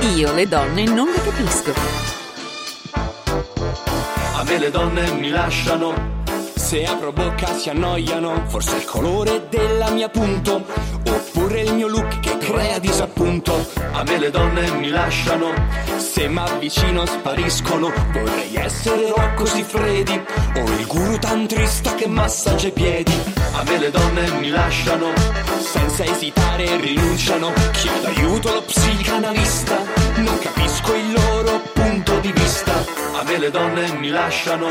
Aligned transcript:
Io 0.00 0.32
le 0.32 0.46
donne 0.46 0.84
non 0.84 1.08
le 1.08 1.20
capisco. 1.22 1.72
A 4.34 4.44
me 4.44 4.58
le 4.58 4.70
donne 4.70 5.10
mi 5.12 5.28
lasciano. 5.28 6.16
Se 6.54 6.84
apro 6.84 7.12
bocca 7.12 7.52
si 7.54 7.68
annoiano. 7.68 8.44
Forse 8.46 8.76
il 8.76 8.84
colore 8.84 9.48
della 9.48 9.90
mia 9.90 10.08
punto. 10.08 10.64
Oppure 11.04 11.62
il 11.62 11.74
mio 11.74 11.88
look 11.88 12.20
che 12.20 12.38
crea 12.38 12.78
disappunto. 12.78 13.66
A 13.92 14.04
me 14.04 14.18
le 14.18 14.30
donne 14.30 14.70
mi 14.72 14.88
lasciano. 14.88 15.52
Se 15.96 16.28
m'avvicino 16.28 17.04
spariscono. 17.04 17.92
Vorrei 18.12 18.54
essere 18.54 19.08
Rocco 19.08 19.46
Siffredi. 19.46 20.20
O 20.56 20.60
il 20.60 20.86
guru 20.86 21.18
tantrista 21.18 21.94
che 21.96 22.06
massaggia 22.06 22.68
i 22.68 22.72
piedi. 22.72 23.37
A 23.52 23.62
me 23.64 23.78
le 23.78 23.90
donne 23.90 24.30
mi 24.40 24.48
lasciano. 24.50 25.12
Senza 25.58 26.04
esitare 26.04 26.76
rinunciano. 26.76 27.52
Chiedo 27.72 28.06
aiuto 28.08 28.50
allo 28.50 28.62
psicanalista. 28.62 29.76
Non 30.16 30.38
capisco 30.38 30.94
il 30.94 31.12
loro 31.12 31.60
punto 31.72 32.18
di 32.20 32.32
vista. 32.32 32.72
A 33.18 33.22
me 33.24 33.38
le 33.38 33.50
donne 33.50 33.92
mi 33.92 34.08
lasciano. 34.08 34.68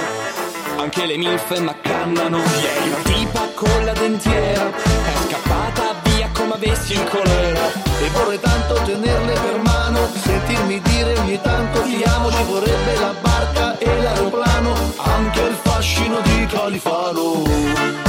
Anche 0.77 1.05
le 1.05 1.17
milf 1.17 1.57
m'accannano. 1.59 2.37
Ieri 2.37 2.87
una 2.87 2.97
tipa 3.03 3.49
con 3.55 3.85
la 3.85 3.93
dentiera. 3.93 4.69
È 4.69 5.27
scappata 5.27 5.95
via 6.03 6.29
come 6.33 6.53
avessi 6.53 6.93
il 6.93 7.03
colera. 7.03 7.85
E 7.99 8.09
vorrei 8.09 8.39
tanto 8.39 8.75
tenerle 8.85 9.33
per 9.33 9.59
mano, 9.59 10.07
sentirmi 10.23 10.79
dire 10.81 11.17
ogni 11.17 11.41
tanto 11.41 11.81
ti 11.81 12.03
amo, 12.03 12.31
ci 12.31 12.43
vorrebbe 12.43 12.99
la 12.99 13.13
barca 13.19 13.77
e 13.79 14.01
l'aeroplano, 14.01 14.73
anche 14.97 15.41
il 15.41 15.57
fascino 15.63 16.19
di 16.21 16.45
Califano. 16.45 18.06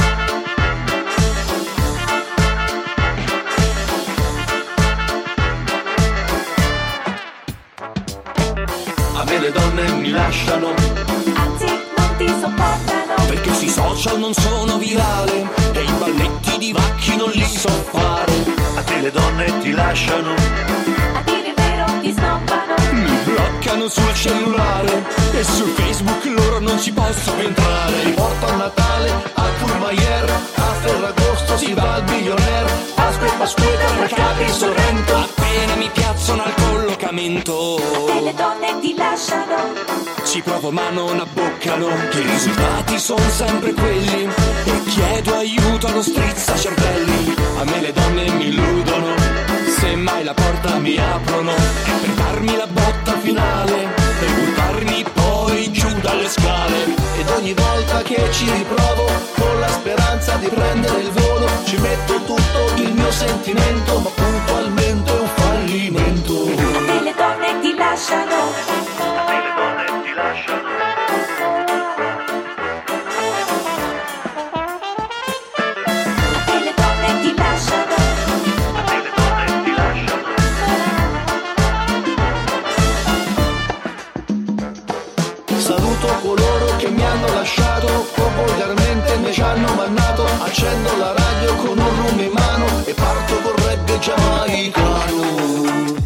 Le 9.49 9.59
donne 9.59 9.91
mi 9.93 10.09
lasciano 10.11 10.73
Anzi, 11.33 11.65
non 11.65 12.15
ti 12.17 12.27
sopportano. 12.27 13.25
perché 13.27 13.53
sui 13.53 13.69
social 13.69 14.19
non 14.19 14.33
sono 14.33 14.77
virale 14.77 15.47
e 15.73 15.83
i 15.83 15.91
balletti 15.97 16.57
di 16.59 16.71
vacchi 16.71 17.15
non 17.15 17.29
li 17.31 17.43
so 17.43 17.69
fare. 17.69 18.31
A 18.75 18.81
te 18.83 18.99
le 19.01 19.11
donne 19.11 19.59
ti 19.59 19.71
lasciano 19.71 20.33
Mi 22.91 23.17
bloccano 23.23 23.87
sul 23.87 24.13
cellulare 24.13 25.03
e 25.31 25.43
su 25.43 25.65
Facebook 25.65 26.25
loro 26.25 26.59
non 26.59 26.79
ci 26.79 26.91
posso 26.91 27.33
entrare. 27.37 28.03
Ti 28.03 28.11
porto 28.11 28.45
a 28.47 28.55
Natale, 28.55 29.11
a 29.33 29.45
Courmayeur, 29.59 30.29
a 30.55 30.73
Ferragosto 30.81 31.57
si 31.57 31.73
va 31.73 31.93
al 31.95 32.03
billionaire, 32.03 32.69
Pasqua 32.95 33.27
e 33.27 33.31
Pasquetta, 33.37 33.93
mercati 33.93 34.43
in 34.43 34.49
Sorrento. 34.49 35.15
Appena 35.15 35.75
mi 35.75 35.89
piazzano 35.89 36.43
al 36.43 36.53
collocamento. 36.53 37.77
E 38.09 38.21
le 38.21 38.33
donne 38.33 38.79
ti 38.81 38.95
lasciano. 38.95 40.09
Ci 40.25 40.41
provo 40.41 40.69
ma 40.69 40.89
non 40.89 41.19
abboccano 41.19 41.87
Che 42.11 42.19
i 42.19 42.25
risultati 42.25 42.99
sono 42.99 43.27
sempre 43.29 43.73
quelli 43.73 44.29
E 44.65 44.83
chiedo 44.83 45.35
aiuto 45.35 45.87
allo 45.87 46.03
strizza 46.03 46.55
cervelli 46.55 47.33
A 47.57 47.63
me 47.63 47.81
le 47.81 47.93
donne 47.93 48.29
mi 48.31 48.47
illudono 48.49 49.58
Se 49.79 49.95
mai 49.95 50.23
la 50.23 50.33
porta 50.33 50.77
mi 50.79 50.97
aprono 50.97 51.51
E 51.51 51.91
per 52.01 52.09
darmi 52.15 52.55
la 52.55 52.67
botta 52.67 53.17
finale 53.19 53.83
E 54.21 54.25
buttarmi 54.25 55.05
poi 55.13 55.71
giù 55.71 55.87
dalle 56.01 56.27
scale 56.27 57.09
Ed 57.19 57.29
ogni 57.29 57.53
volta 57.53 58.01
che 58.01 58.31
ci 58.31 58.49
riprovo, 58.49 59.05
con 59.35 59.59
la 59.59 59.67
speranza 59.67 60.35
di 60.37 60.47
prendere 60.47 61.01
il 61.01 61.11
volo, 61.11 61.47
ci 61.65 61.77
metto 61.77 62.15
tutto 62.23 62.73
il 62.75 62.93
mio 62.93 63.11
sentimento, 63.11 63.99
ma 63.99 64.09
puntualmente 64.09 65.11
è 65.11 65.19
un 65.19 65.27
fallimento. 65.27 66.45
E 66.45 67.01
le 67.03 67.13
donne 67.15 67.59
ti 67.59 67.75
lasciano. 67.75 68.35
A 68.35 69.23
te 69.25 69.33
le 69.33 69.53
donne 69.55 70.03
ti 70.03 70.13
lasciano. 70.13 70.78
Volgarmente 88.45 89.17
mi 89.17 89.33
ci 89.33 89.41
hanno 89.41 89.73
mannato. 89.73 90.25
Accendo 90.39 90.95
la 90.97 91.13
radio 91.13 91.55
con 91.55 91.77
un 91.77 92.01
rum 92.01 92.19
in 92.19 92.31
mano 92.31 92.65
e 92.85 92.93
parto 92.93 93.35
con 93.41 93.55
reggae 93.65 93.99
giamaicano. 93.99 95.98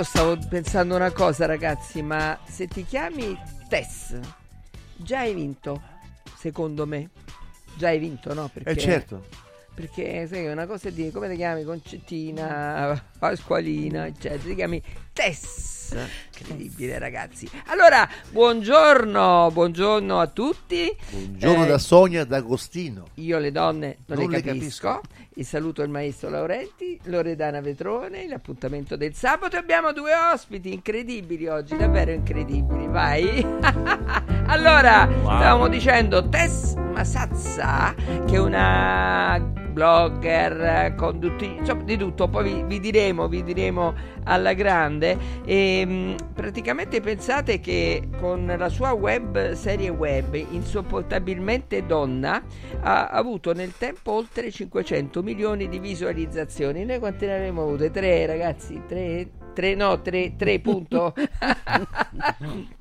Certo 0.00 0.18
stavo 0.18 0.38
pensando 0.48 0.96
una 0.96 1.10
cosa 1.10 1.44
ragazzi, 1.44 2.00
ma 2.00 2.38
se 2.48 2.66
ti 2.66 2.84
chiami 2.86 3.38
Tess, 3.68 4.18
già 4.96 5.18
hai 5.20 5.34
vinto, 5.34 5.80
secondo 6.38 6.86
me. 6.86 7.10
Già 7.76 7.88
hai 7.88 7.98
vinto, 7.98 8.32
no? 8.32 8.48
Perché, 8.52 8.70
Eh 8.70 8.76
certo. 8.78 9.24
Perché 9.74 10.26
sai, 10.26 10.46
una 10.46 10.66
cosa 10.66 10.88
è 10.88 10.92
dire 10.92 11.10
come 11.10 11.28
ti 11.28 11.36
chiami 11.36 11.64
Concettina, 11.64 13.00
Pasqualina, 13.18 14.06
eccetera. 14.06 14.42
Ti 14.42 14.54
chiami 14.54 14.82
Tess. 15.12 15.94
Incredibile, 16.38 16.98
ragazzi. 16.98 17.48
Allora, 17.66 18.08
buongiorno, 18.30 19.50
buongiorno 19.52 20.18
a 20.18 20.26
tutti. 20.28 20.94
Buongiorno 21.10 21.64
Eh, 21.64 21.68
da 21.68 21.78
Sonia 21.78 22.24
D'Agostino. 22.24 23.08
Io 23.14 23.38
le 23.38 23.50
donne 23.52 23.98
non, 24.06 24.18
Non 24.18 24.30
le 24.30 24.36
le 24.38 24.42
capisco. 24.42 24.88
capisco. 24.88 25.00
Il 25.40 25.46
saluto 25.46 25.80
al 25.80 25.88
maestro 25.88 26.28
Laurenti, 26.28 27.00
Loredana 27.04 27.62
Vetrone, 27.62 28.28
l'appuntamento 28.28 28.94
del 28.94 29.14
sabato. 29.14 29.56
Abbiamo 29.56 29.90
due 29.94 30.12
ospiti 30.14 30.70
incredibili 30.70 31.46
oggi, 31.46 31.78
davvero 31.78 32.10
incredibili. 32.10 32.86
Vai. 32.86 33.40
allora, 34.48 35.08
stavamo 35.22 35.68
dicendo 35.68 36.28
Tess 36.28 36.74
Masazza, 36.74 37.94
che 38.26 38.34
è 38.34 38.38
una 38.38 39.69
blogger, 39.70 40.94
conduttrice, 40.96 41.60
insomma 41.60 41.82
di 41.82 41.96
tutto, 41.96 42.28
poi 42.28 42.52
vi, 42.52 42.62
vi 42.64 42.80
diremo, 42.80 43.28
vi 43.28 43.42
diremo 43.42 43.94
alla 44.24 44.52
grande. 44.52 45.16
E, 45.44 45.84
mh, 45.86 46.32
praticamente 46.34 47.00
pensate 47.00 47.60
che 47.60 48.08
con 48.18 48.52
la 48.56 48.68
sua 48.68 48.92
web 48.92 49.52
serie 49.52 49.88
web 49.88 50.34
insopportabilmente 50.34 51.86
donna 51.86 52.42
ha 52.80 53.08
avuto 53.08 53.52
nel 53.52 53.72
tempo 53.76 54.12
oltre 54.12 54.50
500 54.50 55.22
milioni 55.22 55.68
di 55.68 55.78
visualizzazioni. 55.78 56.84
Noi 56.84 56.98
quante 56.98 57.26
ne 57.26 57.34
avremmo 57.34 57.62
avute? 57.62 57.90
Tre 57.90 58.26
ragazzi? 58.26 58.82
Tre? 58.86 59.28
Tre 59.54 59.74
no, 59.74 60.00
tre, 60.00 60.34
tre 60.36 60.58
punto. 60.60 61.14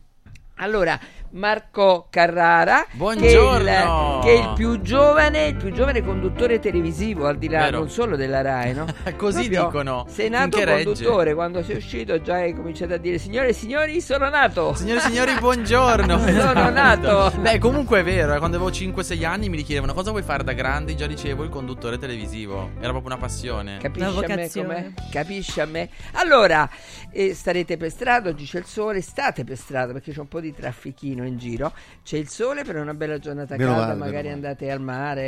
Allora, 0.61 0.99
Marco 1.31 2.07
Carrara, 2.09 2.83
che 2.85 2.93
è, 2.93 2.97
Buongiorno. 2.97 4.17
il, 4.17 4.23
che 4.23 4.33
è 4.33 4.39
il 4.41 4.53
più 4.55 4.81
giovane, 4.81 5.47
il 5.47 5.55
più 5.55 5.71
giovane 5.71 6.03
conduttore 6.03 6.59
televisivo, 6.59 7.27
al 7.27 7.37
di 7.37 7.47
là 7.49 7.65
Vero. 7.65 7.79
non 7.79 7.89
solo 7.89 8.15
della 8.15 8.41
RAI, 8.41 8.73
no? 8.73 8.85
Così 9.15 9.47
Proprio 9.49 9.65
dicono. 9.65 10.05
Sei 10.09 10.29
nato 10.29 10.57
Finché 10.57 10.65
regge. 10.65 10.83
conduttore, 10.85 11.33
quando 11.35 11.63
sei 11.63 11.77
uscito 11.77 12.21
già 12.21 12.35
hai 12.35 12.53
cominciato 12.55 12.93
a 12.93 12.97
dire 12.97 13.17
signore 13.19 13.49
e 13.49 13.53
signori, 13.53 14.01
sono 14.01 14.27
nato. 14.29 14.73
Signore 14.73 14.99
e 14.99 15.03
signori, 15.03 15.33
buongiorno. 15.39 16.17
Sono 16.19 16.29
Esatto. 16.29 16.69
nato. 16.71 17.31
Beh, 17.39 17.57
comunque 17.59 17.99
è 17.99 18.03
vero, 18.03 18.33
eh, 18.33 18.37
quando 18.39 18.57
avevo 18.57 18.71
5-6 18.71 19.23
anni 19.25 19.49
mi 19.49 19.57
richiedevano 19.57 19.93
cosa 19.93 20.09
vuoi 20.11 20.23
fare 20.23 20.43
da 20.43 20.53
grande, 20.53 20.95
già 20.95 21.05
dicevo 21.07 21.43
il 21.43 21.49
conduttore 21.49 21.97
televisivo. 21.97 22.71
Era 22.79 22.89
proprio 22.89 23.05
una 23.13 23.17
passione. 23.17 23.77
Capisci 23.79 24.07
Una 24.07 24.25
a 24.25 24.35
me 24.35 24.49
com'è? 24.51 24.91
Capisci 25.11 25.59
a 25.61 25.65
me? 25.65 25.89
Allora, 26.13 26.67
eh, 27.11 27.33
starete 27.33 27.77
per 27.77 27.91
strada, 27.91 28.29
oggi 28.29 28.45
c'è 28.45 28.59
il 28.59 28.65
sole, 28.65 29.01
state 29.01 29.43
per 29.43 29.57
strada 29.57 29.93
perché 29.93 30.11
c'è 30.11 30.19
un 30.19 30.27
po' 30.27 30.39
di 30.39 30.53
traffichino 30.53 31.18
in 31.25 31.37
giro. 31.37 31.73
C'è 32.03 32.17
il 32.17 32.29
sole 32.29 32.63
per 32.63 32.75
una 32.77 32.93
bella 32.93 33.19
giornata 33.19 33.55
Meno 33.55 33.71
calda, 33.71 33.87
male, 33.87 33.99
magari 33.99 34.27
meno 34.27 34.35
male. 34.35 34.47
andate 34.47 34.71
al 34.71 34.81
mare 34.81 35.21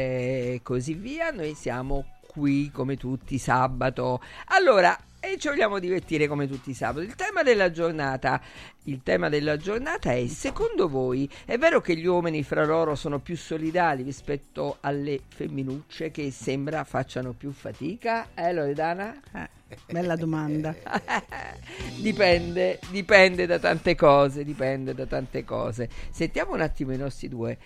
e 0.54 0.60
così 0.64 0.94
via. 0.94 1.32
Noi 1.32 1.54
siamo 1.54 2.06
qui 2.28 2.72
come 2.72 2.98
tutti 2.98 3.38
sabato. 3.38 4.22
Allora, 4.46 4.98
e 5.24 5.38
ci 5.38 5.48
vogliamo 5.50 5.78
divertire 5.78 6.28
come 6.28 6.48
tutti 6.48 6.72
i 6.72 6.74
sabati. 6.74 7.06
Il 7.06 7.14
tema 7.14 7.44
della 7.44 7.70
giornata, 7.70 8.42
il 8.86 9.02
tema 9.04 9.30
della 9.30 9.56
giornata 9.56 10.12
è 10.12 10.26
secondo 10.26 10.90
voi 10.90 11.30
è 11.46 11.58
vero 11.60 11.80
che 11.80 11.96
gli 11.96 12.08
uomini 12.08 12.42
fra 12.42 12.66
loro 12.66 12.96
sono 12.96 13.20
più 13.20 13.38
solidali 13.38 14.02
rispetto 14.02 14.78
alle 14.82 15.22
femminucce 15.28 16.10
che 16.10 16.32
sembra 16.32 16.84
facciano 16.84 17.34
più 17.34 17.52
fatica? 17.52 18.30
Eh 18.34 18.52
Loredana? 18.52 19.16
Eh, 19.32 19.50
bella 19.92 20.16
domanda. 20.16 20.76
dipende, 22.02 22.80
dipende 22.90 23.46
da 23.46 23.60
tante 23.60 23.94
cose, 23.96 24.44
dipende 24.44 24.96
da 24.96 25.06
tante 25.06 25.46
cose. 25.46 25.88
Sentiamo 26.10 26.54
un 26.54 26.62
attimo 26.62 26.94
i 26.94 26.98
nostri 26.98 27.30
due 27.30 27.58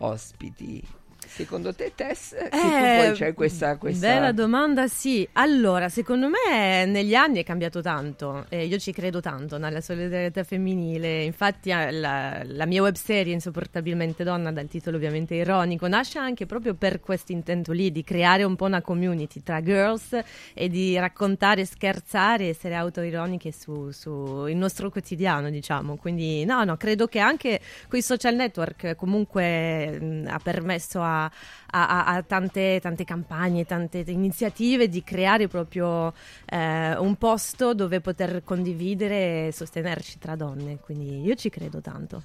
ospiti. 0.00 0.97
Secondo 1.28 1.74
te, 1.74 1.92
Tess, 1.94 2.32
Eh, 2.32 2.48
poi 2.50 3.12
c'è 3.12 3.34
questa, 3.34 3.76
questa... 3.76 4.06
Bella 4.06 4.32
domanda, 4.32 4.88
sì. 4.88 5.28
Allora, 5.34 5.88
secondo 5.88 6.28
me 6.28 6.84
negli 6.86 7.14
anni 7.14 7.38
è 7.38 7.44
cambiato 7.44 7.80
tanto 7.82 8.46
e 8.48 8.64
io 8.64 8.78
ci 8.78 8.92
credo 8.92 9.20
tanto 9.20 9.58
nella 9.58 9.80
solidarietà 9.80 10.42
femminile. 10.42 11.22
Infatti 11.22 11.70
eh, 11.70 11.92
la, 11.92 12.42
la 12.44 12.66
mia 12.66 12.82
webserie 12.82 13.32
Insopportabilmente 13.32 14.24
Donna, 14.24 14.50
dal 14.50 14.66
titolo 14.68 14.96
ovviamente 14.96 15.34
ironico, 15.34 15.86
nasce 15.86 16.18
anche 16.18 16.46
proprio 16.46 16.74
per 16.74 16.98
questo 17.00 17.32
intento 17.32 17.72
lì, 17.72 17.92
di 17.92 18.02
creare 18.02 18.42
un 18.42 18.56
po' 18.56 18.64
una 18.64 18.80
community 18.80 19.42
tra 19.42 19.62
girls 19.62 20.18
e 20.54 20.68
di 20.68 20.98
raccontare, 20.98 21.64
scherzare, 21.66 22.48
essere 22.48 22.74
autoironiche 22.74 23.52
su, 23.52 23.90
su 23.90 24.46
il 24.46 24.56
nostro 24.56 24.90
quotidiano, 24.90 25.50
diciamo. 25.50 25.96
Quindi 25.96 26.44
no, 26.44 26.64
no, 26.64 26.76
credo 26.76 27.06
che 27.06 27.18
anche 27.18 27.60
quei 27.86 28.02
social 28.02 28.34
network 28.34 28.96
comunque 28.96 30.00
mh, 30.00 30.28
ha 30.28 30.40
permesso 30.42 31.00
a 31.02 31.17
a, 31.26 31.30
a- 31.70 32.04
a 32.06 32.22
tante, 32.22 32.78
tante 32.80 33.04
campagne, 33.04 33.64
tante 33.64 33.98
iniziative 34.06 34.88
di 34.88 35.02
creare 35.02 35.48
proprio 35.48 36.12
eh, 36.46 36.96
un 36.96 37.16
posto 37.16 37.74
dove 37.74 38.00
poter 38.00 38.42
condividere 38.44 39.48
e 39.48 39.52
sostenerci 39.52 40.18
tra 40.18 40.36
donne. 40.36 40.78
Quindi 40.80 41.20
io 41.22 41.34
ci 41.34 41.50
credo 41.50 41.80
tanto. 41.80 42.22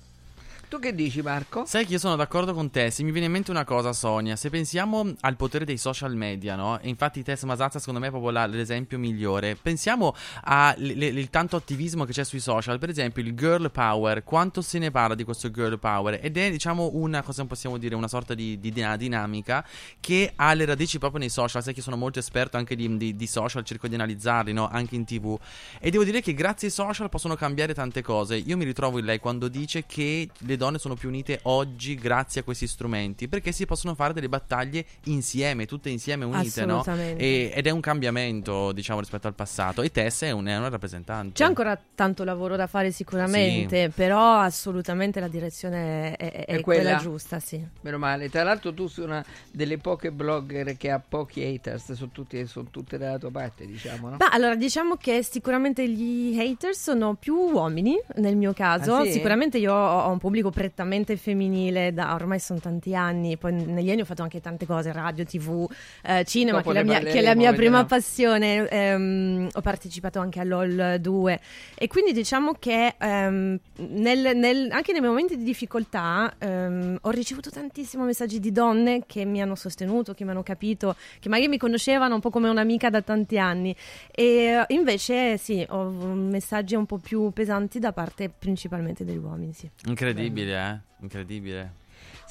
Tu 0.73 0.79
che 0.79 0.95
dici, 0.95 1.21
Marco? 1.21 1.65
Sai 1.67 1.85
che 1.85 1.91
io 1.91 1.99
sono 1.99 2.15
d'accordo 2.15 2.51
con 2.51 2.71
te. 2.71 2.89
Se 2.89 3.03
mi 3.03 3.11
viene 3.11 3.27
in 3.27 3.31
mente 3.31 3.51
una 3.51 3.63
cosa, 3.63 3.93
Sonia, 3.93 4.35
se 4.35 4.49
pensiamo 4.49 5.13
al 5.19 5.35
potere 5.35 5.65
dei 5.65 5.77
social 5.77 6.15
media, 6.15 6.55
no? 6.55 6.79
E 6.79 6.89
infatti 6.89 7.21
Tess 7.21 7.43
Masazza 7.43 7.77
secondo 7.77 7.99
me 7.99 8.07
è 8.07 8.09
proprio 8.09 8.31
la- 8.31 8.47
l'esempio 8.47 8.97
migliore. 8.97 9.55
Pensiamo 9.55 10.15
al 10.45 11.27
tanto 11.29 11.57
attivismo 11.57 12.05
che 12.05 12.11
c'è 12.11 12.23
sui 12.23 12.39
social, 12.39 12.79
per 12.79 12.89
esempio 12.89 13.21
il 13.21 13.35
girl 13.35 13.69
power, 13.69 14.23
quanto 14.23 14.63
se 14.63 14.79
ne 14.79 14.89
parla 14.89 15.13
di 15.13 15.23
questo 15.23 15.51
girl 15.51 15.77
power 15.77 16.17
ed 16.19 16.37
è 16.37 16.49
diciamo 16.49 16.89
una 16.93 17.21
cosa 17.21 17.45
possiamo 17.45 17.77
dire 17.77 17.93
una 17.93 18.07
sorta 18.07 18.33
di, 18.33 18.59
di 18.59 18.71
dina- 18.71 18.97
dinamica 18.97 19.63
che 19.99 20.33
ha 20.35 20.55
le 20.55 20.65
radici 20.65 20.97
proprio 20.97 21.19
nei 21.19 21.29
social. 21.29 21.61
Sai 21.61 21.75
che 21.75 21.81
sono 21.81 21.97
molto 21.97 22.17
esperto 22.17 22.57
anche 22.57 22.75
di, 22.75 22.97
di- 22.97 23.15
di 23.15 23.27
social, 23.27 23.63
cerco 23.63 23.87
di 23.87 23.93
analizzarli, 23.93 24.53
no? 24.53 24.69
Anche 24.69 24.95
in 24.95 25.05
TV. 25.05 25.37
E 25.79 25.91
devo 25.91 26.03
dire 26.03 26.19
che 26.21 26.33
grazie 26.33 26.69
ai 26.69 26.73
social 26.73 27.09
possono 27.09 27.35
cambiare 27.35 27.75
tante 27.75 28.01
cose. 28.01 28.37
Io 28.37 28.57
mi 28.57 28.65
ritrovo 28.65 28.97
in 28.97 29.05
lei 29.05 29.19
quando 29.19 29.47
dice 29.47 29.85
che 29.85 30.27
le 30.35 30.55
donne 30.55 30.61
sono 30.77 30.95
più 30.95 31.09
unite 31.09 31.39
oggi 31.43 31.95
grazie 31.95 32.41
a 32.41 32.43
questi 32.43 32.67
strumenti 32.67 33.27
perché 33.27 33.51
si 33.51 33.65
possono 33.65 33.95
fare 33.95 34.13
delle 34.13 34.29
battaglie 34.29 34.85
insieme, 35.05 35.65
tutte 35.65 35.89
insieme 35.89 36.25
unite, 36.25 36.65
no? 36.65 36.83
E- 36.85 37.51
ed 37.53 37.67
è 37.67 37.69
un 37.69 37.79
cambiamento, 37.81 38.71
diciamo, 38.71 38.99
rispetto 38.99 39.27
al 39.27 39.33
passato. 39.33 39.81
E 39.81 39.91
Tess 39.91 40.23
è, 40.23 40.31
un- 40.31 40.45
è 40.45 40.57
una 40.57 40.69
rappresentante. 40.69 41.33
C'è 41.33 41.43
ancora 41.43 41.79
tanto 41.95 42.23
lavoro 42.23 42.55
da 42.55 42.67
fare 42.67 42.91
sicuramente, 42.91 43.89
però 43.93 44.39
assolutamente 44.39 45.19
la 45.19 45.27
direzione 45.27 46.15
è, 46.15 46.31
è- 46.31 46.45
è 46.45 46.55
È 46.57 46.61
quella. 46.61 46.81
quella? 46.81 46.97
giusta, 46.97 47.39
sì. 47.39 47.61
Meno 47.81 47.97
male. 47.97 48.29
Tra 48.29 48.43
l'altro 48.43 48.73
tu 48.73 48.87
sei 48.87 49.03
una 49.05 49.23
delle 49.51 49.77
poche 49.77 50.11
blogger 50.11 50.75
che 50.77 50.89
ha 50.91 50.99
pochi 51.05 51.43
haters, 51.43 51.93
sono, 51.93 52.09
tutti, 52.11 52.45
sono 52.47 52.67
tutte 52.71 52.97
dalla 52.97 53.17
tua 53.17 53.31
parte, 53.31 53.65
diciamo, 53.65 54.09
no? 54.09 54.17
Ma 54.19 54.29
allora 54.29 54.55
diciamo 54.55 54.95
che 54.95 55.23
sicuramente 55.23 55.87
gli 55.89 56.37
haters 56.39 56.81
sono 56.81 57.15
più 57.15 57.35
uomini 57.35 57.95
nel 58.15 58.35
mio 58.35 58.53
caso. 58.53 58.95
Ah, 58.95 59.03
sì? 59.05 59.11
Sicuramente 59.13 59.57
io 59.57 59.73
ho 59.73 60.09
un 60.09 60.17
pubblico 60.19 60.49
prettamente 60.53 61.17
femminile 61.17 61.91
da 61.93 62.13
ormai 62.13 62.39
sono 62.39 62.59
tanti 62.59 62.95
anni. 62.95 63.35
Poi 63.37 63.51
negli 63.51 63.89
anni 63.91 64.01
ho 64.01 64.05
fatto 64.05 64.21
anche 64.21 64.39
tante 64.39 64.65
cose: 64.65 64.91
radio, 64.93 65.25
tv, 65.25 65.69
eh, 66.03 66.23
cinema, 66.23 66.59
Dopo 66.59 66.71
che 66.71 66.79
è, 66.79 66.83
la 66.83 66.89
mia, 66.89 66.99
che 66.99 67.19
è 67.19 67.21
la 67.21 67.35
mia 67.35 67.51
prima 67.53 67.83
vediamo. 67.83 67.85
passione. 67.85 68.67
Ehm, 68.69 69.49
ho 69.51 69.61
partecipato 69.61 70.19
anche 70.19 70.39
a 70.39 70.43
LOL 70.43 70.97
2 71.01 71.39
e 71.75 71.87
quindi 71.87 72.13
diciamo 72.13 72.53
che 72.59 72.95
ehm, 72.97 73.59
nel- 73.89 74.31
nel- 74.37 74.69
anche 74.71 74.91
nei 74.91 75.01
momenti 75.01 75.35
di 75.35 75.43
difficoltà 75.43 76.33
ehm, 76.37 76.99
ho 77.01 77.09
ricevuto 77.09 77.49
tantissimi 77.49 78.03
messaggi 78.03 78.39
di 78.39 78.51
donne 78.51 79.03
che 79.07 79.25
mi 79.25 79.41
hanno 79.41 79.55
sostenuto, 79.55 80.13
che 80.13 80.23
mi 80.23 80.29
hanno 80.31 80.43
capito, 80.43 80.95
che 81.19 81.29
magari 81.29 81.47
mi 81.49 81.57
conoscevano 81.57 82.13
un 82.15 82.21
po' 82.21 82.29
come 82.29 82.49
un'amica 82.49 82.89
da 82.89 83.01
tanti 83.01 83.37
anni. 83.39 83.75
E 84.11 84.23
eh, 84.23 84.65
invece 84.69 85.37
sì, 85.37 85.65
ho 85.69 85.89
messaggi 85.89 86.75
un 86.75 86.85
po' 86.85 86.97
più 86.97 87.31
pesanti 87.31 87.79
da 87.79 87.91
parte 87.93 88.29
principalmente 88.29 89.03
degli 89.03 89.17
uomini, 89.17 89.53
sì. 89.53 89.69
Incredibile, 89.85 90.32
eh? 90.41 90.79
Incredibile. 91.01 91.71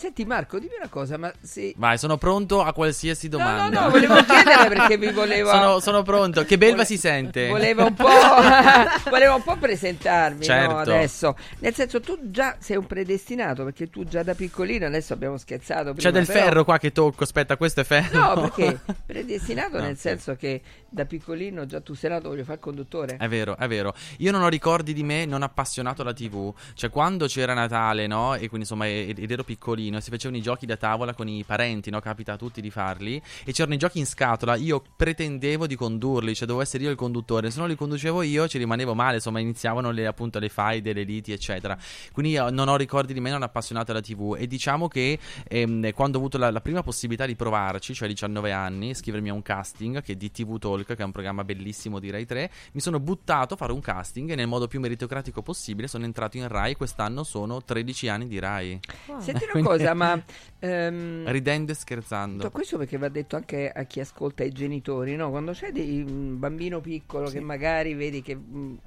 Senti 0.02 0.24
Marco, 0.24 0.58
dimmi 0.58 0.74
una 0.80 0.88
cosa, 0.88 1.16
ma 1.16 1.32
se... 1.40 1.74
Vai, 1.76 1.96
sono 1.96 2.16
pronto 2.16 2.60
a 2.60 2.72
qualsiasi 2.72 3.28
No, 3.28 3.36
domanda. 3.38 3.78
no, 3.78 3.84
no, 3.86 3.90
volevo 3.92 4.14
chiedere 4.24 4.68
perché 4.74 4.98
mi 4.98 5.12
volevo... 5.12 5.48
Sono, 5.48 5.78
sono 5.78 6.02
pronto. 6.02 6.44
Che 6.44 6.58
belva 6.58 6.74
Vole- 6.78 6.86
si 6.88 6.96
sente. 6.98 7.46
Volevo 7.46 7.84
un 7.84 7.94
po', 7.94 8.08
volevo 9.10 9.36
un 9.36 9.42
po' 9.44 9.56
presentarmi 9.56 10.42
Certo. 10.42 10.72
no, 10.72 10.78
adesso. 10.80 11.36
Nel 11.60 11.72
senso, 11.72 12.00
tu 12.00 12.18
già 12.20 12.56
sei 12.58 12.76
un 12.78 12.86
predestinato 12.86 13.62
perché 13.62 13.90
tu 13.90 14.02
già 14.04 14.24
da 14.24 14.34
piccolino, 14.34 14.86
adesso 14.86 15.12
abbiamo 15.12 15.36
scherzato. 15.36 15.90
C'è 15.92 16.00
prima, 16.00 16.10
del 16.10 16.26
però- 16.26 16.40
ferro 16.46 16.64
qua 16.64 16.78
che 16.78 16.90
tocco. 16.90 17.22
Aspetta, 17.22 17.56
questo 17.56 17.82
è 17.82 17.84
ferro. 17.84 18.18
No, 18.18 18.40
perché 18.50 18.80
predestinato 19.06 19.76
No, 19.78 19.84
nel 19.84 19.94
sì. 19.94 20.00
senso 20.02 20.34
che 20.34 20.60
da 20.88 21.04
piccolino 21.04 21.64
già 21.64 21.80
tu 21.80 21.94
sei 21.94 22.10
nato, 22.10 22.28
voglio 22.28 22.42
fare 22.42 22.54
il 22.54 22.60
conduttore. 22.60 23.16
È 23.18 23.28
vero, 23.28 23.56
è 23.56 23.68
vero. 23.68 23.94
Io 24.18 24.32
non 24.32 24.42
ho 24.42 24.48
ricordi 24.48 24.92
di 24.92 25.04
me 25.04 25.26
non 25.26 25.42
appassionato 25.42 26.02
alla 26.02 26.12
TV. 26.12 26.52
Cioè, 26.74 26.90
quando 26.90 27.26
c'era 27.26 27.54
Natale, 27.54 28.08
no? 28.08 28.34
E 28.34 28.48
quindi 28.48 28.60
insomma, 28.62 28.88
ed 28.88 29.30
ero 29.30 29.44
piccolino, 29.44 29.91
e 29.96 30.00
si 30.00 30.10
facevano 30.10 30.38
i 30.38 30.42
giochi 30.42 30.66
da 30.66 30.76
tavola 30.76 31.14
con 31.14 31.28
i 31.28 31.44
parenti, 31.44 31.90
no? 31.90 32.00
Capita 32.00 32.34
a 32.34 32.36
tutti 32.36 32.60
di 32.60 32.70
farli. 32.70 33.20
E 33.44 33.52
c'erano 33.52 33.74
i 33.74 33.78
giochi 33.78 33.98
in 33.98 34.06
scatola. 34.06 34.56
Io 34.56 34.82
pretendevo 34.96 35.66
di 35.66 35.74
condurli, 35.74 36.34
cioè 36.34 36.46
dovevo 36.46 36.62
essere 36.62 36.84
io 36.84 36.90
il 36.90 36.96
conduttore. 36.96 37.50
Se 37.50 37.58
non 37.58 37.68
li 37.68 37.76
conducevo 37.76 38.22
io, 38.22 38.48
ci 38.48 38.58
rimanevo 38.58 38.94
male. 38.94 39.16
Insomma, 39.16 39.40
iniziavano 39.40 39.90
le, 39.90 40.06
appunto 40.06 40.38
le 40.38 40.48
faide, 40.48 40.92
le 40.92 41.02
liti, 41.02 41.32
eccetera. 41.32 41.76
Quindi 42.12 42.34
non 42.34 42.68
ho 42.68 42.76
ricordi 42.76 43.12
di 43.12 43.20
me 43.20 43.30
non 43.30 43.42
appassionato 43.42 43.90
alla 43.90 44.00
TV. 44.00 44.36
E 44.38 44.46
diciamo 44.46 44.88
che 44.88 45.18
ehm, 45.48 45.92
quando 45.92 46.18
ho 46.18 46.20
avuto 46.20 46.38
la, 46.38 46.50
la 46.50 46.60
prima 46.60 46.82
possibilità 46.82 47.26
di 47.26 47.34
provarci, 47.36 47.94
cioè 47.94 48.08
a 48.08 48.10
19 48.10 48.52
anni, 48.52 48.90
iscrivermi 48.90 49.28
a 49.28 49.34
un 49.34 49.42
casting 49.42 50.02
che 50.02 50.12
è 50.12 50.16
di 50.16 50.30
TV 50.30 50.58
Talk, 50.58 50.86
che 50.86 51.02
è 51.02 51.04
un 51.04 51.12
programma 51.12 51.44
bellissimo 51.44 51.98
di 51.98 52.10
Rai 52.10 52.26
3, 52.26 52.50
mi 52.72 52.80
sono 52.80 53.00
buttato 53.00 53.54
a 53.54 53.56
fare 53.56 53.72
un 53.72 53.80
casting 53.80 54.30
e 54.30 54.34
nel 54.34 54.46
modo 54.46 54.68
più 54.68 54.80
meritocratico 54.80 55.42
possibile 55.42 55.88
sono 55.88 56.04
entrato 56.04 56.36
in 56.36 56.48
Rai. 56.48 56.74
Quest'anno 56.74 57.24
sono 57.24 57.62
13 57.62 58.08
anni 58.08 58.28
di 58.28 58.38
Rai. 58.38 58.80
Senti 59.18 59.44
una 59.44 59.52
Quindi- 59.52 59.68
cosa, 59.76 59.94
ma... 59.94 60.22
ehm, 60.60 61.30
Ridendo 61.30 61.72
e 61.72 61.74
scherzando. 61.74 62.50
questo 62.50 62.78
perché 62.78 62.96
va 62.98 63.08
detto 63.08 63.36
anche 63.36 63.70
a 63.70 63.84
chi 63.84 64.00
ascolta 64.00 64.44
i 64.44 64.50
genitori, 64.52 65.16
no? 65.16 65.30
Quando 65.30 65.52
c'è 65.52 65.70
dei- 65.72 66.02
un 66.02 66.38
bambino 66.38 66.80
piccolo 66.80 67.28
che 67.30 67.40
magari 67.40 67.94
vedi 67.94 68.22
che 68.22 68.34
mh, 68.34 68.78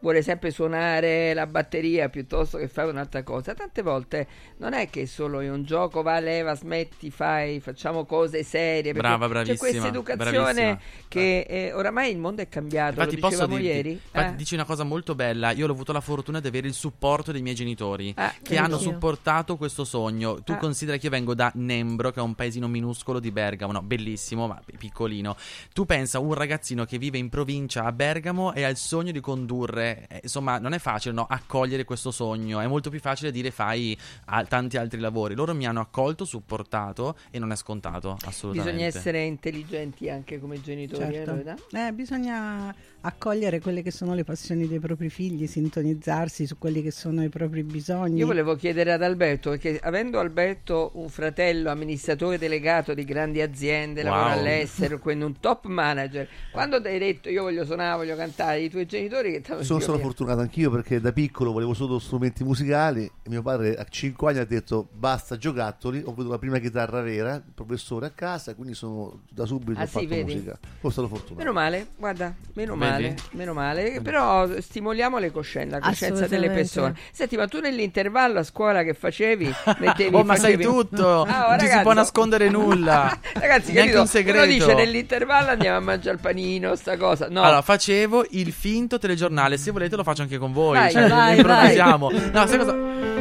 vuole 0.00 0.22
sempre 0.22 0.50
suonare 0.50 1.34
la 1.34 1.46
batteria 1.46 2.08
piuttosto 2.08 2.56
che 2.58 2.68
fare 2.68 2.88
un'altra 2.90 3.22
cosa, 3.22 3.54
tante 3.54 3.82
volte 3.82 4.26
non 4.58 4.72
è 4.72 4.88
che 4.90 5.06
solo 5.06 5.40
è 5.40 5.50
un 5.50 5.64
gioco, 5.64 6.02
va, 6.02 6.20
leva, 6.20 6.54
smetti, 6.54 7.10
fai, 7.10 7.58
facciamo 7.60 8.04
cose 8.04 8.42
serie. 8.44 8.92
Brava, 8.92 9.24
C'è 9.26 9.30
bravissima, 9.30 9.58
questa 9.58 9.86
educazione 9.88 10.52
bravissima. 10.52 10.78
che 11.08 11.40
eh, 11.48 11.72
oramai 11.72 12.10
il 12.12 12.18
mondo 12.18 12.42
è 12.42 12.48
cambiato, 12.48 13.00
Infatti 13.00 13.20
lo 13.20 13.28
dicevamo 13.28 13.56
dirti, 13.56 13.66
ieri. 13.76 13.90
infatti 13.92 14.32
eh? 14.32 14.36
dici 14.36 14.54
una 14.54 14.64
cosa 14.64 14.84
molto 14.84 15.14
bella, 15.14 15.50
io 15.50 15.66
ho 15.66 15.70
avuto 15.70 15.92
la 15.92 16.00
fortuna 16.00 16.40
di 16.40 16.46
avere 16.48 16.68
il 16.68 16.74
supporto 16.74 17.32
dei 17.32 17.42
miei 17.42 17.54
genitori 17.56 18.14
Eh, 18.16 18.32
che 18.42 18.56
hanno 18.56 18.76
anch'io. 18.76 18.92
supportato 18.92 19.56
questo 19.56 19.84
sogno. 19.84 20.42
Tu 20.42 20.52
Ah. 20.52 20.56
considera 20.58 20.96
che 20.96 21.06
io 21.06 21.10
vengo 21.10 21.34
da 21.34 21.50
Nembro, 21.54 22.10
che 22.12 22.20
è 22.20 22.22
un 22.22 22.34
paesino 22.34 22.68
minuscolo 22.68 23.18
di 23.20 23.30
Bergamo, 23.30 23.72
no, 23.72 23.82
bellissimo, 23.82 24.46
ma 24.46 24.60
pi- 24.64 24.76
piccolino. 24.76 25.36
Tu 25.72 25.84
pensa 25.84 26.18
un 26.20 26.34
ragazzino 26.34 26.84
che 26.84 26.98
vive 26.98 27.18
in 27.18 27.28
provincia 27.28 27.84
a 27.84 27.92
Bergamo 27.92 28.52
e 28.54 28.62
ha 28.64 28.68
il 28.68 28.76
sogno 28.76 29.12
di 29.12 29.20
condurre, 29.20 29.86
eh, 30.08 30.20
insomma, 30.22 30.58
non 30.58 30.72
è 30.72 30.78
facile, 30.78 31.14
no, 31.14 31.26
accogliere 31.28 31.84
questo 31.84 32.10
sogno, 32.10 32.60
è 32.60 32.66
molto 32.66 32.90
più 32.90 33.00
facile 33.00 33.30
dire 33.30 33.50
fai 33.50 33.96
ah, 34.26 34.44
tanti 34.44 34.76
altri 34.76 35.00
lavori. 35.00 35.34
Loro 35.34 35.54
mi 35.54 35.66
hanno 35.66 35.80
accolto, 35.80 36.24
supportato 36.24 37.16
e 37.30 37.38
non 37.38 37.52
è 37.52 37.56
scontato, 37.56 38.16
assolutamente. 38.24 38.76
Bisogna 38.76 38.86
essere 38.86 39.24
intelligenti 39.24 40.08
anche 40.10 40.38
come 40.38 40.60
genitori, 40.60 41.16
eh, 41.16 41.24
Certo. 41.24 41.76
Eh, 41.76 41.92
bisogna 41.92 42.74
accogliere 43.00 43.60
quelle 43.60 43.82
che 43.82 43.90
sono 43.90 44.14
le 44.14 44.24
passioni 44.24 44.66
dei 44.66 44.80
propri 44.80 45.08
figli, 45.08 45.46
sintonizzarsi 45.46 46.46
su 46.46 46.58
quelli 46.58 46.82
che 46.82 46.90
sono 46.90 47.22
i 47.22 47.28
propri 47.28 47.62
bisogni. 47.62 48.18
Io 48.18 48.26
volevo 48.26 48.56
chiedere 48.56 48.92
ad 48.92 49.02
Alberto, 49.02 49.50
perché 49.50 49.78
avendo 49.82 50.18
Alberto 50.18 50.90
un 50.94 51.08
fratello 51.08 51.70
amministratore 51.70 52.38
delegato 52.38 52.94
di 52.94 53.04
grandi 53.04 53.40
aziende, 53.40 54.02
Wow. 54.02 54.12
lavora 54.12 54.32
all'estero, 54.32 54.98
quindi 54.98 55.24
un 55.24 55.38
top 55.38 55.66
manager, 55.66 56.28
quando 56.50 56.80
ti 56.80 56.88
hai 56.88 56.98
detto 56.98 57.28
io 57.28 57.42
voglio 57.42 57.64
suonare, 57.64 57.96
voglio 57.96 58.16
cantare, 58.16 58.60
i 58.60 58.68
tuoi 58.68 58.86
genitori 58.86 59.32
che 59.32 59.42
Sono 59.44 59.60
non 59.60 59.77
sono 59.80 59.96
mio. 59.96 60.06
fortunato 60.06 60.40
anch'io 60.40 60.70
perché 60.70 61.00
da 61.00 61.12
piccolo 61.12 61.52
volevo 61.52 61.74
solo 61.74 61.98
strumenti 61.98 62.44
musicali 62.44 63.04
e 63.04 63.28
mio 63.28 63.42
padre 63.42 63.76
a 63.76 63.84
5 63.88 64.30
anni 64.30 64.38
ha 64.40 64.44
detto 64.44 64.88
basta 64.92 65.36
giocattoli, 65.36 66.02
ho 66.04 66.10
avuto 66.10 66.28
la 66.28 66.38
prima 66.38 66.58
chitarra 66.58 67.00
vera, 67.02 67.34
il 67.34 67.42
professore 67.54 68.06
a 68.06 68.10
casa, 68.10 68.54
quindi 68.54 68.74
sono 68.74 69.20
da 69.30 69.46
subito 69.46 69.78
Ah, 69.78 69.82
ho 69.82 69.86
sì, 69.86 69.92
fatto 69.92 70.06
vedi? 70.08 70.22
musica. 70.24 70.58
Sono 70.88 71.08
fortunato. 71.08 71.34
Meno 71.36 71.52
male, 71.52 71.86
guarda, 71.96 72.34
meno 72.54 72.74
Vedi? 72.76 72.90
male, 72.90 73.14
meno 73.32 73.52
male, 73.52 74.00
però 74.02 74.48
stimoliamo 74.60 75.18
le 75.18 75.30
coscienze, 75.30 75.78
la 75.78 75.80
coscienza 75.80 76.26
delle 76.26 76.50
persone. 76.50 76.94
Senti, 77.12 77.36
ma 77.36 77.46
tu 77.46 77.60
nell'intervallo 77.60 78.38
a 78.38 78.42
scuola 78.42 78.82
che 78.82 78.94
facevi, 78.94 79.52
mettevi 79.78 80.14
Oh, 80.16 80.24
ma 80.24 80.34
sai 80.36 80.52
facevi- 80.54 80.62
tutto, 80.64 81.22
Ah, 81.22 81.46
oh, 81.48 81.56
non 81.56 81.66
si 81.66 81.78
può 81.82 81.92
nascondere 81.92 82.48
nulla. 82.48 83.18
Ragazzi, 83.34 83.72
Neanche 83.72 83.92
capito? 83.92 84.00
un 84.00 84.06
segreto. 84.06 84.38
Uno 84.38 84.46
dice 84.46 84.74
nell'intervallo 84.74 85.50
andiamo 85.50 85.76
a 85.76 85.80
mangiare 85.80 86.16
il 86.16 86.20
panino, 86.22 86.74
sta 86.74 86.96
cosa. 86.96 87.28
No, 87.28 87.42
Allora, 87.42 87.62
facevo 87.62 88.24
il 88.30 88.52
finto 88.52 88.98
telegiornale. 88.98 89.56
Se 89.68 89.74
volete, 89.74 89.96
lo 89.96 90.02
faccio 90.02 90.22
anche 90.22 90.38
con 90.38 90.50
voi. 90.54 90.78
Vai, 90.78 90.90
cioè, 90.90 91.08
vai, 91.10 91.36
improvvisiamo. 91.36 92.10
No, 92.32 92.46
sai 92.46 92.56
cosa? 92.56 93.17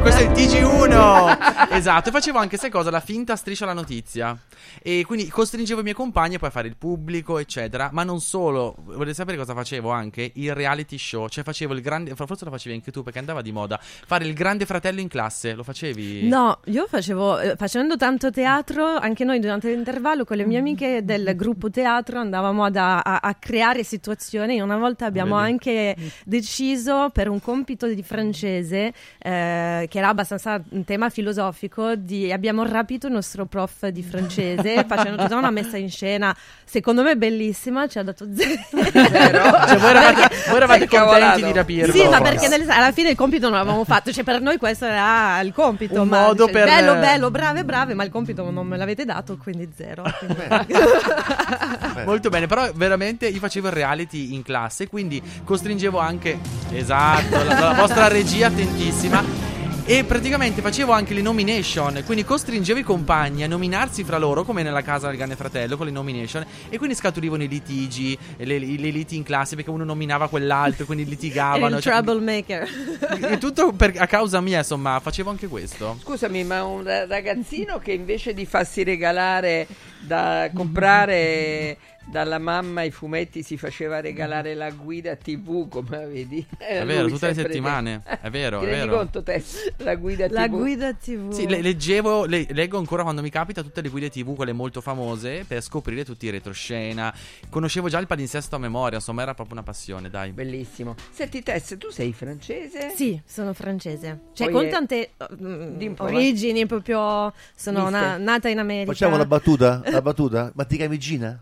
Questo 0.00 0.20
è 0.20 0.24
il 0.24 0.30
TG1 0.30 1.68
Esatto, 1.70 2.08
e 2.08 2.12
facevo 2.12 2.38
anche 2.38 2.56
sai 2.56 2.68
cosa? 2.70 2.90
La 2.90 2.98
finta 3.00 3.36
striscia 3.36 3.62
alla 3.64 3.74
notizia 3.74 4.36
E 4.82 5.04
quindi 5.06 5.28
costringevo 5.28 5.80
i 5.80 5.82
miei 5.84 5.94
compagni 5.94 6.36
poi 6.38 6.48
a 6.48 6.52
fare 6.52 6.66
il 6.68 6.76
pubblico 6.76 7.38
eccetera 7.38 7.90
Ma 7.92 8.02
non 8.02 8.20
solo, 8.20 8.74
volete 8.86 9.14
sapere 9.14 9.36
cosa 9.36 9.54
facevo 9.54 9.90
anche? 9.90 10.32
Il 10.34 10.52
reality 10.54 10.98
show, 10.98 11.28
cioè 11.28 11.44
facevo 11.44 11.74
il 11.74 11.80
grande 11.80 12.14
Forse 12.16 12.44
lo 12.44 12.50
facevi 12.50 12.74
anche 12.74 12.90
tu 12.90 13.02
perché 13.04 13.18
andava 13.20 13.40
di 13.42 13.52
moda 13.52 13.78
Fare 13.80 14.24
il 14.26 14.34
grande 14.34 14.66
fratello 14.66 15.00
in 15.00 15.08
classe, 15.08 15.54
lo 15.54 15.62
facevi? 15.62 16.26
No, 16.28 16.58
io 16.64 16.86
facevo, 16.88 17.38
eh, 17.38 17.56
facendo 17.56 17.96
tanto 17.96 18.30
teatro, 18.30 18.84
anche 18.96 19.22
noi 19.24 19.38
durante 19.38 19.68
l'intervallo 19.72 20.24
con 20.24 20.36
le 20.36 20.44
mie 20.44 20.58
amiche 20.58 21.04
del 21.04 21.34
gruppo 21.36 21.70
teatro 21.70 22.18
andavamo 22.18 22.64
ad- 22.64 22.76
a, 22.76 23.00
a- 23.00 23.18
a 23.22 23.34
creare 23.34 23.84
situazioni. 23.84 24.60
Una 24.60 24.76
volta 24.76 25.06
abbiamo 25.06 25.36
Vedi? 25.36 25.50
anche 25.50 25.96
deciso 26.24 27.10
per 27.12 27.28
un 27.28 27.40
compito 27.40 27.74
di 27.84 28.02
francese, 28.02 28.92
eh, 29.18 29.86
che 29.90 29.98
era 29.98 30.08
abbastanza 30.08 30.58
un 30.70 30.84
tema 30.84 31.10
filosofico, 31.10 31.94
di, 31.96 32.32
abbiamo 32.32 32.64
rapito 32.64 33.08
il 33.08 33.12
nostro 33.12 33.44
prof 33.44 33.88
di 33.88 34.02
francese 34.02 34.84
facendo 34.88 35.22
tutta 35.22 35.36
una 35.36 35.50
messa 35.50 35.76
in 35.76 35.90
scena, 35.90 36.34
secondo 36.64 37.02
me 37.02 37.16
bellissima, 37.16 37.86
ci 37.88 37.98
ha 37.98 38.02
dato 38.02 38.26
zero. 38.34 38.56
Cioè, 38.70 39.76
voi 39.78 39.90
eravate, 39.90 40.34
voi 40.48 40.56
eravate 40.56 40.88
contenti 40.88 41.42
di 41.44 41.52
rapirlo 41.52 41.92
Sì, 41.92 42.08
ma 42.08 42.20
perché 42.22 42.48
nel- 42.48 42.68
alla 42.70 42.92
fine 42.92 43.10
il 43.10 43.16
compito 43.16 43.48
non 43.50 43.58
l'avevamo 43.58 43.84
fatto, 43.84 44.10
cioè 44.12 44.24
per 44.24 44.40
noi 44.40 44.56
questo 44.56 44.86
era 44.86 45.38
il 45.40 45.52
compito. 45.52 46.00
Un 46.00 46.08
ma 46.08 46.22
modo 46.22 46.46
dice, 46.46 46.58
per- 46.58 46.64
Bello, 46.66 46.94
bello, 46.94 47.30
brave, 47.30 47.64
brave, 47.64 47.92
ma 47.94 48.04
il 48.04 48.10
compito 48.10 48.48
non 48.50 48.66
me 48.66 48.76
l'avete 48.78 49.04
dato, 49.04 49.36
quindi 49.36 49.68
zero. 49.76 50.02
quindi- 50.18 50.44
Molto 52.04 52.28
bene, 52.28 52.46
però 52.46 52.70
veramente 52.74 53.26
io 53.26 53.38
facevo 53.40 53.66
il 53.68 53.72
reality 53.72 54.34
in 54.34 54.42
classe, 54.42 54.88
quindi 54.88 55.20
costringevo 55.44 55.98
anche, 55.98 56.38
esatto, 56.72 57.42
la, 57.42 57.55
la 57.58 57.74
vostra 57.74 58.08
regia 58.08 58.46
attentissima. 58.48 59.44
E 59.88 60.02
praticamente 60.02 60.62
facevo 60.62 60.90
anche 60.90 61.14
le 61.14 61.22
nomination, 61.22 62.02
quindi 62.04 62.24
costringevo 62.24 62.80
i 62.80 62.82
compagni 62.82 63.44
a 63.44 63.46
nominarsi 63.46 64.02
fra 64.02 64.18
loro, 64.18 64.42
come 64.42 64.64
nella 64.64 64.82
casa 64.82 65.06
del 65.06 65.16
Grande 65.16 65.36
Fratello, 65.36 65.76
con 65.76 65.86
le 65.86 65.92
nomination, 65.92 66.44
e 66.68 66.76
quindi 66.76 66.96
scaturivano 66.96 67.44
i 67.44 67.48
litigi, 67.48 68.18
le, 68.38 68.58
le 68.58 68.90
liti 68.90 69.14
in 69.14 69.22
classe, 69.22 69.54
perché 69.54 69.70
uno 69.70 69.84
nominava 69.84 70.28
quell'altro, 70.28 70.86
quindi 70.86 71.04
litigavano. 71.04 71.76
il 71.76 71.82
cioè- 71.82 72.02
troublemaker. 72.02 72.68
e 73.30 73.38
tutto 73.38 73.70
per- 73.70 73.94
a 73.96 74.08
causa 74.08 74.40
mia, 74.40 74.58
insomma, 74.58 74.98
facevo 74.98 75.30
anche 75.30 75.46
questo. 75.46 75.96
Scusami, 76.02 76.42
ma 76.42 76.64
un 76.64 76.82
ra- 76.82 77.06
ragazzino 77.06 77.78
che 77.78 77.92
invece 77.92 78.34
di 78.34 78.44
farsi 78.44 78.82
regalare 78.82 79.68
da 80.00 80.50
comprare 80.52 81.76
dalla 82.08 82.38
mamma 82.38 82.82
i 82.82 82.90
fumetti 82.90 83.42
si 83.42 83.56
faceva 83.56 84.00
regalare 84.00 84.54
la 84.54 84.70
guida 84.70 85.16
TV, 85.16 85.68
come 85.68 86.06
vedi? 86.06 86.46
È 86.56 86.84
vero, 86.84 87.08
tutte 87.08 87.26
le 87.28 87.34
settimane, 87.34 88.02
è 88.20 88.30
vero, 88.30 88.60
Ti 88.60 88.64
è 88.66 88.68
rendi 88.68 88.86
vero. 88.86 88.96
conto, 88.98 89.22
Tess? 89.22 89.72
La 89.78 89.94
guida 89.96 90.26
La 90.30 90.46
TV. 90.46 90.50
guida 90.56 90.92
TV. 90.94 91.30
Sì, 91.32 91.46
le- 91.48 91.60
leggevo, 91.60 92.24
le- 92.24 92.46
leggo 92.50 92.78
ancora 92.78 93.02
quando 93.02 93.22
mi 93.22 93.30
capita 93.30 93.62
tutte 93.62 93.80
le 93.80 93.88
guide 93.88 94.08
TV, 94.10 94.34
quelle 94.34 94.52
molto 94.52 94.80
famose, 94.80 95.44
per 95.46 95.60
scoprire 95.62 96.04
tutti 96.04 96.26
i 96.26 96.30
retroscena. 96.30 97.12
Conoscevo 97.50 97.88
già 97.88 97.98
il 97.98 98.06
palinsesto 98.06 98.56
a 98.56 98.58
memoria, 98.58 98.98
insomma, 98.98 99.22
era 99.22 99.34
proprio 99.34 99.56
una 99.56 99.64
passione, 99.64 100.08
dai. 100.08 100.30
Bellissimo. 100.32 100.94
Senti, 101.10 101.42
Tess, 101.42 101.76
tu 101.78 101.90
sei 101.90 102.12
francese? 102.12 102.92
Sì, 102.94 103.20
sono 103.26 103.52
francese. 103.52 104.20
Cioè, 104.32 104.46
Poi 104.48 104.54
con 104.54 104.64
è- 104.66 104.68
tante 104.70 105.10
po', 105.94 106.04
origini, 106.04 106.66
proprio. 106.66 107.32
Sono 107.54 107.88
na- 107.90 108.16
nata 108.16 108.48
in 108.48 108.58
America. 108.58 108.92
Facciamo 108.92 109.16
la 109.16 109.26
battuta? 109.26 109.82
La 109.86 110.02
battuta? 110.02 110.52
Ma 110.54 110.64
ti 110.64 110.76
chiami 110.76 110.98
Gina? 110.98 111.40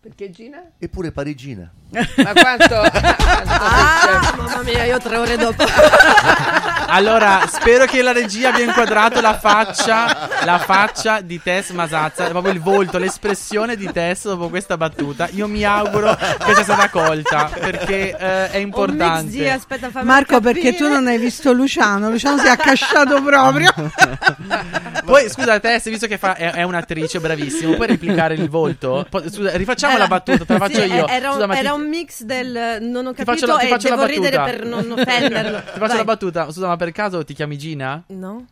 Perché 0.00 0.30
Gina? 0.30 0.62
Eppure 0.78 1.12
parigina. 1.12 1.70
Ma 1.90 2.32
quanto... 2.32 2.74
quanto 2.88 3.50
Ah, 3.52 4.34
mamma 4.34 4.62
mia, 4.62 4.84
io 4.84 4.98
tre 4.98 5.16
ore 5.18 5.36
dopo. 5.36 5.62
Allora, 6.92 7.46
spero 7.50 7.84
che 7.84 8.02
la 8.02 8.12
regia 8.12 8.48
abbia 8.48 8.64
inquadrato 8.64 9.20
la 9.20 9.38
faccia, 9.38 10.28
la 10.44 10.58
faccia 10.58 11.20
di 11.20 11.40
Tess 11.42 11.70
Masazza, 11.70 12.24
proprio 12.28 12.52
il 12.52 12.60
volto, 12.60 12.98
l'espressione 12.98 13.76
di 13.76 13.90
Tess 13.92 14.24
dopo 14.24 14.48
questa 14.48 14.76
battuta. 14.76 15.28
Io 15.32 15.46
mi 15.46 15.62
auguro 15.64 16.16
che 16.16 16.54
sia 16.54 16.64
stata 16.64 16.88
colta, 16.90 17.48
perché 17.58 18.16
eh, 18.16 18.50
è 18.50 18.56
Un 18.56 18.62
importante. 18.62 19.22
mix 19.24 19.32
di 19.34 19.48
aspetta, 19.48 19.90
fammi 19.90 20.06
Marco, 20.06 20.34
capire. 20.40 20.52
perché 20.60 20.74
tu 20.76 20.88
non 20.88 21.06
hai 21.06 21.18
visto 21.18 21.52
Luciano? 21.52 22.10
Luciano 22.10 22.38
si 22.38 22.46
è 22.46 22.50
accasciato 22.50 23.22
proprio. 23.22 23.72
Poi, 25.04 25.28
scusa, 25.30 25.58
Tess, 25.60 25.88
visto 25.90 26.06
che 26.06 26.18
fa- 26.18 26.34
è, 26.34 26.52
è 26.52 26.62
un'attrice 26.62 27.20
bravissima, 27.20 27.74
puoi 27.76 27.86
replicare 27.88 28.34
il 28.34 28.48
volto? 28.48 29.06
Po- 29.08 29.22
scusa, 29.30 29.56
rifacciamo 29.56 29.96
la 29.96 30.06
battuta, 30.08 30.44
te 30.44 30.52
la 30.52 30.58
faccio 30.58 30.80
Sì, 30.80 30.92
io. 30.92 31.06
Era, 31.06 31.32
Scusa, 31.32 31.44
era 31.56 31.70
ti- 31.72 31.80
un 31.80 31.88
mix 31.88 32.22
del 32.22 32.78
non 32.80 33.06
ho 33.06 33.12
ti 33.14 33.24
capito 33.24 33.46
faccio 33.46 33.46
la, 33.46 33.58
ti 33.58 33.66
e 33.66 33.68
faccio 33.68 33.88
la 33.88 33.94
devo 33.94 34.06
battuta. 34.06 34.28
ridere 34.28 34.50
per 34.58 34.66
non 34.66 34.90
offenderlo. 34.90 35.56
ti 35.72 35.78
faccio 35.78 35.86
Vai. 35.86 35.96
la 35.96 36.04
battuta. 36.04 36.44
Scusa, 36.50 36.66
ma 36.68 36.76
per 36.80 36.92
caso 36.92 37.22
ti 37.26 37.34
chiami 37.34 37.58
Gina? 37.58 38.02
No? 38.06 38.46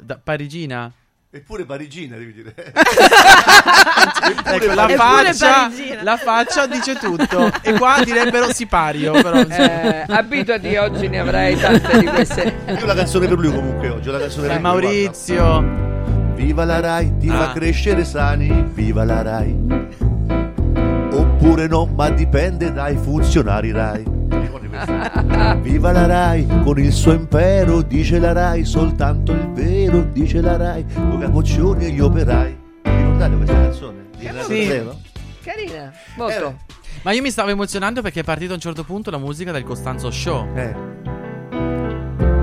Da- 0.00 0.18
Parigina? 0.20 0.90
Eppure 1.30 1.64
parigina, 1.64 2.16
devi 2.16 2.32
dire. 2.32 2.54
Ecco, 4.44 4.74
la 4.74 4.88
faccia, 4.88 5.70
la 6.02 6.16
faccia 6.16 6.66
dice 6.66 6.94
tutto. 6.96 7.50
E 7.62 7.74
qua 7.74 8.00
direbbero 8.02 8.52
sipario, 8.52 9.12
però. 9.12 9.38
Eh, 9.42 10.04
abituati, 10.08 10.74
oggi 10.76 11.06
ne 11.08 11.20
avrai 11.20 11.56
tante 11.56 11.98
di 11.98 12.06
queste. 12.06 12.54
Io 12.66 12.82
ho 12.82 12.86
la 12.86 12.94
canzone 12.94 13.28
per 13.28 13.38
lui 13.38 13.52
comunque 13.52 13.90
oggi, 13.90 14.10
la 14.10 14.18
canzone 14.18 14.46
per 14.48 14.54
lui, 14.56 14.62
Maurizio. 14.62 15.44
guarda. 15.44 15.86
Viva 16.34 16.64
la 16.64 16.80
Rai, 16.80 17.16
ti 17.18 17.28
Ah. 17.28 17.36
fa 17.36 17.52
crescere 17.52 18.04
sani, 18.04 18.64
viva 18.72 19.04
la 19.04 19.22
Rai. 19.22 19.56
Oppure 21.12 21.66
no, 21.68 21.84
ma 21.86 22.08
dipende 22.10 22.72
dai 22.72 22.96
funzionari 22.96 23.70
Rai. 23.70 24.04
Viva 25.60 25.92
la 25.92 26.06
Rai, 26.06 26.46
con 26.62 26.78
il 26.78 26.92
suo 26.92 27.12
impero, 27.12 27.82
dice 27.82 28.18
la 28.18 28.32
Rai, 28.32 28.64
soltanto 28.64 29.32
il 29.32 29.50
vero, 29.52 30.02
dice 30.02 30.40
la 30.40 30.56
Rai, 30.56 30.84
con 30.94 31.18
capoccioni 31.18 31.86
e 31.86 31.90
gli 31.90 32.00
operai. 32.00 32.58
Vi 32.82 32.90
ricordate 32.96 33.36
questa 33.36 33.54
canzone? 33.54 34.06
Di 34.16 34.28
Sì. 34.46 34.64
Zero? 34.64 34.96
Carina, 35.42 35.92
molto. 36.16 36.56
Ma 37.02 37.12
io 37.12 37.22
mi 37.22 37.30
stavo 37.30 37.50
emozionando 37.50 38.02
perché 38.02 38.20
è 38.20 38.24
partito 38.24 38.52
a 38.52 38.54
un 38.54 38.60
certo 38.60 38.84
punto 38.84 39.10
la 39.10 39.18
musica 39.18 39.52
del 39.52 39.64
Costanzo 39.64 40.10
Show. 40.10 40.46
Eh. 40.54 40.74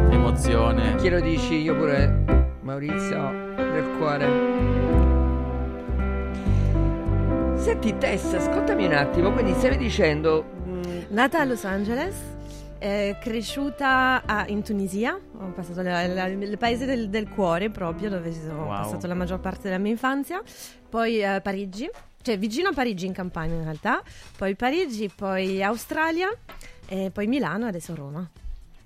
Emozione. 0.10 0.96
Chi 0.96 1.10
lo 1.10 1.20
dici? 1.20 1.56
Io 1.62 1.75
pure, 1.75 2.56
Maurizio, 2.62 3.32
del 3.56 3.86
cuore. 3.98 4.27
Senti, 7.58 7.98
Tess, 7.98 8.34
ascoltami 8.34 8.86
un 8.86 8.94
attimo. 8.94 9.32
Quindi 9.32 9.54
stavi 9.54 9.77
dicendo. 9.77 10.54
Nata 11.09 11.39
a 11.39 11.45
Los 11.45 11.63
Angeles, 11.65 12.15
eh, 12.79 13.15
cresciuta 13.21 14.24
a- 14.25 14.45
in 14.47 14.63
Tunisia, 14.63 15.17
ho 15.39 15.45
passato 15.53 15.81
la- 15.81 16.05
la- 16.07 16.25
il 16.27 16.57
paese 16.57 16.85
del, 16.85 17.09
del 17.09 17.29
cuore 17.29 17.69
proprio, 17.69 18.09
dove 18.09 18.29
ho 18.50 18.53
Wow. 18.63 18.67
passato 18.67 19.07
la 19.07 19.13
maggior 19.13 19.39
parte 19.39 19.63
della 19.63 19.77
mia 19.77 19.91
infanzia, 19.91 20.41
poi 20.89 21.21
eh, 21.21 21.39
Parigi, 21.41 21.89
cioè 22.21 22.38
vicino 22.38 22.69
a 22.69 22.74
Parigi 22.74 23.05
in 23.05 23.13
campagna 23.13 23.53
in 23.55 23.63
realtà, 23.63 24.01
poi 24.38 24.55
Parigi, 24.55 25.09
poi 25.15 25.62
Australia, 25.63 26.29
e 26.88 27.12
poi 27.12 27.27
Milano 27.27 27.65
e 27.65 27.69
adesso 27.69 27.95
Roma. 27.95 28.27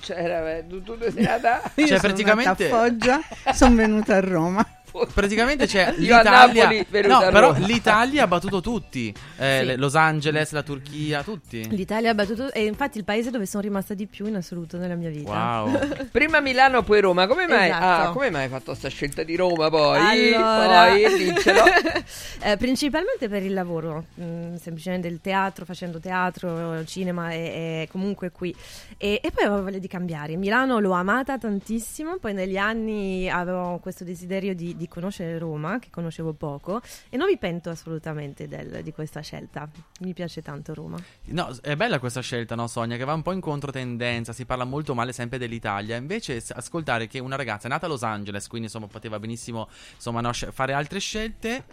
C'era, 0.01 0.63
tu, 0.63 0.81
tu 0.81 0.95
sei 1.11 1.23
nata. 1.23 1.61
Io 1.75 1.87
Cioè, 1.87 1.97
sono 1.97 1.99
praticamente- 1.99 2.69
nata 2.69 2.75
a 2.75 2.89
Foggia, 2.89 3.19
sono 3.53 3.75
venuta 3.75 4.15
a 4.15 4.19
Roma. 4.21 4.65
Praticamente 5.13 5.65
c'è 5.65 5.93
l'Italia. 5.97 6.63
Napoli, 6.63 6.85
no, 7.07 7.19
però 7.19 7.51
Roma. 7.53 7.65
l'Italia 7.65 8.23
ha 8.23 8.27
battuto 8.27 8.61
tutti. 8.61 9.13
Eh, 9.37 9.63
Sì. 9.65 9.75
Los 9.77 9.95
Angeles, 9.95 10.51
la 10.51 10.63
Turchia, 10.63 11.23
tutti. 11.23 11.67
L'Italia 11.69 12.11
ha 12.11 12.13
battuto, 12.13 12.51
e 12.51 12.63
infatti 12.65 12.97
il 12.97 13.03
paese 13.03 13.29
dove 13.29 13.45
sono 13.45 13.63
rimasta 13.63 13.93
di 13.93 14.05
più 14.07 14.25
in 14.27 14.35
assoluto 14.35 14.77
nella 14.77 14.95
mia 14.95 15.09
vita. 15.09 15.63
Wow. 15.63 16.07
Prima 16.11 16.39
Milano, 16.39 16.83
poi 16.83 17.01
Roma. 17.01 17.27
Come 17.27 17.47
mai, 17.47 17.69
Esatto. 17.69 18.09
ah, 18.09 18.11
come 18.13 18.29
mai 18.29 18.43
hai 18.43 18.49
fatto 18.49 18.65
questa 18.65 18.89
scelta 18.89 19.23
di 19.23 19.35
Roma 19.35 19.69
poi? 19.69 20.33
Allora, 20.33 20.87
Poi, 20.91 21.17
diccelo. 21.17 21.63
Eh, 22.41 22.55
principalmente 22.55 23.27
per 23.27 23.43
il 23.43 23.53
lavoro, 23.53 24.05
mm, 24.21 24.55
semplicemente 24.55 25.07
il 25.09 25.19
teatro, 25.21 25.65
facendo 25.65 25.99
teatro, 25.99 26.85
cinema 26.85 27.31
e, 27.31 27.37
e 27.83 27.87
comunque 27.91 28.31
qui. 28.31 28.55
E, 28.97 29.19
e 29.21 29.31
poi 29.31 29.43
avevo 29.45 29.63
voglia 29.63 29.77
di 29.77 29.87
cambiare. 29.87 30.35
Milano 30.37 30.79
l'ho 30.79 30.91
amata 30.93 31.37
tantissimo, 31.37 32.17
poi 32.17 32.33
negli 32.33 32.55
anni 32.57 33.29
avevo 33.29 33.79
questo 33.81 34.03
desiderio 34.05 34.55
di, 34.55 34.75
di 34.79 34.87
conoscere 34.87 35.37
Roma, 35.37 35.77
che 35.79 35.89
conoscevo 35.91 36.31
poco, 36.33 36.81
e 37.09 37.17
non 37.17 37.27
mi 37.27 37.37
pento 37.37 37.69
assolutamente 37.69 38.47
del- 38.47 38.81
di 38.81 38.91
questa 38.93 39.19
scelta. 39.19 39.69
Mi 39.99 40.13
piace 40.13 40.41
tanto 40.41 40.73
Roma. 40.73 40.97
No, 41.25 41.53
è 41.61 41.75
bella 41.75 41.99
questa 41.99 42.21
scelta, 42.21 42.55
no, 42.55 42.67
Sonia? 42.67 42.95
Che 42.97 43.03
va 43.03 43.13
un 43.13 43.21
po' 43.21 43.33
in 43.33 43.41
controtendenza. 43.41 44.31
Si 44.33 44.45
parla 44.45 44.63
molto 44.63 44.95
male 44.95 45.11
sempre 45.11 45.37
dell'Italia. 45.37 45.97
Invece, 45.97 46.41
ascoltare 46.53 47.07
che 47.07 47.19
una 47.19 47.35
ragazza 47.35 47.67
è 47.67 47.69
nata 47.69 47.85
a 47.85 47.89
Los 47.89 48.03
Angeles, 48.03 48.47
quindi 48.47 48.67
insomma 48.67 48.87
poteva 48.87 49.19
benissimo 49.19 49.67
insomma, 49.95 50.21
no, 50.21 50.31
fare 50.33 50.73
altre 50.73 50.99
scelte. 50.99 51.65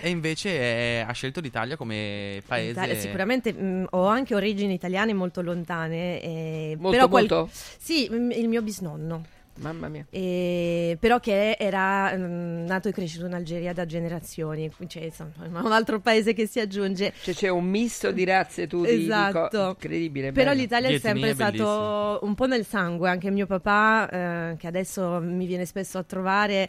e 0.00 0.08
invece 0.08 0.58
è- 0.58 1.04
ha 1.06 1.12
scelto 1.12 1.40
l'Italia 1.40 1.76
come 1.76 2.42
paese. 2.46 2.70
Italia, 2.70 2.94
sicuramente 2.94 3.52
mh, 3.52 3.86
ho 3.90 4.06
anche 4.06 4.34
origini 4.34 4.74
italiane 4.74 5.12
molto 5.12 5.42
lontane. 5.42 6.20
eh, 6.22 6.76
Molto, 6.78 6.90
però 6.96 7.08
qual- 7.08 7.26
molto? 7.28 7.50
Sì, 7.52 8.08
mh, 8.08 8.30
il 8.32 8.48
mio 8.48 8.62
bisnonno. 8.62 9.24
Mamma 9.60 9.88
mia. 9.88 10.06
Eh, 10.10 10.96
però 10.98 11.20
che 11.20 11.56
era 11.58 12.16
mm, 12.16 12.64
nato 12.64 12.88
e 12.88 12.92
cresciuto 12.92 13.26
in 13.26 13.34
Algeria 13.34 13.72
da 13.72 13.84
generazioni, 13.86 14.70
cioè, 14.86 15.04
insomma, 15.04 15.32
un 15.60 15.72
altro 15.72 16.00
paese 16.00 16.32
che 16.32 16.46
si 16.46 16.58
aggiunge. 16.58 17.12
Cioè 17.22 17.34
c'è 17.34 17.48
un 17.48 17.64
misto 17.64 18.10
di 18.10 18.24
razze 18.24 18.66
tu 18.66 18.82
Esatto. 18.84 19.68
incredibile. 19.70 20.32
Però 20.32 20.50
bello. 20.50 20.60
l'Italia 20.62 20.88
è 20.88 20.98
sempre 20.98 21.30
etnie, 21.30 21.34
stato 21.34 22.24
un 22.24 22.34
po' 22.34 22.46
nel 22.46 22.64
sangue, 22.64 23.08
anche 23.10 23.30
mio 23.30 23.46
papà, 23.46 24.08
eh, 24.52 24.56
che 24.56 24.66
adesso 24.66 25.20
mi 25.20 25.46
viene 25.46 25.66
spesso 25.66 25.98
a 25.98 26.02
trovare. 26.02 26.68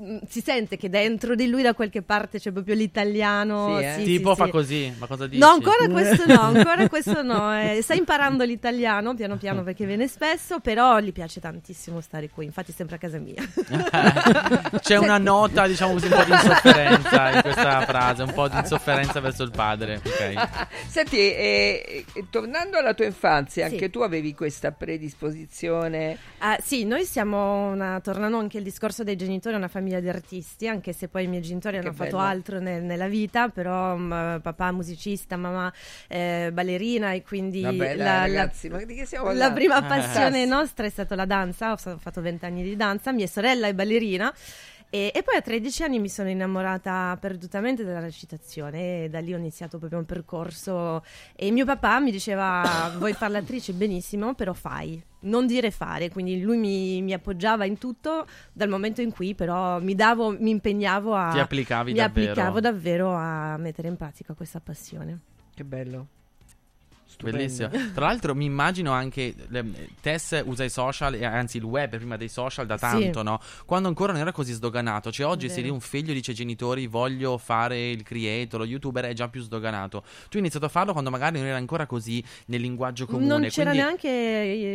Mm, 0.00 0.18
Si 0.28 0.40
sente 0.40 0.76
che 0.76 0.88
dentro 0.88 1.34
di 1.34 1.48
lui 1.48 1.62
da 1.62 1.74
qualche 1.74 2.02
parte 2.02 2.38
c'è 2.38 2.50
proprio 2.52 2.74
l'italiano. 2.74 3.78
Sì, 3.78 3.84
eh? 3.84 3.94
sì, 3.98 4.04
tipo 4.04 4.30
sì, 4.30 4.36
fa 4.36 4.44
sì. 4.46 4.50
così, 4.50 4.94
ma 4.98 5.06
cosa 5.06 5.26
dici? 5.26 5.40
No, 5.40 5.48
ancora 5.48 5.88
questo 5.88 6.26
no, 6.26 6.40
ancora 6.40 6.88
questo 6.88 7.22
no. 7.22 7.58
eh, 7.58 7.80
sta 7.82 7.94
imparando 7.94 8.44
l'italiano 8.44 9.14
piano 9.14 9.36
piano 9.36 9.62
perché 9.62 9.86
viene 9.86 10.08
spesso, 10.08 10.60
però 10.60 10.98
gli 10.98 11.12
piace 11.12 11.40
tantissimo 11.40 12.00
stare 12.00 12.30
qui, 12.30 12.44
infatti 12.44 12.70
è 12.70 12.74
sempre 12.74 12.96
a 12.96 12.98
casa 12.98 13.18
mia. 13.18 13.42
C'è 14.80 14.96
una 14.96 15.18
nota, 15.18 15.66
diciamo 15.66 15.92
così, 15.94 16.06
un 16.06 16.12
po' 16.12 16.24
di 16.24 16.30
insofferenza 16.32 17.30
in 17.30 17.40
questa 17.42 17.80
frase, 17.82 18.22
un 18.22 18.32
po' 18.32 18.48
di 18.48 18.56
insofferenza 18.56 19.20
verso 19.20 19.42
il 19.42 19.50
padre. 19.50 20.00
Ok. 20.04 20.48
Senti, 20.88 21.16
eh, 21.16 22.04
eh, 22.12 22.24
tornando 22.30 22.78
alla 22.78 22.94
tua 22.94 23.04
infanzia, 23.04 23.66
Sì. 23.68 23.74
anche 23.74 23.90
tu 23.90 24.00
avevi 24.00 24.34
questa 24.34 24.72
predisposizione. 24.72 26.18
Ah, 26.38 26.58
sì, 26.62 26.84
noi 26.84 27.04
siamo, 27.04 27.68
una, 27.68 28.00
tornando 28.00 28.38
anche 28.38 28.58
al 28.58 28.64
discorso 28.64 29.04
dei 29.04 29.16
genitori, 29.16 29.54
una 29.56 29.68
famiglia 29.68 29.82
di 30.00 30.08
artisti, 30.08 30.66
anche 30.68 30.92
se 30.92 31.08
poi 31.08 31.24
i 31.24 31.26
miei 31.26 31.42
genitori 31.42 31.78
Che 31.78 31.86
hanno 31.86 31.92
fatto 31.94 32.16
bello. 32.16 32.28
altro 32.28 32.58
nel- 32.60 32.82
nella 32.82 33.08
vita, 33.08 33.48
però 33.48 33.96
mm, 33.96 34.36
papà 34.42 34.72
musicista, 34.72 35.36
mamma 35.36 35.72
eh, 36.08 36.50
ballerina 36.52 37.12
e 37.12 37.22
quindi 37.22 37.62
Vabbè, 37.62 37.96
la, 37.96 38.04
la- 38.04 38.18
ragazzi, 38.20 38.68
ma 38.68 38.82
di 38.84 38.94
che 38.94 39.04
stiamo 39.06 39.26
la 39.26 39.30
parlando? 39.50 39.54
prima 39.54 39.78
Eh. 39.78 39.88
passione 39.88 40.44
nostra 40.46 40.86
è 40.86 40.90
stata 40.90 41.14
la 41.14 41.24
danza, 41.26 41.72
ho 41.72 41.76
fa- 41.76 41.96
fatto 41.98 42.20
vent'anni 42.20 42.62
di 42.62 42.76
danza, 42.76 43.12
mia 43.12 43.26
sorella 43.26 43.66
è 43.66 43.74
ballerina. 43.74 44.32
E, 44.94 45.10
e 45.12 45.24
poi 45.24 45.34
a 45.34 45.42
13 45.42 45.82
anni 45.82 45.98
mi 45.98 46.08
sono 46.08 46.28
innamorata 46.28 47.18
perdutamente 47.20 47.82
della 47.82 47.98
recitazione 47.98 49.02
e 49.02 49.08
da 49.08 49.18
lì 49.18 49.34
ho 49.34 49.36
iniziato 49.36 49.78
proprio 49.78 49.98
un 49.98 50.04
percorso 50.04 51.02
e 51.34 51.50
mio 51.50 51.64
papà 51.64 51.98
mi 51.98 52.12
diceva 52.12 52.92
vuoi 52.96 53.12
fare 53.12 53.32
l'attrice 53.32 53.72
benissimo 53.72 54.34
però 54.34 54.52
fai, 54.52 55.02
non 55.22 55.48
dire 55.48 55.72
fare, 55.72 56.10
quindi 56.10 56.40
lui 56.40 56.58
mi, 56.58 57.02
mi 57.02 57.12
appoggiava 57.12 57.64
in 57.64 57.76
tutto 57.76 58.24
dal 58.52 58.68
momento 58.68 59.00
in 59.00 59.10
cui 59.10 59.34
però 59.34 59.80
mi 59.80 59.96
davo, 59.96 60.30
mi 60.30 60.50
impegnavo 60.50 61.12
a... 61.12 61.32
Ti 61.32 61.40
applicavi 61.40 61.90
mi 61.90 61.98
davvero. 61.98 62.30
applicavo 62.30 62.60
davvero 62.60 63.12
a 63.14 63.56
mettere 63.56 63.88
in 63.88 63.96
pratica 63.96 64.32
questa 64.34 64.60
passione. 64.60 65.22
Che 65.52 65.64
bello. 65.64 66.06
Stupendo. 67.14 67.38
Bellissimo. 67.38 67.68
Tra 67.94 68.06
l'altro 68.06 68.34
mi 68.34 68.44
immagino 68.44 68.92
anche 68.92 69.34
le- 69.48 69.64
Tess 70.00 70.42
usa 70.44 70.64
i 70.64 70.70
social, 70.70 71.14
anzi 71.22 71.56
il 71.58 71.64
web 71.64 71.96
prima 71.96 72.16
dei 72.16 72.28
social 72.28 72.66
da 72.66 72.76
tanto, 72.76 73.22
no? 73.22 73.40
Quando 73.64 73.88
ancora 73.88 74.12
non 74.12 74.20
era 74.20 74.32
così 74.32 74.52
sdoganato. 74.52 75.10
Cioè 75.12 75.26
oggi 75.26 75.48
se 75.48 75.56
Vero. 75.56 75.66
lì 75.68 75.72
un 75.72 75.80
figlio 75.80 76.12
dice 76.12 76.32
ai 76.32 76.36
genitori 76.36 76.86
voglio 76.86 77.38
fare 77.38 77.90
il 77.90 78.02
creator, 78.02 78.60
lo 78.60 78.66
youtuber 78.66 79.04
è 79.04 79.12
già 79.12 79.28
più 79.28 79.40
sdoganato. 79.42 80.00
Tu 80.28 80.36
hai 80.36 80.38
iniziato 80.40 80.66
a 80.66 80.68
farlo 80.68 80.92
quando 80.92 81.10
magari 81.10 81.38
non 81.38 81.46
era 81.46 81.56
ancora 81.56 81.86
così 81.86 82.22
nel 82.46 82.60
linguaggio 82.60 83.06
comune. 83.06 83.26
non 83.26 83.42
c'era 83.48 83.70
quindi- 83.70 83.78
neanche 83.86 84.08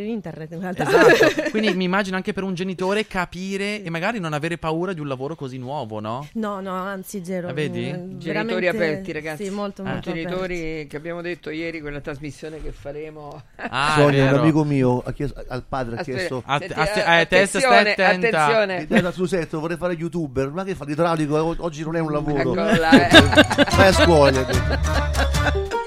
internet 0.08 0.51
in 0.51 0.60
realtà. 0.62 0.88
Esatto, 0.88 1.50
quindi 1.51 1.74
mi 1.75 1.84
immagino 1.84 2.15
anche 2.15 2.34
per 2.34 2.43
un 2.43 2.53
genitore 2.53 3.05
capire 3.08 3.84
e 3.84 3.89
magari 3.89 4.19
non 4.19 4.34
avere 4.34 4.58
paura 4.58 4.93
di 4.93 5.00
un 5.01 5.08
lavoro 5.08 5.36
così 5.36 5.58
nuovo, 5.58 6.00
no? 6.00 6.27
No, 6.34 6.62
no, 6.62 6.74
anzi 6.74 7.24
zero. 7.24 7.50
Ah, 7.50 7.53
vedi? 7.53 7.91
Mm, 7.91 8.17
Genitori 8.19 8.22
veramente- 8.22 8.67
aperti, 8.69 9.12
ragazzi. 9.12 9.43
Sì, 9.46 9.50
molto, 9.50 9.81
Eh. 9.84 9.86
molto 9.86 10.12
Genitori 10.12 10.88
che 10.88 10.96
abbiamo 10.98 11.22
detto 11.22 11.50
ieri, 11.50 11.81
quella 11.81 12.00
trasmissione 12.00 12.27
che 12.62 12.71
faremo. 12.71 13.41
Ah, 13.55 13.93
Sonia, 13.98 14.31
un 14.33 14.39
amico 14.39 14.63
mio, 14.63 15.01
ha 15.05 15.12
chiesto, 15.12 15.43
al 15.48 15.63
padre 15.67 15.95
ha 15.95 16.00
Aspetta, 16.00 16.17
chiesto... 16.17 16.43
A- 16.45 16.57
senti, 16.59 16.74
a- 16.74 17.15
eh, 17.17 17.21
eh, 17.21 17.27
Tess, 17.27 17.57
stai 17.57 17.91
attenzione, 17.91 18.27
attenzione. 18.27 18.88
Dai, 18.88 19.01
da 19.01 19.12
Susetto, 19.12 19.59
vorrei 19.59 19.77
fare 19.77 19.93
youtuber, 19.93 20.50
ma 20.51 20.63
che 20.63 20.75
fa 20.75 20.86
l'idraulico? 20.86 21.55
Oggi 21.59 21.84
non 21.84 21.95
è 21.95 21.99
un 21.99 22.12
lavoro. 22.12 22.38
Eccolo 22.39 22.75
là, 22.75 23.08
eh. 23.10 23.65
Vai 23.75 23.88
a 23.88 23.93
scuola. 23.93 25.77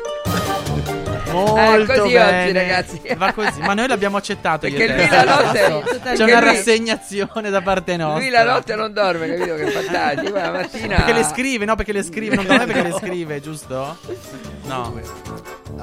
Molto 1.33 1.93
Eh, 1.93 1.99
così 1.99 2.13
bene. 2.15 2.43
oggi, 2.45 2.53
ragazzi. 2.53 3.01
Va 3.17 3.33
così. 3.33 3.61
Ma 3.61 3.75
noi 3.75 3.89
l'abbiamo 3.89 4.17
accettato 4.17 4.69
Perché 4.69 4.87
lui 4.87 5.09
la 5.09 5.25
notte- 5.25 5.83
C'è 6.15 6.25
una 6.25 6.41
lui- 6.41 6.55
rassegnazione 6.55 7.51
da 7.51 7.61
parte 7.63 7.97
nostra. 7.97 8.21
Lui 8.21 8.31
la 8.31 8.45
notte 8.45 8.75
non 8.75 8.93
dorme, 8.93 9.29
capito? 9.29 9.55
Che 9.57 9.67
fantastico. 9.71 10.35
La 10.39 10.51
mattina. 10.51 10.97
Perché 10.97 11.13
le 11.13 11.25
scrive, 11.25 11.65
no? 11.65 11.75
Perché 11.77 11.93
le 11.93 12.03
scrive, 12.03 12.35
non 12.37 12.47
dorme 12.47 12.67
perché 12.67 12.83
le 12.83 12.93
scrive, 12.93 13.41
giusto? 13.41 13.97
No. 14.65 15.01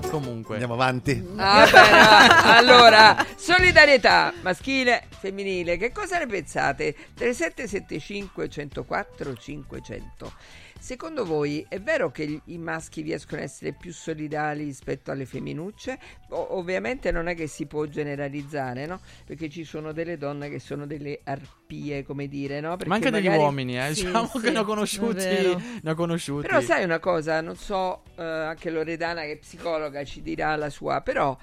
Comunque. 0.09 0.53
Andiamo 0.53 0.73
avanti. 0.75 1.23
Ah, 1.37 1.67
va. 1.71 2.55
allora, 2.57 3.25
solidarietà 3.35 4.33
maschile, 4.41 5.03
femminile, 5.19 5.77
che 5.77 5.91
cosa 5.91 6.17
ne 6.19 6.25
pensate? 6.27 6.95
3775 7.15 8.49
104 8.49 9.35
500. 9.35 10.31
Secondo 10.81 11.25
voi 11.25 11.63
è 11.67 11.79
vero 11.79 12.09
che 12.09 12.41
i 12.43 12.57
maschi 12.57 13.01
riescono 13.01 13.41
a 13.41 13.43
essere 13.43 13.73
più 13.73 13.93
solidali 13.93 14.63
rispetto 14.63 15.11
alle 15.11 15.25
femminucce? 15.25 15.99
O- 16.29 16.57
ovviamente 16.57 17.11
non 17.11 17.27
è 17.27 17.35
che 17.35 17.47
si 17.47 17.65
può 17.67 17.85
generalizzare, 17.85 18.85
no? 18.85 18.99
Perché 19.25 19.49
ci 19.49 19.65
sono 19.65 19.91
delle 19.91 20.17
donne 20.17 20.49
che 20.49 20.59
sono 20.59 20.87
delle 20.87 21.19
arpie, 21.25 22.03
come 22.03 22.27
dire, 22.27 22.59
no? 22.61 22.71
Perché 22.71 22.87
Ma 22.87 22.95
anche 22.95 23.11
degli 23.11 23.25
magari- 23.25 23.43
uomini, 23.43 23.77
eh. 23.77 23.93
Sì, 23.93 24.05
diciamo 24.05 24.27
sì, 24.27 24.39
che 24.39 24.49
ne 24.51 24.57
ho 24.59 24.63
conosciuti. 24.63 25.25
Ne 25.81 25.91
ho 25.91 25.95
conosciuti. 25.95 26.47
Però 26.47 26.61
sai 26.61 26.83
una 26.85 26.99
cosa, 26.99 27.41
non 27.41 27.55
so, 27.57 28.03
eh, 28.15 28.23
anche 28.23 28.69
Loredana 28.71 29.21
che 29.21 29.33
è 29.33 29.37
psicologa 29.37 30.03
ci 30.05 30.21
dirà 30.21 30.55
la 30.55 30.69
sua, 30.69 31.01
però 31.01 31.37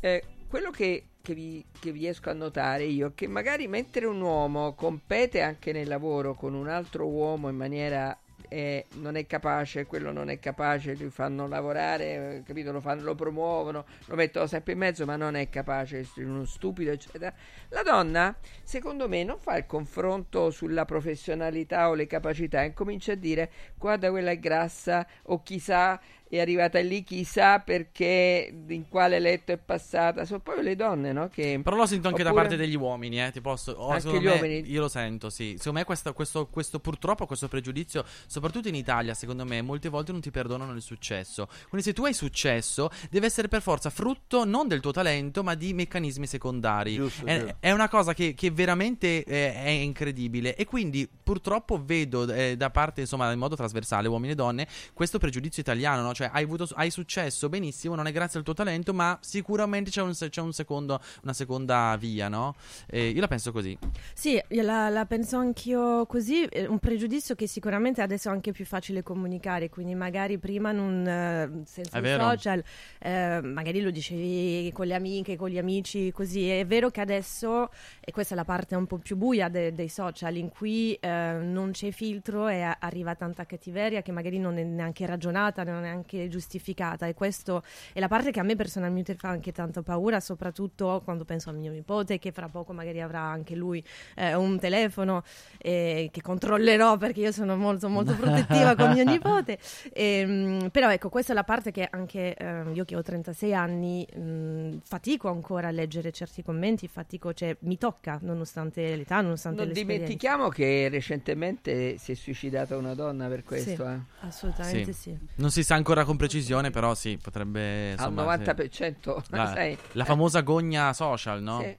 eh, 0.00 0.24
quello 0.48 0.70
che, 0.70 1.08
che 1.22 1.34
vi, 1.34 1.64
che 1.78 1.90
riesco 1.90 2.30
a 2.30 2.34
notare 2.34 2.84
io 2.84 3.08
è 3.08 3.12
che 3.14 3.28
magari 3.28 3.68
mentre 3.68 4.06
un 4.06 4.20
uomo 4.20 4.74
compete 4.74 5.42
anche 5.42 5.72
nel 5.72 5.86
lavoro 5.88 6.34
con 6.34 6.54
un 6.54 6.68
altro 6.68 7.06
uomo 7.06 7.48
in 7.48 7.56
maniera... 7.56 8.18
eh, 8.48 8.86
non 8.94 9.16
è 9.16 9.26
capace, 9.26 9.86
quello 9.86 10.12
non 10.12 10.30
è 10.30 10.38
capace, 10.38 10.94
li 10.94 11.10
fanno 11.10 11.46
lavorare, 11.46 12.42
capito? 12.44 12.72
Lo, 12.72 12.80
fanno, 12.80 13.02
lo 13.02 13.14
promuovono, 13.14 13.84
lo 14.06 14.14
mettono 14.14 14.46
sempre 14.46 14.72
in 14.72 14.78
mezzo, 14.78 15.04
ma 15.04 15.16
non 15.16 15.36
è 15.36 15.48
capace, 15.48 16.00
è 16.00 16.20
uno 16.22 16.44
stupido, 16.44 16.90
eccetera. 16.90 17.32
La 17.68 17.82
donna, 17.82 18.36
secondo 18.62 19.08
me, 19.08 19.24
non 19.24 19.38
fa 19.38 19.56
il 19.56 19.66
confronto 19.66 20.50
sulla 20.50 20.84
professionalità 20.84 21.88
o 21.88 21.94
le 21.94 22.06
capacità 22.06 22.62
e 22.62 22.72
comincia 22.72 23.12
a 23.12 23.16
dire 23.16 23.50
guarda 23.76 24.10
quella 24.10 24.30
è 24.30 24.38
grassa 24.38 25.06
o 25.24 25.42
chissà 25.42 26.00
è 26.28 26.40
arrivata 26.40 26.78
lì 26.80 27.02
chissà 27.02 27.58
perché 27.60 28.52
in 28.68 28.88
quale 28.88 29.18
letto 29.18 29.52
è 29.52 29.56
passata 29.56 30.24
sono 30.24 30.40
proprio 30.40 30.64
le 30.64 30.76
donne 30.76 31.12
no 31.12 31.28
che 31.28 31.60
Però 31.62 31.76
lo 31.76 31.86
sento 31.86 32.08
anche 32.08 32.22
da 32.22 32.30
Oppure- 32.30 32.48
parte 32.48 32.62
degli 32.62 32.76
uomini, 32.76 33.22
eh. 33.22 33.30
Ti 33.30 33.40
posso. 33.40 33.72
oh, 33.72 33.90
Anche 33.90 34.18
gli 34.18 34.24
me- 34.24 34.32
uomini? 34.32 34.70
Io 34.70 34.80
lo 34.80 34.88
sento, 34.88 35.30
sì. 35.30 35.54
Secondo 35.56 35.78
me 35.78 35.84
questo, 35.84 36.12
questo, 36.12 36.46
questo 36.46 36.78
purtroppo, 36.80 37.26
questo 37.26 37.48
pregiudizio, 37.48 38.04
soprattutto 38.26 38.68
in 38.68 38.74
Italia, 38.74 39.14
secondo 39.14 39.44
me, 39.44 39.62
molte 39.62 39.88
volte 39.88 40.12
non 40.12 40.20
ti 40.20 40.30
perdonano 40.30 40.72
il 40.72 40.82
successo. 40.82 41.46
Quindi 41.68 41.86
se 41.86 41.92
tu 41.92 42.04
hai 42.04 42.12
successo, 42.14 42.90
deve 43.10 43.26
essere 43.26 43.48
per 43.48 43.62
forza 43.62 43.90
frutto 43.90 44.44
non 44.44 44.68
del 44.68 44.80
tuo 44.80 44.92
talento, 44.92 45.42
ma 45.42 45.54
di 45.54 45.72
meccanismi 45.72 46.26
secondari. 46.26 46.94
Giusto, 46.94 47.26
è, 47.26 47.38
vero. 47.38 47.56
è 47.60 47.70
una 47.72 47.88
cosa 47.88 48.14
che, 48.14 48.34
che 48.34 48.50
veramente 48.50 49.24
eh, 49.24 49.54
è 49.54 49.68
incredibile. 49.68 50.54
E 50.56 50.64
quindi 50.64 51.08
purtroppo 51.22 51.82
vedo 51.84 52.30
eh, 52.32 52.56
da 52.56 52.70
parte, 52.70 53.00
insomma, 53.02 53.30
in 53.32 53.38
modo 53.38 53.56
trasversale, 53.56 54.08
uomini 54.08 54.32
e 54.32 54.36
donne, 54.36 54.66
questo 54.94 55.18
pregiudizio 55.18 55.62
italiano, 55.62 56.02
no? 56.02 56.12
Cioè, 56.18 56.30
hai, 56.32 56.42
avuto, 56.42 56.66
hai 56.74 56.90
successo, 56.90 57.48
benissimo, 57.48 57.94
non 57.94 58.08
è 58.08 58.10
grazie 58.10 58.40
al 58.40 58.44
tuo 58.44 58.52
talento, 58.52 58.92
ma 58.92 59.16
sicuramente 59.20 59.90
c'è, 59.90 60.02
un, 60.02 60.10
c'è 60.10 60.40
un 60.40 60.52
secondo, 60.52 61.00
una 61.22 61.32
seconda 61.32 61.96
via, 61.96 62.26
no? 62.26 62.56
Eh, 62.88 63.10
io 63.10 63.20
la 63.20 63.28
penso 63.28 63.52
così. 63.52 63.78
Sì, 64.14 64.42
la, 64.48 64.88
la 64.88 65.06
penso 65.06 65.36
anch'io 65.36 66.06
così, 66.06 66.42
è 66.42 66.66
un 66.66 66.80
pregiudizio 66.80 67.36
che 67.36 67.46
sicuramente 67.46 68.02
adesso 68.02 68.30
è 68.30 68.32
anche 68.32 68.50
più 68.50 68.66
facile 68.66 69.04
comunicare, 69.04 69.68
quindi 69.68 69.94
magari 69.94 70.38
prima 70.38 70.72
non, 70.72 71.06
eh, 71.06 71.62
senza 71.64 72.02
social, 72.02 72.64
eh, 72.98 73.40
magari 73.40 73.80
lo 73.80 73.92
dicevi 73.92 74.72
con 74.72 74.88
le 74.88 74.94
amiche, 74.96 75.36
con 75.36 75.50
gli 75.50 75.58
amici, 75.58 76.10
così. 76.10 76.48
È 76.48 76.66
vero 76.66 76.90
che 76.90 77.00
adesso, 77.00 77.70
e 78.00 78.10
questa 78.10 78.34
è 78.34 78.36
la 78.36 78.44
parte 78.44 78.74
un 78.74 78.88
po' 78.88 78.98
più 78.98 79.14
buia 79.14 79.48
de- 79.48 79.72
dei 79.72 79.88
social, 79.88 80.34
in 80.34 80.48
cui 80.48 80.94
eh, 80.94 81.38
non 81.40 81.70
c'è 81.70 81.92
filtro 81.92 82.48
e 82.48 82.62
arriva 82.76 83.14
tanta 83.14 83.46
cattiveria 83.46 84.02
che 84.02 84.10
magari 84.10 84.40
non 84.40 84.58
è 84.58 84.64
neanche 84.64 85.06
ragionata, 85.06 85.62
non 85.62 85.84
è 85.84 85.86
neanche 85.98 86.06
giustificata. 86.28 87.06
E 87.06 87.14
questo 87.14 87.62
è 87.92 88.00
la 88.00 88.08
parte 88.08 88.30
che 88.30 88.40
a 88.40 88.42
me 88.42 88.56
personalmente 88.56 89.14
fa 89.14 89.28
anche 89.28 89.52
tanta 89.52 89.82
paura, 89.82 90.20
soprattutto 90.20 91.00
quando 91.04 91.24
penso 91.24 91.50
a 91.50 91.52
mio 91.52 91.70
nipote, 91.72 92.18
che 92.18 92.32
fra 92.32 92.48
poco 92.48 92.72
magari 92.72 93.00
avrà 93.00 93.20
anche 93.20 93.54
lui 93.54 93.82
eh, 94.16 94.34
un 94.34 94.58
telefono 94.58 95.22
eh, 95.58 96.08
che 96.12 96.22
controllerò 96.22 96.96
perché 96.96 97.20
io 97.20 97.32
sono 97.32 97.56
molto, 97.56 97.88
molto 97.88 98.14
protettiva 98.16 98.74
con 98.74 98.92
mio 98.92 99.04
nipote. 99.04 99.58
Ehm, 99.92 100.70
però 100.70 100.90
ecco, 100.90 101.08
questa 101.08 101.32
è 101.32 101.34
la 101.34 101.44
parte 101.44 101.70
che 101.70 101.86
anche 101.90 102.34
ehm, 102.34 102.74
io 102.74 102.84
che 102.84 102.96
ho 102.96 103.02
36 103.02 103.54
anni 103.54 104.06
mh, 104.14 104.78
fatico 104.84 105.28
ancora 105.28 105.68
a 105.68 105.70
leggere 105.70 106.12
certi 106.12 106.42
commenti, 106.42 106.88
fatico, 106.88 107.32
cioè 107.32 107.56
mi 107.60 107.76
tocca 107.78 108.18
nonostante 108.22 108.96
l'età, 108.96 109.20
nonostante 109.20 109.58
Non 109.58 109.68
l'esperienza. 109.68 110.02
dimentichiamo 110.04 110.48
che 110.48 110.88
recentemente 110.88 111.98
si 111.98 112.12
è 112.12 112.14
suicidata 112.14 112.76
una 112.76 112.94
donna 112.94 113.26
per 113.28 113.44
questo. 113.44 113.84
Sì, 113.84 113.90
eh. 113.90 114.26
assolutamente 114.26 114.92
Sì. 114.92 115.10
sì. 115.10 115.18
Non 115.36 115.50
si 115.50 115.62
sa 115.62 115.74
ancora 115.74 115.97
con 116.04 116.16
precisione, 116.16 116.70
però 116.70 116.94
sì, 116.94 117.18
potrebbe... 117.20 117.92
Al 117.96 118.10
insomma, 118.10 118.36
sì. 118.36 118.42
90%. 118.42 119.22
La, 119.30 119.46
sai. 119.54 119.78
la 119.92 120.02
Eh, 120.02 120.06
famosa 120.06 120.40
gogna 120.40 120.92
social, 120.92 121.42
no? 121.42 121.60
sì. 121.60 121.76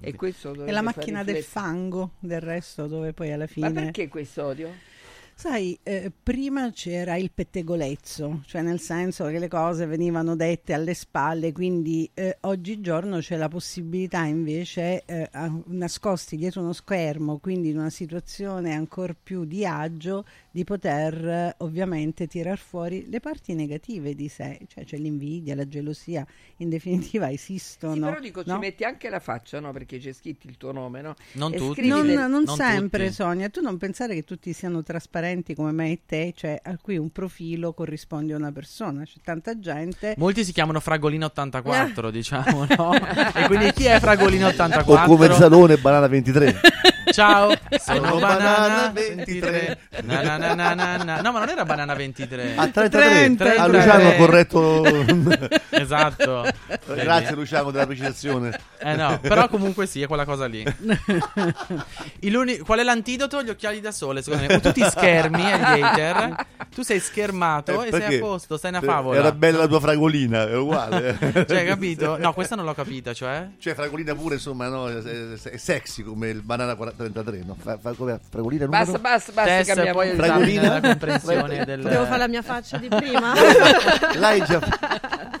E 0.00 0.14
questo 0.14 0.52
È 0.64 0.70
la 0.70 0.82
macchina 0.82 1.24
del 1.24 1.42
fango, 1.42 2.12
del 2.20 2.40
resto, 2.40 2.86
dove 2.86 3.12
poi 3.12 3.32
alla 3.32 3.48
fine... 3.48 3.68
Ma 3.68 3.80
perché 3.80 4.06
questo 4.08 4.44
odio? 4.44 4.72
Sai, 5.34 5.78
eh, 5.84 6.10
prima 6.20 6.68
c'era 6.72 7.14
il 7.16 7.30
pettegolezzo, 7.32 8.42
cioè 8.44 8.60
nel 8.62 8.80
senso 8.80 9.26
che 9.26 9.38
le 9.38 9.46
cose 9.46 9.86
venivano 9.86 10.34
dette 10.34 10.72
alle 10.72 10.94
spalle, 10.94 11.52
quindi 11.52 12.10
eh, 12.14 12.38
oggigiorno 12.40 13.18
c'è 13.18 13.36
la 13.36 13.46
possibilità 13.46 14.24
invece, 14.24 15.04
eh, 15.04 15.28
a- 15.30 15.52
nascosti 15.66 16.36
dietro 16.36 16.62
uno 16.62 16.72
schermo, 16.72 17.38
quindi 17.38 17.70
in 17.70 17.78
una 17.78 17.90
situazione 17.90 18.74
ancora 18.74 19.14
più 19.20 19.44
di 19.44 19.64
agio, 19.64 20.24
di 20.50 20.64
poter 20.64 21.26
eh, 21.26 21.54
ovviamente 21.58 22.26
tirar 22.26 22.58
fuori 22.58 23.08
le 23.08 23.20
parti 23.20 23.54
negative 23.54 24.14
di 24.14 24.28
sé, 24.28 24.58
cioè 24.68 24.84
c'è 24.84 24.96
l'invidia, 24.96 25.54
la 25.54 25.68
gelosia, 25.68 26.26
in 26.56 26.68
definitiva 26.68 27.30
esistono. 27.30 27.94
Sì, 27.94 28.00
però 28.00 28.20
dico, 28.20 28.42
no? 28.46 28.54
ci 28.54 28.58
metti 28.58 28.84
anche 28.84 29.08
la 29.08 29.20
faccia, 29.20 29.60
no? 29.60 29.72
Perché 29.72 29.98
c'è 29.98 30.12
scritto 30.12 30.46
il 30.46 30.56
tuo 30.56 30.72
nome, 30.72 31.02
no? 31.02 31.14
Non 31.32 31.52
E 31.52 31.56
tutti. 31.56 31.86
Non, 31.86 32.06
le- 32.06 32.14
non 32.14 32.42
non 32.44 32.56
sempre, 32.56 33.04
tutti. 33.04 33.14
Sonia. 33.14 33.48
Tu 33.48 33.60
non 33.60 33.76
pensare 33.76 34.14
che 34.14 34.24
tutti 34.24 34.52
siano 34.52 34.82
trasparenti 34.82 35.54
come 35.54 35.72
me 35.72 35.90
e 35.92 36.00
te, 36.06 36.32
cioè 36.36 36.58
a 36.62 36.76
cui 36.78 36.96
un 36.96 37.10
profilo 37.10 37.72
corrisponde 37.72 38.32
a 38.32 38.36
una 38.36 38.52
persona. 38.52 39.04
C'è 39.04 39.18
tanta 39.22 39.58
gente. 39.58 40.14
Molti 40.18 40.44
si 40.44 40.52
chiamano 40.52 40.80
Fragolino 40.80 41.26
84, 41.26 42.10
diciamo, 42.10 42.66
no? 42.76 42.94
e 42.94 43.46
quindi 43.46 43.72
chi 43.72 43.84
è 43.84 43.98
Fragolino 44.00 44.46
O 44.48 44.50
84? 44.50 45.06
come 45.06 45.32
Zalone 45.32 45.76
Banana 45.76 46.06
23. 46.06 46.60
Ciao, 47.12 47.52
sono 47.80 48.18
Banana 48.18 48.58
Banana 48.58 48.90
23. 48.92 49.78
Na, 50.02 50.22
na, 50.22 50.36
na, 50.54 50.74
na, 50.74 50.96
na. 50.96 51.20
No, 51.20 51.32
ma 51.32 51.38
non 51.40 51.48
era 51.48 51.64
Banana 51.64 51.94
23. 51.94 52.54
A 52.56 52.68
33. 52.68 52.88
30, 52.88 53.44
A 53.44 53.46
33. 53.46 53.68
Luciano 53.68 54.08
ha 54.08 54.12
corretto. 54.14 55.56
Esatto. 55.78 56.44
Grazie 56.86 57.34
Luciano 57.34 57.70
della 57.70 57.86
precisazione. 57.86 58.58
Eh 58.78 58.94
no, 58.94 59.18
però 59.20 59.48
comunque 59.48 59.86
sì, 59.86 60.02
è 60.02 60.06
quella 60.06 60.24
cosa 60.24 60.46
lì. 60.46 60.64
Qual 62.64 62.78
è 62.78 62.82
l'antidoto? 62.82 63.42
Gli 63.42 63.50
occhiali 63.50 63.80
da 63.80 63.92
sole, 63.92 64.22
secondo 64.22 64.46
me. 64.46 64.60
Tu 64.60 64.72
ti 64.72 64.82
schermi 64.82 65.52
agli 65.52 65.80
hater, 65.82 66.46
tu 66.74 66.82
sei 66.82 67.00
schermato 67.00 67.82
Eh, 67.82 67.88
e 67.88 67.90
sei 67.90 68.16
a 68.16 68.20
posto, 68.20 68.56
stai 68.56 68.70
una 68.70 68.80
Eh, 68.80 68.84
favola. 68.84 69.18
Era 69.18 69.32
bella 69.32 69.58
la 69.58 69.66
tua 69.66 69.80
fragolina, 69.80 70.48
è 70.48 70.56
uguale. 70.56 71.16
Cioè, 71.48 71.64
capito? 71.64 72.16
No, 72.18 72.32
questa 72.32 72.56
non 72.56 72.64
l'ho 72.64 72.74
capita, 72.74 73.12
cioè. 73.12 73.48
Cioè, 73.58 73.74
fragolina 73.74 74.14
pure, 74.14 74.34
insomma, 74.34 74.68
no, 74.68 74.88
è, 74.88 75.36
sexy 75.56 76.02
come 76.02 76.28
il 76.28 76.42
banana 76.42 76.76
33, 76.98 77.42
no? 77.46 77.56
Fa, 77.58 77.78
fa, 77.78 77.92
come 77.92 78.18
fragolina 78.28 78.64
numero? 78.64 78.84
Basta, 78.84 78.98
basta, 78.98 79.32
basta, 79.32 79.50
Tess, 79.50 79.66
cambiamo 79.66 79.92
poi. 79.92 80.14
Fragolina? 80.14 80.62
nella 80.62 80.80
comprensione 80.80 81.64
del... 81.64 81.82
Devo 81.82 82.04
fare 82.04 82.18
la 82.18 82.28
mia 82.28 82.42
faccia 82.42 82.76
di 82.76 82.88
prima? 82.88 83.32
L'hai 84.18 84.44
già 84.44 84.58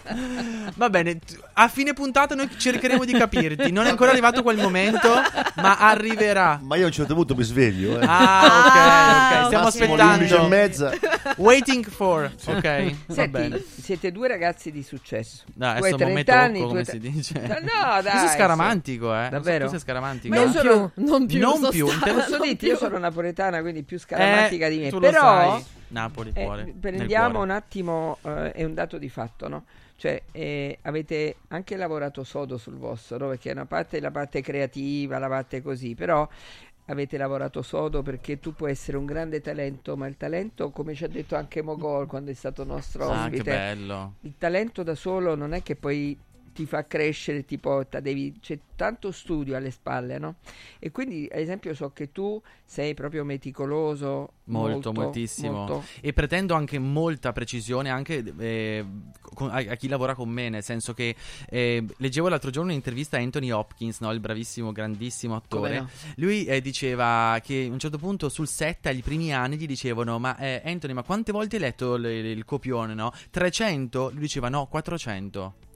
Va 0.74 0.90
bene, 0.90 1.18
a 1.54 1.68
fine 1.68 1.92
puntata 1.92 2.34
noi 2.34 2.48
cercheremo 2.56 3.04
di 3.04 3.12
capirti. 3.12 3.70
Non 3.72 3.86
è 3.86 3.90
ancora 3.90 4.10
arrivato 4.10 4.42
quel 4.42 4.56
momento, 4.58 5.08
ma 5.56 5.76
arriverà. 5.78 6.58
Ma 6.62 6.76
io 6.76 6.84
a 6.84 6.86
un 6.86 6.92
certo 6.92 7.14
punto 7.14 7.34
mi 7.34 7.42
sveglio, 7.42 8.00
eh. 8.00 8.04
Ah, 8.06 8.44
ok, 8.66 9.40
ok. 9.40 9.46
Stiamo 9.46 9.64
Massimo 9.64 9.92
11 9.94 10.00
e 10.00 10.24
aspettando. 10.24 10.48
mezza. 10.48 10.92
Waiting 11.36 11.86
for. 11.88 12.32
Ok, 12.46 12.62
va 13.06 13.14
Senti, 13.14 13.28
bene. 13.30 13.62
siete 13.80 14.12
due 14.12 14.28
ragazzi 14.28 14.70
di 14.70 14.82
successo. 14.82 15.44
Dai, 15.54 15.78
tu 15.78 15.84
hai 15.84 15.92
adesso 15.92 16.04
non 16.04 16.12
30 16.24 16.34
me 16.34 16.40
anni, 16.40 16.60
come 16.62 16.84
si 16.84 16.98
dice. 16.98 17.40
No, 17.40 18.02
dai. 18.02 18.12
Tu 18.12 18.18
sei 18.18 18.28
scaramantico, 18.28 19.14
eh. 19.14 19.28
Davvero? 19.30 19.64
Tu 19.64 19.70
sei 19.72 19.80
scaramantico. 19.80 20.34
Ma 20.34 20.40
io 20.40 20.46
non 20.46 20.54
sono- 20.54 20.90
più, 20.94 21.04
non 21.06 21.26
più, 21.26 21.40
non 21.40 21.68
più, 21.70 21.86
Posso 21.86 22.30
non 22.36 22.40
dirti, 22.42 22.66
io 22.66 22.76
più. 22.76 22.86
sono 22.86 22.98
napoletana, 22.98 23.60
quindi 23.60 23.82
più 23.82 23.98
scaramantica 23.98 24.66
Eh, 24.66 24.70
di 24.70 24.78
me. 24.78 24.88
tu 24.88 24.98
lo 24.98 25.00
Però, 25.00 25.20
sai. 25.20 25.64
Napoli, 25.88 26.30
eh, 26.34 26.44
cuore. 26.44 26.64
nel 26.64 26.74
prendiamo 26.74 27.30
cuore. 27.30 27.44
un 27.44 27.50
attimo, 27.50 28.18
eh, 28.22 28.52
è 28.52 28.64
un 28.64 28.74
dato 28.74 28.98
di 28.98 29.08
fatto, 29.08 29.48
no? 29.48 29.64
Cioè, 29.98 30.22
eh, 30.30 30.78
avete 30.82 31.38
anche 31.48 31.76
lavorato 31.76 32.22
sodo 32.22 32.56
sul 32.56 32.76
vostro? 32.76 33.30
Perché 33.30 33.50
una 33.50 33.66
parte 33.66 33.96
è 33.96 34.00
la 34.00 34.12
parte 34.12 34.40
creativa, 34.42 35.18
la 35.18 35.26
parte 35.26 35.60
così, 35.60 35.96
però 35.96 36.26
avete 36.86 37.16
lavorato 37.16 37.62
sodo 37.62 38.00
perché 38.02 38.38
tu 38.38 38.54
puoi 38.54 38.70
essere 38.70 38.96
un 38.96 39.04
grande 39.06 39.40
talento, 39.40 39.96
ma 39.96 40.06
il 40.06 40.16
talento, 40.16 40.70
come 40.70 40.94
ci 40.94 41.02
ha 41.02 41.08
detto 41.08 41.34
anche 41.34 41.62
Mogol 41.62 42.06
quando 42.06 42.30
è 42.30 42.34
stato 42.34 42.62
nostro 42.62 43.10
Ah, 43.10 43.24
ospite, 43.24 43.42
bello. 43.42 44.14
il 44.20 44.34
talento 44.38 44.84
da 44.84 44.94
solo 44.94 45.34
non 45.34 45.52
è 45.52 45.64
che 45.64 45.74
poi 45.74 46.16
ti 46.58 46.66
fa 46.66 46.88
crescere, 46.88 47.44
ti 47.44 47.56
porta, 47.56 48.00
devi, 48.00 48.34
c'è 48.40 48.58
tanto 48.74 49.12
studio 49.12 49.54
alle 49.54 49.70
spalle, 49.70 50.18
no? 50.18 50.36
E 50.80 50.90
quindi, 50.90 51.28
ad 51.30 51.38
esempio, 51.38 51.72
so 51.72 51.92
che 51.92 52.10
tu 52.10 52.42
sei 52.64 52.94
proprio 52.94 53.22
meticoloso, 53.24 54.32
Molto, 54.46 54.92
moltissimo. 54.92 55.52
molto. 55.52 55.84
E 56.00 56.12
pretendo 56.12 56.54
anche 56.54 56.80
molta 56.80 57.32
precisione 57.32 57.90
anche 57.90 58.24
eh, 58.38 58.84
con- 59.22 59.50
a, 59.50 59.58
a 59.58 59.74
chi 59.76 59.86
lavora 59.86 60.16
con 60.16 60.28
me, 60.30 60.48
nel 60.48 60.64
senso 60.64 60.94
che 60.94 61.14
eh, 61.48 61.84
leggevo 61.98 62.26
l'altro 62.26 62.50
giorno 62.50 62.70
un'intervista 62.70 63.18
a 63.18 63.20
Anthony 63.20 63.52
Hopkins, 63.52 64.00
no? 64.00 64.10
il 64.10 64.18
bravissimo, 64.18 64.72
grandissimo 64.72 65.36
attore. 65.36 65.78
No? 65.78 65.88
Lui 66.16 66.44
eh, 66.44 66.60
diceva 66.60 67.38
che 67.40 67.66
a 67.68 67.72
un 67.72 67.78
certo 67.78 67.98
punto 67.98 68.28
sul 68.28 68.48
set 68.48 68.86
agli 68.86 69.02
primi 69.04 69.32
anni 69.32 69.56
gli 69.56 69.66
dicevano 69.66 70.18
"Ma 70.18 70.36
eh, 70.36 70.60
Anthony, 70.64 70.92
ma 70.92 71.04
quante 71.04 71.30
volte 71.30 71.54
hai 71.54 71.62
letto 71.62 71.94
il, 71.94 72.04
il 72.06 72.44
copione, 72.44 72.94
no? 72.94 73.12
300?" 73.30 74.10
Lui 74.10 74.20
diceva 74.22 74.48
"No, 74.48 74.66
400". 74.66 75.66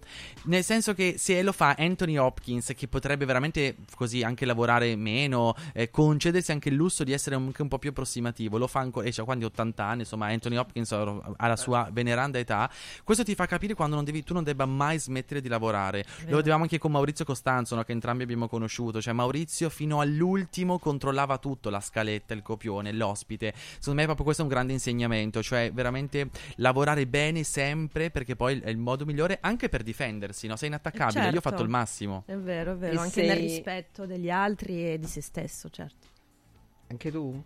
Nel 0.44 0.64
senso 0.64 0.94
che 0.94 1.14
se 1.18 1.42
lo 1.42 1.52
fa 1.52 1.76
Anthony 1.78 2.16
Hopkins, 2.16 2.72
che 2.76 2.88
potrebbe 2.88 3.24
veramente 3.24 3.76
così 3.94 4.22
anche 4.22 4.44
lavorare 4.44 4.96
meno, 4.96 5.54
eh, 5.72 5.90
concedersi 5.90 6.52
anche 6.52 6.68
il 6.68 6.74
lusso 6.74 7.04
di 7.04 7.12
essere 7.12 7.36
anche 7.36 7.62
un 7.62 7.68
po' 7.68 7.78
più 7.78 7.90
approssimativo, 7.90 8.58
lo 8.58 8.66
fa 8.66 8.80
ancora, 8.80 9.06
e 9.06 9.12
c'ha 9.12 9.24
quando 9.24 9.46
80 9.46 9.84
anni, 9.84 10.00
insomma, 10.00 10.26
Anthony 10.26 10.56
Hopkins 10.56 10.92
ha 10.92 11.02
ha 11.36 11.46
la 11.46 11.56
sua 11.56 11.88
veneranda 11.92 12.38
età. 12.38 12.70
Questo 13.04 13.24
ti 13.24 13.34
fa 13.34 13.46
capire 13.46 13.74
quando 13.74 13.96
non 13.96 14.04
devi, 14.04 14.22
tu 14.22 14.34
non 14.34 14.44
debba 14.44 14.66
mai 14.66 14.98
smettere 14.98 15.40
di 15.40 15.48
lavorare. 15.48 16.04
Lo 16.26 16.36
vedevamo 16.36 16.62
anche 16.62 16.78
con 16.78 16.92
Maurizio 16.92 17.24
Costanzo, 17.24 17.74
no, 17.74 17.84
che 17.84 17.92
entrambi 17.92 18.22
abbiamo 18.22 18.48
conosciuto. 18.48 19.00
Cioè, 19.00 19.12
Maurizio 19.12 19.68
fino 19.68 20.00
all'ultimo 20.00 20.78
controllava 20.78 21.38
tutto: 21.38 21.70
la 21.70 21.80
scaletta, 21.80 22.34
il 22.34 22.42
copione, 22.42 22.92
l'ospite. 22.92 23.52
Secondo 23.54 24.00
me, 24.00 24.04
proprio 24.04 24.24
questo 24.24 24.42
è 24.42 24.46
un 24.46 24.50
grande 24.50 24.72
insegnamento. 24.72 25.42
Cioè, 25.42 25.72
veramente 25.72 26.30
lavorare 26.56 27.06
bene 27.06 27.42
sempre, 27.42 28.10
perché 28.10 28.36
poi 28.36 28.60
è 28.60 28.68
il 28.68 28.78
modo 28.78 29.04
migliore 29.04 29.38
anche 29.40 29.68
per 29.68 29.82
difendersi. 30.02 30.46
No? 30.46 30.56
Sei 30.56 30.68
inattaccabile. 30.68 31.20
Io 31.20 31.28
ho 31.28 31.32
Certo. 31.32 31.48
fatto 31.50 31.62
il 31.62 31.68
massimo. 31.68 32.22
È 32.26 32.34
vero, 32.36 32.72
è 32.72 32.76
vero, 32.76 32.94
E 32.94 32.98
anche 32.98 33.22
nel 33.22 33.36
sei- 33.36 33.46
rispetto 33.46 34.06
degli 34.06 34.30
altri 34.30 34.92
e 34.92 34.98
di 34.98 35.06
se 35.06 35.20
stesso, 35.20 35.68
certo. 35.70 36.06
Anche 36.88 37.10
tu? 37.10 37.42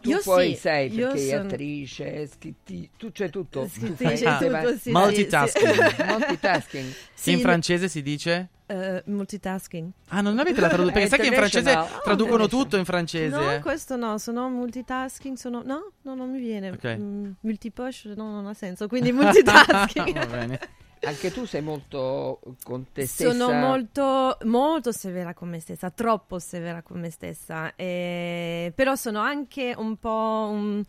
Tu 0.00 0.10
Io 0.10 0.20
poi 0.22 0.50
sì, 0.54 0.60
sei 0.60 0.90
perché 0.90 1.18
sei 1.18 1.28
sono- 1.30 1.42
attrice, 1.42 2.26
scritti, 2.26 2.90
tu 2.96 3.10
c'è 3.12 3.30
tutto. 3.30 3.62
Tu 3.62 3.68
Scrittrice, 3.96 4.24
fai- 4.24 4.64
tutto, 4.64 4.76
sì, 4.78 4.90
Multitasking. 4.90 5.72
sì. 5.94 6.02
multitasking. 6.06 6.90
Che 6.92 7.30
in 7.30 7.36
Sì, 7.36 7.40
francese 7.40 7.88
si 7.88 8.02
dice? 8.02 8.48
eh, 8.66 9.02
multitasking. 9.06 9.90
Ah, 10.08 10.20
non 10.22 10.38
avete 10.38 10.60
la 10.60 10.68
traduzione? 10.68 10.90
Eh, 11.04 11.08
Perché 11.08 11.08
sai 11.08 11.18
che 11.20 11.26
in 11.26 11.34
francese 11.34 11.68
international. 11.70 12.02
traducono 12.02 12.48
tutto 12.48 12.76
in 12.76 12.84
francese. 12.84 13.36
No, 13.36 13.50
eh? 13.52 13.60
questo 13.60 13.96
no, 13.96 14.18
sono 14.18 14.48
multitasking, 14.48 15.36
sono... 15.36 15.62
No, 15.64 15.92
no, 16.02 16.14
non 16.14 16.30
mi 16.30 16.38
viene. 16.40 16.70
Ok. 16.70 16.96
Mm, 16.98 17.30
multipush, 17.40 18.04
no, 18.16 18.30
non 18.30 18.46
ha 18.46 18.54
senso, 18.54 18.88
quindi 18.88 19.12
multitasking. 19.12 20.12
Va 20.14 20.26
bene. 20.26 20.60
Anche 21.04 21.32
tu 21.32 21.44
sei 21.46 21.62
molto 21.62 22.38
con 22.62 22.86
te 22.92 23.06
stessa. 23.06 23.32
Sono 23.32 23.52
molto, 23.52 24.38
molto 24.44 24.92
severa 24.92 25.34
con 25.34 25.48
me 25.48 25.58
stessa, 25.58 25.90
troppo 25.90 26.38
severa 26.38 26.82
con 26.82 27.00
me 27.00 27.10
stessa, 27.10 27.74
e- 27.74 28.72
però 28.74 28.94
sono 28.94 29.18
anche 29.20 29.74
un 29.76 29.96
po' 29.96 30.48
un- 30.52 30.84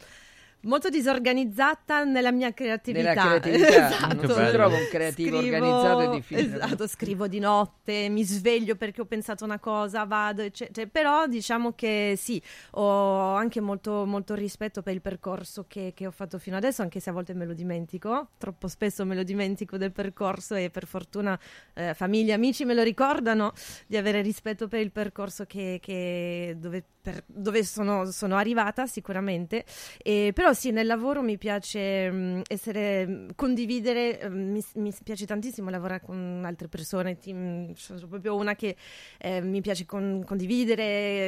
molto 0.64 0.90
disorganizzata 0.90 2.04
nella 2.04 2.32
mia 2.32 2.54
creatività. 2.54 3.14
Nella 3.14 3.40
creatività, 3.40 3.88
esatto. 3.88 4.36
non 4.38 4.52
trova 4.52 4.76
un 4.76 4.88
creativo 4.90 5.38
Scrivo- 5.40 5.56
organizzato 5.56 6.00
è 6.00 6.16
difficile. 6.16 6.56
Esatto, 6.56 6.88
scrivo 6.88 7.28
di 7.28 7.40
notte, 7.40 8.10
mi 8.10 8.24
sveglio 8.24 8.76
perché 8.76 9.02
ho 9.02 9.06
pensato 9.06 9.44
una 9.44 9.60
cosa, 9.60 10.06
vado, 10.06 10.42
eccetera. 10.42 10.88
Però 10.92 11.28
diciamo 11.28 11.74
che 11.74 12.16
sì, 12.18 12.42
ho 12.72 13.34
anche 13.36 13.60
molto, 13.62 14.06
molto 14.06 14.36
rispetto 14.36 14.82
per 14.82 14.94
il 14.94 15.02
percorso 15.02 15.66
che, 15.68 15.92
che 15.96 16.08
ho 16.08 16.12
fatto 16.12 16.38
fino 16.40 16.56
adesso, 16.58 16.82
anche 16.82 17.00
se 17.00 17.10
a 17.10 17.14
volte 17.14 17.34
me 17.34 17.46
lo 17.46 17.54
dimentico. 17.54 18.30
Troppo 18.38 18.68
spesso 18.68 19.06
me 19.06 19.16
lo 19.16 19.24
dimentico 19.24 19.78
del 19.78 19.92
percorso 19.92 20.56
e 20.56 20.70
per 20.70 20.86
fortuna 20.86 21.38
eh, 21.74 21.94
famiglia 21.94 22.32
e 22.32 22.36
amici 22.36 22.66
me 22.66 22.74
lo 22.74 22.84
ricordano 22.84 23.54
di 23.88 23.98
avere 23.98 24.22
rispetto 24.22 24.68
per 24.68 24.80
il 24.80 24.92
percorso 24.92 25.46
che, 25.46 25.80
che- 25.82 26.56
dove, 26.58 26.84
per- 27.02 27.24
dove 27.26 27.64
sono, 27.64 28.06
sono 28.12 28.36
arrivata 28.38 28.86
sicuramente. 28.88 29.66
E, 30.02 30.32
però 30.34 30.53
sì, 30.54 30.72
nel 30.72 30.86
lavoro 30.88 31.22
mi 31.22 31.38
piace 31.38 32.42
essere, 32.48 33.28
condividere, 33.36 34.30
mi, 34.30 34.64
mi 34.76 34.94
piace 35.04 35.26
tantissimo 35.26 35.70
lavorare 35.70 36.02
con 36.02 36.42
altre 36.46 36.68
persone, 36.68 37.18
mh, 37.24 37.74
sono 37.76 38.08
proprio 38.08 38.36
una 38.36 38.56
che 38.56 38.76
eh, 39.20 39.42
mi 39.42 39.62
piace 39.62 39.86
con- 39.86 40.24
condividere. 40.26 40.84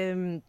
ehm, 0.10 0.42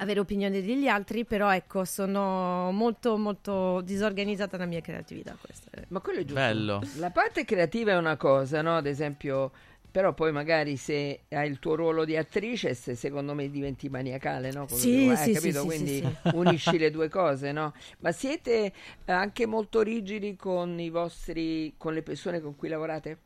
avere 0.00 0.20
opinioni 0.20 0.62
degli 0.62 0.86
altri, 0.86 1.24
però 1.24 1.52
ecco, 1.52 1.84
sono 1.84 2.70
molto 2.70 3.16
molto 3.16 3.80
disorganizzata 3.80 4.56
nella 4.56 4.68
mia 4.68 4.80
creatività. 4.80 5.36
Questo 5.40 5.70
è- 5.72 5.82
Ma 5.88 5.98
quello 5.98 6.20
è 6.20 6.22
giusto. 6.22 6.34
Bello. 6.34 6.80
La 6.98 7.10
parte 7.10 7.44
creativa 7.44 7.90
è 7.90 7.96
una 7.96 8.16
cosa, 8.16 8.62
no? 8.62 8.76
Ad 8.76 8.86
esempio, 8.86 9.50
però 9.90 10.12
poi 10.14 10.32
magari 10.32 10.76
se 10.76 11.20
hai 11.30 11.48
il 11.50 11.58
tuo 11.58 11.74
ruolo 11.74 12.04
di 12.04 12.16
attrice, 12.16 12.74
se 12.74 12.94
secondo 12.94 13.34
me 13.34 13.50
diventi 13.50 13.88
maniacale, 13.88 14.52
no? 14.52 14.66
Sì, 14.66 14.88
tu, 14.90 15.10
eh, 15.10 15.16
sì, 15.16 15.34
sì, 15.34 15.52
capito? 15.52 15.52
sì, 15.52 15.64
Quindi 15.64 15.86
sì, 15.86 16.16
unisci 16.30 16.78
le 16.78 16.90
due 16.90 17.08
cose, 17.08 17.52
no? 17.52 17.72
Ma 18.00 18.12
siete 18.12 18.72
eh, 19.04 19.12
anche 19.12 19.46
molto 19.46 19.82
rigidi 19.82 20.36
con 20.36 20.78
i 20.80 20.90
vostri, 20.90 21.74
con 21.76 21.94
le 21.94 22.02
persone 22.02 22.40
con 22.40 22.56
cui 22.56 22.68
lavorate? 22.68 23.18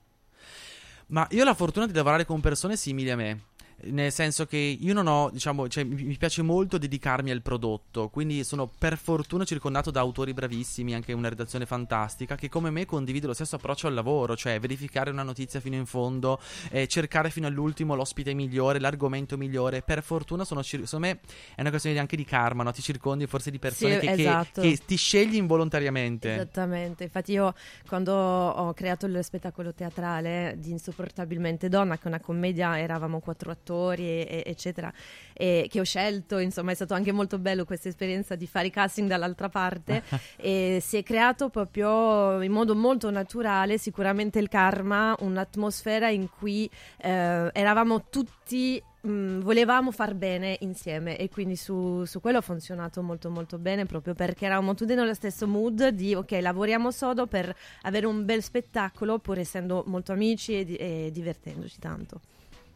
Ma 1.09 1.27
io 1.31 1.42
ho 1.42 1.44
la 1.44 1.55
fortuna 1.55 1.87
di 1.87 1.92
lavorare 1.92 2.25
con 2.25 2.40
persone 2.40 2.77
simili 2.77 3.11
a 3.11 3.16
me. 3.16 3.40
Nel 3.85 4.12
senso 4.12 4.46
che 4.46 4.56
io 4.56 4.94
non 4.94 5.06
ho, 5.06 5.30
diciamo, 5.30 5.68
cioè, 5.68 5.82
mi 5.82 6.16
piace 6.16 6.42
molto 6.42 6.78
dedicarmi 6.78 7.30
al 7.30 7.42
prodotto, 7.42 8.08
quindi 8.11 8.44
sono 8.44 8.70
per 8.78 8.96
fortuna 8.96 9.44
circondato 9.44 9.90
da 9.90 10.00
autori 10.00 10.32
bravissimi, 10.32 10.94
anche 10.94 11.12
una 11.12 11.28
redazione 11.28 11.66
fantastica, 11.66 12.37
che 12.37 12.48
come 12.48 12.70
me 12.70 12.87
condivide 12.87 13.26
lo 13.26 13.35
stesso 13.35 13.56
approccio 13.56 13.88
al 13.88 13.94
lavoro, 13.94 14.37
cioè 14.37 14.61
verificare 14.61 15.11
una 15.11 15.24
notizia 15.24 15.58
fino 15.58 15.74
in 15.74 15.87
fondo, 15.87 16.40
eh, 16.70 16.87
cercare 16.87 17.30
fino 17.30 17.48
all'ultimo 17.48 17.94
l'ospite 17.94 18.35
migliore, 18.35 18.78
l'argomento 18.78 19.37
migliore. 19.37 19.82
Per 19.82 20.02
fortuna 20.02 20.44
sono, 20.44 20.62
cir- 20.62 20.85
secondo 20.85 21.06
me 21.08 21.20
è 21.54 21.61
una 21.61 21.70
questione 21.70 21.98
anche 21.98 22.16
di 22.16 22.24
karma, 22.24 22.62
no? 22.62 22.70
Ti 22.70 22.82
circondi 22.82 23.26
forse 23.26 23.50
di 23.50 23.58
persone 23.58 23.94
Sì, 23.94 24.06
che, 24.06 24.14
che- 24.14 24.22
esatto. 24.22 24.61
che 24.61 24.78
ti 24.87 24.96
scegli 24.96 25.35
involontariamente. 25.35 26.35
Esattamente, 26.35 27.04
infatti 27.04 27.32
io 27.32 27.52
quando 27.88 28.12
ho 28.14 28.72
creato 28.74 29.06
lo 29.08 29.22
spettacolo 29.22 29.72
teatrale 29.74 30.56
di 30.58 30.70
Insopportabilmente 30.70 31.68
Donna, 31.68 31.96
che 31.96 32.04
è 32.04 32.08
una 32.08 32.20
commedia, 32.20 32.78
eravamo 32.78 33.18
quattro 33.18 33.50
attori, 33.50 33.70
e- 34.02 34.26
e- 34.28 34.42
eccetera, 34.46 34.92
e 35.32 35.66
che 35.70 35.80
ho 35.80 35.85
scelto, 35.85 36.38
insomma 36.38 36.72
è 36.72 36.74
stato 36.74 36.94
anche 36.94 37.12
molto 37.12 37.38
bello 37.38 37.64
questa 37.64 37.88
esperienza 37.88 38.35
di 38.35 38.46
fare 38.46 38.66
i 38.66 38.70
casting 38.70 39.08
dall'altra 39.08 39.48
parte 39.48 40.02
e 40.37 40.78
si 40.82 40.96
è 40.96 41.02
creato 41.02 41.48
proprio 41.48 42.40
in 42.42 42.52
modo 42.52 42.74
molto 42.74 43.11
naturale 43.11 43.78
sicuramente 43.78 44.38
il 44.38 44.48
karma, 44.48 45.16
un'atmosfera 45.18 46.08
in 46.11 46.28
cui 46.28 46.68
eh, 46.98 47.50
eravamo 47.52 48.04
tutti 48.11 48.82
mh, 49.00 49.38
volevamo 49.40 49.90
far 49.90 50.14
bene 50.14 50.56
insieme 50.61 51.16
e 51.16 51.28
quindi 51.28 51.56
su, 51.56 52.04
su 52.04 52.20
quello 52.20 52.38
ha 52.38 52.42
funzionato 52.42 53.02
molto 53.02 53.30
molto 53.30 53.58
bene 53.58 53.87
proprio 53.87 54.14
perché 54.14 54.44
eravamo 54.46 54.74
tutti 54.74 54.94
nello 54.94 55.14
stesso 55.14 55.46
mood 55.46 55.88
di 55.88 56.14
ok 56.14 56.30
lavoriamo 56.40 56.90
sodo 56.90 57.26
per 57.26 57.54
avere 57.82 58.06
un 58.06 58.24
bel 58.24 58.42
spettacolo 58.42 59.18
pur 59.18 59.38
essendo 59.38 59.82
molto 59.87 60.12
amici 60.12 60.58
e, 60.58 60.64
di- 60.64 60.76
e 60.76 61.11
divertendoci 61.12 61.78
tanto. 61.78 62.20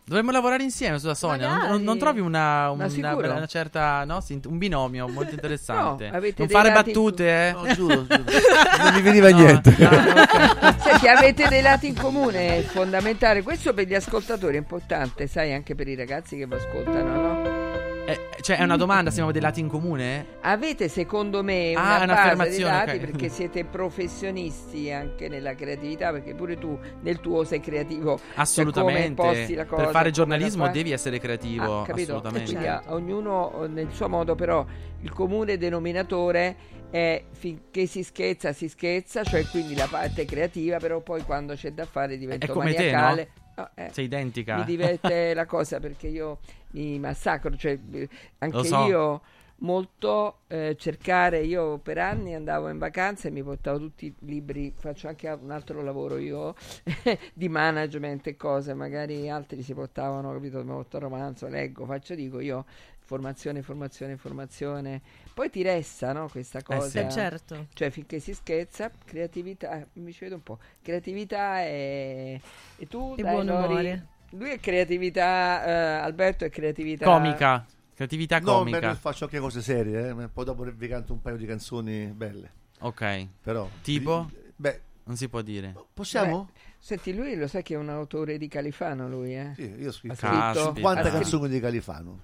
Dovremmo 0.08 0.30
lavorare 0.30 0.62
insieme, 0.62 1.00
sulla 1.00 1.16
Sonia. 1.16 1.48
Non, 1.48 1.68
non- 1.68 1.82
non 1.82 1.98
trovi 1.98 2.20
una, 2.20 2.72
Ma 2.72 2.86
una, 2.86 3.14
una 3.16 3.46
certa. 3.46 4.04
No, 4.04 4.22
un 4.44 4.56
binomio 4.56 5.08
molto 5.08 5.34
interessante. 5.34 6.08
No, 6.08 6.16
avete 6.16 6.42
non 6.42 6.48
fare 6.48 6.70
battute, 6.70 7.48
eh? 7.48 7.52
No, 7.52 7.74
giuro, 7.74 8.06
giuro. 8.06 8.22
non 8.82 8.94
mi 8.94 9.02
veniva 9.02 9.30
No, 9.30 9.36
niente. 9.36 9.74
no, 9.76 9.90
no, 9.90 10.20
ok. 10.20 10.80
Senti, 10.80 11.08
avete 11.08 11.48
dei 11.48 11.60
lati 11.60 11.88
in 11.88 11.96
comune, 11.96 12.58
è 12.58 12.62
fondamentale. 12.62 13.42
Questo 13.42 13.74
per 13.74 13.88
gli 13.88 13.94
ascoltatori 13.94 14.54
è 14.54 14.58
importante, 14.58 15.26
sai, 15.26 15.52
anche 15.52 15.74
per 15.74 15.88
i 15.88 15.96
ragazzi 15.96 16.36
che 16.36 16.46
vi 16.46 16.54
ascoltano, 16.54 17.20
no? 17.20 17.65
Eh, 18.06 18.28
cioè, 18.40 18.58
è 18.58 18.62
una 18.62 18.76
domanda: 18.76 19.10
se 19.10 19.14
abbiamo 19.16 19.32
dei 19.32 19.40
lati 19.40 19.60
in 19.60 19.68
comune? 19.68 20.26
Avete 20.42 20.88
secondo 20.88 21.42
me 21.42 21.72
Ah, 21.74 22.02
una 22.04 22.30
è 22.32 22.36
base 22.36 22.56
di 22.56 22.62
dati 22.62 22.90
ok. 22.90 22.98
perché 22.98 23.28
siete 23.30 23.64
professionisti 23.64 24.92
anche 24.92 25.28
nella 25.28 25.54
creatività, 25.54 26.12
perché 26.12 26.34
pure 26.34 26.56
tu 26.56 26.78
nel 27.02 27.20
tuo 27.20 27.44
sei 27.44 27.60
creativo. 27.60 28.16
cioè 28.18 28.26
Assolutamente. 28.36 29.54
la 29.54 29.64
cosa, 29.64 29.82
per 29.82 29.90
fare 29.90 30.10
giornalismo 30.10 30.68
devi 30.68 30.92
essere 30.92 31.18
creativo. 31.18 31.82
Ah, 31.82 31.84
capito? 31.84 32.12
assolutamente. 32.12 32.50
Quindi 32.50 32.66
a- 32.68 32.82
ognuno 32.88 33.64
eh, 33.64 33.68
nel 33.68 33.88
suo 33.90 34.08
modo, 34.08 34.34
però 34.36 34.64
il 35.00 35.10
comune 35.12 35.56
denominatore 35.58 36.56
è 36.90 37.24
finché 37.32 37.86
si 37.86 38.04
scherza, 38.04 38.52
si 38.52 38.68
scherza, 38.68 39.24
cioè 39.24 39.44
quindi 39.50 39.74
la 39.74 39.88
parte 39.90 40.24
creativa, 40.24 40.78
però 40.78 41.00
poi 41.00 41.22
quando 41.22 41.54
c'è 41.54 41.72
da 41.72 41.84
fare 41.84 42.16
diventa 42.16 42.46
come 42.46 42.72
te, 42.72 42.76
maniacale. 42.92 43.28
Ah, 43.56 43.70
eh. 43.74 43.90
Sei 43.92 44.04
identica. 44.04 44.56
Mi 44.56 44.64
diverte 44.64 45.32
la 45.34 45.46
cosa 45.46 45.80
perché 45.80 46.06
io 46.08 46.38
mi 46.72 46.98
massacro, 46.98 47.56
cioè 47.56 47.78
eh, 47.92 48.08
anche 48.38 48.64
so. 48.64 48.86
io 48.86 49.22
molto 49.58 50.40
eh, 50.48 50.76
cercare, 50.78 51.40
io 51.40 51.78
per 51.78 51.96
anni 51.96 52.34
andavo 52.34 52.68
in 52.68 52.76
vacanza 52.76 53.28
e 53.28 53.30
mi 53.30 53.42
portavo 53.42 53.78
tutti 53.78 54.06
i 54.06 54.14
libri, 54.26 54.72
faccio 54.76 55.08
anche 55.08 55.28
un 55.28 55.50
altro 55.50 55.82
lavoro 55.82 56.18
io 56.18 56.54
di 57.32 57.48
management 57.48 58.26
e 58.26 58.36
cose, 58.36 58.74
magari 58.74 59.30
altri 59.30 59.62
si 59.62 59.72
portavano, 59.72 60.32
capito, 60.32 60.58
mi 60.62 60.72
porto 60.72 60.96
il 60.96 61.02
romanzo, 61.02 61.48
leggo, 61.48 61.86
faccio, 61.86 62.14
dico 62.14 62.40
io 62.40 62.66
formazione, 63.06 63.62
formazione, 63.62 64.16
formazione, 64.16 65.00
poi 65.32 65.48
ti 65.48 65.62
resta 65.62 66.12
no, 66.12 66.28
questa 66.28 66.60
cosa. 66.62 67.00
Eh, 67.06 67.10
certo. 67.10 67.68
Cioè, 67.72 67.90
finché 67.90 68.18
si 68.18 68.34
scherza, 68.34 68.90
creatività, 69.04 69.78
eh, 69.78 69.86
mi 69.94 70.12
ci 70.12 70.24
vedo 70.24 70.34
un 70.34 70.42
po'. 70.42 70.58
Creatività 70.82 71.62
e, 71.62 72.40
e 72.76 72.86
tu, 72.86 73.14
E 73.16 73.22
dai, 73.22 73.32
buon 73.32 73.46
Lori? 73.46 73.66
umore. 73.72 74.06
Lui 74.30 74.50
è 74.50 74.58
creatività, 74.60 75.64
eh, 75.64 75.70
Alberto 76.04 76.44
è 76.44 76.50
creatività 76.50 77.04
Comica. 77.06 77.64
Creatività 77.94 78.38
No, 78.40 78.58
comica. 78.58 78.90
beh, 78.90 78.94
faccio 78.96 79.24
anche 79.24 79.38
cose 79.38 79.62
serie, 79.62 80.10
eh. 80.10 80.28
poi 80.28 80.44
dopo 80.44 80.64
vi 80.64 80.88
canto 80.88 81.12
un 81.14 81.22
paio 81.22 81.36
di 81.36 81.46
canzoni 81.46 82.06
belle. 82.08 82.50
Ok. 82.80 83.26
Però. 83.40 83.66
Tipo? 83.80 84.28
Beh, 84.56 84.80
Non 85.04 85.16
si 85.16 85.28
può 85.30 85.40
dire. 85.40 85.74
possiamo? 85.94 86.50
Senti, 86.78 87.14
lui 87.14 87.36
lo 87.36 87.46
sai 87.46 87.62
che 87.62 87.74
è 87.74 87.76
un 87.78 87.88
autore 87.88 88.36
di 88.36 88.48
Califano, 88.48 89.08
lui, 89.08 89.34
eh? 89.34 89.52
Sì, 89.54 89.62
io 89.78 89.88
ho 89.88 89.92
scritto 89.92 90.14
scritto- 90.16 90.28
Caspita. 90.36 90.64
50 90.74 91.00
ha 91.00 91.02
scritto- 91.04 91.18
canzoni 91.18 91.48
di 91.48 91.60
Califano. 91.60 92.20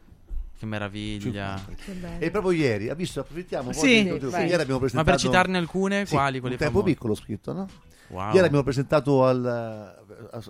Che 0.62 0.68
meraviglia. 0.68 1.60
50. 1.66 2.18
Che. 2.18 2.24
E 2.24 2.30
proprio 2.30 2.52
ieri, 2.52 2.88
ha 2.88 2.94
visto, 2.94 3.18
approfittiamo 3.18 3.70
un 3.70 3.74
po' 3.74 3.80
Sì. 3.80 4.04
Vai. 4.30 4.46
Ieri 4.46 4.54
abbiamo 4.62 4.74
Ma 4.74 4.78
presentato 4.78 5.04
per 5.10 5.18
citarne 5.18 5.58
alcune, 5.58 6.06
Sì, 6.06 6.14
quali? 6.14 6.38
Quelle 6.38 6.54
un 6.54 6.60
tempo 6.60 6.78
famose? 6.78 6.94
piccolo 6.94 7.14
scritto, 7.16 7.52
no? 7.52 7.68
Wow. 8.08 8.26
Ieri 8.32 8.46
abbiamo 8.46 8.62
presentato 8.62 9.24
al, 9.26 9.44
a, 9.44 10.42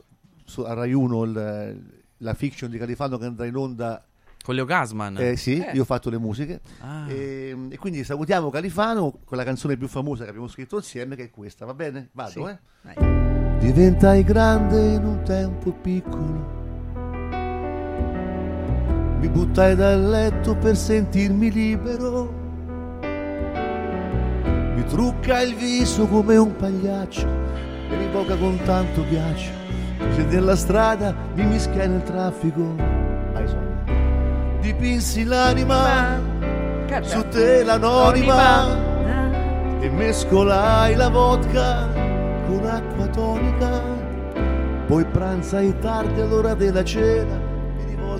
su- 0.45 0.61
a 0.61 0.75
Rai 0.75 0.93
1 0.93 1.23
il- 1.25 2.03
la 2.19 2.35
fiction 2.35 2.71
di 2.71 2.77
Califano 2.77 3.17
che 3.17 3.25
andrà 3.25 3.47
in 3.47 3.57
onda. 3.57 4.05
Con 4.43 4.55
Leo 4.55 4.65
Gasman. 4.67 5.17
Eh, 5.19 5.37
sì, 5.37 5.57
Eh. 5.59 5.71
io 5.73 5.81
ho 5.83 5.85
fatto 5.87 6.11
le 6.11 6.19
musiche. 6.19 6.61
Ah. 6.81 7.09
E, 7.11 7.57
e 7.71 7.79
quindi 7.79 8.05
salutiamo 8.05 8.51
Califano 8.51 9.19
con 9.25 9.39
la 9.39 9.45
canzone 9.45 9.79
più 9.79 9.89
famosa 9.89 10.25
che 10.25 10.29
abbiamo 10.31 10.49
scritto 10.49 10.77
insieme, 10.77 11.17
che 11.17 11.25
è 11.25 11.31
questa, 11.31 11.65
va 11.65 11.73
bene? 11.75 12.11
Vado, 12.13 12.31
Sì. 12.31 12.41
eh? 12.41 12.59
Vai. 12.83 13.59
Diventai 13.61 14.23
grande 14.25 14.93
in 14.95 15.05
un 15.07 15.23
tempo 15.25 15.73
piccolo. 15.73 16.61
Mi 19.23 19.29
buttai 19.29 19.77
dal 19.77 20.03
letto 20.09 20.57
per 20.57 20.77
sentirmi 20.77 21.49
libero. 21.53 22.41
Mi 24.75 24.85
trucca 24.89 25.41
il 25.43 25.55
viso 25.55 26.09
come 26.09 26.37
un 26.37 26.57
pagliaccio 26.57 27.29
e 27.89 27.97
mi 27.97 28.09
boca 28.09 28.35
con 28.37 28.59
tanto 28.65 29.05
ghiaccio. 29.09 29.51
Se 30.17 30.25
nella 30.25 30.57
strada 30.57 31.15
mi 31.35 31.45
mischiai 31.45 31.89
nel 31.89 32.03
traffico. 32.03 32.75
Dipinsi 34.61 35.23
l'anima 35.23 36.19
Canta. 36.89 37.09
su 37.09 37.29
te 37.29 37.63
l'anonima 37.63 38.67
e 39.79 39.89
mescolai 39.89 40.97
la 40.97 41.09
vodka 41.09 41.87
con 42.49 42.67
acqua 42.67 43.07
tonica. 43.07 43.83
Poi 44.89 45.05
pranzai 45.05 45.79
tardi 45.79 46.21
all'ora 46.21 46.55
della 46.55 46.83
cena, 46.83 47.39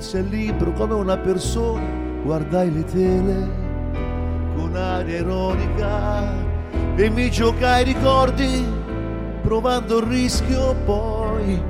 al 0.03 0.25
libro 0.25 0.73
come 0.73 0.95
una 0.95 1.17
persona, 1.17 1.87
guardai 2.25 2.73
le 2.73 2.85
tele 2.85 3.49
con 4.57 4.75
aria 4.75 5.19
ironica 5.19 6.35
e 6.97 7.09
mi 7.09 7.31
giocai 7.31 7.83
i 7.83 7.85
ricordi, 7.85 8.67
provando 9.43 9.99
il 9.99 10.07
rischio 10.07 10.75
poi 10.85 11.63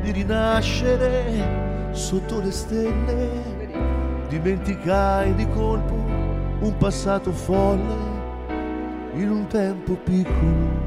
di 0.00 0.10
rinascere 0.12 1.90
sotto 1.92 2.40
le 2.40 2.50
stelle. 2.50 3.52
Dimenticai 4.28 5.34
di 5.34 5.46
colpo 5.50 5.94
un 6.60 6.74
passato 6.78 7.32
folle 7.32 8.12
in 9.12 9.30
un 9.30 9.46
tempo 9.46 9.92
piccolo. 10.02 10.83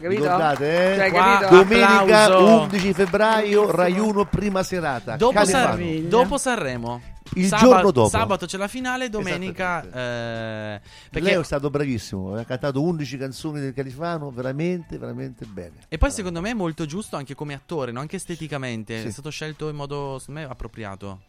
Capito? 0.00 0.22
Ricordate, 0.22 0.92
eh? 0.92 0.96
Cioè, 0.96 1.10
Qua- 1.10 1.38
capito? 1.40 1.62
Domenica 1.62 2.24
Applauso. 2.24 2.60
11 2.62 2.92
febbraio, 2.94 3.70
Rai 3.70 3.98
1, 3.98 4.24
prima 4.26 4.62
serata. 4.62 5.16
Dopo. 5.16 5.44
San- 5.44 6.08
dopo 6.08 6.38
Sanremo. 6.38 7.00
Il 7.34 7.46
Sabato- 7.46 7.68
giorno 7.68 7.90
dopo. 7.92 8.08
Sabato 8.08 8.46
c'è 8.46 8.56
la 8.56 8.66
finale, 8.66 9.08
domenica. 9.08 9.82
Eh, 9.84 10.80
perché 11.10 11.28
Leo 11.28 11.42
è 11.42 11.44
stato 11.44 11.70
bravissimo, 11.70 12.34
ha 12.34 12.44
cantato 12.44 12.82
11 12.82 13.16
canzoni 13.18 13.60
del 13.60 13.72
Califano, 13.72 14.30
veramente, 14.30 14.98
veramente 14.98 15.44
bene. 15.44 15.76
E 15.88 15.96
poi 15.98 16.10
secondo 16.10 16.40
me 16.40 16.50
è 16.50 16.54
molto 16.54 16.86
giusto 16.86 17.14
anche 17.16 17.34
come 17.36 17.54
attore, 17.54 17.92
no? 17.92 18.00
anche 18.00 18.16
esteticamente. 18.16 19.00
Sì. 19.00 19.06
È 19.08 19.10
stato 19.10 19.30
scelto 19.30 19.68
in 19.68 19.76
modo, 19.76 20.18
secondo 20.18 20.40
me, 20.40 20.46
appropriato. 20.48 21.20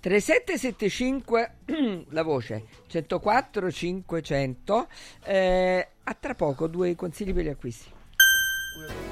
3775 0.00 1.54
la 2.10 2.22
voce 2.22 2.64
104 2.88 3.70
500 3.70 4.88
eh, 5.24 5.88
a 6.02 6.16
tra 6.18 6.34
poco 6.34 6.66
due 6.66 6.96
consigli 6.96 7.32
per 7.32 7.44
gli 7.44 7.48
acquisti 7.48 7.88
꾸려서 8.74 9.11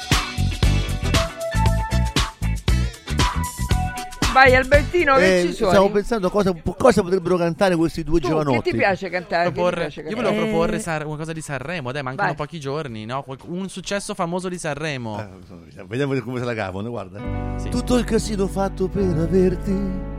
Vai 4.33 4.55
Albertino 4.55 5.15
che 5.15 5.39
Eh, 5.39 5.45
ci 5.47 5.53
suoni 5.53 5.71
stavo 5.73 5.89
pensando 5.91 6.29
cosa, 6.29 6.53
cosa 6.77 7.01
potrebbero 7.01 7.37
cantare 7.37 7.75
questi 7.75 8.03
due 8.03 8.19
tu, 8.19 8.27
che 8.27 8.31
giovanotti. 8.33 8.71
ti 8.71 8.77
piace 8.77 9.09
cantare 9.09 9.43
Che 9.43 9.49
ti 9.49 9.53
Proporre- 9.55 9.79
piace 9.81 10.01
io 10.01 10.05
cantare? 10.07 10.25
volevo 10.27 10.43
Eh. 10.45 10.49
proporre 10.49 10.79
San- 10.79 11.03
qualcosa 11.03 11.33
di 11.33 11.41
Sanremo, 11.41 11.91
dai, 11.91 12.03
mancano 12.03 12.27
Vai. 12.29 12.37
pochi 12.37 12.59
giorni, 12.59 13.05
no? 13.05 13.23
Un 13.47 13.67
successo 13.69 14.13
famoso 14.13 14.47
di 14.49 14.57
Sanremo. 14.57 15.19
Eh, 15.19 15.83
Vediamo 15.87 16.13
come 16.21 16.39
se 16.39 16.45
la 16.45 16.53
cavano, 16.53 16.89
guarda. 16.89 17.19
Sì. 17.57 17.69
Tutto 17.69 17.97
il 17.97 18.03
casino 18.03 18.47
fatto 18.47 18.87
per 18.87 19.03
averti. 19.17 20.09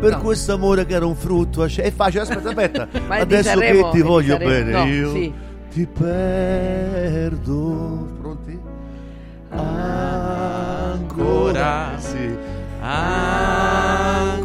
Per 0.00 0.10
No. 0.12 0.20
questo 0.20 0.52
amore 0.54 0.86
che 0.86 0.94
era 0.94 1.04
un 1.06 1.14
frutto. 1.16 1.64
È 1.64 1.90
facile, 1.92 2.22
aspetta, 2.22 2.48
aspetta. 2.88 2.88
Adesso 3.08 3.48
Sanremo, 3.50 3.90
che 3.90 3.96
ti 3.98 4.02
voglio 4.02 4.32
Sanremo. 4.38 4.50
bene, 4.50 4.70
No, 4.70 4.84
io 4.86 5.10
sì. 5.12 5.32
ti 5.70 5.86
perdo. 5.86 7.48
Pronti? 8.20 8.58
Ancora. 10.70 11.92
Sì. 11.98 12.58
Ancora. 12.80 14.40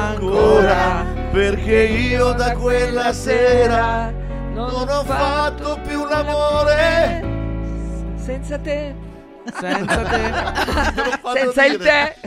Ancora. 0.00 1.04
Perché 1.32 1.84
io 1.84 2.32
da 2.32 2.52
quella 2.54 3.12
sera 3.12 4.12
non 4.52 4.88
ho 4.88 5.04
fatto 5.04 5.78
più 5.86 6.04
l'amore. 6.06 7.22
senza 8.16 8.58
te 8.58 9.03
Senza 9.58 10.02
te. 10.02 10.32
Te 11.32 11.40
Senza 11.40 11.64
il. 11.66 11.80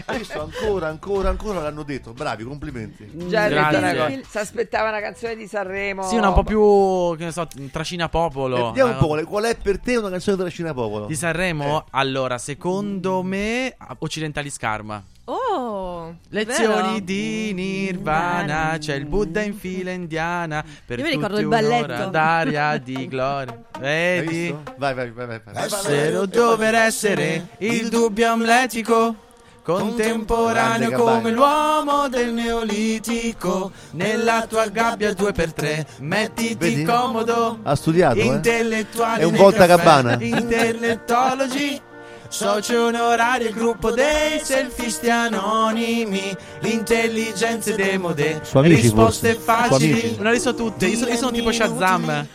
Hai 0.06 0.18
visto? 0.18 0.42
Ancora, 0.42 0.88
ancora, 0.88 1.30
ancora 1.30 1.60
l'hanno 1.62 1.84
detto. 1.84 2.14
Bravi, 2.14 2.44
complimenti. 2.44 3.10
già 3.28 3.48
Grazie. 3.50 4.24
si 4.28 4.38
aspettava 4.38 4.90
una 4.90 5.00
canzone 5.02 5.36
di 5.36 5.48
Sanremo 5.48 6.04
Sì, 6.04 6.16
una 6.18 6.30
un 6.30 6.34
po' 6.34 6.44
più, 6.44 7.16
che 7.18 7.26
ne 7.26 7.32
so, 7.32 7.48
trascina 7.72 8.10
popolo. 8.10 8.58
Eh, 8.58 8.64
Vediamo 8.68 8.90
un 8.92 8.96
Eh, 8.96 9.00
po' 9.00 9.08
qual 9.08 9.20
è- 9.20 9.26
qual 9.26 9.44
è 9.46 9.56
per 9.58 9.80
te 9.80 9.96
una 9.98 10.10
canzone 10.10 10.38
della 10.38 10.50
Cina 10.50 10.74
Popolo. 10.74 11.06
Di 11.06 11.16
Sanremo? 11.16 11.80
Eh. 11.82 11.84
Allora, 11.92 12.38
secondo 12.38 13.22
me, 13.24 13.76
Occidentali 14.00 14.50
Scarma. 14.50 15.04
Oh, 15.30 16.16
Lezioni 16.30 16.84
vero? 16.94 17.00
di 17.00 17.52
Nirvana, 17.54 18.78
c'è 18.80 18.96
il 18.96 19.06
Buddha 19.06 19.42
in 19.42 19.56
fila 19.58 19.92
indiana. 19.92 20.64
Per 20.86 21.00
Io 21.00 21.04
mi 21.04 21.12
ricordo 21.12 21.38
il 21.40 21.48
balletto. 21.48 22.06
d'aria 22.10 22.78
di 22.82 23.08
gloria. 23.10 23.62
Vedi? 23.78 24.56
Vai, 24.78 24.94
vai, 24.94 25.12
vai, 25.12 25.26
vai. 25.28 25.42
vai. 25.44 25.66
Essere 25.66 26.16
o 26.16 26.26
dover 26.26 26.76
essere 26.76 27.48
il 27.58 27.90
dubbio 27.90 28.32
amletico. 28.32 29.16
Contemporaneo 29.64 30.92
come 30.98 31.30
l'uomo 31.32 32.08
del 32.08 32.32
neolitico. 32.32 33.74
Nella 33.92 34.46
tua 34.48 34.68
gabbia 34.70 35.10
2x3, 35.12 35.86
mettiti 36.00 36.56
Vedi? 36.58 36.84
comodo. 36.86 37.60
Ha 37.64 37.76
studiato, 37.76 38.18
eh? 38.18 38.24
Intellettuali 38.24 39.22
È 39.22 39.26
un 39.26 39.36
volta 39.36 39.66
caffè, 39.68 39.76
Gabbana. 39.76 40.18
Intellettologi. 40.24 41.82
Socio 42.30 42.86
onorario, 42.86 43.48
il 43.48 43.54
gruppo 43.54 43.92
dei 43.92 44.40
selfisti 44.42 45.10
anonimi. 45.10 46.36
L'intelligenza 46.60 47.74
demode. 47.74 48.42
Suoi 48.44 48.66
amici, 48.66 48.82
risposte 48.82 49.34
forse. 49.34 49.70
Facili. 49.70 49.92
amici. 49.92 50.16
Non 50.20 50.32
le 50.32 50.40
so 50.40 50.54
tutte. 50.54 50.86
Io 50.88 50.98
sono, 50.98 51.12
io 51.12 51.18
sono 51.18 51.32
tipo 51.32 51.52
Shazam. 51.52 52.28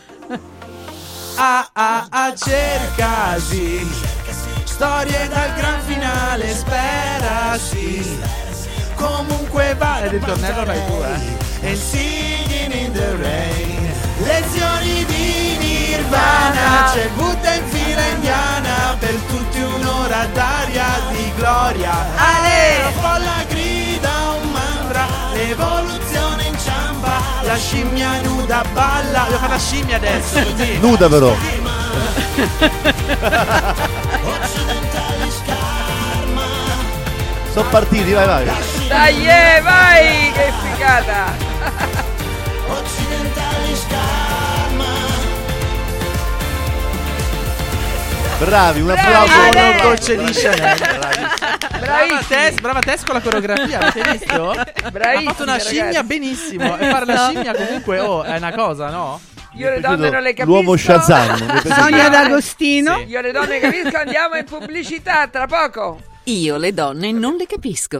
Ah 1.35 1.67
ah 1.73 2.07
ah 2.11 2.33
cercasi 2.35 3.87
Storie 4.65 5.27
dal 5.29 5.53
gran 5.55 5.81
finale 5.81 6.53
Sperasi 6.53 8.19
Comunque 8.95 9.73
va 9.75 10.03
Ed 10.03 10.13
il 10.13 10.23
tornello 10.23 10.63
vai 10.63 10.85
tu 10.85 10.93
eh 11.01 11.69
And 11.69 11.77
singing 11.77 12.71
in 12.71 12.91
the 12.91 13.15
rain 13.17 13.91
Lezioni 14.19 15.05
di 15.05 15.57
Nirvana 15.57 16.91
C'è 16.93 17.09
Buddha 17.15 17.53
in 17.55 17.67
fila 17.67 18.05
indiana 18.05 18.95
Per 18.99 19.15
tutti 19.27 19.42
un'ora 20.13 20.25
d'aria 20.31 20.85
di 21.11 21.33
gloria. 21.35 21.91
Ale! 22.15 22.83
La 22.83 22.91
folla 23.01 23.43
grida 23.47 24.11
un 24.41 24.51
mantra 24.51 25.07
L'evoluzione 25.33 26.43
inciampa 26.43 27.19
La 27.41 27.57
scimmia 27.57 28.21
nuda 28.21 28.63
balla. 28.71 29.25
Devo 29.27 29.39
fare 29.39 29.53
la 29.53 29.59
scimmia 29.59 29.95
adesso 29.95 30.39
così 30.55 30.77
Nuda 30.79 31.09
però. 31.09 31.35
Sono 37.51 37.69
partiti, 37.69 38.11
vai, 38.13 38.25
vai. 38.25 38.45
dai 38.87 39.27
eh, 39.27 39.61
vai 39.61 40.31
che 40.31 40.51
figata 40.63 41.35
Bravi, 48.39 48.81
un 48.81 48.89
applauso. 48.89 49.31
Ale. 49.33 49.69
Una 49.69 49.81
goccia 49.83 50.13
di 50.15 50.31
Chanel. 50.31 50.77
Brava 51.79 52.23
Tess, 52.27 52.59
brava 52.59 52.79
Tess 52.79 53.03
con 53.03 53.15
la 53.15 53.21
coreografia, 53.21 53.79
avete 53.79 54.11
visto? 54.11 54.51
Ha 54.83 54.91
Bravissimi, 54.91 55.27
fatto 55.31 55.43
una 55.43 55.57
scimmia 55.59 55.83
ragazzi. 55.85 56.05
benissimo. 56.07 56.77
E 56.77 56.89
fare 56.89 57.05
la 57.05 57.29
scimmia 57.29 57.53
comunque, 57.55 57.99
oh, 57.99 58.23
è 58.23 58.35
una 58.37 58.51
cosa, 58.53 58.89
no? 58.89 59.19
io 59.55 59.69
le 59.69 59.79
donne 59.79 60.09
non 60.09 60.21
le 60.23 60.33
capisco 60.33 60.45
L'uomo 60.51 60.75
Shazam. 60.75 61.61
Sonia 61.61 62.09
D'Agostino. 62.09 62.97
Sì. 62.97 63.03
io 63.05 63.21
le 63.21 63.31
donne 63.31 63.59
capisco 63.59 63.97
andiamo 63.97 64.35
in 64.35 64.45
pubblicità 64.45 65.27
tra 65.27 65.45
poco 65.45 65.99
Io 66.23 66.57
le 66.57 66.73
donne 66.73 67.11
non 67.11 67.35
le 67.35 67.45
capisco. 67.45 67.99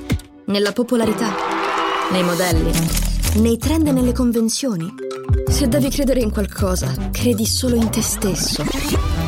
Nella 0.51 0.73
popolarità? 0.73 1.29
Nei 2.11 2.23
modelli? 2.23 2.71
Nei 3.35 3.57
trend 3.57 3.87
e 3.87 3.93
nelle 3.93 4.11
convenzioni? 4.11 4.93
Se 5.47 5.69
devi 5.69 5.89
credere 5.89 6.19
in 6.19 6.29
qualcosa, 6.29 6.93
credi 7.09 7.45
solo 7.45 7.75
in 7.75 7.89
te 7.89 8.01
stesso. 8.01 9.20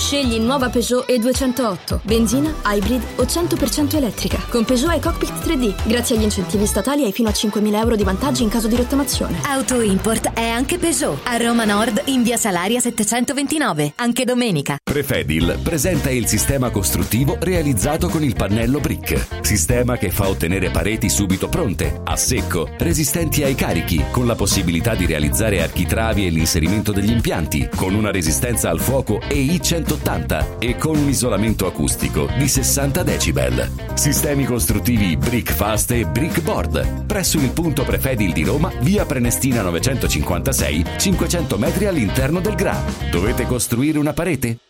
Scegli 0.00 0.38
nuova 0.38 0.70
Peugeot 0.70 1.06
E208, 1.08 2.00
benzina, 2.02 2.52
hybrid 2.64 3.02
o 3.16 3.24
100% 3.24 3.96
elettrica. 3.96 4.42
Con 4.48 4.64
Peugeot 4.64 4.96
e 4.96 4.98
Cockpit 4.98 5.46
3D, 5.46 5.86
grazie 5.86 6.16
agli 6.16 6.22
incentivi 6.22 6.64
statali 6.64 7.04
hai 7.04 7.12
fino 7.12 7.28
a 7.28 7.32
5.000 7.32 7.74
euro 7.74 7.96
di 7.96 8.02
vantaggi 8.02 8.42
in 8.42 8.48
caso 8.48 8.66
di 8.66 8.76
rottamazione. 8.76 9.40
Auto 9.42 9.82
Import 9.82 10.32
è 10.32 10.48
anche 10.48 10.78
Peugeot. 10.78 11.20
A 11.24 11.36
Roma 11.36 11.66
Nord, 11.66 12.04
in 12.06 12.22
via 12.22 12.38
Salaria 12.38 12.80
729, 12.80 13.92
anche 13.96 14.24
domenica. 14.24 14.78
Prefedil 14.82 15.58
presenta 15.62 16.10
il 16.10 16.26
sistema 16.26 16.70
costruttivo 16.70 17.36
realizzato 17.38 18.08
con 18.08 18.24
il 18.24 18.34
pannello 18.34 18.80
brick. 18.80 19.44
Sistema 19.44 19.98
che 19.98 20.10
fa 20.10 20.28
ottenere 20.28 20.70
pareti 20.70 21.10
subito 21.10 21.50
pronte, 21.50 22.00
a 22.02 22.16
secco, 22.16 22.70
resistenti 22.78 23.42
ai 23.44 23.54
carichi, 23.54 24.02
con 24.10 24.26
la 24.26 24.34
possibilità 24.34 24.94
di 24.94 25.04
realizzare 25.04 25.62
architravi 25.62 26.26
e 26.26 26.30
l'inserimento 26.30 26.90
degli 26.90 27.10
impianti, 27.10 27.68
con 27.76 27.94
una 27.94 28.10
resistenza 28.10 28.70
al 28.70 28.80
fuoco 28.80 29.20
EI 29.28 29.60
180 29.90 30.58
e 30.60 30.76
con 30.76 30.96
un 30.96 31.08
isolamento 31.08 31.66
acustico 31.66 32.28
di 32.38 32.46
60 32.46 33.02
decibel. 33.02 33.70
Sistemi 33.94 34.44
costruttivi 34.44 35.16
Brick 35.16 35.52
Fast 35.52 35.90
e 35.90 36.06
Brick 36.06 36.40
Board. 36.42 37.06
Presso 37.06 37.38
il 37.38 37.50
punto 37.50 37.82
Prefedil 37.82 38.32
di 38.32 38.44
Roma, 38.44 38.70
via 38.82 39.04
Prenestina 39.04 39.62
956, 39.62 40.84
500 40.96 41.58
metri 41.58 41.86
all'interno 41.86 42.38
del 42.40 42.54
GRA. 42.54 42.80
Dovete 43.10 43.46
costruire 43.46 43.98
una 43.98 44.12
parete? 44.12 44.69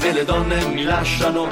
A 0.00 0.02
me 0.02 0.12
le 0.14 0.24
donne 0.24 0.64
mi 0.68 0.82
lasciano. 0.82 1.46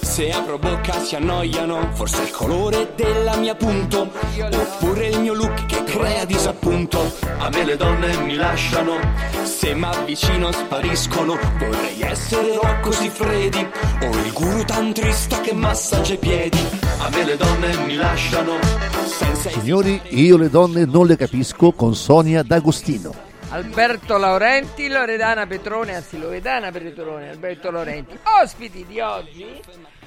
Se 0.00 0.30
apro 0.30 0.58
bocca 0.58 0.98
si 0.98 1.14
annoiano. 1.14 1.90
Forse 1.92 2.22
è 2.22 2.24
il 2.24 2.30
colore 2.30 2.94
della 2.96 3.36
mia 3.36 3.54
punto. 3.54 4.10
Oppure 4.50 5.08
il 5.08 5.20
mio 5.20 5.34
look 5.34 5.66
che 5.66 5.84
crea 5.84 6.24
disappunto. 6.24 7.12
A 7.36 7.50
me 7.50 7.64
le 7.66 7.76
donne 7.76 8.16
mi 8.22 8.34
lasciano, 8.34 8.94
se 9.42 9.74
m'avvicino 9.74 10.50
spariscono. 10.52 11.38
Vorrei 11.58 12.00
essere 12.00 12.54
Rocco 12.54 12.92
Siffredi 12.92 13.68
o 14.00 14.06
il 14.06 14.32
guru 14.32 14.64
tantrista 14.64 15.42
che 15.42 15.52
massaggia 15.52 16.14
i 16.14 16.18
piedi. 16.18 16.66
A 16.98 17.10
me 17.10 17.24
le 17.24 17.36
donne 17.36 17.76
mi 17.84 17.96
lasciano, 17.96 18.52
senza 19.04 19.50
Signori, 19.50 20.00
io 20.12 20.38
le 20.38 20.48
donne 20.48 20.86
non 20.86 21.06
le 21.06 21.16
capisco 21.16 21.72
con 21.72 21.94
Sonia 21.94 22.42
D'Agostino. 22.42 23.31
Alberto 23.52 24.16
Laurenti, 24.16 24.88
Loredana 24.88 25.46
Petrone, 25.46 25.94
anzi 25.94 26.18
Loredana 26.18 26.70
Petrone, 26.70 27.28
Alberto 27.28 27.70
Laurenti. 27.70 28.16
Ospiti 28.42 28.86
di 28.86 28.98
oggi. 28.98 29.44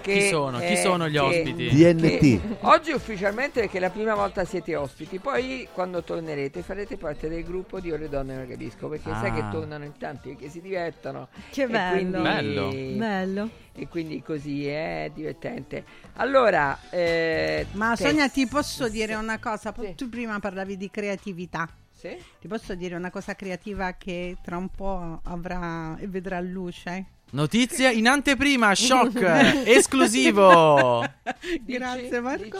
Che, 0.01 0.13
Chi 0.13 0.27
sono? 0.27 0.57
Chi 0.59 0.75
sono 0.77 1.07
gli 1.07 1.13
che- 1.13 1.19
ospiti? 1.19 1.69
DNT. 1.69 2.19
che 2.19 2.41
oggi 2.61 2.91
ufficialmente 2.91 3.59
perché 3.61 3.77
è 3.77 3.79
la 3.79 3.89
prima 3.91 4.15
volta 4.15 4.45
siete 4.45 4.75
ospiti, 4.75 5.19
poi 5.19 5.67
quando 5.71 6.01
tornerete 6.03 6.63
farete 6.63 6.97
parte 6.97 7.27
del 7.29 7.43
gruppo 7.43 7.79
di 7.79 7.87
Io 7.89 7.97
le 7.97 8.09
donne 8.09 8.35
non 8.35 8.47
capisco, 8.47 8.87
perché 8.87 9.09
sai 9.11 9.29
Ah. 9.29 9.33
che 9.33 9.43
tornano 9.51 9.83
in 9.83 9.93
tanti 9.97 10.31
e 10.31 10.35
che 10.35 10.49
si 10.49 10.59
divertono. 10.61 11.27
Che 11.51 11.63
E 11.63 11.67
bello. 11.67 11.91
quindi- 11.95 12.21
Bello. 12.21 12.69
Bello. 12.97 13.49
E 13.75 13.87
quindi 13.87 14.21
così 14.23 14.67
è 14.67 15.11
divertente. 15.13 15.83
Allora, 16.15 16.77
eh, 16.89 17.65
Ma 17.73 17.95
Sonia, 17.95 18.27
ti 18.29 18.47
posso 18.47 18.87
dire 18.89 19.13
una 19.15 19.37
cosa? 19.39 19.71
Po- 19.71 19.93
Tu 19.95 20.09
prima 20.09 20.39
parlavi 20.39 20.77
di 20.77 20.89
creatività. 20.89 21.67
Sì? 22.05 22.23
Ti 22.41 22.47
posso 22.47 22.75
dire 22.75 22.95
una 22.95 23.09
cosa 23.09 23.33
creativa 23.33 23.93
che 23.93 24.37
tra 24.43 24.57
un 24.57 24.69
po' 24.69 25.21
avrà 25.23 25.97
e 25.97 26.07
vedrà 26.07 26.39
luce? 26.39 27.05
Notizia 27.31 27.89
in 27.89 28.07
anteprima, 28.07 28.75
shock, 28.75 29.19
esclusivo. 29.65 31.03
Grazie 31.61 32.19
Marco. 32.19 32.59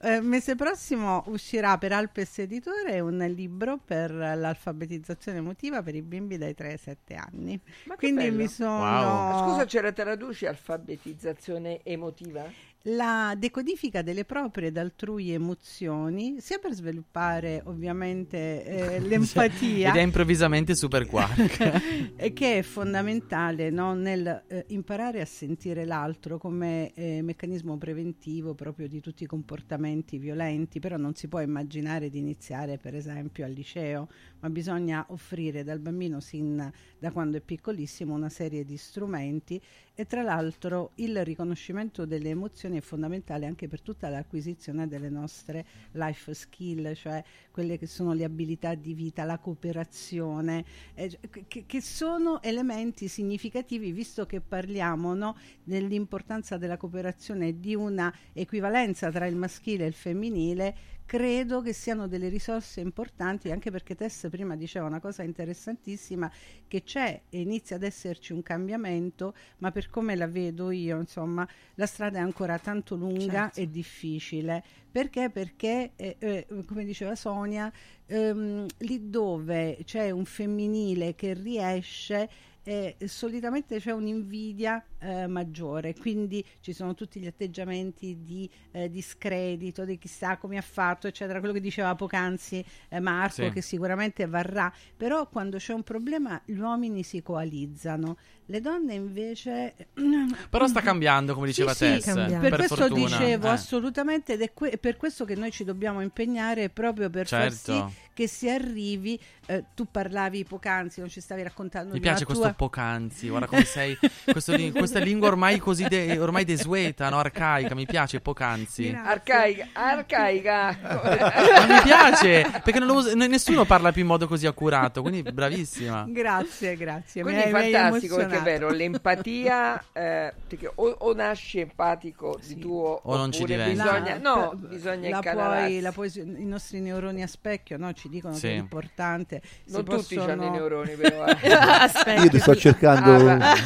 Eh, 0.00 0.20
mese 0.20 0.54
prossimo 0.54 1.24
uscirà 1.26 1.76
per 1.76 1.90
Alpes 1.92 2.38
Editore 2.38 3.00
un 3.00 3.18
libro 3.34 3.80
per 3.84 4.12
l'alfabetizzazione 4.12 5.38
emotiva 5.38 5.82
per 5.82 5.96
i 5.96 6.02
bimbi 6.02 6.38
dai 6.38 6.54
3 6.54 6.70
ai 6.70 6.78
7 6.78 7.14
anni. 7.14 7.60
Ma 7.84 7.94
che 7.94 8.06
Quindi 8.06 8.26
bello. 8.26 8.36
mi 8.36 8.46
sono 8.46 8.78
Ma 8.78 9.44
Scusa, 9.44 9.66
ce 9.66 9.80
la 9.80 9.90
traduci 9.90 10.46
alfabetizzazione 10.46 11.80
emotiva? 11.82 12.44
La 12.82 13.34
decodifica 13.36 14.02
delle 14.02 14.24
proprie 14.24 14.68
ed 14.68 14.76
altrui 14.76 15.30
emozioni, 15.30 16.36
sia 16.40 16.58
per 16.58 16.72
sviluppare 16.72 17.62
ovviamente 17.64 18.64
eh, 18.64 19.00
l'empatia. 19.06 19.90
Ed 19.90 19.96
è 19.96 20.00
improvvisamente 20.00 20.74
super 20.74 21.06
quark. 21.06 22.16
che 22.32 22.58
è 22.58 22.62
fondamentale 22.62 23.70
no, 23.70 23.94
nel 23.94 24.44
eh, 24.46 24.64
imparare 24.68 25.20
a 25.20 25.24
sentire 25.24 25.84
l'altro 25.84 26.38
come 26.38 26.92
eh, 26.94 27.20
meccanismo 27.22 27.76
preventivo 27.76 28.54
proprio 28.54 28.86
di 28.86 29.00
tutti 29.00 29.24
i 29.24 29.26
comportamenti 29.26 30.18
violenti, 30.18 30.78
però 30.78 30.96
non 30.96 31.14
si 31.14 31.28
può 31.28 31.40
immaginare 31.40 32.10
di 32.10 32.18
iniziare 32.18 32.78
per 32.78 32.94
esempio 32.94 33.44
al 33.44 33.52
liceo, 33.52 34.08
ma 34.40 34.50
bisogna 34.50 35.04
offrire 35.08 35.64
dal 35.64 35.78
bambino 35.78 36.20
sin 36.20 36.72
da 36.98 37.10
quando 37.12 37.36
è 37.36 37.40
piccolissimo 37.40 38.14
una 38.14 38.28
serie 38.28 38.64
di 38.64 38.76
strumenti 38.76 39.60
e 39.94 40.06
tra 40.06 40.22
l'altro 40.22 40.92
il 40.96 41.24
riconoscimento 41.24 42.06
delle 42.06 42.28
emozioni 42.28 42.78
è 42.78 42.80
fondamentale 42.80 43.46
anche 43.46 43.66
per 43.66 43.82
tutta 43.82 44.08
l'acquisizione 44.08 44.86
delle 44.86 45.08
nostre 45.08 45.66
life 45.92 46.32
skill, 46.34 46.94
cioè 46.94 47.22
quelle 47.50 47.78
che 47.78 47.86
sono 47.86 48.12
le 48.12 48.22
abilità 48.22 48.76
di 48.76 48.94
vita, 48.94 49.24
la 49.24 49.38
cooperazione, 49.38 50.64
eh, 50.94 51.18
che, 51.48 51.64
che 51.66 51.80
sono 51.80 52.40
elementi 52.42 53.08
significativi 53.08 53.90
visto 53.90 54.24
che 54.24 54.40
parliamo 54.40 55.14
no, 55.14 55.36
dell'importanza 55.64 56.56
della 56.56 56.76
cooperazione 56.76 57.48
e 57.48 57.58
di 57.58 57.74
una 57.74 58.14
equivalenza 58.32 59.10
tra 59.10 59.26
il 59.26 59.34
maschile 59.34 59.82
e 59.82 59.88
il 59.88 59.94
femminile. 59.94 60.76
Credo 61.08 61.62
che 61.62 61.72
siano 61.72 62.06
delle 62.06 62.28
risorse 62.28 62.80
importanti 62.82 63.50
anche 63.50 63.70
perché 63.70 63.94
Tess 63.94 64.28
prima 64.28 64.56
diceva 64.56 64.84
una 64.84 65.00
cosa 65.00 65.22
interessantissima 65.22 66.30
che 66.68 66.82
c'è 66.82 67.22
e 67.30 67.40
inizia 67.40 67.76
ad 67.76 67.82
esserci 67.82 68.34
un 68.34 68.42
cambiamento, 68.42 69.32
ma 69.60 69.70
per 69.70 69.88
come 69.88 70.14
la 70.16 70.26
vedo 70.26 70.70
io, 70.70 70.98
insomma, 71.00 71.48
la 71.76 71.86
strada 71.86 72.18
è 72.18 72.20
ancora 72.20 72.58
tanto 72.58 72.94
lunga 72.94 73.44
Certo. 73.44 73.60
e 73.60 73.70
difficile. 73.70 74.62
Perché? 74.92 75.30
Perché, 75.30 75.92
eh, 75.96 76.16
eh, 76.18 76.46
come 76.66 76.84
diceva 76.84 77.14
Sonia, 77.14 77.72
ehm, 78.04 78.66
lì 78.80 79.08
dove 79.08 79.78
c'è 79.84 80.10
un 80.10 80.26
femminile 80.26 81.14
che 81.14 81.32
riesce, 81.32 82.28
eh, 82.68 82.96
solitamente 83.06 83.78
c'è 83.80 83.92
un'invidia 83.92 84.84
eh, 84.98 85.26
maggiore, 85.26 85.94
quindi 85.94 86.44
ci 86.60 86.74
sono 86.74 86.92
tutti 86.94 87.18
gli 87.18 87.26
atteggiamenti 87.26 88.22
di 88.22 88.48
eh, 88.72 88.90
discredito, 88.90 89.86
di 89.86 89.96
chissà 89.96 90.36
come 90.36 90.58
ha 90.58 90.62
fatto, 90.62 91.06
eccetera, 91.06 91.38
quello 91.38 91.54
che 91.54 91.60
diceva 91.60 91.94
poc'anzi 91.94 92.62
eh, 92.90 93.00
Marco, 93.00 93.44
Sì. 93.44 93.50
che 93.50 93.62
sicuramente 93.62 94.26
varrà, 94.26 94.70
però 94.94 95.28
quando 95.28 95.56
c'è 95.56 95.72
un 95.72 95.82
problema 95.82 96.40
gli 96.44 96.58
uomini 96.58 97.02
si 97.02 97.22
coalizzano, 97.22 98.18
le 98.50 98.60
donne 98.60 98.94
invece... 98.94 99.74
Però 100.50 100.66
sta 100.66 100.80
cambiando, 100.80 101.34
come 101.34 101.46
diceva 101.46 101.72
Sì, 101.74 101.98
sì, 102.00 102.12
Tess. 102.12 102.14
per, 102.14 102.38
Per, 102.40 102.54
questo 102.56 102.74
fortuna. 102.76 103.04
dicevo 103.18 103.46
Eh. 103.46 103.50
assolutamente 103.50 104.32
ed 104.34 104.42
è 104.42 104.52
que- 104.54 104.78
per 104.78 104.96
questo 104.96 105.24
che 105.24 105.34
noi 105.34 105.50
ci 105.50 105.64
dobbiamo 105.64 106.00
impegnare 106.00 106.68
proprio 106.70 107.10
per 107.10 107.26
far 107.26 107.50
Certo. 107.52 107.72
sì 107.88 108.06
che 108.18 108.26
si 108.26 108.50
arrivi 108.50 109.16
eh, 109.46 109.62
tu 109.76 109.86
parlavi 109.88 110.42
poc'anzi 110.44 110.98
non 110.98 111.08
ci 111.08 111.20
stavi 111.20 111.40
raccontando 111.44 111.92
Mi 111.94 112.00
piace 112.00 112.24
questo 112.24 112.42
tua- 112.42 112.52
poc'anzi, 112.52 113.28
guarda 113.30 113.46
come 113.46 113.62
sei. 113.64 113.96
questo 114.24 114.56
questa 114.72 114.98
lingua 114.98 115.28
ormai 115.28 115.58
così 115.58 115.86
de- 115.86 116.18
ormai 116.18 116.44
desueta, 116.44 117.08
no? 117.10 117.18
arcaica. 117.20 117.76
Mi 117.76 117.86
piace 117.86 118.18
poc'anzi. 118.20 118.88
Arcaica, 118.92 119.68
arcaica. 119.72 120.78
Ma 120.82 121.66
mi 121.76 121.80
piace 121.84 122.42
perché 122.64 122.80
non 122.80 122.88
lo 122.88 122.94
usa- 122.94 123.12
n- 123.14 123.28
nessuno 123.30 123.64
parla 123.64 123.92
più 123.92 124.00
in 124.02 124.08
modo 124.08 124.26
così 124.26 124.46
accurato. 124.48 125.00
Quindi 125.00 125.22
bravissima. 125.22 126.04
grazie 126.08 126.76
grazie 126.76 127.22
Quindi 127.22 127.44
mi 127.46 127.52
hai 127.52 127.70
fantastico 127.72 128.16
perché 128.16 128.37
è 128.38 128.42
vero, 128.42 128.70
l'empatia, 128.70 129.82
eh, 129.92 130.32
o, 130.76 130.88
o 130.98 131.14
nasci 131.14 131.60
empatico 131.60 132.38
di 132.46 132.58
tuo 132.58 133.00
O 133.04 133.16
non 133.16 133.30
ci 133.32 133.44
diventi. 133.44 133.74
bisogna, 133.76 134.14
La- 134.14 134.18
no, 134.18 134.48
per- 134.50 134.68
bisogna 134.68 135.08
la 135.10 135.20
puoi, 135.20 135.80
la 135.80 135.92
puoi- 135.92 136.12
i 136.16 136.44
nostri 136.46 136.80
neuroni 136.80 137.22
a 137.22 137.26
specchio 137.26 137.76
no, 137.76 137.92
ci 137.92 138.08
dicono 138.08 138.34
Sì. 138.34 138.40
che 138.42 138.50
è 138.50 138.56
importante 138.56 139.40
Non 139.66 139.80
Si 139.80 139.84
tutti 139.96 140.14
possono- 140.14 140.32
hanno 140.32 140.44
i 140.46 140.50
neuroni 140.50 140.94
però. 140.94 141.24
eh. 141.26 141.52
Aspetta. 141.52 142.22
Io 142.22 142.30
ti 142.30 142.38
sto 142.38 142.54
cercando. 142.56 143.28
Ah, 143.28 143.56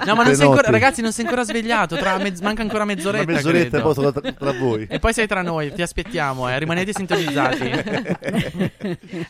No, 0.06 0.14
ma 0.14 0.22
non 0.24 0.34
sei 0.34 0.46
ancora, 0.46 0.70
ragazzi, 0.70 1.02
non 1.02 1.12
sei 1.12 1.24
ancora 1.24 1.42
svegliato. 1.44 1.96
Tra 1.96 2.16
mezz- 2.18 2.40
manca 2.42 2.62
ancora 2.62 2.84
mezz'oretta. 2.84 3.24
Una 3.24 3.32
mezz'oretta 3.34 3.68
credo. 3.68 3.84
poi 3.84 3.94
sono 3.94 4.12
tra- 4.12 4.32
tra 4.32 4.52
voi. 4.52 4.86
E 4.88 4.98
poi 4.98 5.12
sei 5.12 5.26
tra 5.26 5.42
noi. 5.42 5.72
Ti 5.72 5.82
aspettiamo, 5.82 6.48
eh. 6.48 6.58
Rimanete 6.58 6.92
sintonizzati. 6.92 7.70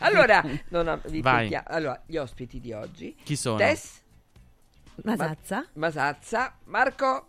allora, 0.01 0.45
non 0.69 1.01
vi 1.07 1.23
allora, 1.65 2.01
gli 2.07 2.17
ospiti 2.17 2.61
di 2.61 2.73
oggi. 2.73 3.15
Chi 3.23 3.37
sono? 3.37 3.57
Tess, 3.57 4.00
Masazza. 5.05 5.67
Masazza, 5.75 6.55
Marco. 6.65 7.27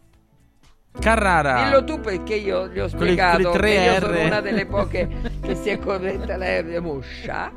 Carrara. 0.99 1.63
Dillo 1.63 1.83
tu 1.85 2.01
perché 2.01 2.35
io 2.35 2.67
gli 2.67 2.77
ho 2.79 2.89
Con 2.89 2.99
le- 2.99 3.05
spiegato 3.05 3.43
con 3.43 3.51
le 3.53 3.57
tre 3.57 3.69
che 3.71 3.83
io 3.83 3.99
sono 3.99 4.21
una 4.25 4.41
delle 4.41 4.65
poche 4.65 5.07
che 5.41 5.55
si 5.55 5.69
è 5.69 5.79
corretta 5.79 6.35
la 6.35 6.59
R 6.59 6.81
moscia 6.81 7.49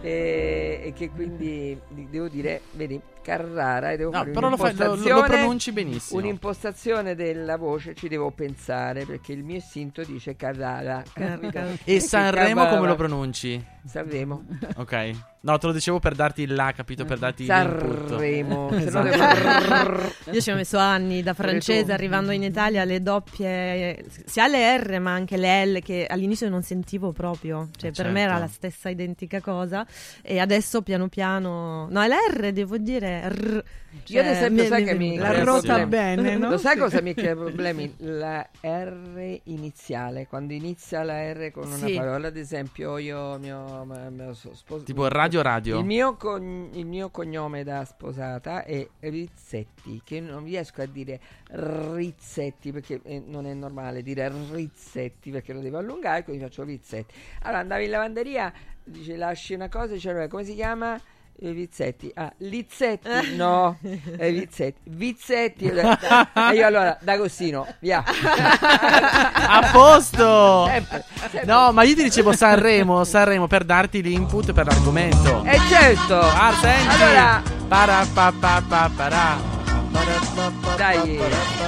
e, 0.00 0.80
e 0.86 0.92
che 0.92 1.10
quindi 1.10 1.80
di- 1.88 2.08
devo 2.10 2.26
dire, 2.26 2.62
vedi, 2.72 3.00
Carrara 3.22 3.92
e 3.92 3.96
devo 3.96 4.10
No, 4.10 4.18
fare 4.18 4.30
però 4.30 4.48
lo 4.48 4.56
fai- 4.56 4.74
lo- 4.76 4.94
lo 4.96 5.22
pronunci 5.22 5.72
benissimo. 5.72 6.20
Un'impostazione 6.20 7.14
della 7.14 7.56
voce 7.56 7.94
ci 7.94 8.08
devo 8.08 8.30
pensare 8.30 9.04
perché 9.04 9.32
il 9.32 9.42
mio 9.44 9.56
istinto 9.56 10.02
dice 10.04 10.36
Carrara. 10.36 11.02
E 11.84 12.00
Sanremo 12.00 12.66
come 12.68 12.86
lo 12.86 12.94
pronunci? 12.96 13.62
Sanremo. 13.84 14.44
Ok. 14.76 15.10
No, 15.42 15.56
te 15.56 15.66
lo 15.68 15.72
dicevo 15.72 15.98
per 16.00 16.14
darti 16.14 16.42
il 16.42 16.52
là, 16.54 16.70
capito? 16.72 17.06
Per 17.06 17.18
darti 17.18 17.46
Sanremo. 17.46 18.68
Esatto. 18.76 19.08
devo- 19.08 20.12
Io 20.32 20.40
ci 20.40 20.50
ho 20.50 20.54
messo 20.54 20.76
anni 20.76 21.22
da 21.22 21.32
francese, 21.34 21.92
arrivando 21.92 22.30
in 22.32 22.42
Italia, 22.42 22.84
le 22.84 23.00
doppie, 23.02 24.04
sia 24.26 24.46
le 24.48 24.76
R 24.78 24.98
ma 25.00 25.12
anche 25.12 25.36
le 25.38 25.64
L 25.66 25.80
che 25.82 26.06
all'inizio 26.06 26.48
non 26.50 26.62
sentivo 26.62 27.12
proprio, 27.12 27.68
cioè 27.76 27.90
Eh, 27.90 27.92
per 27.92 28.10
me 28.10 28.20
era 28.20 28.32
certo. 28.32 28.44
la 28.46 28.50
stessa 28.52 28.88
identica 28.90 29.40
cosa 29.40 29.86
e 30.22 30.38
adesso 30.38 30.82
piano 30.82 31.08
piano, 31.08 31.88
no 31.90 32.02
è 32.02 32.06
la 32.08 32.16
R 32.30 32.52
devo 32.52 32.76
dire, 32.76 33.09
R. 33.18 33.64
Io 34.06 34.20
ad 34.20 34.26
Cioè, 34.26 34.34
esempio 34.36 34.62
mi- 34.62 34.68
sai 34.68 34.80
mi- 34.82 34.86
che 34.88 34.94
mi 34.94 35.16
La 35.18 35.42
rota 35.42 35.84
bene, 35.86 36.36
no? 36.36 36.50
Lo 36.50 36.58
sai 36.58 36.76
cosa 36.76 37.00
mi 37.02 37.12
crea 37.12 37.34
problemi? 37.34 37.92
La 37.98 38.48
R 38.60 39.40
iniziale, 39.44 40.26
quando 40.28 40.52
inizia 40.52 41.02
la 41.02 41.32
R 41.32 41.50
con 41.50 41.66
una 41.66 41.86
Sì. 41.86 41.94
parola, 41.94 42.28
ad 42.28 42.36
esempio 42.36 42.98
io 42.98 43.36
mio, 43.38 43.84
sposo- 44.34 44.84
Tipo 44.84 45.08
radio 45.08 45.42
radio. 45.42 45.78
Il 45.80 45.84
mio, 45.84 46.16
il 46.72 46.86
mio 46.86 47.10
cognome 47.10 47.64
da 47.64 47.84
sposata 47.84 48.62
è 48.64 48.86
Rizzetti, 49.00 50.00
che 50.04 50.20
non 50.20 50.44
riesco 50.44 50.82
a 50.82 50.86
dire 50.86 51.20
Rizzetti 51.50 52.70
perché 52.72 53.00
eh, 53.04 53.22
non 53.26 53.46
è 53.46 53.54
normale 53.54 54.02
dire 54.02 54.30
Rizzetti 54.52 55.30
perché 55.30 55.52
lo 55.52 55.60
devo 55.60 55.78
allungare, 55.78 56.22
quindi 56.24 56.42
faccio 56.42 56.62
Rizzetti. 56.62 57.14
Allora 57.42 57.60
andavi 57.60 57.84
in 57.84 57.90
lavanderia, 57.90 58.52
dice 58.84 59.16
lasci 59.16 59.54
una 59.54 59.68
cosa, 59.68 59.94
dice 59.94 60.28
come 60.28 60.44
si 60.44 60.54
chiama? 60.54 61.00
Eh, 61.42 61.52
Vizzetti. 61.52 62.10
Ah, 62.14 62.32
Lizzetti. 62.38 63.08
No, 63.36 63.76
eh, 64.18 64.30
Vizzetti. 64.32 64.80
Vizzetti. 64.84 65.70
E 66.50 66.54
io 66.54 66.66
allora, 66.66 66.96
D'Agostino, 67.00 67.66
via. 67.80 68.02
A 68.06 69.68
posto! 69.72 70.66
Sempre, 70.66 71.04
sempre. 71.20 71.44
No, 71.44 71.72
ma 71.72 71.82
io 71.84 71.94
ti 71.94 72.02
dicevo 72.02 72.32
Sanremo, 72.32 73.04
Sanremo 73.04 73.46
per 73.46 73.64
darti 73.64 74.02
l'input 74.02 74.52
per 74.52 74.66
l'argomento. 74.66 75.42
Eh 75.44 75.58
certo. 75.68 76.18
Ah, 76.18 76.52
senti. 76.60 77.02
Allora, 77.02 77.42
Para, 77.68 78.04
pa, 78.12 78.32
pa, 78.38 78.62
pa, 78.66 78.90
para. 78.96 79.36
dai. 80.76 81.18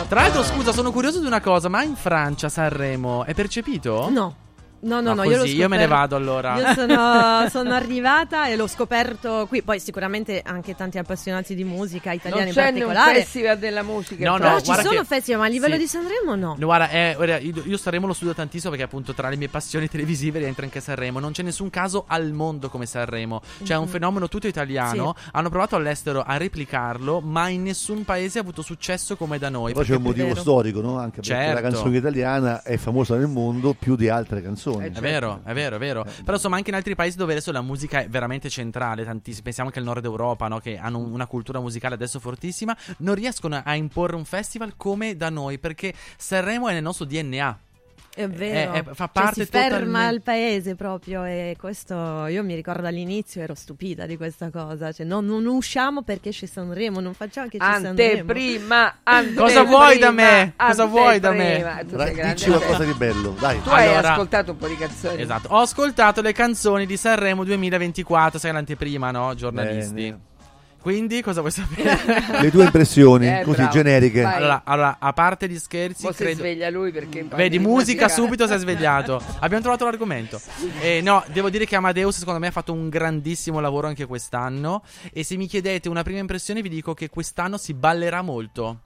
Tra 0.09 0.23
l'altro, 0.23 0.43
scusa, 0.43 0.73
sono 0.73 0.91
curioso 0.91 1.21
di 1.21 1.27
una 1.27 1.41
cosa, 1.41 1.69
ma 1.69 1.83
in 1.83 1.95
Francia 1.97 2.49
Sanremo 2.49 3.25
è 3.25 3.35
percepito? 3.35 4.09
No. 4.11 4.35
No, 4.83 5.01
no, 5.01 5.15
No, 5.15 5.23
no, 5.23 5.25
io 5.31 5.39
così, 5.39 5.55
io 5.57 5.69
me 5.69 5.77
ne 5.77 5.87
vado 5.87 6.17
allora. 6.17 6.59
Io 6.59 6.75
sono, 6.75 7.47
sono 7.51 7.73
arrivata 7.75 8.49
e 8.49 8.57
l'ho 8.57 8.67
scoperto 8.67 9.47
qui. 9.49 9.63
Poi 9.63 9.79
sicuramente 9.79 10.43
anche 10.45 10.75
tanti 10.75 10.99
appassionati 10.99 11.55
di 11.55 11.63
musica 11.65 12.11
italiani 12.13 12.47
Non 12.47 12.49
in 12.49 12.55
c'è 12.55 12.67
un 12.67 12.73
particolare. 12.73 13.15
festival 13.21 13.59
della 13.59 13.83
musica. 13.83 14.29
No, 14.29 14.37
in 14.39 14.43
no, 14.43 14.61
ci 14.61 14.73
sono 14.75 15.01
che- 15.01 15.05
festival, 15.05 15.41
ma 15.41 15.47
a 15.47 15.51
livello 15.51 15.75
sì. 15.75 15.81
di 15.81 15.87
Sanremo 15.87 16.35
no. 16.35 16.57
No, 16.59 16.67
Guarda, 16.67 16.89
eh, 16.91 17.13
guarda, 17.15 17.39
io, 17.39 17.63
io 17.65 17.77
Sanremo 17.77 18.07
lo 18.09 18.13
studio 18.13 18.35
tantissimo 18.35 18.71
perché 18.71 18.85
appunto 18.87 19.13
tra 19.15 19.29
le 19.29 19.37
mie 19.37 19.49
passioni 19.49 19.87
televisive 19.91 20.41
rientra 20.41 20.65
anche 20.65 20.81
Sanremo. 20.81 21.21
Non 21.21 21.31
c'è 21.33 21.43
nessun 21.43 21.71
caso 21.71 22.05
al 22.09 22.33
mondo 22.33 22.69
come 22.69 22.87
Sanremo. 22.87 23.41
C'è 23.63 23.77
un 23.77 23.85
Mhm. 23.85 23.89
fenomeno 23.91 24.29
tutto 24.29 24.49
italiano. 24.49 25.15
Hanno 25.33 25.49
provato 25.49 25.77
all'estero 25.77 26.23
a 26.27 26.37
replicarlo, 26.37 27.21
ma 27.21 27.49
in 27.49 27.63
nessun 27.63 28.05
paese 28.05 28.39
ha 28.39 28.43
avuto 28.43 28.63
successo 28.63 29.17
come 29.17 29.39
da 29.39 29.49
noi. 29.49 29.73
Poi 29.75 29.85
c'è 29.85 29.95
un 29.95 30.03
motivo 30.03 30.35
storico, 30.35 30.81
no? 30.81 30.99
Anche 30.99 31.21
perché 31.21 31.29
Certo. 31.29 31.55
la 31.55 31.61
canzone 31.61 31.97
italiana 31.97 32.63
è 32.63 32.77
famosa 32.77 33.17
nel 33.17 33.29
mondo 33.29 33.75
più 33.79 33.95
di 33.97 34.09
altre 34.09 34.43
canzoni. 34.43 34.71
È 34.79 34.91
vero, 35.01 35.41
è 35.45 35.53
vero, 35.53 35.77
è 35.77 35.79
vero. 35.79 36.05
Però 36.25 36.33
insomma 36.35 36.57
anche 36.57 36.71
in 36.71 36.77
altri 36.77 36.95
paesi 36.95 37.17
dove 37.17 37.33
adesso 37.33 37.53
la 37.53 37.63
musica 37.63 38.01
è 38.01 38.09
veramente 38.09 38.49
centrale, 38.51 39.05
tantissimi, 39.05 39.43
pensiamo 39.45 39.69
anche 39.69 39.81
al 39.81 39.87
nord 39.87 40.05
Europa, 40.05 40.49
no? 40.49 40.59
che 40.59 40.77
hanno 40.79 40.99
un- 40.99 41.13
una 41.13 41.27
cultura 41.27 41.61
musicale 41.61 41.95
adesso 41.95 42.21
fortissima, 42.21 42.77
non 42.99 43.15
riescono 43.15 43.61
a 43.65 43.75
imporre 43.75 44.17
un 44.17 44.25
festival 44.25 44.75
come 44.77 45.17
da 45.17 45.31
noi, 45.31 45.59
perché 45.59 45.93
Sanremo 46.17 46.69
è 46.69 46.73
nel 46.73 46.83
nostro 46.83 47.05
DNA. 47.05 47.59
È 48.15 48.29
vero. 48.29 48.73
È- 48.73 48.79
è- 48.79 48.83
fa 48.85 48.95
Cioè, 48.95 49.09
parte 49.11 49.45
si 49.45 49.51
ferma 49.51 49.69
totalmente- 49.79 50.15
il 50.15 50.21
paese 50.23 50.75
proprio 50.75 51.25
e 51.25 51.57
questo 51.59 52.27
io 52.27 52.45
mi 52.45 52.55
ricordo 52.55 52.87
all'inizio 52.87 53.41
ero 53.41 53.55
stupita 53.55 54.05
di 54.05 54.19
questa 54.19 54.51
cosa, 54.51 54.93
cioè 54.93 55.07
non, 55.07 55.25
non 55.25 55.47
usciamo 55.47 56.03
perché 56.03 56.29
c'è 56.31 56.45
Sanremo, 56.45 57.01
non 57.01 57.15
facciamo 57.15 57.49
che 57.49 57.57
c'è 57.57 57.65
Sanremo. 57.65 57.89
Anteprima, 57.89 58.97
anteprima. 59.03 59.41
Cosa 59.43 59.63
vuoi 59.63 59.99
da 59.99 60.11
me? 60.11 60.53
Cosa 60.57 60.85
vuoi 60.85 61.21
da 61.21 61.31
me? 61.33 61.63
anteprima. 61.65 62.05
Dai, 62.23 62.35
dici 62.35 62.49
qualcosa 62.51 62.85
di 62.85 62.93
bello, 62.95 63.35
dai. 63.41 63.63
Tu 63.63 63.69
hai 63.71 63.89
Allora- 63.89 64.13
ascoltato 64.13 64.51
un 64.51 64.57
po' 64.59 64.69
di 64.69 64.77
canzoni. 64.77 65.23
Esatto, 65.23 65.49
ho 65.49 65.61
ascoltato 65.61 66.21
le 66.21 66.33
canzoni 66.33 66.85
di 66.85 66.97
Sanremo 66.99 67.45
2024, 67.45 68.39
sai 68.39 68.53
l'anteprima, 68.53 69.11
no? 69.11 69.35
Giornalisti. 69.35 69.95
Bene. 69.95 70.21
Quindi 70.83 71.23
cosa 71.23 71.41
vuoi 71.41 71.53
sapere? 71.53 71.97
Le 72.43 72.51
tue 72.51 72.65
impressioni, 72.65 73.29
Eh, 73.29 73.43
così 73.45 73.57
bravo. 73.57 73.71
Vai. 74.23 74.35
Allora, 74.35 74.63
allora, 74.65 74.97
a 74.99 75.13
parte 75.13 75.49
gli 75.49 75.59
scherzi, 75.59 76.05
Mo 76.07 76.11
si 76.11 76.17
credo... 76.19 76.41
sveglia 76.41 76.69
lui 76.71 76.91
perché 76.91 77.25
Vedi, 77.25 77.61
musica 77.61 78.09
subito 78.09 78.49
si 78.49 78.53
è 78.53 78.59
svegliato. 78.59 79.23
Abbiamo 79.39 79.63
trovato 79.63 79.85
l'argomento. 79.85 80.41
Eh, 80.81 81.01
no, 81.01 81.23
devo 81.33 81.51
dire 81.51 81.67
che 81.67 81.77
Amadeus, 81.77 82.19
secondo 82.19 82.41
me, 82.41 82.49
ha 82.49 82.51
fatto 82.51 82.73
un 82.73 82.89
grandissimo 82.89 83.61
lavoro 83.61 83.87
anche 83.87 84.07
quest'anno. 84.07 84.83
E 85.13 85.23
se 85.23 85.37
mi 85.37 85.47
chiedete 85.47 85.89
una 85.89 86.03
prima 86.03 86.19
impressione, 86.19 86.63
vi 86.63 86.69
dico 86.69 86.95
che 86.95 87.09
quest'anno 87.09 87.57
si 87.57 87.75
ballerà 87.75 88.21
molto. 88.23 88.81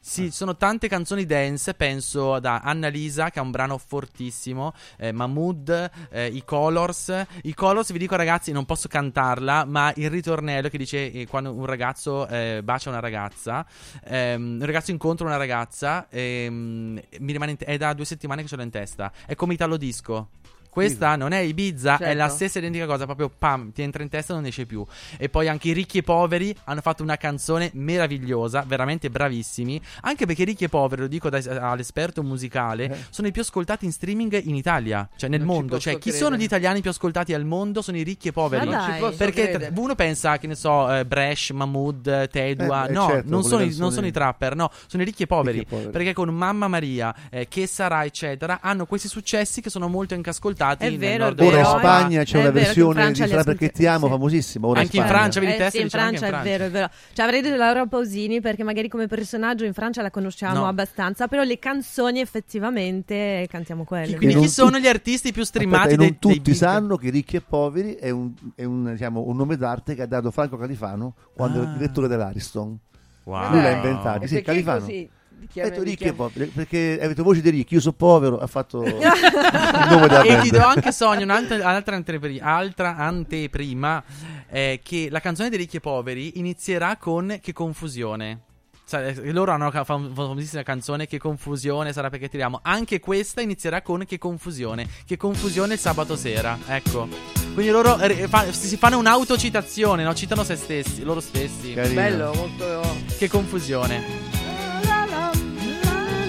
Sì, 0.00 0.30
sono 0.32 0.56
tante 0.56 0.88
canzoni 0.88 1.24
dance, 1.24 1.74
penso 1.74 2.34
ad 2.34 2.44
Annalisa 2.44 3.30
che 3.30 3.38
ha 3.38 3.42
un 3.42 3.52
brano 3.52 3.78
fortissimo, 3.78 4.74
eh, 4.98 5.12
Mahmood, 5.12 5.90
eh, 6.10 6.26
i 6.26 6.44
Colors. 6.44 7.26
I 7.42 7.54
Colors, 7.54 7.92
vi 7.92 7.98
dico 7.98 8.16
ragazzi, 8.16 8.50
non 8.50 8.64
posso 8.64 8.88
cantarla, 8.88 9.64
ma 9.64 9.92
il 9.96 10.10
ritornello 10.10 10.68
che 10.68 10.78
dice 10.78 11.12
eh, 11.12 11.26
quando 11.28 11.52
un 11.52 11.66
ragazzo 11.66 12.26
eh, 12.26 12.60
bacia 12.64 12.88
una 12.88 12.98
ragazza, 12.98 13.64
ehm, 14.04 14.58
un 14.60 14.66
ragazzo 14.66 14.90
incontra 14.90 15.24
una 15.24 15.36
ragazza, 15.36 16.08
ehm, 16.10 17.00
mi 17.20 17.32
rimane 17.32 17.52
in 17.52 17.56
te- 17.56 17.64
è 17.66 17.76
da 17.76 17.94
due 17.94 18.04
settimane 18.04 18.42
che 18.42 18.48
ce 18.48 18.56
l'ho 18.56 18.62
in 18.62 18.70
testa. 18.70 19.12
È 19.24 19.36
come 19.36 19.54
Italo 19.54 19.76
Disco. 19.76 20.30
Questa 20.72 21.16
non 21.16 21.32
è 21.32 21.38
Ibiza, 21.40 21.98
è 21.98 22.14
la 22.14 22.20
Certo. 22.22 22.34
stessa 22.36 22.58
identica 22.58 22.86
cosa, 22.86 23.04
proprio 23.04 23.28
pam, 23.36 23.72
ti 23.72 23.82
entra 23.82 24.02
in 24.02 24.08
testa 24.08 24.32
e 24.32 24.36
non 24.36 24.46
esce 24.46 24.64
più. 24.64 24.82
E 25.18 25.28
poi 25.28 25.46
anche 25.46 25.68
i 25.68 25.72
ricchi 25.74 25.98
e 25.98 26.02
poveri 26.02 26.56
hanno 26.64 26.80
fatto 26.80 27.02
una 27.02 27.18
canzone 27.18 27.70
meravigliosa, 27.74 28.64
veramente 28.66 29.10
bravissimi. 29.10 29.78
Anche 30.00 30.24
perché 30.24 30.42
i 30.42 30.44
ricchi 30.46 30.64
e 30.64 30.68
poveri, 30.70 31.02
lo 31.02 31.08
dico 31.08 31.28
da- 31.28 31.70
all'esperto 31.70 32.22
musicale, 32.22 33.04
sono 33.10 33.28
i 33.28 33.32
più 33.32 33.42
ascoltati 33.42 33.84
in 33.84 33.92
streaming 33.92 34.40
in 34.44 34.54
Italia, 34.54 35.06
cioè 35.16 35.28
nel 35.28 35.40
Non 35.40 35.48
mondo. 35.48 35.78
Cioè, 35.78 35.92
chi 35.96 36.08
credere. 36.08 36.24
sono 36.24 36.36
gli 36.36 36.42
italiani 36.42 36.80
più 36.80 36.88
ascoltati 36.88 37.34
al 37.34 37.44
mondo? 37.44 37.82
Sono 37.82 37.98
i 37.98 38.02
ricchi 38.02 38.28
e 38.28 38.32
poveri. 38.32 38.66
Perché 39.14 39.50
tra- 39.50 39.68
uno 39.76 39.94
pensa, 39.94 40.38
che 40.38 40.46
ne 40.46 40.54
so, 40.54 40.90
eh, 40.90 41.04
Bresh, 41.04 41.50
Mahmood, 41.50 42.30
Tedua. 42.30 42.86
Eh, 42.86 42.92
no, 42.92 43.08
certo, 43.08 43.28
non, 43.30 43.42
sono 43.44 43.62
i, 43.62 43.76
non 43.76 43.92
sono 43.92 44.06
i 44.06 44.10
trapper, 44.10 44.56
no, 44.56 44.70
sono 44.86 45.02
i 45.02 45.04
ricchi 45.04 45.24
e 45.24 45.26
poveri. 45.26 45.58
Ricchi 45.58 45.74
e 45.74 45.76
poveri. 45.76 45.92
Perché 45.92 46.12
con 46.14 46.30
Mamma 46.30 46.66
Maria, 46.66 47.14
eh, 47.30 47.46
Che 47.46 47.66
sarà, 47.66 48.04
eccetera, 48.06 48.60
hanno 48.62 48.86
questi 48.86 49.08
successi 49.08 49.60
che 49.60 49.68
sono 49.68 49.86
molto 49.88 50.14
anche 50.14 50.30
ascoltati 50.30 50.60
È 50.70 50.88
nel 50.88 50.98
vero, 50.98 51.24
nord 51.24 51.40
è 51.40 51.44
Ora 51.46 51.58
in 51.58 51.64
Spagna 51.64 52.22
c'è 52.24 52.36
è 52.36 52.40
una 52.40 52.50
vero 52.50 52.64
versione 52.64 53.12
di 53.12 53.22
Fra 53.26 53.42
perché 53.44 53.70
ti 53.70 53.86
amo, 53.86 54.06
sì. 54.06 54.12
famosissima. 54.12 54.66
Ora 54.66 54.80
Anche 54.80 54.96
in. 54.96 55.06
Francia, 55.06 55.40
vedi 55.40 55.52
Eh 55.52 55.56
te, 55.56 55.70
sì, 55.70 55.80
in 55.80 55.90
Francia 55.90 56.26
in 56.28 56.34
è 56.34 56.42
vero, 56.42 56.64
è 56.64 56.70
vero. 56.70 56.90
Cioè, 57.12 57.24
avrei 57.24 57.40
detto 57.42 57.56
Laura 57.56 57.86
Pausini 57.86 58.40
perché 58.40 58.62
magari 58.64 58.88
come 58.88 59.06
personaggio 59.06 59.64
in 59.64 59.72
Francia 59.72 60.02
la 60.02 60.10
conosciamo 60.10 60.60
No. 60.60 60.66
abbastanza, 60.66 61.26
però 61.28 61.42
le 61.42 61.58
canzoni 61.58 62.20
effettivamente 62.20 63.46
cantiamo 63.50 63.84
quelle. 63.84 64.16
Quindi 64.16 64.36
chi 64.36 64.48
sono 64.48 64.78
gli 64.78 64.86
artisti 64.86 65.32
più 65.32 65.42
Aspetta, 65.42 65.64
streamati 65.66 65.94
e 65.94 65.96
non 65.96 66.18
tutti 66.18 66.54
sanno 66.54 66.96
che 66.96 67.10
Ricchi 67.10 67.36
e 67.36 67.40
Poveri 67.40 67.94
è, 67.94 68.10
un, 68.10 68.32
è 68.54 68.64
un, 68.64 68.92
diciamo, 68.92 69.24
un 69.26 69.36
nome 69.36 69.56
d'arte 69.56 69.94
che 69.94 70.02
ha 70.02 70.06
dato 70.06 70.30
Franco 70.30 70.56
Califano 70.56 71.14
quando 71.34 71.60
Ah. 71.60 71.62
era 71.64 71.72
direttore 71.72 72.08
dell'Ariston. 72.08 72.78
Wow. 73.24 73.50
Lui 73.50 73.62
l'ha 73.62 73.70
inventato, 73.70 74.26
sì, 74.26 74.42
Califano. 74.42 74.80
così? 74.80 75.08
Di 75.42 75.48
Ha 75.48 75.52
chiami- 75.52 75.70
detto 75.70 75.82
ricchi 75.82 76.04
e 76.04 76.12
poveri 76.12 76.46
perché 76.50 77.00
avete 77.02 77.20
voce 77.22 77.40
di 77.40 77.50
ricchi, 77.50 77.74
io 77.74 77.80
sono 77.80 77.94
povero, 77.96 78.38
ha 78.38 78.46
fatto 78.46 78.84
il 78.86 78.94
nome 78.94 80.06
della 80.06 80.22
E 80.22 80.40
ti 80.42 80.50
do 80.50 80.64
anche 80.64 80.92
sogno 80.92 81.24
un'altra 81.24 81.56
un'altra 81.56 81.96
antepri- 81.96 82.40
altra 82.40 82.96
anteprima 82.96 84.02
eh, 84.48 84.80
che 84.84 85.08
la 85.10 85.18
canzone 85.20 85.48
dei 85.48 85.58
ricchi 85.58 85.78
e 85.78 85.80
poveri 85.80 86.38
inizierà 86.38 86.96
con 86.96 87.38
Che 87.40 87.52
confusione. 87.52 88.40
Cioè, 88.84 89.14
loro 89.32 89.52
hanno 89.52 89.68
una 89.68 89.84
fam- 89.84 90.12
famosissima 90.14 90.62
canzone 90.62 91.06
Che 91.06 91.16
confusione 91.18 91.92
sarà 91.92 92.10
perché 92.10 92.28
tiriamo. 92.28 92.60
Anche 92.62 93.00
questa 93.00 93.40
inizierà 93.40 93.80
con 93.82 94.04
Che 94.04 94.18
confusione. 94.18 94.86
Che 95.06 95.16
confusione 95.16 95.74
il 95.74 95.80
sabato 95.80 96.14
sera. 96.14 96.56
Ecco. 96.66 97.08
Quindi 97.54 97.70
loro 97.72 97.98
eh, 97.98 98.28
fa- 98.28 98.52
si 98.52 98.76
fanno 98.76 98.98
un'autocitazione, 98.98 100.04
no? 100.04 100.14
Citano 100.14 100.44
se 100.44 100.56
stessi, 100.56 101.02
loro 101.02 101.20
stessi. 101.20 101.72
Carino. 101.72 101.94
Bello, 101.94 102.32
molto. 102.34 102.96
Che 103.18 103.28
confusione. 103.28 104.41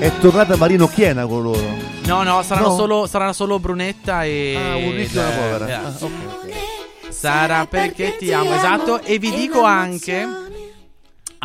È 0.04 0.12
tornata 0.20 0.58
Marino 0.58 0.88
Chiena 0.89 1.26
con 1.26 1.43
loro. 1.43 1.62
No, 2.08 2.24
no, 2.24 2.43
saranno, 2.43 2.68
No? 2.68 2.76
Solo, 2.76 3.08
saranno 3.08 3.32
solo 3.32 3.58
Brunetta 3.58 4.26
e. 4.26 4.54
Ah, 4.58 4.76
un 4.76 4.91
ricco 4.91 5.18
e 5.18 5.22
una 5.22 5.30
povera. 5.30 5.68
eh, 5.68 5.74
Ah, 5.74 5.93
ok. 5.97 6.51
Sarà 7.08 7.66
perché 7.68 8.18
ti 8.18 8.34
amo, 8.34 8.54
esatto. 8.54 9.01
E 9.01 9.18
vi 9.18 9.32
dico 9.32 9.62
anche. 9.64 10.28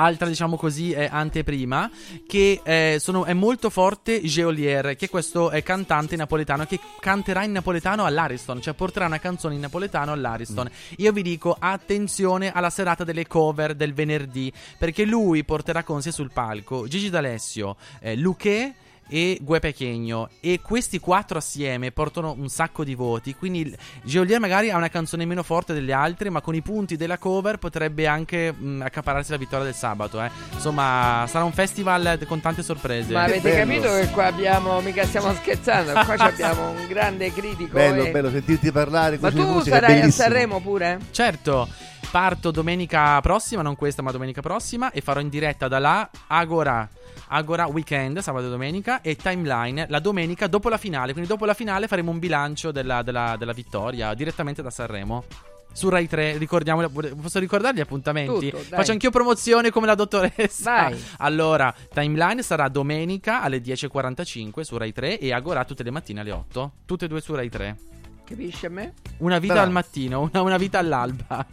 Altra, 0.00 0.28
diciamo 0.28 0.56
così, 0.56 0.92
eh, 0.92 1.08
anteprima, 1.10 1.90
che 2.26 2.60
eh, 2.62 2.98
sono- 3.00 3.24
è 3.24 3.32
molto 3.32 3.68
forte 3.68 4.22
Geolier, 4.22 4.94
che 4.94 5.06
è 5.06 5.08
questo 5.08 5.50
eh, 5.50 5.62
cantante 5.64 6.14
napoletano 6.14 6.66
che 6.66 6.78
canterà 7.00 7.42
in 7.42 7.50
napoletano 7.50 8.04
all'Ariston, 8.04 8.62
cioè 8.62 8.74
porterà 8.74 9.06
una 9.06 9.18
canzone 9.18 9.54
in 9.54 9.60
napoletano 9.60 10.12
all'Ariston. 10.12 10.70
Io 10.98 11.10
vi 11.10 11.22
dico 11.22 11.56
attenzione 11.58 12.52
alla 12.52 12.70
serata 12.70 13.02
delle 13.02 13.26
cover 13.26 13.74
del 13.74 13.92
venerdì, 13.92 14.52
perché 14.78 15.04
lui 15.04 15.42
porterà 15.42 15.82
con 15.82 16.00
sé 16.00 16.12
sul 16.12 16.30
palco 16.32 16.86
Gigi 16.86 17.10
D'Alessio, 17.10 17.76
eh, 18.00 18.14
Luque 18.14 18.74
e 19.08 19.38
Gue 19.40 19.58
Pechegno 19.58 20.28
e 20.40 20.60
questi 20.62 20.98
quattro 20.98 21.38
assieme 21.38 21.90
portano 21.92 22.34
un 22.38 22.48
sacco 22.48 22.84
di 22.84 22.94
voti 22.94 23.34
quindi 23.34 23.74
Geolier 24.02 24.38
magari 24.40 24.70
ha 24.70 24.76
una 24.76 24.88
canzone 24.88 25.24
meno 25.24 25.42
forte 25.42 25.72
delle 25.72 25.92
altre 25.92 26.30
ma 26.30 26.40
con 26.40 26.54
i 26.54 26.62
punti 26.62 26.96
della 26.96 27.18
cover 27.18 27.58
potrebbe 27.58 28.06
anche 28.06 28.52
mh, 28.52 28.82
accapararsi 28.84 29.30
la 29.30 29.36
vittoria 29.36 29.64
del 29.64 29.74
sabato 29.74 30.22
eh. 30.22 30.30
insomma 30.52 31.24
sarà 31.26 31.44
un 31.44 31.52
festival 31.52 32.18
con 32.26 32.40
tante 32.40 32.62
sorprese 32.62 33.12
Ma 33.12 33.22
avete 33.24 33.50
bello. 33.50 33.70
capito 33.82 33.94
che 33.94 34.08
qua 34.12 34.26
abbiamo, 34.26 34.80
mica 34.80 35.04
stiamo 35.04 35.32
scherzando, 35.32 35.92
qua 35.92 36.16
ci 36.16 36.22
abbiamo 36.22 36.70
un 36.70 36.86
grande 36.86 37.32
critico. 37.32 37.72
Bello, 37.74 38.04
e- 38.04 38.10
bello 38.10 38.30
sentirti 38.30 38.70
parlare 38.72 39.18
Ma 39.18 39.30
tu 39.30 39.42
musica, 39.46 39.76
sarai 39.76 40.00
a. 40.00 40.10
Sanremo 40.10 40.60
pure? 40.60 40.98
Certo, 41.10 41.68
parto 42.10 42.50
domenica 42.50 43.20
prossima, 43.20 43.62
non 43.62 43.76
questa 43.76 44.02
ma 44.02 44.10
domenica 44.10 44.40
prossima 44.40 44.90
e 44.90 45.00
farò 45.00 45.20
in 45.20 45.28
diretta 45.28 45.68
da 45.68 45.78
là 45.78 46.10
Agora. 46.28 46.88
Agora 47.28 47.66
Weekend, 47.66 48.18
sabato 48.20 48.46
e 48.46 48.50
domenica 48.50 49.00
e 49.00 49.16
Timeline 49.16 49.86
la 49.88 50.00
domenica 50.00 50.46
dopo 50.46 50.68
la 50.68 50.78
finale. 50.78 51.12
Quindi 51.12 51.28
dopo 51.30 51.44
la 51.44 51.54
finale 51.54 51.86
faremo 51.86 52.10
un 52.10 52.18
bilancio 52.18 52.70
della, 52.72 53.02
della- 53.02 53.36
della 53.38 53.52
vittoria 53.52 54.14
direttamente 54.14 54.62
da 54.62 54.70
Sanremo. 54.70 55.24
Su 55.70 55.90
Rai 55.90 56.08
3, 56.08 56.38
ricordiamo, 56.38 56.88
posso 56.88 57.38
ricordare 57.38 57.76
gli 57.76 57.80
appuntamenti? 57.80 58.50
Tutto, 58.50 58.56
dai. 58.68 58.78
Faccio 58.78 58.92
anch'io 58.92 59.10
promozione 59.10 59.70
come 59.70 59.86
la 59.86 59.94
dottoressa. 59.94 60.72
Vai. 60.72 61.04
Allora, 61.18 61.72
Timeline 61.92 62.42
sarà 62.42 62.68
domenica 62.68 63.42
alle 63.42 63.58
10.45 63.60 64.62
su 64.62 64.76
Rai 64.78 64.92
3 64.92 65.18
e 65.20 65.32
Agora 65.32 65.64
tutte 65.64 65.82
le 65.82 65.90
mattine 65.90 66.20
alle 66.20 66.32
8. 66.32 66.72
Tutte 66.86 67.04
e 67.04 67.08
due 67.08 67.20
su 67.20 67.34
Rai 67.34 67.50
3. 67.50 67.76
Capisci 68.24 68.66
a 68.66 68.70
me? 68.70 68.94
Una 69.18 69.38
vita 69.38 69.52
Bravo. 69.52 69.68
al 69.68 69.72
mattino, 69.72 70.20
una, 70.32 70.42
una 70.42 70.56
vita 70.56 70.78
all'alba. 70.78 71.46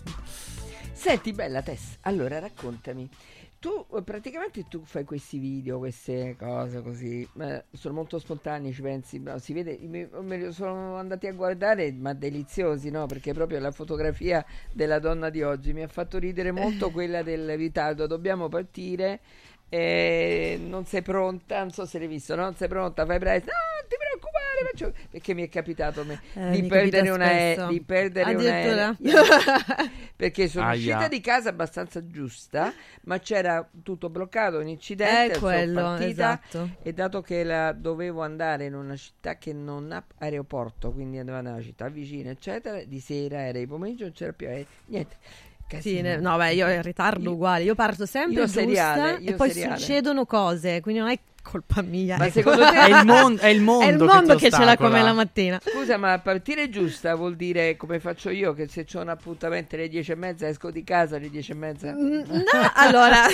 Senti, 0.94 1.34
bella 1.34 1.62
Tess, 1.62 1.98
allora 2.02 2.40
raccontami. 2.40 3.08
Tu 3.66 3.84
eh, 3.96 4.04
praticamente 4.04 4.68
tu 4.68 4.84
fai 4.84 5.04
questi 5.06 5.40
video, 5.40 5.80
queste 5.80 6.36
cose 6.38 6.84
così, 6.84 7.28
sono 7.72 7.96
molto 7.96 8.20
spontanei, 8.20 8.72
ci 8.72 8.84
pensi, 8.84 9.20
no, 9.20 9.40
si 9.40 9.54
vede, 9.54 9.80
me, 9.82 10.08
me 10.22 10.38
li 10.38 10.52
sono 10.52 10.98
andati 10.98 11.26
a 11.26 11.34
guardare, 11.34 11.92
ma 11.92 12.14
deliziosi, 12.14 12.92
no? 12.92 13.08
Perché 13.08 13.34
proprio 13.34 13.60
la 13.60 13.72
fotografia 13.72 14.46
della 14.72 15.00
donna 15.00 15.32
di 15.32 15.42
oggi 15.42 15.74
mi 15.74 15.82
ha 15.82 15.88
fatto 15.88 16.20
ridere 16.20 16.52
molto 16.52 16.92
quella 16.94 17.24
del 17.24 17.58
ritardo, 17.58 18.06
dobbiamo 18.06 18.50
partire. 18.50 19.20
Eh, 19.70 20.58
non 20.62 20.86
sei 20.86 21.02
pronta, 21.02 21.60
non 21.60 21.72
so 21.72 21.86
se 21.86 22.00
l'hai 22.00 22.08
visto, 22.08 22.36
no? 22.36 22.44
non 22.44 22.56
sei 22.56 22.68
pronta, 22.68 23.06
fai 23.06 23.20
presto, 23.20 23.50
no, 23.52 23.58
non 23.82 23.90
ti 23.90 23.96
preoccupare, 23.98 24.70
faccio... 24.72 25.08
perché 25.10 25.34
mi 25.34 25.44
è 25.44 25.50
capitato 25.50 26.06
me, 26.06 26.20
Eh, 26.34 26.50
di, 26.52 26.62
mi 26.62 26.68
perdere 26.68 27.08
capita 27.08 27.14
una 27.14 27.32
e- 27.32 27.66
di 27.68 27.82
perdere 27.82 28.34
un 28.36 28.46
aereo. 28.46 28.96
perché 30.16 30.48
sono 30.48 30.66
Aia. 30.68 30.96
uscita 30.96 31.08
di 31.10 31.20
casa 31.22 31.50
abbastanza 31.50 32.06
giusta, 32.08 32.74
ma 33.04 33.20
c'era 33.20 33.68
tutto 33.84 34.10
bloccato, 34.10 34.60
un 34.60 34.68
incidente, 34.68 35.34
È 35.34 35.40
sono 35.40 35.48
quello, 35.52 35.82
partita 35.82 36.40
esatto. 36.42 36.70
e 36.82 36.94
dato 36.94 37.22
che 37.22 37.44
la- 37.44 37.72
dovevo 37.74 38.22
andare 38.24 38.66
in 38.66 38.76
una 38.76 38.96
città 38.96 39.38
che 39.38 39.52
non 39.54 39.92
ha 39.92 40.04
aeroporto, 40.20 40.92
quindi 40.94 41.18
andavo 41.18 41.42
nella 41.42 41.62
città 41.62 41.90
vicina, 41.90 42.30
eccetera, 42.30 42.84
di 42.84 43.00
sera 43.00 43.42
era 43.48 43.58
di 43.60 43.68
pomeriggio, 43.68 44.04
non 44.04 44.14
c'era 44.14 44.32
più 44.34 44.48
aereo, 44.48 44.68
niente. 44.86 45.18
Sì, 45.80 46.02
ne- 46.02 46.20
no, 46.20 46.38
beh, 46.38 46.54
io 46.54 46.70
in 46.70 46.82
ritardo 46.82 47.32
uguale. 47.32 47.64
Io 47.64 47.76
parto 47.76 48.06
sempre 48.06 48.34
Io 48.42 48.46
giusta 48.46 48.60
seriale, 48.62 49.18
io 49.22 49.32
e 49.32 49.34
poi 49.36 49.52
seriale. 49.52 49.80
succedono 49.80 50.26
cose, 50.26 50.80
quindi 50.82 51.02
non 51.02 51.10
è 51.10 51.20
colpa 51.50 51.82
mia. 51.84 52.18
Ma 52.18 52.26
ecco. 52.26 52.34
secondo 52.34 52.64
te 52.70 52.80
È 52.80 53.00
il, 53.00 53.06
mon- 53.06 53.38
è 53.40 53.48
il 53.48 53.62
mondo, 53.62 53.86
È 53.86 53.90
il 53.92 53.98
che 53.98 54.04
mondo 54.04 54.36
ti 54.36 54.44
che, 54.46 54.52
ce 54.52 54.64
l'ha 54.66 54.76
come 54.76 55.02
la 55.04 55.14
mattina. 55.14 55.62
Scusa, 55.64 55.98
ma 55.98 56.18
partire 56.20 56.70
giusta 56.70 57.14
vuol 57.16 57.36
dire 57.36 57.78
come 57.78 58.00
faccio 58.00 58.30
io, 58.32 58.54
che 58.54 58.68
se 58.68 58.86
c'ho 58.86 59.02
un 59.02 59.10
appuntamento 59.10 59.76
alle 59.76 59.88
dieci 59.88 60.12
e 60.12 60.16
mezza 60.16 60.48
esco 60.48 60.72
di 60.72 60.84
casa 60.84 61.18
alle 61.18 61.30
dieci 61.30 61.52
e 61.52 61.56
mezza? 61.56 61.92
Mm, 61.94 62.22
No, 62.26 62.72
allora. 62.74 63.26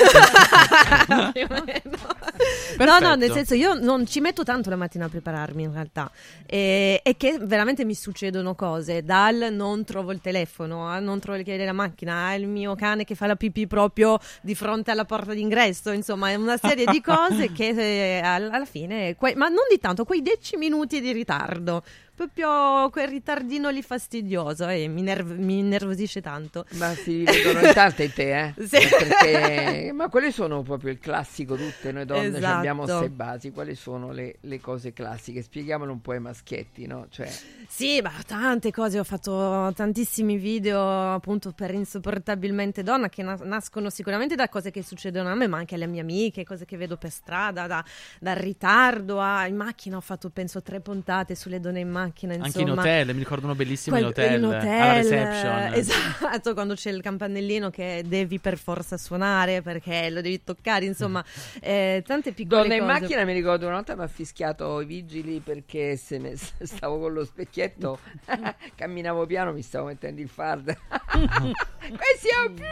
No, 2.77 2.99
no, 2.99 3.15
nel 3.15 3.31
senso 3.31 3.53
io 3.53 3.73
non 3.73 4.05
ci 4.07 4.19
metto 4.19 4.43
tanto 4.43 4.69
la 4.69 4.75
mattina 4.75 5.05
a 5.05 5.09
prepararmi 5.09 5.63
in 5.63 5.71
realtà. 5.71 6.09
E, 6.45 6.99
e 7.03 7.15
che 7.17 7.37
veramente 7.39 7.85
mi 7.85 7.93
succedono 7.93 8.55
cose. 8.55 9.03
Dal 9.03 9.49
non 9.51 9.83
trovo 9.85 10.11
il 10.11 10.19
telefono, 10.19 10.87
a 10.87 10.99
non 10.99 11.19
trovo 11.19 11.37
il 11.37 11.43
chiede 11.43 11.59
della 11.59 11.73
macchina, 11.73 12.27
al 12.29 12.43
mio 12.43 12.75
cane 12.75 13.03
che 13.03 13.15
fa 13.15 13.27
la 13.27 13.35
pipì 13.35 13.67
proprio 13.67 14.17
di 14.41 14.55
fronte 14.55 14.91
alla 14.91 15.05
porta 15.05 15.33
d'ingresso. 15.33 15.91
Insomma, 15.91 16.29
è 16.29 16.35
una 16.35 16.57
serie 16.57 16.85
di 16.85 17.01
cose 17.01 17.51
che 17.51 17.67
eh, 17.69 18.00
alla 18.21 18.65
fine, 18.65 19.15
que- 19.15 19.35
ma 19.35 19.47
non 19.47 19.65
di 19.69 19.77
tanto, 19.79 20.03
quei 20.05 20.21
10 20.21 20.57
minuti 20.57 20.99
di 21.01 21.11
ritardo. 21.11 21.83
Proprio 22.25 22.87
quel 22.91 23.07
ritardino 23.07 23.69
lì 23.69 23.81
fastidioso 23.81 24.67
e 24.67 24.87
mi, 24.87 25.01
nerv- 25.01 25.37
mi 25.37 25.57
innervosisce 25.57 26.21
tanto. 26.21 26.65
Ma 26.73 26.93
si 26.93 27.23
vedono 27.23 27.65
in 27.65 27.73
tante 27.73 28.03
in 28.03 28.13
te, 28.13 28.39
eh? 28.39 28.53
Sì. 28.61 28.77
Perché- 28.77 29.91
ma 29.91 30.07
quali 30.07 30.31
sono 30.31 30.61
proprio 30.61 30.91
il 30.91 30.99
classico? 30.99 31.55
Tutte 31.55 31.91
noi 31.91 32.05
donne 32.05 32.27
Esatto. 32.37 32.57
abbiamo 32.57 32.85
sei 32.85 33.09
basi. 33.09 33.49
Quali 33.51 33.73
sono 33.73 34.11
le, 34.11 34.35
le 34.41 34.59
cose 34.61 34.93
classiche? 34.93 35.41
Spieghiamolo 35.41 35.91
un 35.91 35.99
po' 36.01 36.11
ai 36.11 36.19
maschietti, 36.19 36.85
no? 36.85 37.07
Cioè, 37.09 37.27
Sì, 37.67 38.01
ma 38.03 38.11
tante 38.27 38.69
cose, 38.71 38.99
ho 38.99 39.03
fatto 39.03 39.71
tantissimi 39.75 40.37
video 40.37 41.13
appunto 41.13 41.53
per 41.53 41.73
insopportabilmente 41.73 42.83
donna 42.83 43.09
che 43.09 43.23
na- 43.23 43.39
nascono 43.41 43.89
sicuramente 43.89 44.35
da 44.35 44.47
cose 44.47 44.69
che 44.69 44.83
succedono 44.83 45.29
a 45.29 45.33
me, 45.33 45.47
ma 45.47 45.57
anche 45.57 45.73
alle 45.73 45.87
mie 45.87 46.01
amiche, 46.01 46.43
cose 46.43 46.65
che 46.65 46.77
vedo 46.77 46.97
per 46.97 47.09
strada, 47.09 47.65
da- 47.65 47.83
dal 48.19 48.35
ritardo 48.35 49.19
a 49.19 49.47
in 49.47 49.55
macchina, 49.55 49.97
ho 49.97 50.01
fatto 50.01 50.29
penso 50.29 50.61
tre 50.61 50.81
puntate 50.81 51.33
sulle 51.33 51.59
donne 51.59 51.79
in 51.79 51.89
macchina, 51.89 52.09
insomma. 52.15 52.43
Anche 52.45 52.61
in 52.61 52.69
hotel, 52.71 53.07
mi 53.13 53.19
ricordo 53.19 53.45
uno 53.45 53.55
bellissimo 53.55 53.97
in 53.97 54.03
Quel- 54.03 54.11
hotel, 54.13 54.37
in 54.39 54.45
alla 54.45 54.57
hotel, 54.57 55.03
reception. 55.03 55.73
Esatto, 55.73 56.53
quando 56.55 56.73
c'è 56.75 56.89
il 56.91 57.01
campanellino 57.01 57.69
che 57.69 58.03
devi 58.05 58.39
per 58.39 58.57
forza 58.57 58.97
suonare 58.97 59.61
perché 59.61 60.09
lo 60.09 60.21
devi 60.21 60.43
toccare, 60.43 60.85
insomma, 60.85 61.23
eh, 61.61 62.03
tante 62.05 62.31
piccole 62.33 62.61
Donna 62.61 62.75
in 62.75 62.81
cose. 62.81 62.99
macchina 62.99 63.23
mi 63.23 63.33
ricordo 63.33 63.65
una 63.65 63.75
volta 63.75 63.95
mi 63.95 64.03
ha 64.03 64.07
fischiato 64.07 64.81
i 64.81 64.85
vigili 64.85 65.39
perché 65.39 65.95
se 65.97 66.17
ne 66.17 66.35
stavo 66.63 66.99
con 66.99 67.13
lo 67.13 67.25
specchietto, 67.25 67.99
camminavo 68.75 69.25
piano, 69.25 69.51
mi 69.53 69.61
stavo 69.61 69.87
mettendo 69.87 70.21
il 70.21 70.29
fardo. 70.29 70.73
Questi 71.11 72.27
è 72.27 72.49
più? 72.53 72.63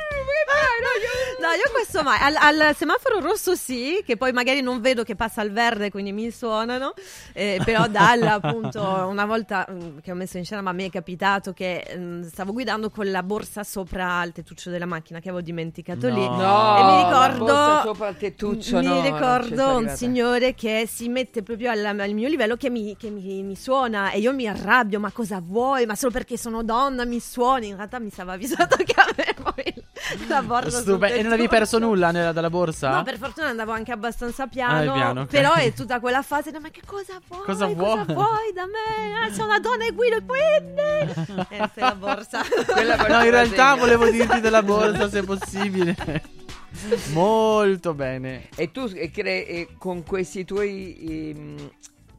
No, 1.39 1.47
io- 1.53 1.71
questo 1.71 2.03
mai. 2.03 2.17
Al, 2.21 2.35
al 2.35 2.75
semaforo 2.75 3.19
rosso 3.19 3.55
sì, 3.55 4.01
che 4.05 4.17
poi 4.17 4.31
magari 4.31 4.61
non 4.61 4.81
vedo 4.81 5.03
che 5.03 5.15
passa 5.15 5.41
al 5.41 5.51
verde, 5.51 5.89
quindi 5.89 6.11
mi 6.11 6.31
suonano. 6.31 6.93
Eh, 7.33 7.61
però 7.63 7.87
dal 7.87 8.21
appunto, 8.23 8.81
una 8.81 9.18
volta 9.25 9.67
mm, 9.69 9.97
che 10.01 10.11
ho 10.11 10.15
messo 10.15 10.37
in 10.37 10.45
scena, 10.45 10.61
ma 10.61 10.71
mi 10.71 10.85
è 10.87 10.89
capitato 10.89 11.53
che 11.53 11.85
mm, 11.97 12.23
stavo 12.23 12.51
guidando 12.53 12.89
con 12.89 13.09
la 13.09 13.23
borsa 13.23 13.63
sopra 13.63 14.23
il 14.23 14.31
tettuccio 14.31 14.69
della 14.69 14.85
macchina 14.85 15.19
che 15.19 15.29
avevo 15.29 15.43
dimenticato 15.43 16.07
No. 16.09 16.15
lì. 16.15 16.27
No, 16.27 16.77
e 16.77 16.83
mi 16.83 17.03
ricordo. 17.03 17.81
sopra 17.83 18.07
il 18.09 18.17
tettuccio, 18.17 18.77
mi 18.79 18.85
no, 18.85 19.01
ricordo 19.01 19.77
un 19.77 19.89
signore 19.89 20.53
che 20.55 20.87
si 20.91 21.09
mette 21.09 21.43
proprio 21.43 21.71
al, 21.71 21.83
al 21.85 22.13
mio 22.13 22.27
livello 22.27 22.55
che, 22.55 22.69
mi, 22.69 22.95
che 22.97 23.09
mi- 23.09 23.43
mi 23.43 23.55
suona 23.55 24.11
e 24.11 24.19
io 24.19 24.33
mi 24.33 24.47
arrabbio. 24.47 24.99
Ma 24.99 25.11
cosa 25.11 25.39
vuoi? 25.43 25.85
Ma 25.85 25.95
solo 25.95 26.11
perché 26.11 26.37
sono 26.37 26.63
donna 26.63 27.05
mi 27.05 27.19
suoni. 27.19 27.67
In 27.67 27.75
realtà 27.75 27.99
mi 27.99 28.09
stava 28.09 28.33
avvisato 28.33 28.75
che 28.83 28.93
avevo 28.95 29.53
il- 29.63 29.83
la 30.27 30.41
borsa 30.41 30.79
Stupe- 30.79 31.13
e 31.15 31.21
non 31.21 31.33
avevi 31.33 31.47
perso 31.47 31.77
nulla 31.79 32.11
nella- 32.11 32.31
dalla 32.31 32.49
borsa? 32.49 32.89
No, 32.89 33.03
per 33.03 33.17
fortuna 33.17 33.47
andavo 33.47 33.71
anche 33.71 33.91
abbastanza 33.91 34.43
Ah, 34.43 34.47
piano. 34.47 34.79
è 34.91 34.95
piano, 34.95 35.21
ok. 35.21 35.27
Però 35.27 35.53
è 35.53 35.73
tutta 35.73 35.99
quella 35.99 36.21
fase. 36.21 36.51
Ma 36.59 36.69
che 36.69 36.81
cosa 36.85 37.19
vuoi? 37.27 37.43
Cosa 37.45 37.65
vuoi?" 37.67 38.03
vuoi 38.05 38.51
da 38.53 38.65
me? 38.65 39.08
Ah, 39.11 39.31
sono 39.31 39.47
una 39.47 39.59
donna 39.59 39.85
e 39.85 39.91
guido, 39.91 40.17
quindi. 40.25 41.45
E 41.49 41.69
sei 41.73 41.83
la 41.83 41.95
borsa. 41.95 42.41
No, 43.07 43.23
in 43.23 43.31
realtà 43.31 43.75
volevo 43.75 44.09
dirti 44.09 44.39
della 44.39 44.63
borsa 44.63 45.09
se 45.09 45.23
possibile. 45.25 45.95
Molto 47.11 47.93
bene. 47.93 48.47
E 48.55 48.71
tu 48.71 48.87
cre- 49.11 49.67
con 49.77 50.03
questi 50.03 50.45
tuoi, 50.45 51.31
ehm, 51.35 51.69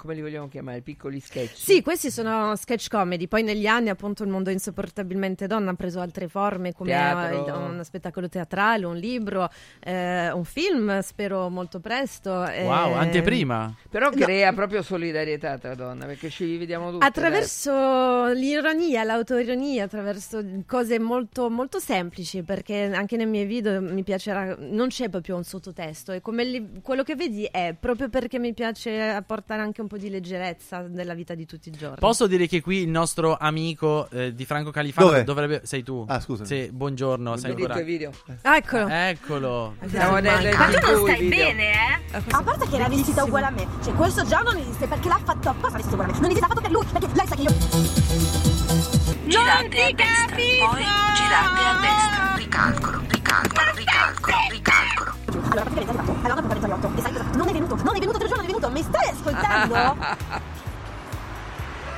come 0.00 0.14
li 0.14 0.22
vogliamo 0.22 0.48
chiamare, 0.48 0.80
piccoli 0.80 1.20
sketch? 1.20 1.56
Sì, 1.56 1.82
questi 1.82 2.10
sono 2.10 2.56
sketch 2.56 2.88
comedy. 2.88 3.28
Poi 3.28 3.42
negli 3.42 3.66
anni, 3.66 3.90
appunto, 3.90 4.22
il 4.22 4.30
mondo 4.30 4.48
insopportabilmente 4.50 5.46
donna 5.46 5.72
ha 5.72 5.74
preso 5.74 6.00
altre 6.00 6.26
forme, 6.26 6.72
come 6.72 6.90
Teatro. 6.90 7.46
eh, 7.46 7.50
un 7.52 7.80
spettacolo 7.84 8.28
teatrale, 8.28 8.86
un 8.86 8.96
libro, 8.96 9.48
eh, 9.80 10.30
un 10.32 10.44
film, 10.44 11.00
spero 11.00 11.48
molto 11.50 11.80
presto. 11.80 12.44
eh, 12.46 12.64
Wow, 12.64 12.94
anteprima. 12.94 13.74
Però 13.90 14.08
No. 14.10 14.16
crea 14.24 14.52
proprio 14.54 14.82
solidarietà 14.82 15.58
tra 15.58 15.74
donne, 15.74 16.06
perché 16.06 16.30
ci 16.30 16.56
vediamo 16.56 16.90
tutte. 16.90 17.04
Attraverso 17.04 18.28
l'ironia, 18.28 19.04
l'autoironia, 19.04 19.84
attraverso 19.84 20.42
cose 20.66 20.98
molto, 20.98 21.50
molto 21.50 21.78
semplici, 21.78 22.42
perché 22.42 22.90
anche 22.94 23.16
nei 23.16 23.26
miei 23.26 23.44
video 23.44 23.80
mi 23.82 24.02
piacerà, 24.02 24.56
non 24.58 24.88
c'è 24.88 25.08
proprio 25.08 25.36
un 25.36 25.44
sottotesto, 25.44 26.12
e 26.12 26.20
come 26.20 26.44
li- 26.44 26.80
quello 26.82 27.02
che 27.02 27.14
vedi 27.16 27.44
è 27.44 27.74
proprio 27.78 28.08
perché 28.08 28.38
mi 28.38 28.54
piace 28.54 28.98
apportare 29.00 29.60
anche 29.62 29.80
un 29.80 29.88
po' 29.90 29.98
di 29.98 30.08
leggerezza 30.08 30.86
nella 30.88 31.14
vita 31.14 31.34
di 31.34 31.44
tutti 31.46 31.68
i 31.68 31.72
giorni. 31.72 31.96
Posso 31.98 32.28
dire 32.28 32.46
che 32.46 32.60
qui 32.60 32.82
il 32.82 32.88
nostro 32.88 33.36
amico 33.36 34.08
eh, 34.10 34.32
di 34.32 34.44
Franco 34.44 34.70
Califano 34.70 35.08
Dov'è? 35.08 35.24
dovrebbe. 35.24 35.62
Sei 35.64 35.82
tu? 35.82 36.04
Ah, 36.06 36.20
scusa. 36.20 36.44
Sì, 36.44 36.70
buongiorno. 36.72 37.36
sei 37.36 37.50
ancora- 37.50 37.76
il 37.80 37.84
video? 37.84 38.12
Ah, 38.42 38.56
Eccolo. 38.56 38.86
Eccolo. 38.88 39.74
Siamo 39.88 40.18
nelle 40.20 40.54
Ma 40.54 40.66
tu 40.66 40.92
non 40.92 41.08
stai 41.08 41.28
bene, 41.28 41.72
eh? 41.72 42.16
A 42.30 42.42
parte 42.42 42.68
che 42.68 42.76
era 42.76 42.88
vestita 42.88 43.24
uguale 43.24 43.46
a 43.46 43.50
me. 43.50 43.66
Cioè, 43.82 43.92
questo 43.94 44.24
già 44.24 44.38
non 44.40 44.56
esiste 44.56 44.86
perché 44.86 45.08
l'ha 45.08 45.20
fatto 45.24 45.48
apposta 45.48 45.76
vestita 45.76 45.94
uguale 45.96 46.12
a 46.12 46.14
me. 46.14 46.20
Non 46.20 46.30
esiste 46.30 46.46
l'ha 46.46 46.54
fatto 46.54 46.60
per 46.60 46.70
lui, 46.70 46.84
perché 46.86 47.08
lei 47.12 47.26
sa 47.26 47.34
che 47.34 47.42
io. 47.42 49.28
Girate 49.28 49.82
a 49.82 49.92
destra, 49.92 50.36
poi 50.36 50.84
girate 51.16 51.62
a 51.64 51.80
destra. 51.80 52.34
Ricalcolo, 52.36 53.00
ricalcolo, 53.08 53.70
ricalcolo, 53.74 54.36
ricalcolo. 54.50 55.19
Allora, 55.38 55.62
praticamente 55.70 55.90
è 55.92 55.96
arrivato 55.96 56.18
alla 56.22 56.34
nonna 56.34 56.46
per 56.48 56.56
il 56.56 56.62
38 56.62 56.98
e 56.98 57.00
sai 57.02 57.12
cosa? 57.12 57.24
Non 57.36 57.48
è 57.48 57.52
venuto, 57.52 57.74
non 57.76 57.96
è 57.96 57.98
venuto, 57.98 58.18
te 58.18 58.24
lo 58.24 58.28
giuro, 58.28 58.40
non 58.40 58.44
è 58.44 58.46
venuto. 58.52 58.70
Mi 58.70 58.82
stai 58.82 59.08
ascoltando? 59.08 59.96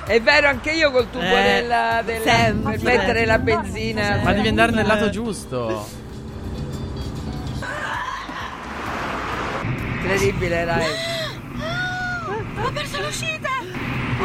È 0.04 0.20
vero, 0.20 0.48
anche 0.48 0.70
io 0.72 0.90
col 0.90 1.08
tubo 1.10 1.24
Eh, 1.24 1.42
della, 1.42 2.02
della- 2.04 2.24
sempre. 2.24 2.72
per 2.78 2.82
mettere 2.82 3.24
la 3.24 3.38
benzina. 3.38 4.20
Ma 4.22 4.32
devi 4.32 4.48
andare 4.48 4.72
nel 4.72 4.86
lato 4.86 5.08
giusto. 5.10 5.86
Incredibile, 10.02 10.64
Rai. 10.64 10.84
Ho 12.64 12.70
perso 12.72 13.00
l'uscita! 13.00 13.48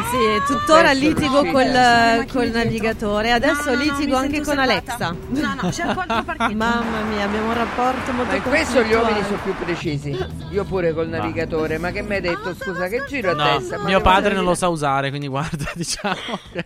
Sì, 0.04 0.54
tuttora 0.54 0.90
Perso 0.90 1.04
litigo 1.04 1.46
col, 1.52 2.26
col 2.32 2.50
navigatore, 2.50 3.32
adesso 3.32 3.72
No, 3.72 3.72
no, 3.72 3.78
no, 3.78 3.84
litigo 3.84 4.18
mi 4.18 4.26
anche 4.26 4.42
con. 4.42 4.60
Alexa. 4.60 5.16
No, 5.30 5.56
no, 5.62 5.72
cerco 5.72 6.00
altro 6.00 6.24
parcheggio. 6.24 6.56
Mamma 6.56 7.02
mia, 7.04 7.26
abbiamo 7.26 7.48
un 7.48 7.54
rapporto 7.54 8.12
molto 8.14 8.36
Ma 8.36 8.42
questo 8.42 8.84
gli 8.84 8.94
uomini 8.94 9.24
sono 9.24 9.40
più 9.44 9.54
precisi. 9.56 10.18
Io 10.52 10.64
pure 10.64 10.94
col 10.94 11.10
navigatore. 11.10 11.78
Ma 11.78 11.92
che 11.92 12.02
mi 12.02 12.16
hai 12.16 12.22
detto? 12.22 12.56
Scusa, 12.56 12.88
che 12.88 13.04
giro 13.08 13.32
a 13.32 13.34
No, 13.34 13.58
testa? 13.58 13.80
Mio 13.80 14.02
padre 14.02 14.34
non 14.34 14.44
lo 14.44 14.56
sa 14.56 14.68
usare, 14.70 15.10
quindi 15.10 15.28
guarda, 15.28 15.66
diciamo 15.76 16.40
che... 16.52 16.66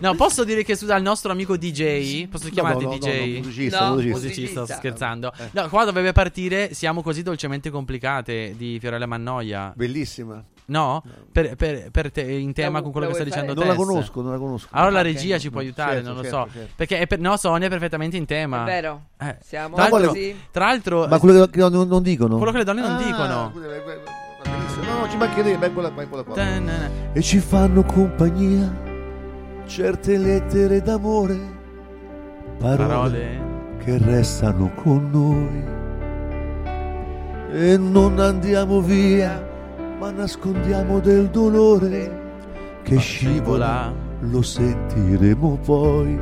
No, 0.00 0.14
posso 0.14 0.44
dire 0.44 0.62
che 0.62 0.76
scusa 0.76 0.96
il 0.96 1.02
nostro 1.02 1.32
amico 1.32 1.56
DJ? 1.56 2.28
Posso 2.28 2.48
chiamarti 2.48 2.84
no, 2.84 2.90
no, 2.90 2.98
DJ? 2.98 3.06
no, 3.06 3.38
musicista, 3.42 3.80
No, 3.80 3.94
musicista. 3.94 4.18
Musicista, 4.18 4.64
sto 4.64 4.74
scherzando. 4.74 5.32
Eh. 5.36 5.48
No, 5.52 5.68
qua 5.68 5.84
dovrebbe 5.84 6.12
partire 6.12 6.72
Siamo 6.72 7.02
così 7.02 7.22
dolcemente 7.22 7.70
complicate 7.70 8.54
di 8.56 8.78
Fiorella 8.80 9.06
Mannoia. 9.06 9.72
Bellissima. 9.74 10.42
No? 10.70 11.02
Per, 11.32 11.56
per- 11.56 11.90
per 11.90 12.10
te, 12.12 12.20
in 12.22 12.52
tema 12.52 12.78
La- 12.78 12.82
con 12.82 12.92
quello 12.92 13.06
che 13.08 13.14
sta 13.14 13.24
dicendo 13.24 13.54
fare? 13.54 13.66
Non 13.66 13.68
la 13.68 13.82
conosco, 13.82 14.20
non 14.20 14.32
la 14.32 14.38
conosco. 14.38 14.68
Allora 14.72 14.90
la 14.90 15.02
regia 15.02 15.38
ci 15.38 15.50
può 15.50 15.60
aiutare, 15.60 15.94
Certo, 15.94 16.06
non 16.08 16.16
lo 16.16 16.22
certo, 16.22 16.36
so. 16.36 16.48
certo. 16.52 16.72
Perché 16.76 16.98
è 16.98 17.06
per- 17.06 17.18
no, 17.20 17.36
Sonia 17.38 17.66
è 17.66 17.70
perfettamente 17.70 18.16
in 18.18 18.26
tema. 18.26 18.62
È 18.62 18.64
vero. 18.66 19.02
Eh. 19.18 19.36
Siamo 19.40 19.76
tra, 19.76 19.88
l'altro, 19.88 20.08
così. 20.10 20.36
tra 20.50 20.66
l'altro, 20.66 21.06
Ma 21.06 21.18
quello 21.18 21.44
che 21.46 21.50
che 21.52 21.68
non, 21.70 21.88
non 21.88 22.02
dicono? 22.02 22.36
quello 22.36 22.52
che 22.52 22.58
le 22.58 22.64
donne 22.64 22.80
non 22.82 22.92
Ah, 22.92 23.02
dicono. 23.02 23.52
No, 23.54 25.00
no, 25.00 25.08
ci 25.10 25.16
mancherebbe, 25.16 25.56
vai 25.58 25.72
quella, 25.72 25.90
quella 25.90 26.22
qua. 26.22 26.34
Ta-na-na. 26.34 26.90
E 27.14 27.22
ci 27.22 27.38
fanno 27.38 27.82
compagnia 27.84 28.86
certe 29.66 30.16
lettere 30.18 30.82
d'amore, 30.82 31.38
parole, 32.58 32.86
Parole. 32.86 33.40
che 33.84 33.98
restano 33.98 34.70
con 34.74 35.10
noi. 35.10 35.76
E 37.50 37.76
non 37.78 38.18
andiamo 38.20 38.80
via, 38.82 39.47
ma 39.98 40.10
nascondiamo 40.12 41.00
del 41.00 41.28
dolore 41.28 42.26
che 42.82 42.98
scivola, 42.98 43.92
lo 44.20 44.42
sentiremo 44.42 45.58
poi. 45.64 46.18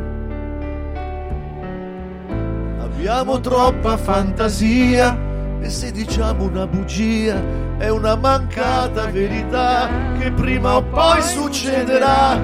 Abbiamo 2.80 3.38
troppa 3.40 3.98
fantasia 3.98 5.16
e 5.60 5.68
se 5.68 5.92
diciamo 5.92 6.44
una 6.44 6.66
bugia 6.66 7.40
è 7.76 7.88
una 7.90 8.16
mancata 8.16 9.06
verità 9.06 9.88
che 10.18 10.32
prima 10.32 10.76
o 10.76 10.82
poi 10.82 11.20
succederà. 11.20 12.40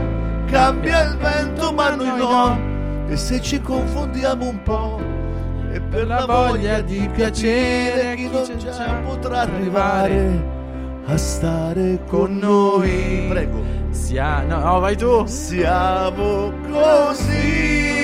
Cambia 0.46 1.02
il 1.04 1.16
vento 1.16 1.72
ma 1.72 1.94
noi 1.94 2.18
no 2.18 3.08
e 3.08 3.16
se 3.16 3.40
ci 3.40 3.58
confondiamo 3.60 4.46
un 4.46 4.62
po' 4.62 5.00
e 5.72 5.80
per 5.80 6.06
la 6.06 6.26
voglia 6.26 6.82
di 6.82 7.08
piacere 7.10 8.16
chi 8.16 8.28
non 8.28 8.46
già 8.58 9.00
potrà 9.02 9.40
arrivare 9.40 10.51
a 11.06 11.16
stare 11.16 12.00
con 12.06 12.36
noi. 12.38 13.26
Prego. 13.28 13.62
Sia... 13.90 14.42
No, 14.42 14.58
no, 14.58 14.80
vai 14.80 14.96
tu. 14.96 15.24
Siamo 15.26 16.52
così. 16.70 18.02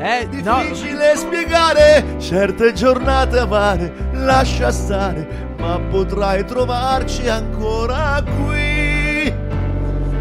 Eh, 0.00 0.28
no. 0.42 0.62
Difficile 0.62 1.14
spiegare 1.16 2.04
certe 2.18 2.72
giornate 2.72 3.38
amare, 3.38 3.92
lascia 4.12 4.70
stare, 4.70 5.54
ma 5.58 5.78
potrai 5.78 6.44
trovarci 6.44 7.28
ancora 7.28 8.22
qui. 8.22 9.30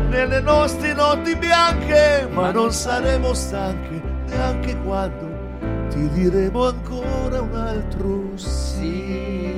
Nelle 0.10 0.41
nostre 0.41 0.93
notti 0.93 1.36
bianche, 1.36 2.28
ma 2.30 2.52
non 2.52 2.74
saremo 2.74 3.34
stanche 3.34 4.02
neanche 4.28 4.76
quando 4.84 5.28
ti 5.89 6.10
diremo 6.10 6.68
ancora 6.68 7.41
un 7.41 7.56
altro 7.56 8.36
sì. 8.36 9.49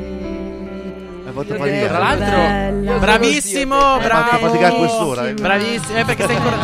Hai 1.34 1.46
fatto 1.46 1.56
fatica. 1.64 1.88
Tra 1.88 1.98
l'altro, 2.00 2.26
Bella. 2.38 2.98
bravissimo, 2.98 3.76
Io 3.76 3.82
Hai 3.82 4.02
fatto 4.02 4.08
bravo. 4.08 4.46
fatica 4.48 4.68
a 4.68 4.72
quest'ora. 4.72 5.28
eh. 5.30 5.34
Bravissimo, 5.34 5.98
eh, 5.98 6.06
perché 6.06 6.26
sei 6.28 6.36
ancora. 6.36 6.58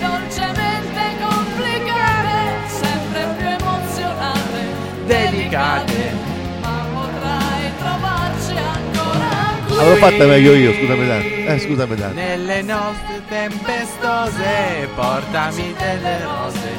dolcemente 0.00 1.00
complicate, 1.22 2.36
sempre 2.66 3.26
più 3.36 3.46
emozionate, 3.46 4.60
Delicate. 5.06 6.12
ma 6.60 6.86
potrai 6.92 7.70
trovarci 7.78 8.56
ancora 8.56 9.28
qui. 9.66 9.78
Avevo 9.78 9.96
fatta 9.96 10.24
meglio 10.26 10.52
io, 10.54 10.72
scusami 10.72 11.06
Dante. 11.06 11.44
Eh, 11.46 11.58
scusami 11.60 11.94
Dante. 11.94 12.14
Nelle 12.20 12.62
nostre 12.62 13.22
tempestose, 13.28 14.88
portami 14.96 15.74
delle 15.78 16.18
rose, 16.24 16.70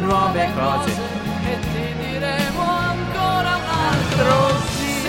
nuove 0.00 0.48
cose. 0.56 1.22
Altro 4.14 4.60
sì. 4.68 5.06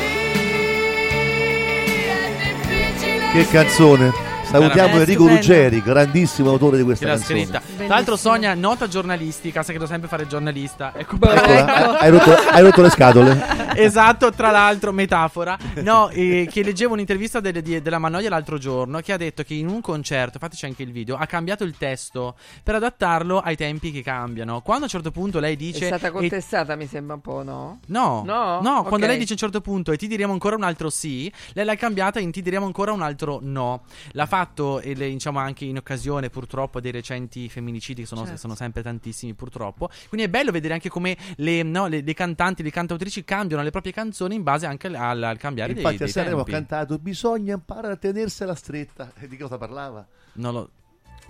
È 2.42 2.54
difficile 2.68 3.32
Che 3.32 3.48
canzone. 3.50 4.35
Salutiamo 4.60 4.98
Enrico. 5.00 5.28
Ruggeri, 5.28 5.82
grandissimo 5.82 6.50
autore 6.50 6.78
di 6.78 6.84
questa 6.84 7.06
canzone. 7.08 7.40
scritta. 7.44 7.62
Tra 7.78 7.88
l'altro, 7.88 8.16
Sonia, 8.16 8.54
nota 8.54 8.88
giornalistica, 8.88 9.62
sai 9.64 9.74
che 9.74 9.80
devo 9.80 9.90
sempre 9.90 10.08
fare 10.08 10.28
giornalista. 10.28 10.94
Ecco, 10.96 11.16
Eccola, 11.16 12.00
hai, 12.00 12.10
rotto, 12.10 12.32
hai 12.32 12.62
rotto 12.62 12.82
le 12.82 12.90
scatole. 12.90 13.46
esatto, 13.76 14.32
tra 14.32 14.52
l'altro, 14.52 14.92
metafora. 14.92 15.58
No, 15.76 16.10
eh, 16.10 16.48
che 16.52 16.64
leggevo 16.64 16.94
un'intervista 16.94 17.40
delle- 17.40 17.62
di- 17.62 17.82
della 17.82 17.98
Mannoia 18.00 18.30
l'altro 18.30 18.58
giorno 18.58 19.00
che 19.00 19.12
ha 19.14 19.18
detto 19.18 19.44
che 19.44 19.54
in 19.54 19.68
un 19.68 19.82
concerto, 19.82 20.34
infatti 20.36 20.56
c'è 20.56 20.68
anche 20.68 20.84
il 20.84 20.92
video, 20.92 21.16
ha 21.18 21.26
cambiato 21.26 21.64
il 21.64 21.76
testo 21.78 22.36
per 22.64 22.76
adattarlo 22.76 23.40
ai 23.40 23.56
tempi 23.56 23.92
che 23.92 24.02
cambiano. 24.02 24.62
Quando 24.62 24.84
a 24.84 24.86
un 24.86 24.92
certo 24.92 25.12
punto 25.12 25.40
lei 25.40 25.54
È 25.54 25.58
dice... 25.58 25.86
stata 25.88 26.08
e- 26.08 26.12
contestata, 26.12 26.76
mi 26.76 26.88
sembra 26.88 27.16
un 27.16 27.22
po', 27.22 27.44
no? 27.44 27.80
No, 27.88 28.24
No? 28.26 28.62
quando 28.84 29.06
Ok. 29.06 29.08
lei 29.08 29.18
dice 29.18 29.32
a 29.32 29.34
un 29.34 29.40
certo 29.40 29.62
punto 29.62 29.92
e 29.92 29.98
ti 29.98 30.08
diremo 30.08 30.32
ancora 30.34 30.56
un 30.56 30.64
altro 30.64 30.90
sì, 30.90 31.32
lei 31.54 31.66
l'ha 31.66 31.76
cambiata 31.76 32.20
in 32.20 32.32
ti 32.32 32.42
diremo 32.42 32.66
ancora 32.66 32.92
un 32.92 33.02
altro 33.02 33.40
no. 33.42 33.84
L'ha 34.12 34.26
fatto 34.46 34.80
e 34.80 34.96
le- 34.96 35.10
diciamo 35.10 35.40
anche 35.40 35.66
in 35.66 35.78
occasione 35.78 36.30
purtroppo 36.30 36.80
dei 36.80 36.92
recenti 36.92 37.50
femminicidi 37.50 38.02
che 38.02 38.08
sono, 38.08 38.22
Certo. 38.24 38.38
sono 38.38 38.56
sempre 38.56 38.82
tantissimi 38.84 39.34
purtroppo. 39.34 39.90
Quindi 40.08 40.28
è 40.28 40.30
bello 40.30 40.52
vedere 40.52 40.74
anche 40.74 40.90
come 40.90 41.18
le, 41.38 41.64
no, 41.64 41.88
le- 41.88 42.02
le 42.02 42.14
cantanti, 42.14 42.64
le 42.64 42.72
cantautrici 42.72 43.24
cambiano 43.24 43.64
le 43.64 43.72
proprie 43.72 43.92
canzoni 43.94 44.36
in 44.36 44.44
base 44.44 44.66
anche 44.66 44.88
al, 44.88 44.96
al- 44.96 45.24
al 45.24 45.38
cambiare 45.38 45.74
dei, 45.74 45.82
Infatti 45.82 46.02
a 46.02 46.06
dei 46.06 46.14
Sanremo 46.14 46.44
tempi. 46.44 46.52
cantato 46.52 46.98
Bisogna 47.00 47.54
imparare 47.54 47.94
a 47.94 47.98
tenersela 47.98 48.56
stretta. 48.56 49.12
E 49.20 49.28
di 49.30 49.38
cosa 49.38 49.58
parlava? 49.58 50.06
Non 50.34 50.54
lo- 50.54 50.70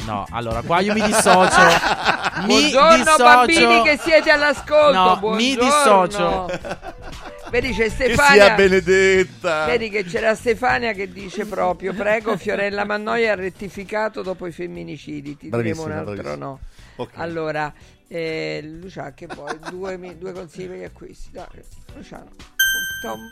No, 0.05 0.25
allora 0.31 0.61
qua 0.61 0.81
io 0.81 0.93
mi 0.93 1.01
dissocio. 1.01 1.61
mi 2.41 2.45
Buongiorno 2.45 2.95
dissocio. 2.97 3.23
bambini 3.23 3.81
che 3.83 3.97
siete 3.97 4.29
all'ascolto. 4.29 4.91
No, 4.91 5.13
mi 5.13 5.55
buongiorno. 5.55 6.45
dissocio. 6.47 6.59
Vedi 7.49 7.69
c'è 7.73 7.83
Che 7.83 7.89
Stefania. 7.89 8.45
sia 8.45 8.55
benedetta. 8.55 9.65
Vedi 9.65 9.89
che 9.89 10.03
c'era 10.03 10.35
Stefania 10.35 10.91
che 10.93 11.11
dice 11.11 11.45
proprio: 11.45 11.93
Prego, 11.93 12.37
Fiorella 12.37 12.83
Mannoia 12.85 13.31
ha 13.31 13.35
rettificato 13.35 14.21
dopo 14.21 14.45
i 14.45 14.51
femminicidi. 14.51 15.37
Ti 15.37 15.49
diremo 15.49 15.83
un 15.85 15.91
altro 15.91 16.13
bravissima. 16.13 16.35
no. 16.45 16.59
Ok. 16.97 17.11
Allora, 17.15 17.73
eh, 18.07 18.61
Lucia, 18.63 19.13
che 19.13 19.27
vuoi? 19.27 19.57
Due, 19.69 19.97
mi- 19.97 20.17
due 20.17 20.33
consigli 20.33 20.67
per 20.67 20.77
gli 20.77 20.83
acquisti. 20.83 21.29
Dai, 21.31 21.45
Luciano. 21.95 22.29
Tom. 23.01 23.31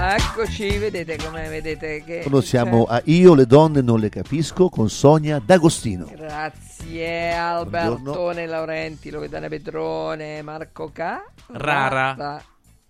Eccoci, 0.00 0.78
vedete 0.78 1.16
come 1.16 1.48
vedete 1.48 2.04
che 2.04 2.22
c'è- 2.86 2.92
a 2.92 3.02
Io 3.06 3.34
le 3.34 3.46
donne 3.46 3.80
non 3.80 3.98
le 3.98 4.08
capisco 4.08 4.68
con 4.68 4.88
Sonia 4.88 5.40
D'Agostino. 5.44 6.06
Grazie 6.14 7.32
Albertone 7.32 8.46
Laurenti, 8.46 9.10
Loredana 9.10 9.48
Petrone, 9.48 10.40
Marco 10.42 10.90
K. 10.92 11.00
Rara. 11.48 12.14
Ra- 12.16 12.42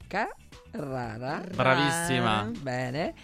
K. 0.06 0.26
Rara. 0.72 1.40
Bravissima. 1.54 2.50
Bene. 2.60 3.14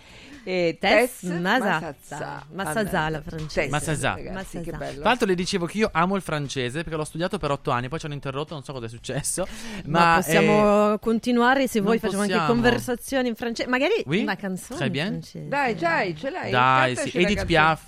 E 0.46 0.76
Tess 0.78 1.20
Tess 1.20 1.30
Masazza. 1.40 2.44
Massazà, 2.52 3.08
la 3.08 3.22
francese. 3.22 3.60
Tess, 3.62 3.70
Massazà. 3.70 4.14
ragazzi, 4.14 4.60
che 4.60 4.70
Massazà. 4.72 4.76
bello. 4.76 5.00
Tra 5.00 5.08
l'altro 5.08 5.26
le 5.26 5.34
dicevo 5.34 5.64
che 5.66 5.78
io 5.78 5.88
amo 5.92 6.16
il 6.16 6.22
francese 6.22 6.82
perché 6.82 6.96
l'ho 6.96 7.04
studiato 7.04 7.38
per 7.38 7.50
otto 7.50 7.70
anni, 7.70 7.88
poi 7.88 7.98
ci 7.98 8.04
hanno 8.06 8.14
interrotto, 8.14 8.52
non 8.54 8.62
so 8.62 8.72
cosa 8.72 8.86
è 8.86 8.88
successo. 8.88 9.46
Ma, 9.86 10.10
Ma, 10.10 10.14
possiamo 10.16 10.92
eh, 10.94 10.98
continuare 11.00 11.66
se 11.66 11.80
vuoi, 11.80 11.98
facciamo 11.98 12.22
anche 12.22 12.34
possiamo. 12.34 12.52
conversazioni 12.52 13.28
in 13.28 13.34
francese. 13.36 13.68
Magari 13.68 14.02
Oui? 14.06 14.20
una 14.22 14.36
canzone 14.36 14.84
in 14.86 14.92
bien. 14.92 15.06
francese. 15.08 15.48
Dai, 15.48 15.74
dai, 15.74 16.16
ce 16.16 16.30
l'hai. 16.30 16.50
Dai, 16.50 16.96
sì, 16.96 17.16
Edith. 17.18 17.44
Piaf. 17.46 17.82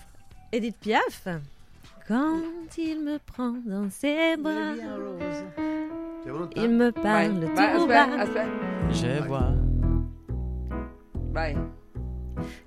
Edith 0.48 0.76
Piaf? 0.78 1.40
Quand 2.06 2.76
il 2.76 3.00
me 3.02 3.18
prend 3.24 3.56
dans 3.66 3.92
ses 3.92 4.36
bras, 4.38 4.76
il 6.54 6.70
me 6.70 6.90
parle 6.92 7.50
Vai, 7.54 7.74
tout 7.74 7.86
vai, 7.86 7.96
aspetta, 7.96 8.06
bas. 8.06 8.20
aspetta. 8.20 8.48
Je 8.90 9.20
vois. 9.26 9.52
Vai. 11.32 11.56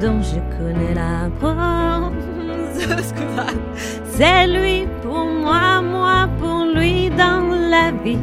dont 0.00 0.20
je 0.22 0.40
connais 0.56 0.94
la 0.94 1.28
prose. 1.38 2.12
C'est 4.06 4.46
lui 4.46 4.86
pour 5.02 5.24
moi, 5.26 5.80
moi 5.82 6.28
pour 6.38 6.66
lui 6.74 7.10
dans 7.10 7.48
la 7.74 7.90
vie. 8.04 8.18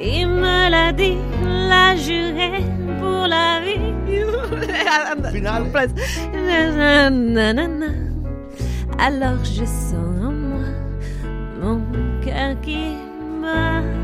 Il 0.00 0.28
me 0.28 0.70
l'a 0.70 0.92
dit, 0.92 1.18
l'a 1.68 1.96
juré 1.96 2.62
pour 3.00 3.26
la 3.26 3.60
vie. 3.60 3.76
Alors 8.98 9.44
je 9.44 9.64
sens 9.64 9.94
en 10.24 10.32
moi 10.32 10.66
mon 11.60 11.80
cœur 12.24 12.60
qui 12.62 12.96
bat. 13.42 13.95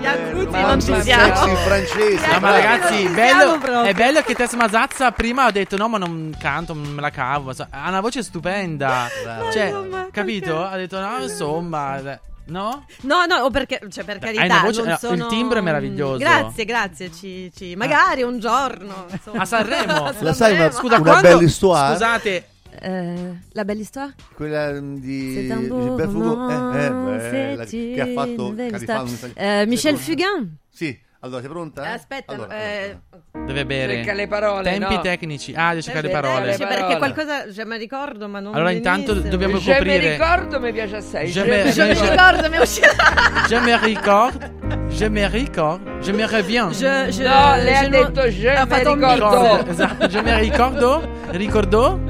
Iacuzzi 0.00 0.60
non 0.60 0.80
ci 0.80 1.00
siamo. 1.02 1.54
francese. 1.56 2.26
No, 2.32 2.40
ma 2.40 2.50
ragazzi, 2.50 3.08
bello- 3.08 3.82
è 3.82 3.92
bello 3.92 4.20
che 4.22 4.34
Tess 4.34 4.54
Mazazza 4.54 5.10
prima 5.12 5.44
ha 5.44 5.50
detto 5.50 5.76
no, 5.76 5.88
ma 5.88 5.98
non 5.98 6.34
canto, 6.38 6.72
non 6.74 6.86
me 6.92 7.00
la 7.00 7.10
cavo. 7.10 7.46
ma 7.46 7.52
so- 7.54 7.66
Ha 7.70 7.88
una 7.88 8.00
voce 8.00 8.22
stupenda. 8.22 9.08
Cioè, 9.52 9.74
capito? 10.12 10.64
Ha 10.64 10.76
detto 10.76 10.98
no, 11.00 11.18
insomma, 11.22 11.98
eh, 11.98 12.20
no? 12.46 12.84
No, 13.02 13.24
no, 13.26 13.36
o 13.44 13.50
perché, 13.50 13.80
cioè, 13.90 14.04
per 14.04 14.18
carità, 14.18 14.44
una 14.44 14.60
voce- 14.62 14.82
non 14.82 14.90
il 14.92 14.98
sono... 14.98 15.26
timbro 15.26 15.58
è 15.58 15.62
meraviglioso. 15.62 16.18
Grazie, 16.18 16.64
grazie, 16.64 17.12
ci, 17.12 17.50
ci- 17.54 17.74
magari 17.76 18.22
un 18.22 18.38
giorno. 18.38 19.06
insomma. 19.10 19.42
A 19.42 19.44
Sanremo. 19.44 20.12
La 20.20 20.32
sai 20.32 20.54
una, 20.54 20.70
Scusa, 20.70 20.96
una 20.96 21.02
quando- 21.04 21.28
bella 21.28 21.42
histoire? 21.42 21.92
Scusate, 21.94 22.48
Eh, 22.80 23.38
la 23.52 23.64
belle 23.64 23.80
histoire? 23.80 24.14
Quella 24.34 24.72
di 24.80 25.32
C'est 25.34 25.52
un 25.52 25.66
beau 25.68 25.80
Gilbert 25.82 26.10
Fugain. 26.10 26.28
roman, 26.28 26.74
Eh, 26.76 26.84
eh, 26.84 27.30
bella, 27.30 27.66
c'est 27.66 27.94
che 27.94 28.00
ha 28.00 28.06
fatto 28.14 28.54
Califano 28.54 29.08
Eh, 29.34 29.64
Michel? 29.66 29.96
Fugain. 29.96 30.56
Sì, 30.70 30.96
allora 31.20 31.40
sei 31.40 31.48
pronta? 31.50 31.84
Eh, 31.84 31.88
aspetta, 31.94 32.32
Allora, 32.34 32.56
eh, 32.56 32.98
deve 33.46 33.66
bere. 33.66 33.94
Cerca 33.96 34.12
le 34.12 34.28
parole, 34.28 34.70
Tempi 34.70 34.94
no? 34.94 35.00
tecnici. 35.00 35.52
Ah, 35.56 35.70
devi 35.70 35.82
cercare 35.82 36.06
le 36.06 36.12
parole. 36.12 36.46
le 36.46 36.56
Cioè, 36.56 36.66
perché 36.68 36.96
qualcosa, 36.98 37.52
cioè, 37.52 37.64
mi 37.64 37.76
ricordo, 37.78 38.28
ma 38.28 38.38
non 38.38 38.54
Allora, 38.54 38.70
intanto 38.70 39.06
benissimo. 39.14 39.30
dobbiamo 39.30 39.56
Je 39.58 39.70
me 39.70 39.76
coprire. 39.78 40.10
ricordo 40.12 40.60
mi 40.60 40.72
piace 40.72 40.96
assai. 40.96 41.26
Je 41.26 41.32
Je 41.42 41.48
me- 41.50 41.64
me 41.64 41.70
Je 41.72 41.84
mi 41.84 41.94
je- 41.94 42.10
ricordo, 42.10 42.48
mi 42.48 42.56
è 42.56 42.60
uscito. 42.60 42.86
Je 43.48 43.58
me 43.60 43.78
record. 43.78 44.56
Je 44.90 45.08
me 45.08 45.28
record. 45.28 45.80
Je 46.00 46.12
me 46.12 46.26
reviens. 46.26 46.70
Je, 46.78 46.86
je, 47.10 47.22
No, 47.24 47.54
lei 47.56 47.74
ha 47.74 47.82
je 47.82 47.88
detto 47.90 48.20
je 48.24 48.64
me 48.66 48.78
ricordo. 48.78 49.66
Esatto, 49.68 50.06
je 50.06 50.22
me 50.22 50.38
ricordo. 50.40 51.02
Ricordo. 51.30 52.00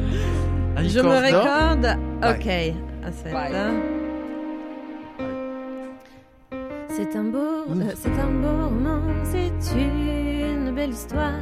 Je 0.82 1.00
me. 1.00 1.08
Vai. 1.08 1.32
Ok. 2.22 2.48
C'est 6.88 7.14
un 7.16 7.24
beau, 7.24 7.38
euh, 7.38 7.92
c'est 7.94 8.18
un 8.20 8.30
beau 8.42 8.64
roman, 8.64 9.00
c'est 9.22 9.76
une 9.76 10.72
belle 10.74 10.90
histoire. 10.90 11.40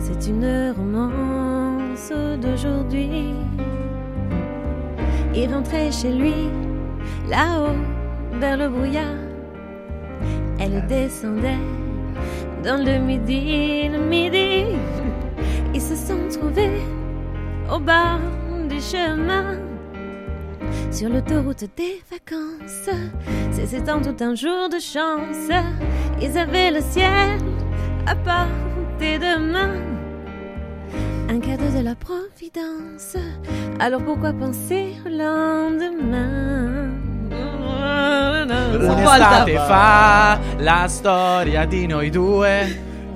C'est 0.00 0.28
une 0.28 0.74
romance 0.76 2.12
d'aujourd'hui. 2.40 3.34
Il 5.34 5.54
rentrait 5.54 5.92
chez 5.92 6.10
lui, 6.12 6.34
là-haut, 7.28 7.76
vers 8.40 8.56
le 8.56 8.68
brouillard. 8.68 9.18
Elle 10.58 10.84
descendait 10.88 11.64
dans 12.64 12.84
le 12.84 12.98
midi, 12.98 13.88
le 13.88 13.98
midi. 13.98 14.76
Ils 15.74 15.80
se 15.80 15.94
sont 15.94 16.28
trouvés 16.28 16.82
au 17.70 17.78
bord 17.78 18.20
du 18.68 18.80
chemin. 18.80 19.58
Sur 20.90 21.08
l'autoroute 21.10 21.64
des 21.76 22.02
vacances, 22.10 22.90
c'est 23.52 23.66
c'était 23.66 23.92
tout 24.00 24.24
un 24.24 24.34
jour 24.34 24.68
de 24.70 24.78
chance. 24.78 25.50
Ils 26.20 26.36
avaient 26.38 26.70
le 26.70 26.80
ciel 26.80 27.38
à 28.06 28.14
portée 28.14 29.18
de 29.18 29.38
main. 29.38 29.74
Un 31.28 31.40
cadeau 31.40 31.70
de 31.76 31.84
la 31.84 31.94
Providence. 31.94 33.16
Alors 33.78 34.02
pourquoi 34.02 34.32
penser 34.32 34.94
au 35.04 35.10
lendemain? 35.10 36.88
Un'estate 38.80 39.56
fa 39.66 40.38
la 40.58 40.88
storia 40.88 41.66
di 41.66 41.86
noi 41.86 42.10
due. 42.10 42.46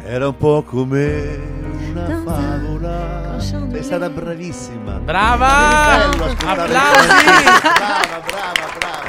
Era 0.05 0.27
un 0.27 0.33
po' 0.33 0.63
come 0.63 1.62
una 1.93 2.07
Danza 2.07 2.33
favola. 2.33 3.37
chandelier. 3.39 3.81
È 3.81 3.83
stata 3.83 4.09
bravissima. 4.09 4.93
Brava! 4.99 6.09
Applausi! 6.11 6.43
Brava, 6.45 8.21
brava, 8.27 8.69
brava. 8.79 9.01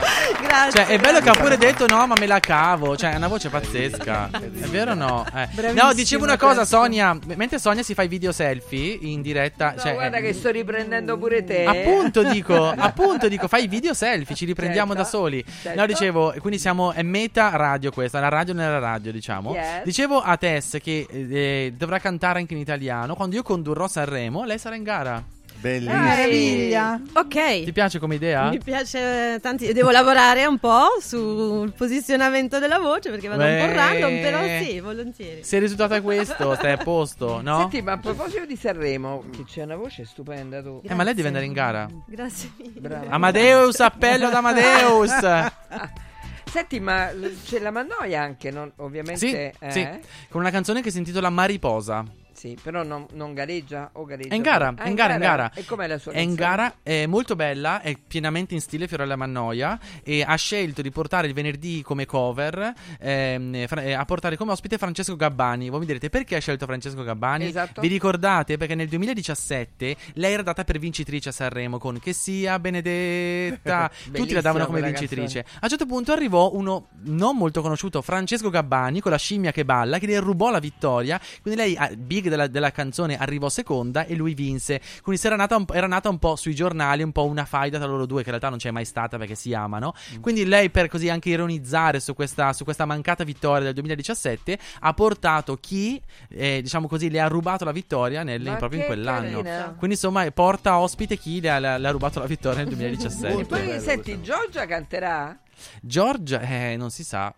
Grazie. 0.41 0.71
Cioè, 0.83 0.93
è 0.93 0.99
bello 0.99 1.19
che 1.19 1.29
ha 1.29 1.33
pure 1.33 1.57
detto 1.57 1.87
no, 1.87 2.05
ma 2.05 2.15
me 2.19 2.27
la 2.27 2.39
cavo. 2.39 2.95
Cioè, 2.95 3.13
è 3.13 3.15
una 3.15 3.27
voce 3.27 3.49
pazzesca. 3.49 4.29
È 4.63 4.67
vero 4.67 4.91
o 4.91 4.93
no? 4.93 5.25
Eh. 5.33 5.71
No, 5.73 5.93
dicevo 5.93 6.23
una 6.25 6.37
cosa. 6.37 6.63
Sonia. 6.65 7.17
Mentre 7.35 7.57
Sonia 7.59 7.81
si 7.83 7.93
fa 7.93 8.03
i 8.03 8.07
video 8.07 8.31
selfie 8.31 8.97
in 9.01 9.21
diretta. 9.21 9.73
No, 9.75 9.81
cioè, 9.81 9.93
guarda 9.93 10.17
eh, 10.17 10.21
che 10.21 10.33
sto 10.33 10.51
riprendendo 10.51 11.17
pure 11.17 11.43
te. 11.43 11.65
Appunto 11.65 12.23
dico, 12.23 12.69
appunto 12.75 13.27
dico, 13.27 13.47
fai 13.47 13.63
i 13.63 13.67
video 13.67 13.93
selfie, 13.93 14.35
ci 14.35 14.45
riprendiamo 14.45 14.93
Certo, 14.93 15.03
da 15.03 15.09
soli. 15.09 15.43
certo. 15.61 15.79
No, 15.79 15.85
dicevo, 15.87 16.33
quindi 16.39 16.59
siamo, 16.59 16.91
è 16.91 17.01
meta 17.01 17.49
radio 17.55 17.91
questa, 17.91 18.19
la 18.19 18.29
radio 18.29 18.53
nella 18.53 18.79
radio, 18.79 19.11
diciamo. 19.11 19.53
Yes. 19.53 19.83
Dicevo 19.83 20.21
a 20.21 20.37
Tess 20.37 20.77
che 20.81 21.07
eh, 21.09 21.73
dovrà 21.75 21.99
cantare 21.99 22.39
anche 22.39 22.53
in 22.53 22.59
italiano. 22.59 22.72
Quando 23.15 23.35
io 23.35 23.43
condurrò 23.43 23.87
Sanremo, 23.87 24.43
lei 24.43 24.57
sarà 24.57 24.75
in 24.75 24.83
gara. 24.83 25.23
Bellissima. 25.63 26.01
Meraviglia. 26.01 27.01
Ok. 27.13 27.63
Ti 27.63 27.71
piace 27.71 27.97
come 27.97 28.15
idea? 28.15 28.49
Mi 28.49 28.59
piace 28.59 29.39
tanti, 29.41 29.71
devo 29.71 29.91
lavorare 29.91 30.45
un 30.45 30.57
po' 30.57 30.87
sul 30.99 31.71
posizionamento 31.71 32.59
della 32.59 32.79
voce 32.79 33.09
perché 33.09 33.29
vado 33.29 33.43
un 33.43 33.59
po' 33.59 33.65
Beh. 33.67 33.73
random, 33.73 34.19
però 34.19 34.41
sì, 34.61 34.79
volentieri. 34.81 35.41
Se 35.43 35.55
il 35.55 35.61
risultato 35.61 35.93
è 35.93 36.01
questo, 36.01 36.53
stai 36.55 36.73
a 36.73 36.77
posto, 36.77 37.39
no? 37.41 37.59
Senti, 37.59 37.81
ma 37.81 37.93
a 37.93 37.97
proposito 37.97 38.45
di 38.45 38.57
Sanremo, 38.57 39.23
che 39.31 39.45
c'è 39.45 39.63
una 39.63 39.77
voce 39.77 40.03
stupenda 40.03 40.61
tu. 40.61 40.81
Eh, 40.83 40.93
ma 40.95 41.03
lei 41.03 41.13
deve 41.13 41.27
andare 41.29 41.45
in 41.45 41.53
gara. 41.53 41.87
Grazie 42.07 42.51
mille. 42.57 42.79
Brava. 42.81 43.09
Amadeus, 43.11 43.79
appello 43.79 44.27
ad 44.27 44.33
Amadeus. 44.33 45.13
Senti, 46.51 46.79
ma 46.81 47.09
c'è 47.45 47.59
la 47.59 47.71
Mannoia 47.71 48.21
anche, 48.21 48.51
non- 48.51 48.71
Sì, 48.75 48.81
ovviamente. 48.81 49.53
eh? 49.57 49.71
sì, 49.71 49.87
con 50.29 50.41
una 50.41 50.51
canzone 50.51 50.81
che 50.81 50.91
si 50.91 50.97
intitola 50.97 51.29
Mariposa. 51.29 52.03
Sì, 52.33 52.57
però 52.61 52.83
non, 52.83 53.05
non 53.13 53.33
gareggia 53.33 53.89
o 53.93 54.05
gareggia? 54.05 54.33
È 54.33 54.35
in 54.35 54.41
gara, 54.41 54.73
Ah, 54.75 54.83
è 54.83 54.89
in 54.89 54.95
gara, 54.95 55.13
è 55.13 55.15
in 55.15 55.21
gara. 55.21 55.51
E 55.53 55.65
com'è 55.65 55.87
la 55.87 55.97
sua 55.97 56.11
È 56.11 56.19
in 56.19 56.35
canzone? 56.35 56.47
gara, 56.49 56.73
è 56.83 57.05
molto 57.05 57.35
bella, 57.35 57.81
è 57.81 57.95
pienamente 58.05 58.53
in 58.53 58.61
stile 58.61 58.87
Fiorella 58.87 59.15
Mannoia 59.15 59.79
e 60.03 60.23
ha 60.25 60.35
scelto 60.35 60.81
di 60.81 60.89
portare 60.91 61.27
il 61.27 61.33
venerdì 61.33 61.81
come 61.81 62.05
cover, 62.05 62.73
ehm, 62.99 63.67
fra- 63.67 63.81
eh, 63.83 63.93
a 63.93 64.03
portare 64.05 64.35
come 64.37 64.51
ospite 64.51 64.77
Francesco 64.77 65.15
Gabbani. 65.15 65.69
Voi 65.69 65.79
mi 65.79 65.85
direte 65.85 66.09
perché 66.09 66.35
ha 66.35 66.39
scelto 66.39 66.65
Francesco 66.65 67.03
Gabbani? 67.03 67.45
Esatto. 67.45 67.81
Vi 67.81 67.87
ricordate? 67.87 68.57
Perché 68.57 68.75
nel 68.75 68.87
2017 68.87 69.95
lei 70.15 70.33
era 70.33 70.41
data 70.43 70.63
per 70.63 70.79
vincitrice 70.79 71.29
a 71.29 71.31
Sanremo 71.31 71.77
con 71.77 71.99
Che 71.99 72.13
sia 72.13 72.59
Benedetta. 72.59 73.89
Tutti 74.11 74.33
la 74.33 74.41
davano 74.41 74.65
come 74.65 74.81
vincitrice. 74.81 75.39
A 75.39 75.59
un 75.63 75.69
certo 75.69 75.85
punto 75.85 76.11
arrivò 76.11 76.51
uno 76.53 76.87
non 77.03 77.37
molto 77.37 77.61
conosciuto, 77.61 78.01
Francesco 78.01 78.49
Gabbani, 78.49 78.99
con 79.01 79.11
la 79.11 79.17
scimmia 79.17 79.51
che 79.51 79.65
balla, 79.65 79.99
che 79.99 80.07
le 80.07 80.19
rubò 80.19 80.49
la 80.51 80.59
vittoria. 80.59 81.19
Quindi 81.41 81.59
lei, 81.59 81.75
ah, 81.75 81.89
big 82.23 82.29
della, 82.29 82.47
della 82.47 82.71
canzone, 82.71 83.17
arrivò 83.17 83.49
seconda 83.49 84.05
e 84.05 84.15
lui 84.15 84.33
vinse. 84.33 84.79
Quindi 85.01 85.19
si 85.21 85.27
era 85.27 85.35
nata, 85.35 85.55
un, 85.55 85.65
po'- 85.65 85.73
era 85.73 85.87
nata 85.87 86.09
un 86.09 86.17
po' 86.19 86.35
sui 86.35 86.55
giornali, 86.55 87.03
un 87.03 87.11
po' 87.11 87.25
una 87.25 87.45
faida 87.45 87.77
tra 87.77 87.87
loro 87.87 88.05
due, 88.05 88.17
che 88.23 88.29
in 88.29 88.29
realtà 88.29 88.49
non 88.49 88.57
c'è 88.57 88.71
mai 88.71 88.85
stata 88.85 89.17
perché 89.17 89.35
si 89.35 89.53
amano. 89.53 89.93
Quindi 90.21 90.45
lei, 90.45 90.69
per 90.69 90.87
così 90.87 91.09
anche 91.09 91.29
ironizzare 91.29 91.99
su 91.99 92.13
questa, 92.13 92.53
su 92.53 92.63
questa 92.63 92.85
mancata 92.85 93.23
vittoria 93.23 93.63
del 93.65 93.73
2017, 93.73 94.57
ha 94.81 94.93
portato 94.93 95.57
chi, 95.57 96.01
eh, 96.29 96.61
diciamo 96.61 96.87
così, 96.87 97.09
le 97.09 97.19
ha 97.19 97.27
rubato 97.27 97.65
la 97.65 97.71
vittoria 97.71 98.23
nel- 98.23 98.55
proprio 98.57 98.79
in 98.81 98.85
quell'anno. 98.85 99.41
carina. 99.41 99.75
Quindi 99.77 99.95
insomma 99.95 100.29
porta 100.31 100.77
ospite 100.79 101.17
chi 101.17 101.41
le 101.41 101.49
ha, 101.49 101.59
le 101.59 101.77
le 101.79 101.87
ha 101.87 101.91
rubato 101.91 102.19
la 102.19 102.25
vittoria 102.25 102.59
nel 102.59 102.67
2017. 102.73 103.39
E 103.41 103.45
poi 103.45 103.79
senti, 103.79 104.21
Giorgia 104.21 104.65
canterà? 104.65 105.37
Giorgia, 105.81 106.39
eh, 106.41 106.75
non 106.77 106.89
si 106.91 107.03
sa. 107.03 107.33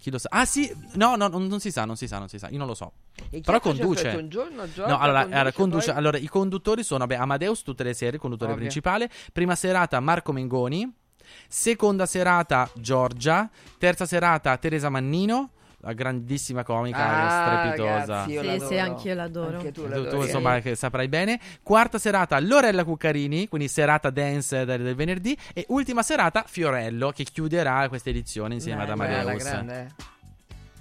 Chi 0.00 0.10
lo 0.10 0.16
sa? 0.18 0.28
Ah, 0.32 0.46
sì, 0.46 0.74
no, 0.94 1.14
no, 1.16 1.28
non, 1.28 1.46
non 1.46 1.60
si 1.60 1.70
sa, 1.70 1.84
non 1.84 1.94
si 1.96 2.08
sa, 2.08 2.18
non 2.18 2.28
si 2.28 2.38
sa. 2.38 2.48
Io 2.48 2.56
non 2.58 2.66
lo 2.66 2.74
so. 2.74 2.92
chi 3.28 3.40
Però 3.42 3.60
conduce. 3.60 4.08
un 4.08 4.28
giorno, 4.30 4.64
Giorgia, 4.72 4.86
No, 4.86 4.98
allora, 4.98 5.20
conduce 5.20 5.36
allora, 5.38 5.52
conduce- 5.52 5.86
poi? 5.90 5.96
allora, 5.98 6.18
i 6.18 6.26
conduttori 6.28 6.82
sono 6.82 7.06
beh, 7.06 7.16
Amadeus 7.16 7.62
tutte 7.62 7.82
le 7.84 7.92
serie, 7.92 8.18
conduttore 8.18 8.52
Ovvio. 8.52 8.62
principale. 8.62 9.10
Prima 9.32 9.54
serata 9.54 10.00
Marco 10.00 10.32
Mengoni. 10.32 10.90
Seconda 11.46 12.06
serata 12.06 12.68
Terza 13.78 14.06
serata 14.06 14.56
Teresa 14.56 14.88
Mannino, 14.88 15.50
la 15.82 15.92
grandissima 15.94 16.62
comica, 16.62 16.98
Ah, 16.98 17.60
strepitosa. 17.70 17.96
ragazzi, 18.24 18.30
io 18.32 18.40
Sì, 18.42 18.46
l'adoro. 18.46 18.66
sì, 18.68 18.78
anch'io 18.78 19.14
l'adoro. 19.14 19.56
Anche 19.56 19.72
tu 19.72 19.88
Tu, 19.88 20.08
tu, 20.08 20.16
insomma, 20.22 20.60
che 20.60 20.74
saprai 20.76 21.08
bene. 21.08 21.40
Quarta 21.62 21.98
serata 21.98 22.38
Lorella 22.38 22.84
Cuccarini, 22.84 23.48
quindi 23.48 23.68
serata 23.68 24.10
dance 24.10 24.64
del, 24.64 24.82
del 24.82 24.94
venerdì. 24.94 25.36
E 25.54 25.64
ultima 25.68 26.02
serata 26.02 26.44
Fiorello, 26.46 27.10
che 27.10 27.24
chiuderà 27.24 27.88
questa 27.88 28.10
edizione 28.10 28.54
insieme 28.54 28.82
ad 28.82 28.88
Bella, 28.96 29.20
Amadeus. 29.20 29.42
grande, 29.42 29.80
eh. 29.80 30.18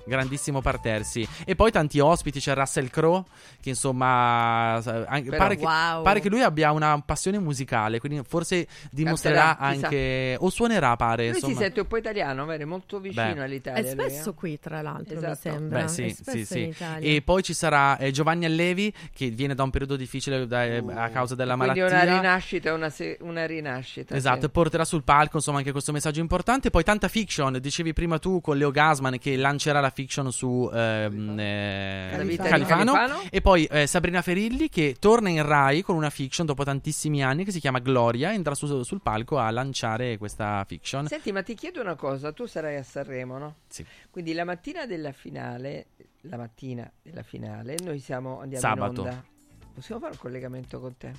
Grandissimo 0.10 0.60
partersi. 0.62 1.26
E 1.46 1.56
poi 1.56 1.72
tanti 1.72 2.00
ospiti, 2.00 2.40
c'è 2.42 2.54
Russell 2.54 2.90
Crowe, 2.90 3.24
che 3.62 3.70
insomma 3.70 4.80
Però- 4.84 5.38
pare, 5.38 5.56
che, 5.56 5.64
Wow. 5.64 6.04
pare 6.04 6.20
che 6.20 6.30
lui 6.30 6.42
abbia 6.42 6.72
una 6.72 7.02
passione 7.06 7.40
musicale, 7.40 8.00
quindi 8.00 8.22
forse 8.28 8.68
dimostrerà 8.92 9.56
Canterà, 9.56 9.72
chissà. 9.72 9.86
anche... 9.88 10.38
o 10.40 10.50
suonerà, 10.50 10.96
pare. 10.96 11.26
Lui 11.28 11.36
insomma. 11.36 11.54
si 11.54 11.60
sente 11.60 11.80
un 11.82 11.88
po' 11.88 11.98
italiano, 11.98 12.46
vero? 12.46 12.68
molto 12.68 13.00
vicino 13.00 13.34
Beh. 13.34 13.44
all'Italia. 13.44 13.80
È 13.92 13.96
lui, 13.96 14.06
eh. 14.06 14.10
spesso 14.10 14.34
qui, 14.34 14.60
tra 14.60 14.82
l'altro, 14.82 15.14
mi 15.20 15.24
Esatto. 15.26 15.36
sembra. 15.42 15.82
Beh, 15.84 15.88
sì, 15.88 16.04
È 16.06 16.10
sì, 16.10 16.16
spesso 16.16 16.54
sì. 16.54 16.62
in 16.62 16.70
Italia. 16.70 17.10
E 17.16 17.22
poi 17.22 17.44
ci 17.44 17.54
sarà 17.54 17.98
eh, 17.98 18.12
Giovanni 18.12 18.46
Allevi, 18.46 18.94
che 19.14 19.30
viene 19.30 19.56
da 19.56 19.64
un 19.64 19.70
periodo 19.70 19.96
difficile 19.96 20.48
da- 20.48 20.66
eh, 20.66 20.84
a 20.96 21.10
causa 21.10 21.36
della 21.36 21.56
Quindi 21.56 21.80
malattia. 21.80 22.04
una 22.04 22.16
rinascita, 22.18 22.74
una, 22.74 22.90
se- 22.90 23.18
una 23.22 23.46
rinascita. 23.46 24.16
Esatto, 24.16 24.42
sì. 24.42 24.50
porterà 24.50 24.86
sul 24.86 25.04
palco 25.04 25.38
insomma 25.38 25.60
anche 25.60 25.72
questo 25.72 25.92
messaggio 25.92 26.20
importante. 26.20 26.70
Poi 26.70 26.84
tanta 26.84 27.08
fiction, 27.08 27.58
dicevi 27.60 27.94
prima 27.94 28.18
tu 28.20 28.42
con 28.42 28.58
Leo 28.58 28.72
Gasman 28.72 29.18
che 29.20 29.36
lancerà 29.36 29.80
la 29.80 29.90
fiction 29.90 29.99
su 30.08 30.70
ehm, 30.74 31.40
eh, 31.40 32.10
La 32.18 32.24
vita 32.24 32.44
di 32.44 32.50
Califano. 32.50 32.94
Califano. 32.94 33.22
E 33.30 33.42
poi 33.42 33.66
eh, 33.66 33.88
Sabrina 33.88 34.22
Ferilli 34.22 34.70
che 34.70 34.96
torna 35.00 35.30
in 35.30 35.46
Rai 35.46 35.82
con 35.82 35.96
una 35.96 36.10
fiction 36.10 36.46
dopo 36.46 36.64
tantissimi 36.64 37.24
anni 37.24 37.44
che 37.44 37.52
si 37.52 37.60
chiama 37.60 37.80
Gloria. 37.80 38.34
Entra 38.34 38.56
su- 38.56 38.84
sul 38.84 39.02
palco 39.02 39.38
a 39.38 39.50
lanciare 39.52 40.18
questa 40.18 40.64
fiction. 40.68 41.08
Senti, 41.08 41.32
ma 41.32 41.42
ti 41.44 41.56
chiedo 41.56 41.82
una 41.82 41.96
cosa, 41.96 42.32
tu 42.32 42.46
sarai 42.46 42.78
a 42.78 42.84
Sanremo, 42.84 43.38
no? 43.38 43.56
Sì. 43.68 43.86
Quindi 44.10 44.34
la 44.34 44.46
mattina 44.46 44.86
della 44.86 45.12
finale, 45.12 45.88
la 46.22 46.38
mattina 46.38 46.90
della 47.02 47.24
finale, 47.24 47.76
noi 47.84 48.00
siamo 48.00 48.40
andiamo 48.40 48.62
Sabato. 48.66 49.02
in 49.02 49.08
onda. 49.08 49.24
Possiamo 49.80 50.02
fare 50.02 50.14
un 50.14 50.20
collegamento 50.20 50.80
con 50.80 50.98
te? 50.98 51.12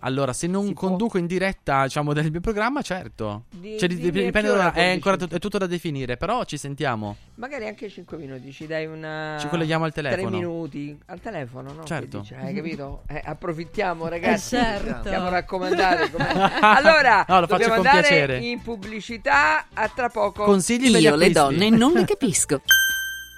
Allora, 0.00 0.32
se 0.32 0.46
non 0.46 0.72
conduco 0.74 1.18
in 1.18 1.26
diretta, 1.26 1.82
diciamo, 1.84 2.12
del 2.12 2.30
mio 2.30 2.40
programma, 2.40 2.82
certo. 2.82 3.44
Di- 3.50 3.76
Cioè, 3.78 3.88
di- 3.88 4.08
a 4.08 4.10
dipende 4.10 4.48
da- 4.54 4.72
è 4.72 4.90
ancora 4.92 5.16
tut- 5.16 5.34
è 5.34 5.38
tutto 5.38 5.58
da 5.58 5.66
definire, 5.66 6.16
però 6.16 6.44
ci 6.44 6.56
sentiamo. 6.56 7.16
Magari 7.34 7.66
anche 7.66 7.88
5 7.90 8.16
minuti, 8.16 8.50
ci 8.52 8.66
dai 8.66 8.86
una... 8.86 9.36
Ci 9.40 9.48
colleghiamo 9.48 9.84
al 9.84 9.92
telefono. 9.92 10.28
3 10.28 10.36
minuti, 10.38 10.98
al 11.06 11.20
telefono, 11.20 11.72
no? 11.72 11.84
Certo. 11.84 12.20
Che 12.20 12.22
dici, 12.22 12.34
hai 12.34 12.54
capito? 12.54 13.02
Eh, 13.10 13.20
approfittiamo 13.24 14.06
ragazzi, 14.08 14.54
Eh, 14.56 14.58
certo. 14.60 15.08
siamo 15.08 15.28
raccomandati. 15.28 16.10
come- 16.10 16.28
allora, 16.60 17.24
No, 17.28 17.40
lo 17.40 17.46
faccio 17.46 17.62
dobbiamo 17.68 17.74
con 17.76 17.86
andare 17.86 18.06
piacere. 18.06 18.38
in 18.38 18.62
pubblicità, 18.62 19.66
a 19.74 19.88
tra 19.88 20.08
poco. 20.08 20.44
Consigli 20.44 20.96
Io 20.96 21.14
le 21.16 21.30
donne 21.30 21.68
non 21.70 21.92
le 21.92 22.04
capisco. 22.04 22.62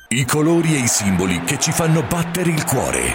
I 0.09 0.25
colori 0.25 0.75
e 0.75 0.81
i 0.81 0.89
simboli 0.89 1.41
che 1.45 1.59
ci 1.59 1.71
fanno 1.73 2.03
battere 2.03 2.51
il 2.51 2.65
cuore, 2.65 3.15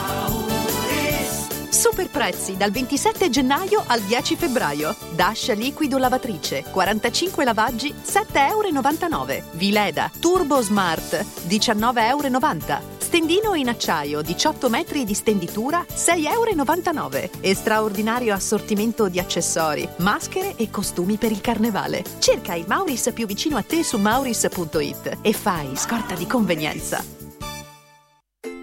Super 1.71 2.09
prezzi 2.09 2.57
dal 2.57 2.69
27 2.69 3.29
gennaio 3.29 3.81
al 3.87 4.01
10 4.01 4.35
febbraio. 4.35 4.93
Dash 5.15 5.53
liquido 5.53 5.97
lavatrice, 5.97 6.65
45 6.69 7.45
lavaggi, 7.45 7.93
7,99 7.93 9.31
euro. 9.31 9.43
Vileda 9.53 10.11
Turbo 10.19 10.61
Smart, 10.61 11.25
19,90 11.47 12.07
euro. 12.09 12.81
Stendino 12.97 13.53
in 13.53 13.69
acciaio, 13.69 14.21
18 14.21 14.69
metri 14.69 15.05
di 15.05 15.13
stenditura, 15.13 15.85
6,99 15.89 16.97
euro. 16.97 17.29
E 17.39 17.55
straordinario 17.55 18.33
assortimento 18.33 19.07
di 19.07 19.19
accessori, 19.19 19.87
maschere 19.99 20.55
e 20.57 20.69
costumi 20.69 21.15
per 21.15 21.31
il 21.31 21.39
carnevale. 21.39 22.03
Cerca 22.19 22.53
il 22.53 22.65
Mauris 22.67 23.11
più 23.13 23.25
vicino 23.25 23.55
a 23.55 23.63
te 23.63 23.81
su 23.81 23.97
mauris.it 23.97 25.19
e 25.21 25.31
fai 25.31 25.77
scorta 25.77 26.15
di 26.15 26.27
convenienza. 26.27 27.20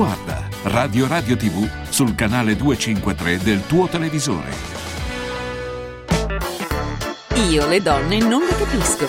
Guarda 0.00 0.48
Radio 0.62 1.06
Radio 1.06 1.36
TV 1.36 1.68
sul 1.90 2.14
canale 2.14 2.56
253 2.56 3.36
del 3.36 3.66
tuo 3.66 3.86
televisore. 3.86 4.50
Io 7.50 7.66
le 7.66 7.82
donne 7.82 8.18
non 8.20 8.40
le 8.40 8.56
capisco. 8.56 9.06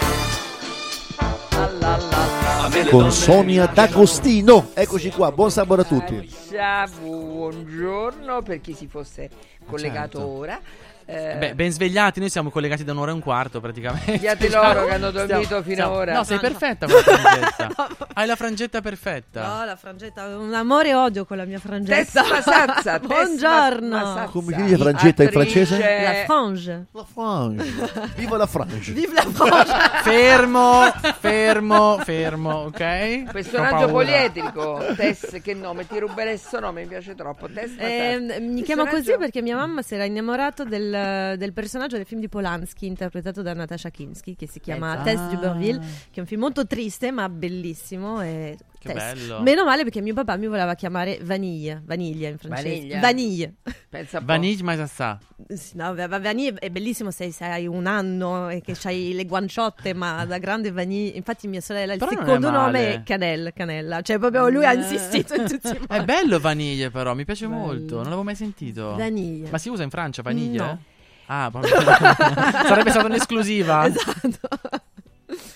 Con 2.90 3.10
Sonia 3.14 3.68
D'Agostino. 3.68 4.72
Eccoci 4.74 5.12
qua, 5.12 5.32
buon 5.32 5.50
sabato 5.50 5.80
a 5.80 5.86
tutti. 5.86 6.30
Ciao, 6.50 6.90
buongiorno 7.00 8.42
per 8.42 8.60
chi 8.60 8.74
si 8.74 8.88
fosse 8.88 9.30
collegato 9.66 10.18
Certo. 10.18 10.28
ora. 10.28 10.60
Eh, 11.06 11.36
Beh, 11.38 11.56
ben 11.56 11.72
svegliati, 11.72 12.20
noi 12.20 12.30
siamo 12.30 12.50
collegati 12.50 12.84
da 12.84 12.92
un'ora 12.92 13.12
e 13.12 13.14
un 13.14 13.20
quarto 13.22 13.60
praticamente. 13.60 14.18
Diate 14.18 14.50
loro 14.52 14.86
che 14.86 14.94
hanno 14.94 15.12
dormito 15.12 15.44
Stiamo- 15.44 15.64
fino 15.64 15.86
ad 15.86 15.92
ora. 15.92 16.14
No, 16.14 16.24
sei 16.24 16.40
perfetta 16.40 16.86
con 16.86 16.96
la 16.96 17.02
frangetta. 17.02 17.88
Hai 18.14 18.28
la 18.28 18.36
frangetta 18.36 18.82
perfetta. 18.82 19.48
No, 19.48 19.66
la 19.66 19.76
frangetta, 19.76 20.26
un 20.38 20.54
amore 20.54 20.90
e 20.90 20.94
odio 20.94 21.26
con 21.26 21.38
la 21.38 21.46
mia 21.46 21.60
frangetta. 21.60 21.96
Testa 22.24 22.42
Sazza, 22.42 23.00
Buongiorno. 23.06 23.98
Testa 23.98 24.14
Sazza. 24.16 24.30
Come 24.32 24.54
si 24.56 24.62
dice 24.64 24.78
frangetta 24.78 25.24
in 25.24 25.30
francese? 25.30 25.78
La 25.80 26.24
frange. 26.26 26.86
La 26.92 27.06
frange. 27.12 27.74
Viva 28.16 28.38
la 28.38 28.46
frange. 28.46 28.92
Vive 28.92 29.14
la 29.14 29.22
frange. 29.32 29.74
Fermo, 30.04 30.92
fermo, 31.20 31.98
fermo, 32.00 32.50
ok? 32.66 33.32
Personaggio 33.32 33.88
poliedrico, 33.88 34.84
Tess, 34.96 35.42
che 35.42 35.54
nome, 35.54 35.88
ti 35.88 36.00
ruberei 36.00 36.38
questo 36.38 36.60
nome, 36.60 36.82
mi 36.82 36.88
piace 36.88 37.16
troppo. 37.16 37.48
Tess 37.52 37.72
Eh, 37.78 38.38
mi 38.40 38.62
chiamo 38.64 38.86
così 38.86 39.16
perché 39.18 39.42
mia 39.42 39.56
mamma 39.56 39.82
si 39.82 39.96
era 39.96 40.06
innamorato 40.06 40.64
del, 40.64 40.91
del 40.92 41.54
personaggio 41.54 41.98
del 41.98 42.06
film 42.06 42.22
di 42.22 42.30
Polanski 42.30 42.86
interpretato 42.86 43.42
da 43.42 43.54
Natasha 43.54 43.90
Kinski 43.90 44.36
che 44.36 44.48
si 44.48 44.60
chiama 44.60 44.94
Ecco. 44.96 45.04
Tess 45.04 45.20
Ah. 45.20 45.28
d'Uberville 45.30 45.80
che 45.80 46.18
è 46.18 46.20
un 46.20 46.26
film 46.26 46.42
molto 46.42 46.66
triste 46.68 47.12
ma 47.12 47.28
bellissimo 47.30 48.22
e 48.22 48.58
Che 48.82 48.94
bello. 48.94 49.42
meno 49.42 49.64
male 49.64 49.84
perché 49.84 50.02
mio 50.02 50.16
papà 50.16 50.38
mi 50.38 50.48
voleva 50.48 50.74
chiamare 50.74 51.20
Vanille 51.22 51.84
vaniglia 51.86 52.30
in 52.30 52.38
francese 52.40 52.70
Vaniglia. 52.70 53.00
Vanille 53.00 53.54
Pensa 53.90 54.18
un 54.18 54.26
po'. 54.26 54.32
Vanille 54.32 54.64
ma 54.64 54.88
sa. 54.88 55.20
Sì, 55.50 55.78
no, 55.78 55.94
va- 55.94 56.08
va- 56.08 56.20
Vanille 56.20 56.58
è 56.58 56.70
bellissimo 56.72 57.12
se 57.12 57.32
hai 57.42 57.68
un 57.68 57.86
anno 57.86 58.50
e 58.50 58.62
che 58.62 58.76
hai 58.86 59.14
le 59.14 59.26
guanciotte 59.26 59.94
ma 59.94 60.26
da 60.26 60.40
grande 60.40 60.72
Vanille 60.72 61.10
infatti 61.16 61.48
mia 61.48 61.62
sorella 61.62 61.94
il 61.94 62.00
Però 62.00 62.12
non 62.12 62.20
è 62.22 62.26
secondo 62.26 62.50
nome 62.50 62.94
è 62.94 63.04
Canel 63.04 63.52
Canella 63.56 64.02
cioè 64.02 64.18
proprio 64.18 64.50
lui 64.50 64.66
ha 64.66 64.74
insistito 64.74 65.36
in 65.36 65.48
tutti 65.48 65.68
i 65.68 65.78
modi 65.78 65.86
È 65.88 66.04
bello 66.04 66.40
vaniglia 66.40 66.90
però, 66.90 67.14
mi 67.14 67.24
piace 67.26 67.46
molto, 67.48 67.96
non 67.96 68.04
l'avevo 68.06 68.24
mai 68.24 68.36
sentito. 68.36 68.96
Vaniglia. 68.96 69.50
Ma 69.52 69.58
si 69.60 69.70
usa 69.70 69.84
in 69.84 69.90
Francia 69.92 70.24
vaniglia? 70.24 70.66
No. 70.66 70.80
Ah, 71.28 71.50
proprio- 71.52 71.76
sarebbe 72.66 72.90
stata 72.90 73.06
un'esclusiva. 73.06 73.86
esatto 73.88 74.40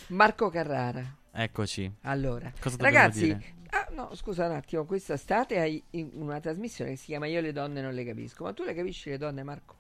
Marco 0.07 0.49
Carrara. 0.49 1.03
Eccoci. 1.37 1.91
Allora, 2.03 2.51
ragazzi, 2.85 3.29
ah, 3.71 3.87
no, 3.91 4.15
scusa 4.15 4.45
un 4.45 4.53
attimo, 4.53 4.85
quest'estate 4.85 5.59
hai 5.59 5.83
in- 5.91 6.11
una 6.13 6.39
trasmissione 6.39 6.91
che 6.91 6.95
si 6.95 7.07
chiama 7.07 7.25
Io 7.27 7.41
le 7.41 7.51
donne 7.51 7.81
non 7.81 7.93
le 7.93 8.05
capisco, 8.05 8.43
ma 8.45 8.53
tu 8.53 8.63
le 8.63 8.73
capisci 8.73 9.09
le 9.09 9.17
donne, 9.17 9.43
Marco? 9.43 9.75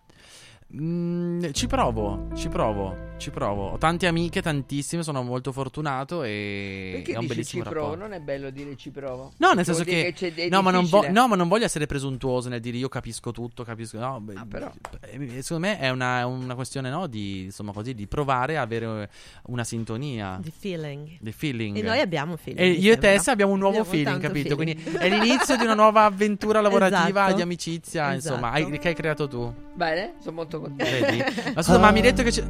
Mm, 0.77 1.51
ci 1.53 1.67
provo, 1.67 2.27
ci 2.35 2.49
provo, 2.49 3.13
ci 3.17 3.29
provo. 3.31 3.69
Ho 3.69 3.77
tante 3.77 4.07
amiche, 4.07 4.41
tantissime, 4.41 5.03
sono 5.03 5.23
molto 5.23 5.53
fortunato 5.53 6.21
e 6.23 6.91
Perché 6.95 7.13
è 7.13 7.15
un 7.15 7.21
dici 7.21 7.27
ci 7.27 7.33
bellissimo 7.35 7.63
provo? 7.63 7.79
rapporto. 7.91 8.03
Non 8.03 8.13
è 8.13 8.19
bello 8.19 8.49
dire 8.49 8.75
ci 8.75 8.89
provo. 8.89 9.31
No, 9.37 9.53
nel 9.53 9.63
senso 9.63 9.85
che, 9.85 10.13
è 10.13 10.49
no, 10.49 10.61
ma 10.61 10.71
non 10.71 10.85
vo- 10.87 11.09
no, 11.09 11.27
ma 11.29 11.37
non 11.37 11.47
voglio 11.47 11.63
essere 11.63 11.85
presuntuoso 11.85 12.49
nel 12.49 12.59
dire 12.59 12.75
io 12.75 12.89
capisco 12.89 13.31
tutto, 13.31 13.63
capisco. 13.63 13.97
No, 13.99 14.19
beh, 14.19 14.33
Ah, 14.35 14.45
però. 14.45 14.69
eh, 14.99 15.41
secondo 15.41 15.65
me 15.67 15.79
è 15.79 15.89
una, 15.91 16.19
è 16.19 16.23
una 16.25 16.55
questione 16.55 16.89
no, 16.89 17.07
di, 17.07 17.43
insomma, 17.43 17.71
così, 17.71 17.93
di 17.93 18.05
provare 18.07 18.57
a 18.57 18.61
avere 18.61 19.09
una 19.45 19.63
sintonia. 19.63 20.37
di 20.41 20.51
feeling 20.51 21.09
Di 21.21 21.31
feeling. 21.31 21.77
E 21.77 21.81
noi 21.83 21.99
abbiamo 22.01 22.35
feeling, 22.35 22.59
E 22.61 22.69
io 22.71 22.75
e 22.77 22.81
sembra. 22.93 23.09
Tessa 23.11 23.31
abbiamo 23.31 23.53
un 23.53 23.59
nuovo 23.59 23.79
Abbiamo 23.79 23.95
feeling, 23.97 24.21
capito? 24.21 24.55
feeling. 24.57 24.81
Quindi 24.83 24.97
è 24.97 25.09
l'inizio 25.09 25.55
di 25.55 25.63
una 25.63 25.73
nuova 25.75 26.03
avventura 26.03 26.59
lavorativa, 26.59 27.21
Esatto. 27.23 27.35
di 27.35 27.41
amicizia, 27.41 28.13
insomma, 28.13 28.51
hai- 28.51 28.63
Esatto. 28.63 28.77
che 28.79 28.87
hai 28.89 28.93
creato 28.93 29.27
tu. 29.29 29.53
Bene, 29.73 30.15
sono 30.19 30.35
molto 30.35 30.47
contento. 30.51 30.63
Vedi? 30.73 31.23
Ma 31.55 31.61
scusa, 31.61 31.77
ma 31.79 31.91
mi 31.91 31.97
hai 31.99 32.03
detto 32.03 32.23
che 32.23 32.31
c'è. 32.31 32.43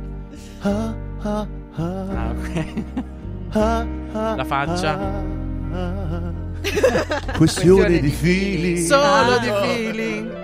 Ah, 0.61 0.95
ah, 1.21 1.47
ah, 1.75 1.83
Ah, 2.09 2.29
ok. 2.37 2.73
ah, 3.51 3.85
ah, 4.13 4.35
La 4.35 4.45
faccia. 4.45 4.97
ah. 4.97 6.33
Questione 7.37 7.99
di 7.99 8.09
fili. 8.09 8.81
Solo 8.83 9.03
Ah. 9.35 9.39
di 9.39 9.49
feeling. 9.67 10.43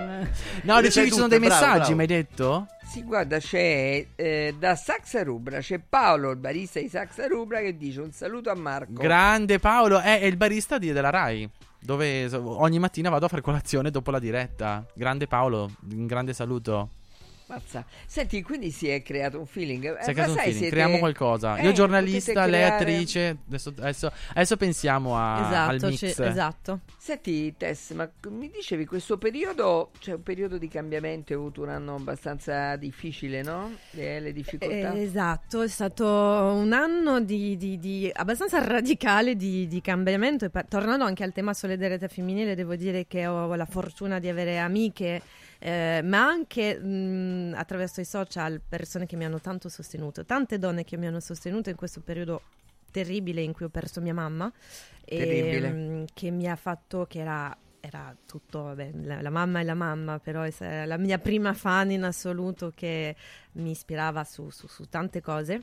No, 0.64 0.80
dicevi 0.80 1.08
ci 1.08 1.14
sono 1.14 1.26
dei 1.26 1.40
bravo, 1.40 1.54
messaggi, 1.60 1.78
bravo. 1.78 1.94
mi 1.96 2.00
hai 2.02 2.06
detto? 2.06 2.66
Sì, 2.86 3.02
guarda, 3.02 3.38
c'è 3.38 4.06
eh, 4.14 4.54
da 4.56 4.76
Saxa 4.76 5.24
Rubra, 5.24 5.58
c'è 5.58 5.80
Paolo, 5.80 6.30
il 6.30 6.36
barista 6.36 6.78
di 6.78 6.88
Saxa 6.88 7.26
Rubra, 7.26 7.58
che 7.60 7.76
dice 7.76 8.00
un 8.00 8.12
saluto 8.12 8.48
a 8.50 8.54
Marco. 8.54 8.92
Grande 8.92 9.58
Paolo, 9.58 9.98
è, 9.98 10.20
è 10.20 10.24
il 10.24 10.36
barista 10.36 10.78
di- 10.78 10.92
della 10.92 11.10
Rai. 11.10 11.48
Dove 11.80 12.28
ogni 12.36 12.78
mattina 12.78 13.10
vado 13.10 13.24
a 13.26 13.28
fare 13.28 13.42
colazione 13.42 13.90
dopo 13.90 14.12
la 14.12 14.20
diretta. 14.20 14.86
Grande 14.94 15.26
Paolo, 15.26 15.68
un 15.90 16.06
grande 16.06 16.32
saluto. 16.32 16.90
Mazza. 17.52 17.84
Senti, 18.06 18.40
quindi 18.42 18.70
si 18.70 18.88
è 18.88 19.02
creato 19.02 19.38
un 19.38 19.46
feeling. 19.46 19.84
Eh, 19.84 20.02
Si 20.02 20.04
è 20.04 20.06
ma 20.06 20.12
creato 20.12 20.30
un 20.30 20.36
sai, 20.36 20.44
feeling, 20.44 20.60
siete- 20.60 20.70
creiamo 20.70 20.98
qualcosa. 20.98 21.56
Eh, 21.56 21.64
Io 21.64 21.72
giornalista, 21.72 22.46
lei 22.46 22.60
creare- 22.62 22.74
attrice. 22.82 23.36
Adesso, 23.46 23.74
adesso- 23.78 24.12
adesso 24.30 24.56
pensiamo 24.56 25.16
a- 25.16 25.66
al 25.66 25.74
esatto, 25.76 25.86
mix. 25.88 25.98
ci- 25.98 26.22
esatto 26.22 26.80
Senti, 26.96 27.54
Tess, 27.56 27.92
ma 27.92 28.06
c- 28.08 28.28
mi 28.28 28.48
dicevi 28.50 28.86
questo 28.86 29.18
periodo, 29.18 29.90
c'è 29.98 30.12
un 30.14 30.22
periodo 30.22 30.56
di 30.56 30.68
cambiamento, 30.68 31.32
hai 31.32 31.38
avuto 31.38 31.62
un 31.62 31.68
anno 31.68 31.96
abbastanza 31.96 32.76
difficile, 32.76 33.42
no? 33.42 33.72
Le, 33.90 34.20
le 34.20 34.32
difficoltà. 34.32 34.92
Eh, 34.94 35.02
esatto, 35.02 35.62
è 35.62 35.68
stato 35.68 36.06
un 36.06 36.72
anno 36.72 37.20
di, 37.20 37.56
di- 37.56 37.78
di- 37.78 38.10
abbastanza 38.12 38.64
radicale 38.64 39.34
di, 39.36 39.66
di 39.66 39.80
cambiamento. 39.80 40.44
E 40.44 40.50
pa- 40.50 40.62
tornando 40.62 41.04
anche 41.04 41.24
al 41.24 41.32
tema 41.32 41.52
solidarietà 41.52 42.08
femminile, 42.08 42.54
devo 42.54 42.76
dire 42.76 43.06
che 43.06 43.26
ho 43.26 43.54
la 43.54 43.66
fortuna 43.66 44.18
di 44.20 44.28
avere 44.28 44.58
amiche, 44.58 45.20
eh, 45.64 46.00
ma 46.02 46.26
anche 46.26 46.76
mh, 46.76 47.54
attraverso 47.56 48.00
i 48.00 48.04
social 48.04 48.60
persone 48.68 49.06
che 49.06 49.14
mi 49.14 49.24
hanno 49.24 49.40
tanto 49.40 49.68
sostenuto, 49.68 50.24
tante 50.24 50.58
donne 50.58 50.82
che 50.82 50.96
mi 50.96 51.06
hanno 51.06 51.20
sostenuto 51.20 51.70
in 51.70 51.76
questo 51.76 52.00
periodo 52.00 52.42
terribile 52.90 53.42
in 53.42 53.52
cui 53.52 53.66
ho 53.66 53.68
perso 53.68 54.00
mia 54.00 54.12
mamma. 54.12 54.52
e, 55.04 55.70
mh, 55.70 56.04
che 56.14 56.30
mi 56.30 56.48
ha 56.48 56.56
fatto 56.56 57.06
che 57.08 57.20
era 57.20 57.56
era 57.84 58.16
tutto, 58.26 58.62
vabbè, 58.62 58.90
la, 59.02 59.20
la 59.20 59.30
mamma 59.30 59.58
è 59.58 59.64
la 59.64 59.74
mamma, 59.74 60.20
però 60.20 60.42
è 60.42 60.84
la 60.86 60.96
mia 60.98 61.18
prima 61.18 61.52
fan 61.52 61.90
in 61.90 62.04
assoluto 62.04 62.70
che 62.72 63.16
mi 63.54 63.70
ispirava 63.70 64.22
su, 64.22 64.50
su- 64.50 64.68
su 64.68 64.84
tante 64.88 65.20
cose. 65.20 65.62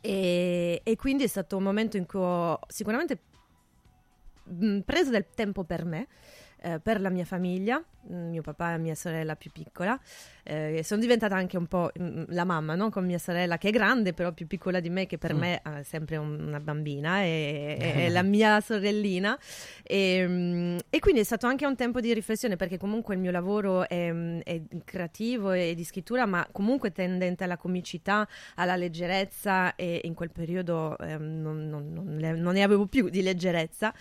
E, 0.00 0.80
e 0.82 0.96
quindi 0.96 1.24
è 1.24 1.26
stato 1.26 1.58
un 1.58 1.62
momento 1.62 1.98
in 1.98 2.06
cui 2.06 2.20
ho 2.20 2.58
sicuramente 2.68 3.18
mh, 4.44 4.80
preso 4.80 5.10
del 5.10 5.26
tempo 5.34 5.64
per 5.64 5.84
me, 5.84 6.08
eh, 6.62 6.80
per 6.80 7.02
la 7.02 7.10
mia 7.10 7.26
famiglia, 7.26 7.78
mm, 7.78 7.93
mio 8.08 8.42
papà 8.42 8.74
e 8.74 8.78
mia 8.78 8.94
sorella 8.94 9.36
più 9.36 9.50
piccola. 9.52 9.98
Eh, 10.46 10.82
sono 10.84 11.00
diventata 11.00 11.34
anche 11.36 11.56
un 11.56 11.66
po' 11.66 11.90
mm, 11.98 12.24
la 12.28 12.44
mamma, 12.44 12.74
no? 12.74 12.90
con 12.90 13.04
mia 13.06 13.18
sorella 13.18 13.56
che 13.56 13.68
è 13.68 13.70
grande, 13.72 14.12
però 14.12 14.32
più 14.32 14.46
piccola 14.46 14.80
di 14.80 14.90
me, 14.90 15.06
che 15.06 15.16
per 15.18 15.32
Mm. 15.34 15.38
me 15.38 15.62
è 15.62 15.82
sempre 15.84 16.16
un- 16.16 16.38
una 16.46 16.60
bambina, 16.60 17.22
e, 17.22 17.76
è 17.78 18.08
la 18.10 18.22
mia 18.22 18.60
sorellina. 18.60 19.38
E, 19.82 20.24
mm, 20.26 20.78
e 20.90 20.98
quindi 20.98 21.20
è 21.20 21.24
stato 21.24 21.46
anche 21.46 21.64
un 21.66 21.76
tempo 21.76 22.00
di 22.00 22.12
riflessione, 22.12 22.56
perché 22.56 22.76
comunque 22.78 23.14
il 23.14 23.20
mio 23.20 23.30
lavoro 23.30 23.88
è, 23.88 24.12
mm, 24.12 24.40
è 24.44 24.60
creativo 24.84 25.52
e 25.52 25.74
di 25.74 25.84
scrittura, 25.84 26.26
ma 26.26 26.46
comunque 26.52 26.92
tendente 26.92 27.44
alla 27.44 27.56
comicità, 27.56 28.28
alla 28.56 28.76
leggerezza, 28.76 29.74
e 29.76 30.00
in 30.04 30.14
quel 30.14 30.30
periodo 30.30 30.98
ehm, 30.98 31.40
non, 31.40 31.68
non- 31.68 32.02
non 32.04 32.52
ne 32.54 32.62
avevo 32.62 32.86
più 32.86 33.08
di 33.08 33.22
leggerezza. 33.22 33.94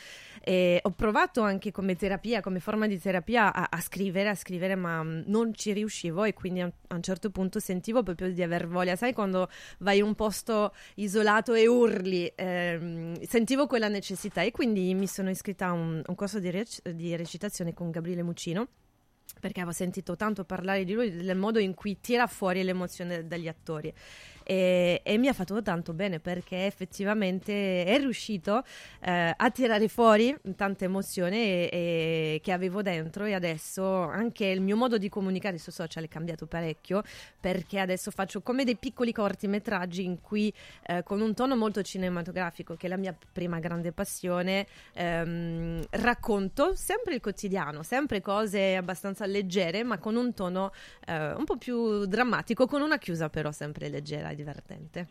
E 0.43 0.79
ho 0.83 0.89
provato 0.91 1.41
anche 1.41 1.71
come 1.71 1.95
terapia, 1.95 2.41
come 2.41 2.59
forma 2.59 2.85
di 2.87 2.99
terapia 2.99 3.53
a, 3.53 3.67
a 3.69 3.79
scrivere, 3.79 3.91
a 4.29 4.35
scrivere, 4.35 4.75
ma 4.75 5.03
mm, 5.03 5.23
non 5.27 5.53
ci 5.53 5.73
riuscivo 5.73 6.23
e 6.23 6.33
quindi 6.33 6.61
a, 6.61 6.71
a 6.87 6.95
un 6.95 7.01
certo 7.03 7.29
punto 7.29 7.59
sentivo 7.59 8.03
proprio 8.03 8.31
di 8.31 8.41
aver 8.41 8.67
voglia. 8.67 8.95
Sai 8.95 9.13
quando 9.13 9.49
vai 9.79 9.97
in 9.97 10.03
un 10.03 10.15
posto 10.15 10.73
isolato 10.95 11.53
e 11.53 11.67
urli? 11.67 12.31
Ehm, 12.35 13.21
sentivo 13.21 13.67
quella 13.67 13.87
necessità 13.87 14.41
e 14.41 14.51
quindi 14.51 14.93
mi 14.93 15.07
sono 15.07 15.29
iscritta 15.29 15.67
a 15.67 15.71
un, 15.71 16.01
un 16.05 16.15
corso 16.15 16.39
di, 16.39 16.49
rec- 16.49 16.89
di 16.89 17.15
recitazione 17.15 17.73
con 17.73 17.91
Gabriele 17.91 18.23
Mucino 18.23 18.67
perché 19.39 19.59
avevo 19.59 19.75
sentito 19.75 20.15
tanto 20.15 20.45
parlare 20.45 20.85
di 20.85 20.93
lui, 20.93 21.11
del 21.11 21.35
modo 21.35 21.59
in 21.59 21.73
cui 21.73 21.99
tira 21.99 22.27
fuori 22.27 22.63
l'emozione 22.63 23.27
dagli 23.27 23.47
attori. 23.47 23.93
E, 24.43 25.01
e 25.03 25.17
mi 25.17 25.27
ha 25.27 25.33
fatto 25.33 25.61
tanto 25.61 25.93
bene 25.93 26.19
perché 26.19 26.65
effettivamente 26.65 27.85
è 27.85 27.97
riuscito 27.97 28.63
eh, 29.01 29.33
a 29.35 29.51
tirare 29.51 29.87
fuori 29.87 30.35
tanta 30.55 30.85
emozione 30.85 31.69
e- 31.69 31.69
e 31.73 32.39
che 32.41 32.51
avevo 32.51 32.81
dentro. 32.81 33.25
E 33.25 33.33
adesso 33.33 33.83
anche 33.83 34.45
il 34.45 34.61
mio 34.61 34.75
modo 34.75 34.97
di 34.97 35.09
comunicare 35.09 35.57
sui 35.57 35.71
social 35.71 36.03
è 36.03 36.07
cambiato 36.07 36.45
parecchio 36.45 37.03
perché 37.39 37.79
adesso 37.79 38.11
faccio 38.11 38.41
come 38.41 38.63
dei 38.63 38.75
piccoli 38.75 39.11
cortometraggi 39.11 40.03
in 40.03 40.21
cui 40.21 40.53
eh, 40.87 41.03
con 41.03 41.21
un 41.21 41.33
tono 41.33 41.55
molto 41.55 41.81
cinematografico 41.81 42.75
che 42.75 42.87
è 42.87 42.89
la 42.89 42.97
mia 42.97 43.15
prima 43.31 43.59
grande 43.59 43.91
passione 43.91 44.67
ehm, 44.93 45.83
racconto 45.91 46.75
sempre 46.75 47.15
il 47.15 47.21
quotidiano 47.21 47.83
sempre 47.83 48.21
cose 48.21 48.75
abbastanza 48.75 49.25
leggere 49.25 49.83
ma 49.83 49.97
con 49.97 50.15
un 50.15 50.33
tono 50.33 50.71
eh, 51.05 51.33
un 51.33 51.43
po' 51.45 51.57
più 51.57 52.05
drammatico 52.05 52.65
con 52.65 52.81
una 52.81 52.97
chiusa 52.97 53.29
però 53.29 53.51
sempre 53.51 53.89
leggera 53.89 54.32
divertente 54.35 55.07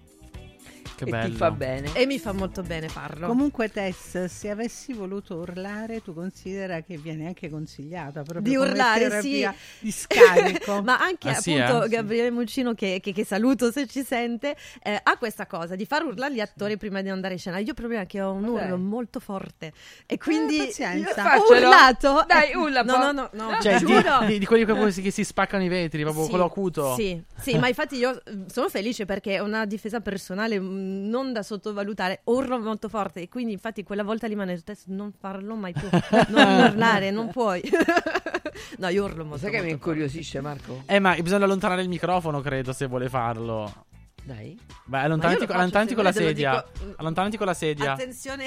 Che 0.95 1.05
e 1.05 1.11
bello. 1.11 1.31
ti 1.31 1.37
fa 1.37 1.51
bene. 1.51 1.91
e 1.95 2.07
mi 2.07 2.19
fa 2.19 2.33
molto 2.33 2.63
bene 2.63 2.89
farlo 2.89 3.27
Comunque 3.27 3.71
Tess, 3.71 4.25
se 4.27 4.51
avessi 4.51 4.93
voluto 4.93 5.37
urlare, 5.37 6.03
tu 6.03 6.13
considera 6.15 6.81
che 6.83 6.97
viene 6.99 7.27
anche 7.27 7.49
consigliata 7.51 8.23
proprio 8.23 8.43
di 8.43 8.57
urlare, 8.57 9.21
sì. 9.21 9.49
di 9.81 9.91
scarico. 9.91 10.83
Ma 10.85 10.99
anche 11.01 11.31
Ah, 11.31 11.35
sì, 11.35 11.55
appunto 11.59 11.85
eh? 11.85 11.89
Gabriele 11.89 12.31
Muccino, 12.31 12.75
che, 12.75 13.01
che- 13.03 13.13
che 13.13 13.25
saluto 13.25 13.71
se 13.73 13.87
ci 13.87 14.05
sente, 14.05 14.55
eh, 14.83 15.01
ha 15.03 15.17
questa 15.17 15.47
cosa 15.47 15.75
di 15.77 15.87
far 15.87 16.05
urlare 16.05 16.35
gli 16.35 16.41
attori 16.41 16.77
prima 16.77 17.01
di 17.01 17.09
andare 17.09 17.35
in 17.35 17.41
scena. 17.41 17.59
Io 17.59 17.75
proprio 17.75 18.05
che 18.07 18.21
ho 18.21 18.33
un 18.33 18.43
Vabbè. 18.53 18.65
urlo 18.65 18.77
molto 18.79 19.19
forte 19.21 19.73
e 20.07 20.19
quindi 20.19 20.59
pazienza. 20.59 21.37
ho 21.39 21.47
urlato. 21.51 22.25
Dai, 22.27 22.55
urla 22.55 22.83
No, 22.83 22.97
no, 22.99 23.13
no, 23.13 23.31
no, 23.33 23.61
Cioè, 23.61 23.79
di, 23.79 23.87
giuro. 23.87 24.25
di- 24.27 24.39
di 24.39 24.47
quelli 24.47 24.65
che, 24.67 25.03
che 25.03 25.11
si 25.11 25.25
spaccano 25.25 25.63
i 25.65 25.69
vetri, 25.69 26.03
proprio 26.03 26.25
Sì, 26.25 26.29
quello 26.31 26.45
acuto. 26.45 26.95
Sì, 26.95 27.21
sì, 27.41 27.57
ma 27.59 27.69
infatti 27.69 27.97
io 27.97 28.21
sono 28.47 28.69
felice 28.69 29.05
perché 29.07 29.35
è 29.37 29.39
una 29.41 29.65
difesa 29.65 30.01
personale 30.01 30.52
mm, 30.61 31.09
non 31.09 31.33
da 31.33 31.43
sottovalutare, 31.43 32.21
urlo 32.25 32.59
molto 32.61 32.89
forte 32.89 33.23
e 33.23 33.29
quindi 33.29 33.53
infatti 33.53 33.83
quella 33.83 34.03
volta 34.03 34.27
lì 34.27 34.35
mi 34.35 34.43
hanno 34.43 34.53
detto 34.53 34.65
"Tess, 34.73 34.85
non 34.87 35.13
farlo 35.13 35.55
mai 35.55 35.73
più, 35.73 35.89
non 36.29 36.61
urlare, 36.71 37.11
non 37.11 37.31
puoi. 37.31 37.63
no, 38.79 38.89
io 38.89 39.05
urlo 39.05 39.25
molto. 39.25 39.39
Sai 39.39 39.51
che 39.51 39.57
mi 39.59 39.69
molto 39.71 39.77
incuriosisce, 39.89 40.41
Marco? 40.41 40.83
Eh, 40.87 40.99
ma 40.99 41.15
bisogna 41.17 41.45
allontanare 41.45 41.83
il 41.83 41.89
microfono, 41.89 42.41
credo, 42.41 42.73
se 42.73 42.87
vuole 42.87 43.09
farlo. 43.09 43.87
Dai. 44.25 44.57
Beh, 44.85 44.99
allontanati, 45.01 45.41
lo 45.41 45.47
faccio, 45.47 45.59
allontanati 45.59 45.93
Mm. 45.93 45.97
con 45.97 46.05
la 46.05 46.13
sedia. 46.13 46.67
dico- 46.79 46.95
Allontanati 46.97 47.37
con 47.37 47.47
la 47.47 47.55
sedia. 47.55 47.93
Attenzione, 47.93 48.47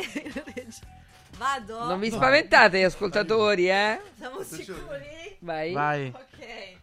vado. 1.38 1.84
Non 1.86 2.00
vi 2.00 2.10
spaventate, 2.10 2.84
ascoltatori, 2.86 3.70
eh? 3.70 4.00
Siamo 4.18 4.42
sicuri? 4.42 5.36
Vai. 5.40 5.74
Vai. 5.74 6.08
Ok. 6.08 6.74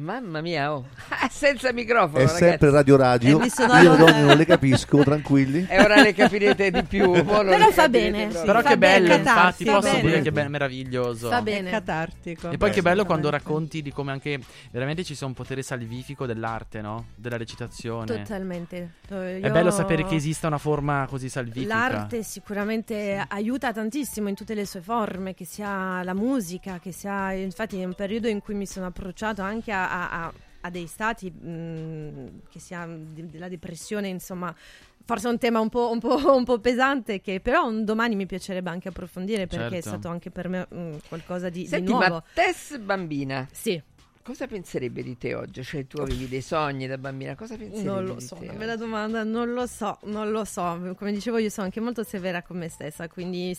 Mamma 0.00 0.40
mia, 0.40 0.72
oh. 0.72 0.86
senza 1.30 1.72
microfono, 1.72 2.18
È 2.18 2.26
ragazzi. 2.26 2.38
sempre 2.44 2.70
Radio 2.70 2.96
Radio. 2.96 3.28
Eh, 3.28 3.30
Io 3.32 3.38
le 3.38 3.50
allontanata. 3.56 3.96
donne 3.96 4.22
non 4.22 4.36
le 4.36 4.46
capisco, 4.46 5.02
tranquilli. 5.02 5.66
E 5.70 5.78
ora 5.80 6.00
le 6.00 6.14
capirete 6.14 6.70
di 6.70 6.82
più. 6.84 7.10
Però 7.22 7.44
fa 7.70 7.82
capirete 7.82 7.88
bene, 7.90 8.30
sì. 8.32 8.44
Però 8.44 8.60
Fa 8.62 8.68
che 8.70 8.78
bello, 8.78 9.06
bene, 9.08 9.18
infatti, 9.18 9.24
catarsi, 9.24 9.64
posso 9.64 9.80
fa 9.80 9.94
dire 10.00 10.20
bene. 10.20 10.22
che 10.30 10.40
è 10.40 10.48
meraviglioso. 10.48 11.28
Fa 11.28 11.38
È 11.38 11.42
bene. 11.42 11.70
catartico. 11.70 12.50
E 12.50 12.56
poi 12.56 12.70
che 12.70 12.80
bello 12.82 13.04
quando 13.04 13.28
racconti 13.30 13.82
di 13.82 13.92
come 13.92 14.12
anche 14.12 14.40
veramente 14.70 15.04
ci 15.04 15.14
sia 15.14 15.26
un 15.26 15.34
potere 15.34 15.62
salvifico 15.62 16.24
dell'arte, 16.24 16.80
no? 16.80 17.06
Della 17.14 17.36
recitazione. 17.36 18.06
Totalmente. 18.06 18.92
È 19.06 19.14
Io- 19.42 19.50
bello 19.50 19.70
sapere 19.70 20.04
che 20.06 20.14
esista 20.14 20.46
una 20.46 20.58
forma 20.58 21.06
così 21.10 21.28
salvifica. 21.28 21.74
L'arte 21.74 22.22
sicuramente 22.22 23.22
aiuta 23.28 23.72
tantissimo 23.72 24.28
in 24.28 24.34
tutte 24.34 24.54
le 24.54 24.64
sue 24.64 24.80
forme, 24.80 25.34
che 25.34 25.44
sia 25.44 26.02
la 26.02 26.14
musica, 26.14 26.78
che 26.80 26.92
sia... 26.92 27.32
Infatti 27.32 27.80
è 27.80 27.84
un 27.84 27.94
periodo 27.94 28.28
in 28.28 28.40
cui 28.40 28.54
mi 28.54 28.66
sono 28.66 28.86
approcciato 28.86 29.42
anche 29.42 29.72
a, 29.72 29.89
a- 29.90 30.24
a- 30.26 30.32
a 30.62 30.70
dei 30.70 30.86
stati, 30.86 31.30
mh, 31.30 32.42
che 32.50 32.58
sia 32.60 32.86
di- 32.86 33.26
della 33.28 33.48
depressione, 33.48 34.08
insomma... 34.08 34.54
Forse 35.02 35.26
è 35.26 35.30
un 35.30 35.38
tema 35.38 35.58
un 35.58 35.70
po', 35.70 35.90
un 35.90 35.98
po'- 35.98 36.14
un 36.36 36.44
po' 36.44 36.60
pesante 36.60 37.20
che 37.20 37.40
però 37.40 37.66
un 37.66 37.84
domani 37.84 38.14
mi 38.14 38.26
piacerebbe 38.26 38.70
anche 38.70 38.88
approfondire 38.88 39.48
perché 39.48 39.66
è 39.78 39.82
Certo. 39.82 39.88
stato 39.88 40.08
anche 40.08 40.30
per 40.30 40.48
me 40.48 40.66
mh, 40.70 40.98
qualcosa 41.08 41.48
di, 41.48 41.62
di 41.62 41.66
Senti, 41.66 41.90
nuovo. 41.90 42.06
ma 42.08 42.22
Tess 42.32 42.78
bambina, 42.78 43.48
Sì, 43.50 43.82
cosa 44.22 44.46
penserebbe 44.46 45.02
di 45.02 45.16
te 45.18 45.34
oggi? 45.34 45.64
Cioè, 45.64 45.86
tu 45.88 45.98
avevi 46.00 46.28
dei 46.28 46.42
sogni 46.42 46.86
da 46.86 46.96
bambina, 46.96 47.34
cosa 47.34 47.56
penserebbe 47.56 47.88
non 47.90 48.04
lo 48.04 48.14
di 48.16 48.20
so, 48.24 48.36
una 48.40 48.52
bella 48.52 48.76
domanda, 48.76 49.24
non 49.24 49.52
lo 49.52 49.66
so, 49.66 49.98
non 50.04 50.30
lo 50.30 50.44
so. 50.44 50.94
Come 50.96 51.10
dicevo 51.12 51.38
io 51.38 51.48
sono 51.50 51.66
anche 51.66 51.80
molto 51.80 52.04
severa 52.04 52.42
con 52.42 52.58
me 52.58 52.68
stessa, 52.68 53.08
quindi... 53.08 53.56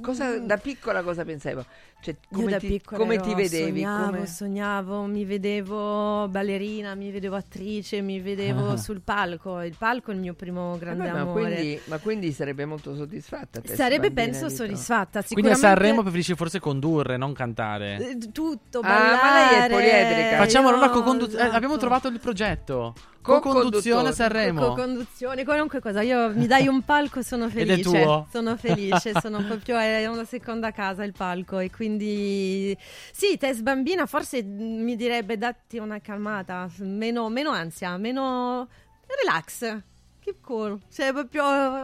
Cosa, 0.00 0.38
da 0.38 0.56
piccola 0.56 1.02
cosa 1.02 1.24
pensavi? 1.24 1.62
Cioè, 2.04 2.14
Io 2.14 2.36
come, 2.38 2.50
da 2.50 2.58
ti, 2.58 2.66
piccola 2.66 2.98
come 2.98 3.14
ero- 3.14 3.22
ti 3.22 3.34
vedevi? 3.34 3.80
Sognavo, 3.80 4.04
Come- 4.10 4.26
sognavo, 4.26 5.02
mi 5.04 5.24
vedevo 5.24 6.28
ballerina, 6.28 6.94
mi 6.94 7.10
vedevo 7.10 7.36
attrice, 7.36 8.02
mi 8.02 8.20
vedevo 8.20 8.76
sul 8.76 9.00
palco. 9.00 9.60
Il 9.62 9.74
palco 9.78 10.10
è 10.10 10.14
il 10.14 10.20
mio 10.20 10.34
primo 10.34 10.76
grande 10.76 11.04
Vabbè, 11.04 11.14
ma, 11.16 11.20
amore. 11.22 11.40
quindi, 11.54 11.80
ma 11.84 11.98
quindi 11.98 12.32
sarebbe 12.32 12.66
molto 12.66 12.94
soddisfatta. 12.94 13.62
Sarebbe, 13.64 14.10
penso, 14.12 14.50
soddisfatta. 14.50 15.22
Quindi 15.22 15.50
a 15.52 15.54
Sanremo 15.54 16.02
preferisci 16.02 16.34
forse 16.34 16.60
condurre, 16.60 17.16
non 17.16 17.32
cantare. 17.32 17.96
eh, 17.96 18.18
tutto, 18.30 18.80
Ah, 18.80 18.88
ma 18.88 18.98
lei 18.98 19.14
è 19.14 19.68
ballare. 19.68 19.72
poliedrica. 19.72 20.36
Facciamo 20.36 20.68
allora 20.68 20.90
co-conduzione. 20.90 21.40
esatto. 21.42 21.56
abbiamo 21.56 21.76
trovato 21.78 22.08
il 22.08 22.20
progetto. 22.20 22.94
Co-conduzione 23.24 24.12
Sanremo. 24.12 24.68
Co-conduzione, 24.68 25.44
qualunque 25.44 25.80
cosa. 25.80 26.02
Io 26.02 26.28
mi 26.34 26.46
dai 26.46 26.66
un 26.68 26.82
palco, 26.82 27.22
sono 27.22 27.46
Ed 27.46 27.52
è 27.52 27.54
felice. 27.54 27.82
tuo. 27.82 28.28
Sono 28.30 28.56
felice, 28.56 29.12
sono 29.20 29.42
proprio 29.44 29.78
è 29.78 30.06
una 30.06 30.24
seconda 30.24 30.72
casa 30.72 31.04
il 31.04 31.12
palco 31.12 31.58
e 31.58 31.70
quindi 31.70 32.76
sì, 33.12 33.36
Tess 33.38 33.60
bambina 33.60 34.04
forse 34.06 34.42
mi 34.42 34.94
direbbe 34.96 35.38
datti 35.38 35.78
una 35.78 36.00
calmata, 36.00 36.68
meno, 36.80 37.28
meno 37.30 37.50
ansia, 37.50 37.96
meno 37.96 38.68
relax. 39.06 39.80
Keep 40.20 40.40
cool, 40.40 40.80
cioè 40.90 41.12
proprio 41.12 41.42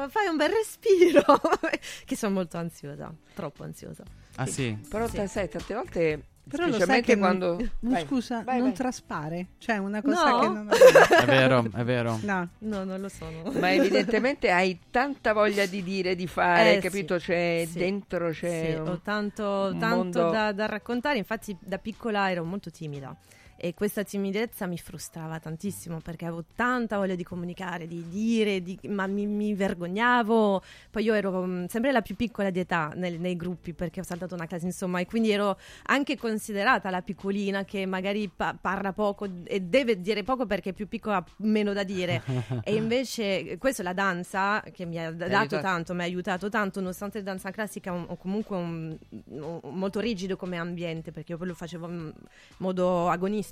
fai 0.08 0.26
un 0.28 0.36
bel 0.36 0.48
respiro. 0.50 1.22
che 2.06 2.16
sono 2.16 2.32
molto 2.34 2.56
ansiosa, 2.56 3.12
troppo 3.34 3.64
ansiosa. 3.64 4.02
Ah 4.36 4.46
sì. 4.46 4.78
Però 4.88 5.06
Sì. 5.06 5.16
te- 5.16 5.26
sai, 5.26 5.48
tante 5.48 5.74
volte, 5.74 6.24
Però 6.50 6.66
lo 6.66 6.78
sai 6.80 7.02
che 7.02 7.16
quando... 7.16 7.56
non, 7.80 7.92
Vai, 7.92 8.04
scusa, 8.06 8.42
vai, 8.42 8.56
non 8.58 8.68
vai. 8.68 8.76
traspare. 8.76 9.46
Cioè, 9.58 9.76
una 9.78 10.02
cosa 10.02 10.30
No? 10.30 10.38
che 10.40 10.46
non 10.48 10.68
È 11.20 11.24
vero, 11.24 11.64
è 11.74 11.84
vero. 11.84 12.18
No. 12.22 12.48
No, 12.58 12.84
non 12.84 13.00
lo 13.00 13.08
sono. 13.08 13.50
Ma 13.58 13.72
evidentemente 13.72 14.50
hai 14.50 14.78
tanta 14.90 15.32
voglia 15.32 15.66
di 15.66 15.82
dire, 15.82 16.14
di 16.14 16.26
fare, 16.26 16.76
Eh, 16.76 16.80
capito? 16.80 17.18
sì, 17.18 17.26
C'è 17.26 17.64
sì. 17.70 17.78
dentro, 17.78 18.30
c'è... 18.30 18.72
Sì, 18.74 18.80
un- 18.80 18.88
ho 18.88 19.00
tanto, 19.02 19.74
tanto 19.78 19.86
mondo- 19.96 20.30
da, 20.30 20.52
da 20.52 20.66
raccontare, 20.66 21.18
infatti 21.18 21.56
da 21.60 21.78
piccola 21.78 22.30
ero 22.30 22.44
molto 22.44 22.70
timida 22.70 23.14
e 23.62 23.74
questa 23.74 24.02
timidezza 24.04 24.66
mi 24.66 24.78
frustrava 24.78 25.38
tantissimo 25.38 25.98
perché 26.00 26.24
avevo 26.24 26.44
tanta 26.54 26.96
voglia 26.96 27.14
di 27.14 27.24
comunicare, 27.24 27.86
di 27.86 28.08
dire, 28.08 28.62
di- 28.62 28.78
ma 28.88 29.06
mi, 29.06 29.26
mi 29.26 29.52
vergognavo. 29.54 30.62
Poi 30.90 31.02
io 31.04 31.12
ero 31.12 31.44
mm, 31.44 31.64
sempre 31.66 31.92
la 31.92 32.00
più 32.00 32.16
piccola 32.16 32.48
di 32.48 32.58
età 32.60 32.92
nel- 32.94 33.20
nei 33.20 33.36
gruppi 33.36 33.74
perché 33.74 34.00
ho 34.00 34.02
saltato 34.02 34.34
una 34.34 34.46
classe, 34.46 34.64
insomma, 34.64 35.00
e 35.00 35.04
quindi 35.06 35.30
ero 35.30 35.58
anche 35.86 36.16
considerata 36.16 36.88
la 36.88 37.02
piccolina 37.02 37.64
che 37.64 37.84
magari 37.84 38.28
pa- 38.34 38.56
parla 38.58 38.92
poco 38.94 39.28
e 39.44 39.60
deve 39.60 40.00
dire 40.00 40.22
poco 40.22 40.46
perché 40.46 40.70
è 40.70 40.72
più 40.72 40.88
piccola, 40.88 41.16
ha 41.16 41.24
meno 41.38 41.74
da 41.74 41.82
dire. 41.82 42.22
e 42.64 42.74
invece 42.74 43.58
questo 43.58 43.82
è 43.82 43.84
la 43.84 43.92
danza 43.92 44.62
che 44.72 44.86
mi 44.86 44.98
ha 44.98 45.10
dato 45.12 45.34
aiutato. 45.34 45.60
tanto, 45.62 45.94
mi 45.94 46.00
ha 46.00 46.04
aiutato 46.04 46.48
tanto, 46.48 46.80
nonostante 46.80 47.18
la 47.18 47.24
danza 47.24 47.50
classica 47.50 47.92
o 47.92 48.16
comunque 48.16 48.56
un- 48.56 48.96
un- 49.28 49.60
molto 49.64 50.00
rigido 50.00 50.36
come 50.36 50.56
ambiente, 50.56 51.12
perché 51.12 51.32
io 51.32 51.38
poi 51.38 51.48
lo 51.48 51.54
facevo 51.54 51.88
in 51.88 52.12
modo 52.58 53.08
agonistico. 53.10 53.48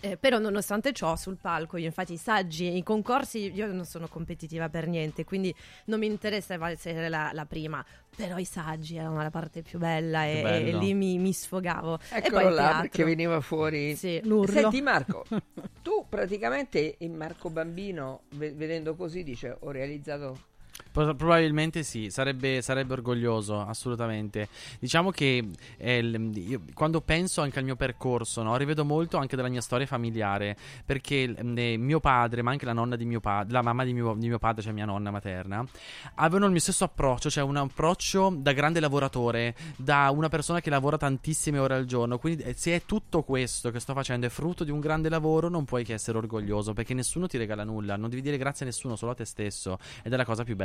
Eh, 0.00 0.16
però 0.16 0.38
nonostante 0.38 0.92
ciò 0.92 1.14
sul 1.14 1.38
palco 1.40 1.76
io 1.76 1.86
infatti 1.86 2.14
i 2.14 2.16
saggi 2.16 2.66
e 2.66 2.76
i 2.76 2.82
concorsi 2.82 3.52
io 3.54 3.72
non 3.72 3.84
sono 3.84 4.08
competitiva 4.08 4.68
per 4.68 4.88
niente 4.88 5.22
quindi 5.22 5.54
non 5.84 6.00
mi 6.00 6.06
interessa 6.06 6.58
essere 6.68 7.08
la, 7.08 7.30
la 7.32 7.46
prima. 7.46 7.84
Però 8.16 8.36
i 8.38 8.44
saggi 8.44 8.96
erano 8.96 9.22
la 9.22 9.30
parte 9.30 9.62
più 9.62 9.78
bella 9.78 10.24
e, 10.24 10.40
e 10.42 10.72
lì 10.78 10.94
mi, 10.94 11.18
mi 11.18 11.32
sfogavo. 11.32 11.98
E 12.10 12.18
Eccolo 12.18 12.42
poi 12.42 12.48
il 12.48 12.54
là 12.54 12.78
perché 12.80 13.04
veniva 13.04 13.40
fuori. 13.40 13.96
Sì, 13.96 14.20
l'urlo. 14.24 14.52
Senti 14.52 14.80
Marco, 14.80 15.24
tu 15.82 16.06
praticamente 16.08 16.96
il 16.98 17.10
Marco 17.10 17.50
Bambino, 17.50 18.22
ve- 18.30 18.52
vedendo 18.52 18.94
così, 18.94 19.22
dice 19.22 19.56
ho 19.58 19.70
realizzato... 19.70 20.52
Pro- 20.94 21.14
Probabilmente 21.14 21.82
sì, 21.82 22.08
sarebbe, 22.10 22.62
sarebbe 22.62 22.92
orgoglioso, 22.92 23.60
assolutamente. 23.60 24.48
Diciamo 24.78 25.10
che 25.10 25.44
eh, 25.76 25.98
io, 25.98 26.62
quando 26.72 27.00
penso 27.00 27.40
anche 27.40 27.58
al 27.58 27.64
mio 27.64 27.74
percorso, 27.74 28.42
no, 28.42 28.56
rivedo 28.56 28.84
molto 28.84 29.16
anche 29.16 29.34
della 29.34 29.48
mia 29.48 29.60
storia 29.60 29.86
familiare, 29.86 30.56
perché 30.84 31.34
eh, 31.34 31.76
mio 31.76 31.98
padre, 31.98 32.42
ma 32.42 32.52
anche 32.52 32.64
la 32.64 32.72
nonna 32.72 32.94
di 32.94 33.04
mio 33.06 33.18
padre, 33.20 33.52
la 33.52 33.62
mamma 33.62 33.84
di 33.84 33.92
mio, 33.92 34.14
di 34.14 34.28
mio 34.28 34.38
padre, 34.38 34.62
cioè 34.62 34.72
mia 34.72 34.84
nonna 34.84 35.10
materna, 35.10 35.66
avevano 36.14 36.44
il 36.46 36.52
mio 36.52 36.60
stesso 36.60 36.84
approccio, 36.84 37.28
cioè 37.28 37.42
un 37.42 37.56
approccio 37.56 38.32
da 38.36 38.52
grande 38.52 38.78
lavoratore, 38.78 39.56
da 39.76 40.10
una 40.14 40.28
persona 40.28 40.60
che 40.60 40.70
lavora 40.70 40.96
tantissime 40.96 41.58
ore 41.58 41.74
al 41.74 41.86
giorno. 41.86 42.18
Quindi 42.18 42.44
eh, 42.44 42.54
se 42.54 42.72
è 42.72 42.82
tutto 42.84 43.22
questo 43.22 43.72
che 43.72 43.80
sto 43.80 43.94
facendo 43.94 44.26
è 44.26 44.28
frutto 44.28 44.62
di 44.62 44.70
un 44.70 44.78
grande 44.78 45.08
lavoro, 45.08 45.48
non 45.48 45.64
puoi 45.64 45.82
che 45.82 45.94
essere 45.94 46.18
orgoglioso, 46.18 46.72
perché 46.72 46.94
nessuno 46.94 47.26
ti 47.26 47.36
regala 47.36 47.64
nulla, 47.64 47.96
non 47.96 48.10
devi 48.10 48.22
dire 48.22 48.38
grazie 48.38 48.64
a 48.64 48.68
nessuno, 48.68 48.94
solo 48.94 49.10
a 49.10 49.14
te 49.14 49.24
stesso, 49.24 49.78
ed 50.04 50.12
è 50.12 50.16
la 50.16 50.24
cosa 50.24 50.44
più 50.44 50.54
bella. 50.54 50.63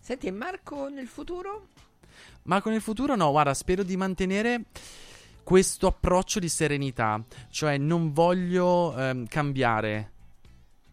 Senti, 0.00 0.26
e 0.26 0.30
Marco 0.30 0.88
nel 0.88 1.06
futuro? 1.06 1.68
Ma 2.44 2.60
con 2.60 2.72
il 2.72 2.80
futuro 2.80 3.16
no, 3.16 3.30
guarda, 3.30 3.54
spero 3.54 3.82
di 3.82 3.96
mantenere 3.96 4.64
questo 5.42 5.86
approccio 5.88 6.38
di 6.40 6.48
serenità, 6.48 7.22
cioè 7.50 7.76
non 7.78 8.12
voglio 8.12 8.96
ehm, 8.96 9.26
cambiare. 9.26 10.10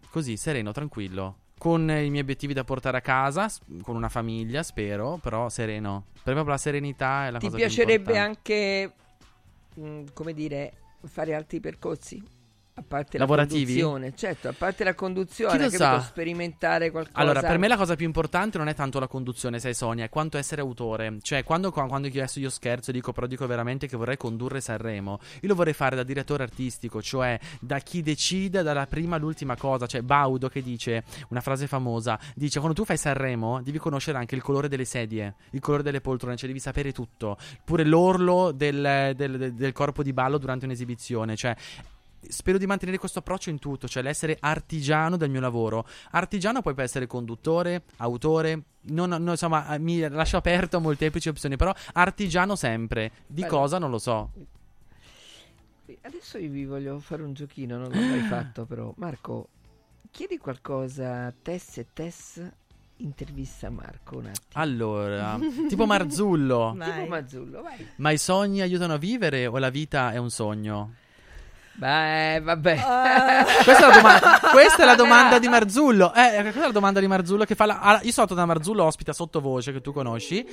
Così, 0.10 0.36
sereno, 0.38 0.72
tranquillo. 0.72 1.38
Con 1.58 1.82
i 1.82 2.10
miei 2.10 2.20
obiettivi 2.22 2.54
da 2.54 2.64
portare 2.64 2.98
a 2.98 3.02
casa, 3.02 3.50
con 3.84 3.96
una 3.96 4.10
famiglia, 4.10 4.64
spero, 4.64 5.20
però 5.22 5.48
sereno. 5.50 6.06
Per 6.24 6.34
proprio 6.34 6.54
la 6.54 6.58
serenità 6.58 7.28
è 7.28 7.32
la 7.32 7.38
Ti 7.38 7.46
cosa 7.46 7.58
più 7.58 7.66
piacerebbe 7.66 8.12
importante. 8.14 8.94
anche, 9.76 10.02
mh, 10.06 10.14
come 10.14 10.34
dire, 10.34 10.74
fare 11.04 11.36
altri 11.36 11.60
percorsi? 11.60 12.22
A 12.74 12.84
parte 12.88 13.18
Lavorativi? 13.18 13.76
la 13.76 13.82
conduzione, 13.84 14.16
certo, 14.16 14.48
a 14.48 14.54
parte 14.58 14.84
la 14.86 14.96
conduzione, 14.96 15.58
Chi 15.58 15.64
lo 15.64 15.70
sa? 15.72 16.00
sperimentare 16.02 16.90
qualcosa. 16.90 17.18
Allora, 17.18 17.42
per 17.42 17.58
me 17.58 17.68
la 17.68 17.76
cosa 17.76 17.96
più 17.98 18.06
importante 18.06 18.58
non 18.58 18.70
è 18.70 18.74
tanto 18.74 18.98
la 18.98 19.08
conduzione, 19.08 19.60
sai 19.60 19.74
Sonia, 19.74 20.06
è 20.06 20.10
quanto 20.10 20.38
essere 20.38 20.62
autore. 20.62 21.18
Cioè, 21.22 21.44
quando, 21.44 21.72
quando 21.72 22.08
io 22.08 22.14
adesso 22.22 22.40
io 22.40 22.50
scherzo 22.50 22.90
e 22.92 22.94
dico, 22.94 23.12
però 23.12 23.28
dico 23.28 23.46
veramente 23.46 23.88
che 23.88 23.98
vorrei 23.98 24.16
condurre 24.16 24.62
Sanremo, 24.62 25.20
io 25.42 25.48
lo 25.50 25.56
vorrei 25.56 25.74
fare 25.74 25.98
da 25.98 26.04
direttore 26.04 26.44
artistico, 26.44 27.02
cioè 27.02 27.38
da 27.60 27.80
chi 27.80 28.02
decide 28.02 28.64
dalla 28.64 28.88
prima 28.88 29.18
all'ultima 29.18 29.58
cosa. 29.58 29.86
Cioè, 29.86 30.02
Baudo 30.02 30.48
che 30.48 30.64
dice, 30.64 31.04
una 31.28 31.42
frase 31.42 31.68
famosa, 31.68 32.18
dice, 32.36 32.60
quando 32.60 32.78
tu 32.78 32.86
fai 32.86 32.98
Sanremo 32.98 33.62
devi 33.62 33.80
conoscere 33.80 34.18
anche 34.18 34.36
il 34.36 34.42
colore 34.42 34.70
delle 34.70 34.86
sedie, 34.86 35.36
il 35.52 35.60
colore 35.60 35.84
delle 35.84 36.00
poltrone, 36.00 36.38
cioè 36.38 36.48
devi 36.48 36.60
sapere 36.62 36.94
tutto. 36.94 37.38
Pure 37.66 37.84
l'orlo 37.84 38.52
del, 38.54 39.14
del- 39.16 39.38
del- 39.38 39.54
del 39.56 39.72
corpo 39.74 40.04
di 40.04 40.14
ballo 40.14 40.38
durante 40.38 40.64
un'esibizione, 40.66 41.36
cioè... 41.36 41.54
Spero 42.28 42.58
di 42.58 42.66
mantenere 42.68 42.98
questo 42.98 43.20
approccio 43.20 43.50
in 43.50 43.60
tutto, 43.60 43.88
cioè 43.88 44.04
l'essere 44.04 44.38
artigiano 44.40 45.18
del 45.18 45.30
mio 45.30 45.40
lavoro. 45.42 45.88
Artigiano 46.12 46.62
poi 46.62 46.74
può 46.74 46.84
essere 46.84 47.08
conduttore, 47.08 47.84
autore, 47.98 48.62
non, 48.84 49.10
non- 49.10 49.30
insomma, 49.30 49.74
eh, 49.74 49.80
mi 49.80 50.00
lascio 50.08 50.38
aperto 50.38 50.78
a 50.78 50.80
molteplici 50.80 51.30
opzioni, 51.30 51.56
però 51.56 51.74
artigiano 51.94 52.56
sempre. 52.56 53.12
Di 53.26 53.42
Bello. 53.42 53.58
cosa 53.58 53.78
non 53.80 53.90
lo 53.90 53.98
so. 53.98 54.32
Adesso 56.04 56.38
io 56.38 56.50
vi 56.50 56.66
voglio 56.66 57.00
fare 57.00 57.22
un 57.24 57.34
giochino, 57.34 57.78
non 57.78 57.90
l'ho 57.92 58.00
mai 58.00 58.22
fatto 58.30 58.66
però. 58.66 58.94
Marco, 58.98 59.48
chiedi 60.12 60.38
qualcosa 60.38 61.26
a 61.26 61.34
Tess 61.42 61.78
e 61.80 61.88
Tess 61.92 62.42
intervista 62.98 63.70
Marco 63.70 64.18
un 64.18 64.28
attimo. 64.28 64.46
Allora, 64.54 65.38
tipo 65.68 65.86
Marzullo. 65.86 66.76
Tipo 66.80 67.06
Mazzullo, 67.08 67.62
vai. 67.62 67.86
Ma 67.98 68.12
i 68.12 68.18
sogni 68.18 68.62
aiutano 68.62 68.94
a 68.94 68.98
vivere 68.98 69.48
o 69.48 69.58
la 69.58 69.70
vita 69.70 70.12
è 70.12 70.18
un 70.18 70.30
sogno? 70.30 70.94
Beh, 71.74 72.40
vabbè. 72.44 72.76
Questa 73.64 73.78
è 73.78 73.88
la, 73.88 73.94
doma- 73.96 74.40
questa 74.52 74.84
è 74.84 74.86
la 74.86 74.96
domanda 74.96 75.40
di 75.40 75.48
Marzullo. 75.48 76.14
Eh, 76.14 76.42
questa 76.42 76.60
è 76.62 76.66
la 76.66 76.72
domanda 76.72 77.00
di 77.00 77.08
Marzullo 77.08 77.44
che 77.46 77.56
fa 77.56 77.66
la... 77.66 77.80
allora, 77.80 78.04
io 78.04 78.12
sotto 78.12 78.34
da 78.34 78.46
Marzullo 78.46 78.84
ospita 78.84 79.14
sottovoce 79.14 79.72
che 79.72 79.82
tu 79.82 79.92
conosci. 79.94 80.46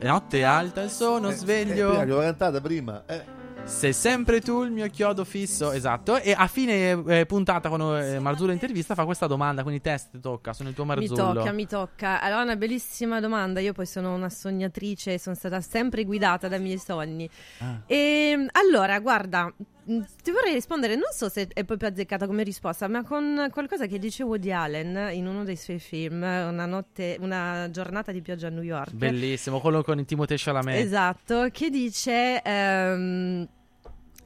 Notte 0.00 0.42
alta 0.44 0.88
sono 0.88 1.28
Eh, 1.28 1.34
sveglio. 1.34 1.90
prima 1.90 2.04
l'ho 2.04 2.20
cantata 2.20 2.60
prima. 2.60 3.04
Eh. 3.06 3.40
Sei 3.64 3.92
sempre 3.92 4.40
tu 4.40 4.64
il 4.64 4.72
mio 4.72 4.88
chiodo 4.88 5.24
fisso, 5.24 5.70
esatto. 5.70 6.16
E 6.16 6.34
a 6.36 6.48
fine 6.48 7.00
eh, 7.06 7.26
puntata, 7.26 7.68
quando 7.68 7.96
eh, 7.96 8.18
Marzullo 8.18 8.50
intervista, 8.50 8.96
fa 8.96 9.04
questa 9.04 9.28
domanda. 9.28 9.62
Quindi, 9.62 9.80
test 9.80 10.10
ti 10.10 10.18
tocca, 10.18 10.52
sono 10.52 10.70
il 10.70 10.74
tuo 10.74 10.84
Mi 10.84 10.94
Marzullo. 10.96 11.34
tocca, 11.34 11.52
mi 11.52 11.68
tocca. 11.68 12.20
Allora, 12.20 12.42
una 12.42 12.56
bellissima 12.56 13.20
domanda. 13.20 13.60
Io 13.60 13.72
poi 13.72 13.86
sono 13.86 14.12
una 14.14 14.28
sognatrice, 14.28 15.16
sono 15.20 15.36
stata 15.36 15.60
sempre 15.60 16.02
guidata 16.02 16.48
dai 16.48 16.58
miei 16.58 16.78
sogni. 16.78 17.30
Ah. 17.58 17.82
E 17.86 18.48
allora, 18.50 18.98
guarda, 18.98 19.52
ti 19.84 20.30
vorrei 20.30 20.52
rispondere, 20.52 20.94
non 20.94 21.10
so 21.12 21.28
se 21.28 21.48
è 21.52 21.64
proprio 21.64 21.88
azzeccata 21.88 22.26
come 22.26 22.42
risposta, 22.42 22.88
ma 22.88 23.02
con 23.02 23.48
qualcosa 23.50 23.86
che 23.86 23.98
dice 23.98 24.22
Woody 24.22 24.50
Allen 24.50 25.10
in 25.12 25.26
uno 25.26 25.44
dei 25.44 25.56
suoi 25.56 25.78
film, 25.78 26.22
Una 26.22 26.66
notte, 26.66 27.16
una 27.20 27.68
giornata 27.70 28.12
di 28.12 28.20
pioggia 28.22 28.46
a 28.46 28.50
New 28.50 28.62
York. 28.62 28.92
Bellissimo, 28.92 29.60
quello 29.60 29.82
con 29.82 29.98
il 29.98 30.04
Timothée 30.04 30.36
Chalamet. 30.38 30.84
Esatto, 30.84 31.48
che 31.50 31.70
dice... 31.70 32.42
ehm, 32.42 33.48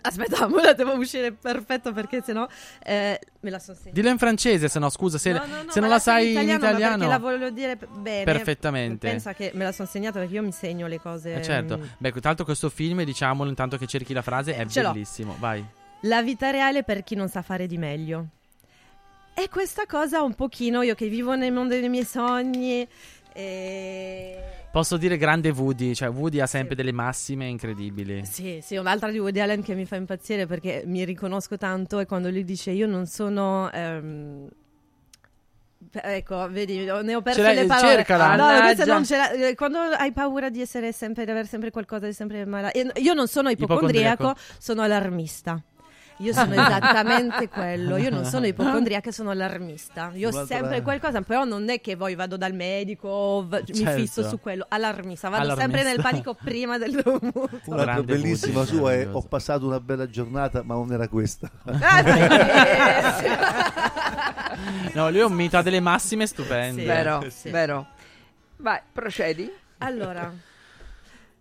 Aspetta, 0.06 0.46
me 0.48 0.62
la 0.62 0.72
devo 0.72 0.92
uscire 0.94 1.32
perfetto 1.32 1.92
perché 1.92 2.22
sennò 2.24 2.46
eh, 2.84 3.18
me 3.40 3.50
la 3.50 3.58
sono 3.58 3.76
segnata. 3.76 3.98
Dillo 4.00 4.10
in 4.12 4.18
francese, 4.18 4.68
se 4.68 4.78
no, 4.78 4.88
scusa, 4.88 5.18
se, 5.18 5.32
No, 5.32 5.44
no, 5.46 5.62
no, 5.64 5.70
se 5.70 5.80
non 5.80 5.88
la 5.88 5.98
so 5.98 6.10
sai 6.10 6.32
in 6.34 6.48
italiano. 6.48 6.96
perché 6.96 7.06
la 7.06 7.18
voglio 7.18 7.50
dire 7.50 7.76
bene. 7.76 8.24
Perfettamente. 8.24 9.08
Pensa 9.08 9.34
che 9.34 9.50
me 9.54 9.64
la 9.64 9.72
sono 9.72 9.88
segnata 9.88 10.18
perché 10.18 10.34
io 10.34 10.42
mi 10.42 10.52
segno 10.52 10.86
le 10.86 11.00
cose. 11.00 11.34
Eh, 11.34 11.42
certo. 11.42 11.78
mm. 11.78 11.82
Beh, 11.98 12.10
tra 12.12 12.20
l'altro 12.24 12.44
questo 12.44 12.68
film, 12.70 13.02
diciamolo 13.02 13.48
intanto 13.48 13.76
che 13.76 13.86
cerchi 13.86 14.12
la 14.12 14.22
frase, 14.22 14.54
è 14.56 14.66
Ce 14.66 14.82
l'ho. 14.82 14.92
bellissimo. 14.92 15.36
Vai. 15.38 15.64
La 16.00 16.22
vita 16.22 16.50
reale 16.50 16.82
per 16.82 17.02
chi 17.02 17.14
non 17.14 17.28
sa 17.28 17.42
fare 17.42 17.66
di 17.66 17.78
meglio. 17.78 18.26
E 19.34 19.48
questa 19.50 19.84
cosa 19.86 20.22
un 20.22 20.34
pochino, 20.34 20.82
io 20.82 20.94
che 20.94 21.08
vivo 21.08 21.34
nel 21.36 21.52
mondo 21.52 21.78
dei 21.78 21.88
miei 21.88 22.04
sogni. 22.04 22.86
E... 23.34 24.38
Posso 24.76 24.98
dire 24.98 25.16
grande 25.16 25.48
Woody, 25.48 25.94
cioè 25.94 26.10
Woody 26.10 26.38
ha 26.38 26.46
sempre 26.46 26.74
delle 26.74 26.92
massime 26.92 27.46
incredibili. 27.46 28.26
Sì, 28.26 28.58
sì, 28.62 28.76
un'altra 28.76 29.10
di 29.10 29.18
Woody 29.18 29.40
Allen 29.40 29.62
che 29.62 29.74
mi 29.74 29.86
fa 29.86 29.96
impazzire 29.96 30.44
perché 30.44 30.82
mi 30.84 31.02
riconosco 31.06 31.56
tanto 31.56 31.98
è 31.98 32.04
quando 32.04 32.28
lui 32.28 32.44
dice 32.44 32.72
io 32.72 32.86
non 32.86 33.06
sono... 33.06 33.70
ehm, 33.72 34.48
Ecco, 35.92 36.46
vedi, 36.50 36.84
ne 36.84 37.14
ho 37.14 37.22
perso 37.22 37.40
le 37.40 37.64
parole. 37.64 37.94
cercala. 37.94 38.34
No, 38.36 38.60
questa 38.60 38.84
non 38.84 39.04
ce 39.06 39.16
l'ha- 39.16 39.30
eh, 39.30 39.54
quando 39.54 39.78
hai 39.78 40.12
paura 40.12 40.50
di 40.50 40.60
essere 40.60 40.92
sempre, 40.92 41.24
di 41.24 41.30
avere 41.30 41.46
sempre 41.46 41.70
qualcosa, 41.70 42.04
di 42.04 42.12
sempre 42.12 42.44
malato. 42.44 42.78
Io 42.96 43.14
non 43.14 43.28
sono 43.28 43.48
ipocondriaco, 43.48 44.24
Ipocondriaco. 44.24 44.34
sono 44.58 44.82
allarmista. 44.82 45.58
Io 46.18 46.32
sono 46.32 46.52
esattamente 46.54 47.48
quello. 47.48 47.96
Io 47.96 48.10
non 48.10 48.24
sono 48.24 48.46
ipocondriaca, 48.46 49.10
sono 49.12 49.30
allarmista. 49.30 50.10
Io 50.14 50.30
ho 50.30 50.46
sempre 50.46 50.82
qualcosa, 50.82 51.20
però 51.22 51.44
non 51.44 51.68
è 51.68 51.80
che 51.80 51.96
poi 51.96 52.14
vado 52.14 52.36
dal 52.36 52.54
medico, 52.54 53.44
v- 53.46 53.62
mi 53.68 53.74
Certo. 53.74 54.00
fisso 54.00 54.28
su 54.28 54.40
quello. 54.40 54.64
Allarmista, 54.68 55.28
vado 55.28 55.42
Allarmista. 55.42 55.70
sempre 55.78 55.92
nel 55.92 56.02
panico 56.02 56.34
prima 56.42 56.78
del 56.78 56.92
dovuto. 57.02 57.60
Un'altra 57.66 57.84
Grande 57.84 58.14
bellissima 58.14 58.58
Woody, 58.60 58.70
sua 58.70 58.92
è 58.92 58.96
meraviglioso. 58.96 59.18
Ho 59.18 59.28
passato 59.28 59.66
una 59.66 59.80
bella 59.80 60.08
giornata, 60.08 60.62
ma 60.62 60.74
non 60.74 60.92
era 60.92 61.08
questa. 61.08 61.50
No, 64.94 65.10
lui 65.10 65.18
è 65.18 65.24
un 65.24 65.32
mito, 65.34 65.58
ha 65.58 65.62
delle 65.62 65.80
massime 65.80 66.26
stupende. 66.26 66.80
Sì. 66.80 66.86
Vero, 66.86 67.24
Sì. 67.28 67.50
vero. 67.50 67.88
Vai, 68.56 68.80
procedi. 68.90 69.50
Allora, 69.78 70.32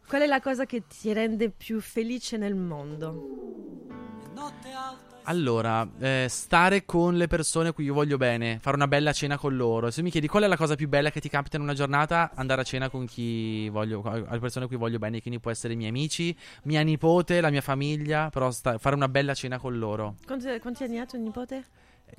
qual 0.08 0.22
è 0.22 0.26
la 0.26 0.42
cosa 0.42 0.66
che 0.66 0.84
ti 0.88 1.14
rende 1.14 1.50
più 1.50 1.80
felice 1.80 2.36
nel 2.38 2.56
mondo? 2.56 3.84
Allora, 5.28 5.88
eh, 6.00 6.28
stare 6.30 6.86
con 6.86 7.16
le 7.16 7.26
persone 7.26 7.70
a 7.70 7.74
cui 7.74 7.86
io 7.86 7.96
voglio 7.96 8.18
bene, 8.18 8.60
fare 8.60 8.76
una 8.76 8.88
bella 8.88 9.12
cena 9.12 9.40
con 9.40 9.56
loro. 9.56 9.90
Se 9.90 10.04
mi 10.04 10.12
chiedi 10.12 10.28
qual 10.28 10.44
è 10.44 10.48
la 10.48 10.56
cosa 10.56 10.76
più 10.76 10.88
bella 10.88 11.10
che 11.10 11.20
ti 11.20 11.30
capita 11.30 11.58
in 11.58 11.64
una 11.64 11.74
giornata, 11.74 12.32
andare 12.36 12.62
a 12.62 12.64
cena 12.64 12.90
con 12.90 13.06
chi 13.08 13.68
voglio, 13.70 14.04
alle 14.04 14.40
persone 14.40 14.66
a 14.66 14.68
cui 14.68 14.78
voglio 14.78 15.00
bene, 15.00 15.22
quindi 15.22 15.40
può 15.40 15.50
essere 15.50 15.74
i 15.74 15.78
miei 15.78 15.90
amici, 15.90 16.36
mia 16.64 16.82
nipote, 16.84 17.42
la 17.42 17.50
mia 17.50 17.62
famiglia, 17.62 18.30
però 18.30 18.52
sta- 18.52 18.78
fare 18.78 18.96
una 18.96 19.10
bella 19.10 19.34
cena 19.34 19.58
con 19.58 19.78
loro. 19.80 20.18
Quanti, 20.26 20.60
quanti 20.60 20.84
anni 20.84 21.00
ha 21.00 21.06
tuo 21.08 21.18
nipote? 21.18 21.66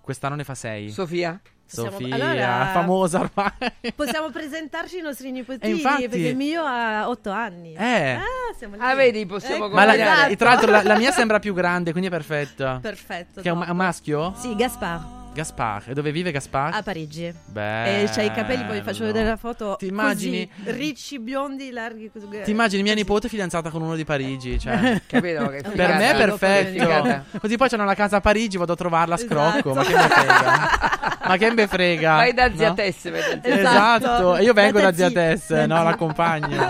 Quest'anno 0.01 0.34
ne 0.34 0.44
fa 0.44 0.56
sei. 0.56 0.90
Sofia? 0.90 1.40
Possiamo- 1.68 1.90
Sofia, 1.90 2.14
allora- 2.14 2.70
famosa 2.72 3.18
ormai. 3.20 3.93
Possiamo 3.94 4.30
presentarci 4.30 4.98
i 4.98 5.01
nostri 5.01 5.30
nipotini, 5.32 5.72
E 5.72 5.74
infatti- 5.74 6.09
perché 6.09 6.28
il 6.28 6.36
mio 6.36 6.62
ha 6.64 7.09
otto 7.09 7.30
anni. 7.30 7.74
Eh. 7.74 8.12
Ah, 8.12 8.22
siamo 8.56 8.76
lì. 8.76 8.80
Ah, 8.82 8.94
vedi, 8.94 9.26
possiamo 9.26 9.66
Ecco, 9.66 9.74
Ma 9.74 9.84
la, 9.84 9.94
esatto. 9.94 10.36
tra 10.36 10.48
l'altro 10.51 10.70
la, 10.70 10.82
la 10.82 10.97
mia 10.97 11.10
sembra 11.12 11.38
più 11.38 11.52
grande, 11.55 11.90
quindi 11.90 12.09
è 12.09 12.12
perfetta. 12.12 12.78
Perfetto. 12.80 13.40
Che 13.40 13.48
è 13.48 13.52
un, 13.52 13.64
un 13.68 13.76
maschio? 13.76 14.32
Sì, 14.36 14.55
Gaspar. 14.55 15.24
Gaspar. 15.36 15.82
E 15.86 15.92
dove 15.92 16.10
vive 16.10 16.32
Gaspar? 16.32 16.74
A 16.74 16.82
Parigi. 16.82 17.32
Bello. 17.44 18.04
E 18.04 18.10
c'ha 18.10 18.22
i 18.22 18.32
capelli, 18.32 18.64
poi 18.64 18.78
vi 18.78 18.82
faccio 18.82 19.04
vedere 19.04 19.28
la 19.28 19.36
foto. 19.36 19.76
Ti 19.78 19.86
immagini? 19.86 20.48
Così, 20.48 20.76
ricci, 20.76 21.18
biondi, 21.18 21.70
larghi. 21.70 22.10
Così. 22.10 22.26
Ti 22.42 22.50
immagini 22.50 22.82
mia 22.82 22.94
nipote 22.94 23.28
fidanzata 23.28 23.68
con 23.70 23.82
uno 23.82 23.94
di 23.94 24.04
Parigi? 24.04 24.58
Cioè. 24.58 25.02
Capito? 25.06 25.48
Che 25.48 25.62
per 25.76 25.94
me 25.96 26.10
è 26.10 26.16
perfetto. 26.16 27.38
Così 27.38 27.56
poi 27.56 27.68
c'hanno 27.68 27.84
la 27.84 27.94
casa 27.94 28.16
a 28.16 28.20
Parigi, 28.20 28.56
vado 28.56 28.72
a 28.72 28.76
trovarla 28.76 29.14
a 29.14 29.18
scrocco. 29.18 29.74
Ma 29.74 29.84
che 29.84 29.94
me 29.94 30.08
frega? 30.08 31.18
Ma 31.26 31.36
che 31.36 31.50
me 31.50 31.66
frega? 31.66 32.14
Vai 32.14 32.32
da 32.32 32.50
zia 32.54 32.68
no? 32.68 32.74
Tess, 32.74 33.10
vai 33.10 33.20
da 33.20 33.40
zia 33.42 33.58
Esatto. 33.58 34.36
E 34.36 34.42
io 34.42 34.52
vengo 34.54 34.80
da 34.80 34.94
zia 34.94 35.08
zia 35.10 35.20
Tess, 35.20 35.50
no, 35.66 35.82
l'accompagno. 35.82 36.68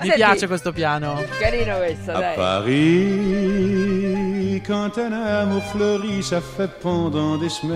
Mi 0.00 0.06
Senti. 0.06 0.14
piace 0.14 0.46
questo 0.46 0.72
piano. 0.72 1.20
Carino 1.38 1.76
questo, 1.76 2.12
dai. 2.12 2.36
Paris, 3.28 4.62
quand 4.64 4.96
un 4.96 5.12
amour 5.12 5.62
fleurit, 5.72 6.22
ça 6.22 6.40
fait 6.40 6.70
pendant 6.80 7.36
des 7.36 7.48
semaines 7.48 7.67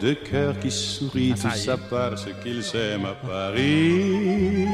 deux 0.00 0.14
cœurs 0.14 0.58
qui 0.58 0.70
sourient, 0.70 1.34
Ah, 1.44 1.50
ça 1.50 1.76
parce 1.90 2.26
qu'ils 2.42 2.62
s'aiment 2.62 3.06
à 3.06 3.14
Paris. 3.14 4.66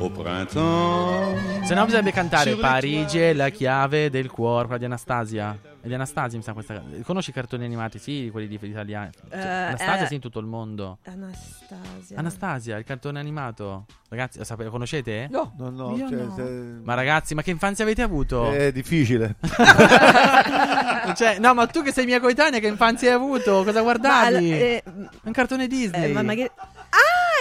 Au 0.00 0.08
printemps. 0.10 1.34
Se 1.66 1.74
no 1.74 1.84
bisognerebbe 1.84 2.12
cantare 2.12 2.54
Parigi 2.54 3.18
è 3.18 3.32
la 3.32 3.50
chiave 3.50 4.10
del 4.10 4.30
cuore, 4.30 4.78
di 4.78 4.84
Anastasia. 4.84 5.56
È 5.80 5.86
di 5.86 5.94
Anastasia, 5.94 6.36
mi 6.36 6.42
sa 6.44 6.52
questa. 6.54 6.82
Conosci 7.04 7.30
i 7.30 7.32
cartoni 7.32 7.64
animati? 7.64 7.98
Sì, 7.98 8.28
quelli 8.32 8.48
di, 8.48 8.58
italiani. 8.60 9.10
Eh, 9.30 9.38
Anastasia 9.40 10.02
eh. 10.02 10.06
sì 10.08 10.14
in 10.14 10.20
tutto 10.20 10.40
il 10.40 10.46
mondo. 10.46 10.98
Anastasia. 11.04 12.16
Anastasia, 12.18 12.76
il 12.78 12.84
cartone 12.84 13.20
animato. 13.20 13.86
Ragazzi, 14.08 14.38
lo, 14.38 14.44
sape- 14.44 14.64
lo 14.64 14.70
conoscete? 14.70 15.28
No. 15.30 15.54
No, 15.56 15.70
no, 15.70 15.96
Io 15.96 16.08
cioè, 16.08 16.18
no. 16.22 16.34
se- 16.34 16.80
Ma 16.82 16.94
ragazzi, 16.94 17.34
ma 17.34 17.42
che 17.42 17.50
infanzia 17.52 17.84
avete 17.84 18.02
avuto? 18.02 18.50
è 18.50 18.72
difficile. 18.72 19.36
cioè, 21.14 21.38
no, 21.38 21.54
ma 21.54 21.66
tu 21.66 21.82
che 21.82 21.92
sei 21.92 22.06
mia 22.06 22.20
coetanea, 22.20 22.58
che 22.58 22.66
infanzia 22.66 23.10
hai 23.10 23.14
avuto? 23.14 23.62
Cosa 23.62 23.72
Ma, 23.74 23.82
guardavi? 23.82 24.50
eh, 24.52 24.82
Un 25.22 25.32
cartone 25.32 25.66
Disney. 25.68 26.10
eh, 26.10 26.12
ma 26.12 26.22
magari... 26.22 26.50
Ah, 26.56 26.96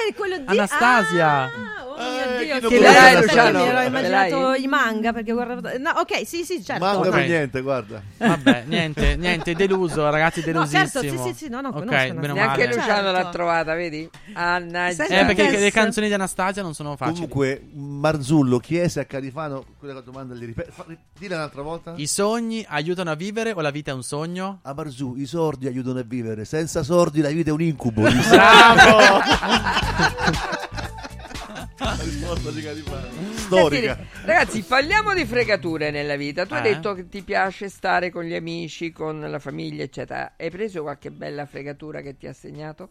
è 0.10 0.14
quello 0.16 0.38
di... 0.38 0.44
Anastasia. 0.46 1.28
Ah, 1.44 1.50
oh 1.88 1.96
mio 1.98 2.60
Dio, 2.60 2.70
chi 2.70 2.76
che 2.78 2.82
lo 2.82 2.92
che 2.92 3.22
Luciano? 3.22 3.60
Mi 3.64 3.68
ero 3.70 3.82
immaginato 3.82 4.54
i 4.54 4.68
manga 4.68 5.14
perché 5.14 5.32
guardavo... 5.32 5.78
No, 5.80 5.92
ok, 5.98 6.26
sì, 6.28 6.44
sì, 6.44 6.64
certo. 6.64 6.84
Manga 6.86 7.08
Ok. 7.08 7.16
per 7.16 7.28
niente, 7.28 7.62
guarda. 7.62 8.02
Vabbè, 8.18 8.64
niente, 8.68 9.16
niente, 9.16 9.54
deluso, 9.56 10.10
ragazzi, 10.10 10.40
No, 10.42 10.46
delusissimo. 10.46 10.88
certo, 10.88 11.00
sì, 11.24 11.30
sì, 11.30 11.34
sì, 11.46 11.50
no, 11.50 11.62
no, 11.62 11.70
Ok, 11.70 11.74
conosco 11.74 11.94
meno 11.96 12.34
Anastasia. 12.34 12.34
Neanche 12.34 12.64
male. 12.68 12.76
Luciano 12.76 13.12
l'ha 13.12 13.18
Certo. 13.18 13.32
trovata, 13.32 13.74
vedi? 13.74 14.10
Anna 14.34 14.92
Sai- 14.92 15.08
Eh, 15.10 15.26
perché 15.26 15.50
Tess. 15.50 15.60
le 15.60 15.72
canzoni 15.72 16.08
di 16.08 16.14
Anastasia 16.14 16.62
non 16.62 16.74
sono 16.74 16.96
facili. 16.96 17.28
Comunque, 17.28 17.68
Marzullo 17.74 18.60
chiese 18.60 19.00
a 19.00 19.06
Califano 19.06 19.66
quella 19.80 20.02
domanda 20.02 20.36
gli 20.36 20.46
ripete. 20.46 20.72
fa- 20.72 20.86
Dilla 21.18 21.36
un'altra 21.38 21.62
volta. 21.64 21.94
I 21.96 22.06
sogni 22.08 22.64
aiutano 22.70 23.10
a 23.12 23.16
vivere 23.16 23.52
o 23.54 23.62
la 23.62 23.72
vita 23.72 23.92
è 23.92 23.94
un 23.94 24.04
sogno? 24.04 24.60
A 24.64 24.74
Marzù, 24.74 25.16
i 25.18 25.26
sordi 25.26 25.68
aiutano 25.68 26.00
a 26.00 26.04
vivere. 26.06 26.46
Senza 26.46 26.84
sordi 26.84 27.22
la 27.22 27.30
vita 27.30 27.50
è 27.50 27.54
un 27.54 27.62
incubo. 27.62 28.02
Bravo! 28.02 29.20
La 31.80 31.96
risposta 32.04 32.52
di 32.52 32.62
Califano. 32.62 33.08
Storica. 33.36 33.96
Senti, 33.96 34.26
ragazzi, 34.26 34.62
parliamo 34.64 35.14
di 35.14 35.26
fregature 35.26 35.92
nella 35.92 36.16
vita. 36.16 36.46
Tu 36.46 36.54
hai 36.54 36.60
Eh? 36.60 36.74
detto 36.74 36.94
che 36.94 37.08
ti 37.08 37.22
piace 37.22 37.70
stare 37.70 38.10
con 38.12 38.24
gli 38.24 38.34
amici, 38.34 38.92
con 38.92 39.20
la 39.22 39.40
famiglia, 39.40 39.84
eccetera. 39.84 40.34
Hai 40.38 40.50
preso 40.50 40.82
qualche 40.82 41.12
bella 41.12 41.46
fregatura 41.46 42.02
che 42.02 42.18
ti 42.18 42.28
ha 42.28 42.34
segnato? 42.34 42.90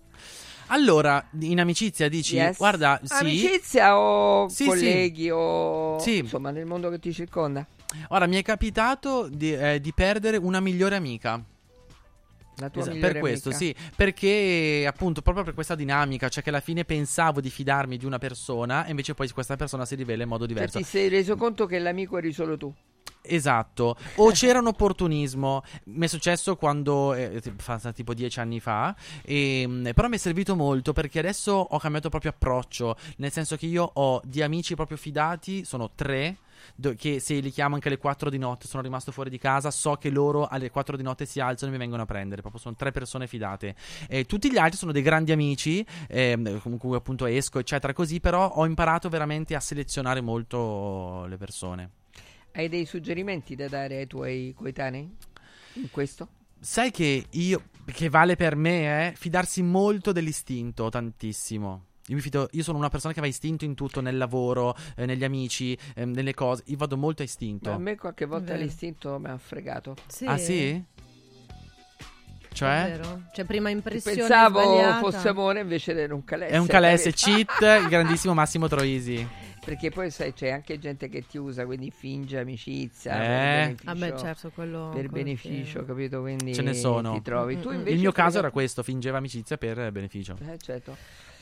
Allora, 0.69 1.25
in 1.41 1.61
amicizia 1.61 2.09
dici, 2.09 2.37
Yes. 2.37 2.57
guarda, 2.57 2.99
sì. 3.03 3.13
Amicizia 3.13 3.97
o 3.99 4.49
Sì, 4.49 4.65
colleghi 4.67 5.31
o 5.31 5.99
Sì. 5.99 6.19
insomma 6.19 6.51
nel 6.51 6.65
mondo 6.67 6.89
che 6.91 6.99
ti 6.99 7.13
circonda? 7.13 7.67
Ora, 8.09 8.27
mi 8.27 8.37
è 8.37 8.43
capitato 8.43 9.29
di, 9.29 9.55
eh, 9.55 9.81
di 9.81 9.93
perdere 9.93 10.37
una 10.39 10.61
migliore 10.61 10.97
amica. 10.97 11.41
La 12.59 12.71
tua 12.71 12.83
Esa- 12.83 12.91
migliore 12.93 13.13
per 13.13 13.21
questo, 13.21 13.51
amica? 13.51 13.65
sì, 13.65 13.75
perché 13.95 14.85
appunto 14.89 15.21
proprio 15.23 15.45
per 15.45 15.53
questa 15.55 15.75
dinamica, 15.75 16.29
cioè 16.29 16.43
che 16.43 16.49
alla 16.49 16.61
fine 16.61 16.85
pensavo 16.85 17.41
di 17.41 17.51
fidarmi 17.51 17.97
di 17.99 18.07
una 18.07 18.19
persona 18.19 18.87
e 18.87 18.91
invece 18.91 19.13
poi 19.15 19.29
questa 19.31 19.57
persona 19.57 19.85
si 19.85 19.95
rivela 19.95 20.23
in 20.23 20.29
modo 20.29 20.45
Cioè, 20.47 20.55
diverso. 20.55 20.79
ti 20.79 20.85
sei 20.85 21.09
reso 21.09 21.37
conto 21.37 21.67
che 21.67 21.79
l'amico 21.79 22.17
eri 22.19 22.33
solo 22.33 22.57
tu? 22.57 22.73
Esatto, 23.29 23.97
o 24.17 24.31
c'era 24.33 24.61
un 24.61 24.69
opportunismo. 24.69 25.63
Mi 25.87 26.07
è 26.07 26.09
successo 26.09 26.57
quando, 26.57 27.13
eh, 27.15 27.41
tipo- 27.41 27.61
fa- 27.63 27.93
tipo 27.93 28.15
dieci 28.15 28.39
anni 28.41 28.61
fa, 28.61 28.95
e, 29.23 29.67
mh, 29.67 29.91
però 29.95 30.09
mi 30.09 30.15
è 30.15 30.19
servito 30.19 30.55
molto 30.55 30.93
perché 30.93 31.19
adesso 31.19 31.53
ho 31.53 31.79
cambiato 31.79 32.09
proprio 32.09 32.31
approccio. 32.31 32.97
Nel 33.17 33.33
senso 33.33 33.57
che 33.57 33.67
io 33.67 33.83
ho 33.95 34.21
di 34.25 34.43
amici 34.43 34.75
proprio 34.75 34.97
fidati, 34.97 35.65
sono 35.65 35.91
tre. 35.95 36.37
Do- 36.75 36.95
che 36.95 37.21
se 37.21 37.39
li 37.41 37.51
chiamo 37.51 37.75
anche 37.75 37.89
alle 37.89 37.99
4 37.99 38.31
di 38.31 38.39
notte 38.39 38.67
sono 38.67 38.83
rimasto 38.83 39.13
fuori 39.13 39.31
di 39.31 39.39
casa 39.39 39.71
so 39.71 39.95
che 39.95 40.11
loro 40.11 40.47
alle 40.47 40.71
4 40.71 40.97
di 40.97 41.03
notte 41.03 41.27
si 41.27 41.41
alzano 41.41 41.71
e 41.71 41.75
mi 41.75 41.81
vengono 41.81 42.03
a 42.03 42.07
prendere 42.07 42.41
proprio 42.41 42.61
sono 42.61 42.75
tre 42.75 42.91
persone 42.91 43.27
fidate 43.27 43.75
e 44.09 44.25
tutti 44.25 44.51
gli 44.51 44.59
altri 44.59 44.79
sono 44.79 44.93
dei 44.93 45.03
grandi 45.03 45.33
amici 45.33 45.85
ehm, 46.09 46.61
con 46.61 46.77
cui 46.79 46.97
appunto 46.97 47.27
esco 47.27 47.59
eccetera 47.59 47.93
così 47.93 48.21
però 48.21 48.49
ho 48.49 48.67
imparato 48.67 49.09
veramente 49.09 49.55
a 49.55 49.61
selezionare 49.61 50.21
molto 50.21 51.27
le 51.27 51.37
persone 51.37 51.91
Hai 52.53 52.69
dei 52.69 52.87
suggerimenti 52.87 53.55
da 53.55 53.69
dare 53.69 53.99
ai 53.99 54.07
tuoi 54.07 54.55
coetanei 54.57 55.15
in 55.75 55.91
questo? 55.91 56.29
Sai 56.59 56.91
che 56.91 57.27
io, 57.31 57.65
che 57.85 58.09
vale 58.09 58.35
per 58.35 58.57
me, 58.57 59.11
è 59.11 59.13
fidarsi 59.15 59.63
molto 59.63 60.11
dell'istinto, 60.11 60.89
tantissimo. 60.89 61.85
Io, 62.09 62.15
mi 62.15 62.21
fido, 62.21 62.49
io 62.53 62.63
sono 62.63 62.79
una 62.79 62.89
persona 62.89 63.13
che 63.13 63.21
va 63.21 63.27
istinto 63.27 63.65
in 63.65 63.75
tutto, 63.75 64.01
nel 64.01 64.17
lavoro, 64.17 64.77
eh, 64.97 65.07
negli 65.07 65.25
amici, 65.25 65.77
eh, 65.95 66.05
nelle 66.05 66.35
cose. 66.35 66.63
Io 66.67 66.77
vado 66.77 66.97
molto 66.97 67.23
a 67.23 67.25
istinto. 67.25 67.71
Ma 67.71 67.75
a 67.75 67.79
me 67.79 67.97
qualche 67.97 68.27
volta 68.27 68.53
Vero. 68.53 68.65
l'istinto 68.65 69.19
mi 69.19 69.29
ha 69.29 69.37
fregato. 69.39 69.97
Ah 70.27 70.37
sì? 70.39 70.83
Cioè? 72.53 72.99
Cioè, 73.33 73.45
prima 73.45 73.69
impressione 73.69 74.17
Pensavo 74.17 74.61
sbagliata. 74.63 74.99
fosse 75.01 75.29
amore 75.29 75.61
invece 75.61 75.93
era 75.93 76.15
un 76.15 76.25
calesse. 76.25 76.55
È 76.55 76.59
un 76.59 76.67
calesse 76.67 77.11
capito? 77.13 77.45
cheat, 77.59 77.83
il 77.83 77.89
grandissimo 77.89 78.33
Massimo 78.35 78.67
Troisi. 78.69 79.27
Perché 79.63 79.91
poi 79.91 80.11
sai 80.13 80.33
c'è 80.33 80.51
anche 80.51 80.79
gente 80.79 81.09
che 81.09 81.27
ti 81.27 81.37
usa, 81.39 81.67
quindi 81.67 81.91
finge 81.91 82.39
amicizia 82.39 83.15
Eh. 83.15 83.19
per 83.19 83.67
beneficio. 83.67 83.91
Ah, 83.91 83.95
beh, 83.95 84.17
certo, 84.19 84.51
quello- 84.55 84.91
per 84.95 85.09
beneficio, 85.09 85.85
capito? 85.85 86.21
Quindi 86.21 86.55
Ce 86.55 86.63
ne 86.63 86.73
sono. 86.73 87.13
ti 87.15 87.21
trovi. 87.23 87.57
Mm, 87.57 87.61
Tu 87.61 87.71
mm, 87.71 87.75
invece 87.75 87.95
Il 87.95 87.99
mio 88.01 88.13
caso 88.13 88.39
era 88.39 88.51
questo, 88.53 88.83
fingeva 88.85 89.19
amicizia 89.19 89.59
per 89.59 89.91
beneficio. 89.91 90.39
Eh, 90.49 90.57
certo. 90.59 90.97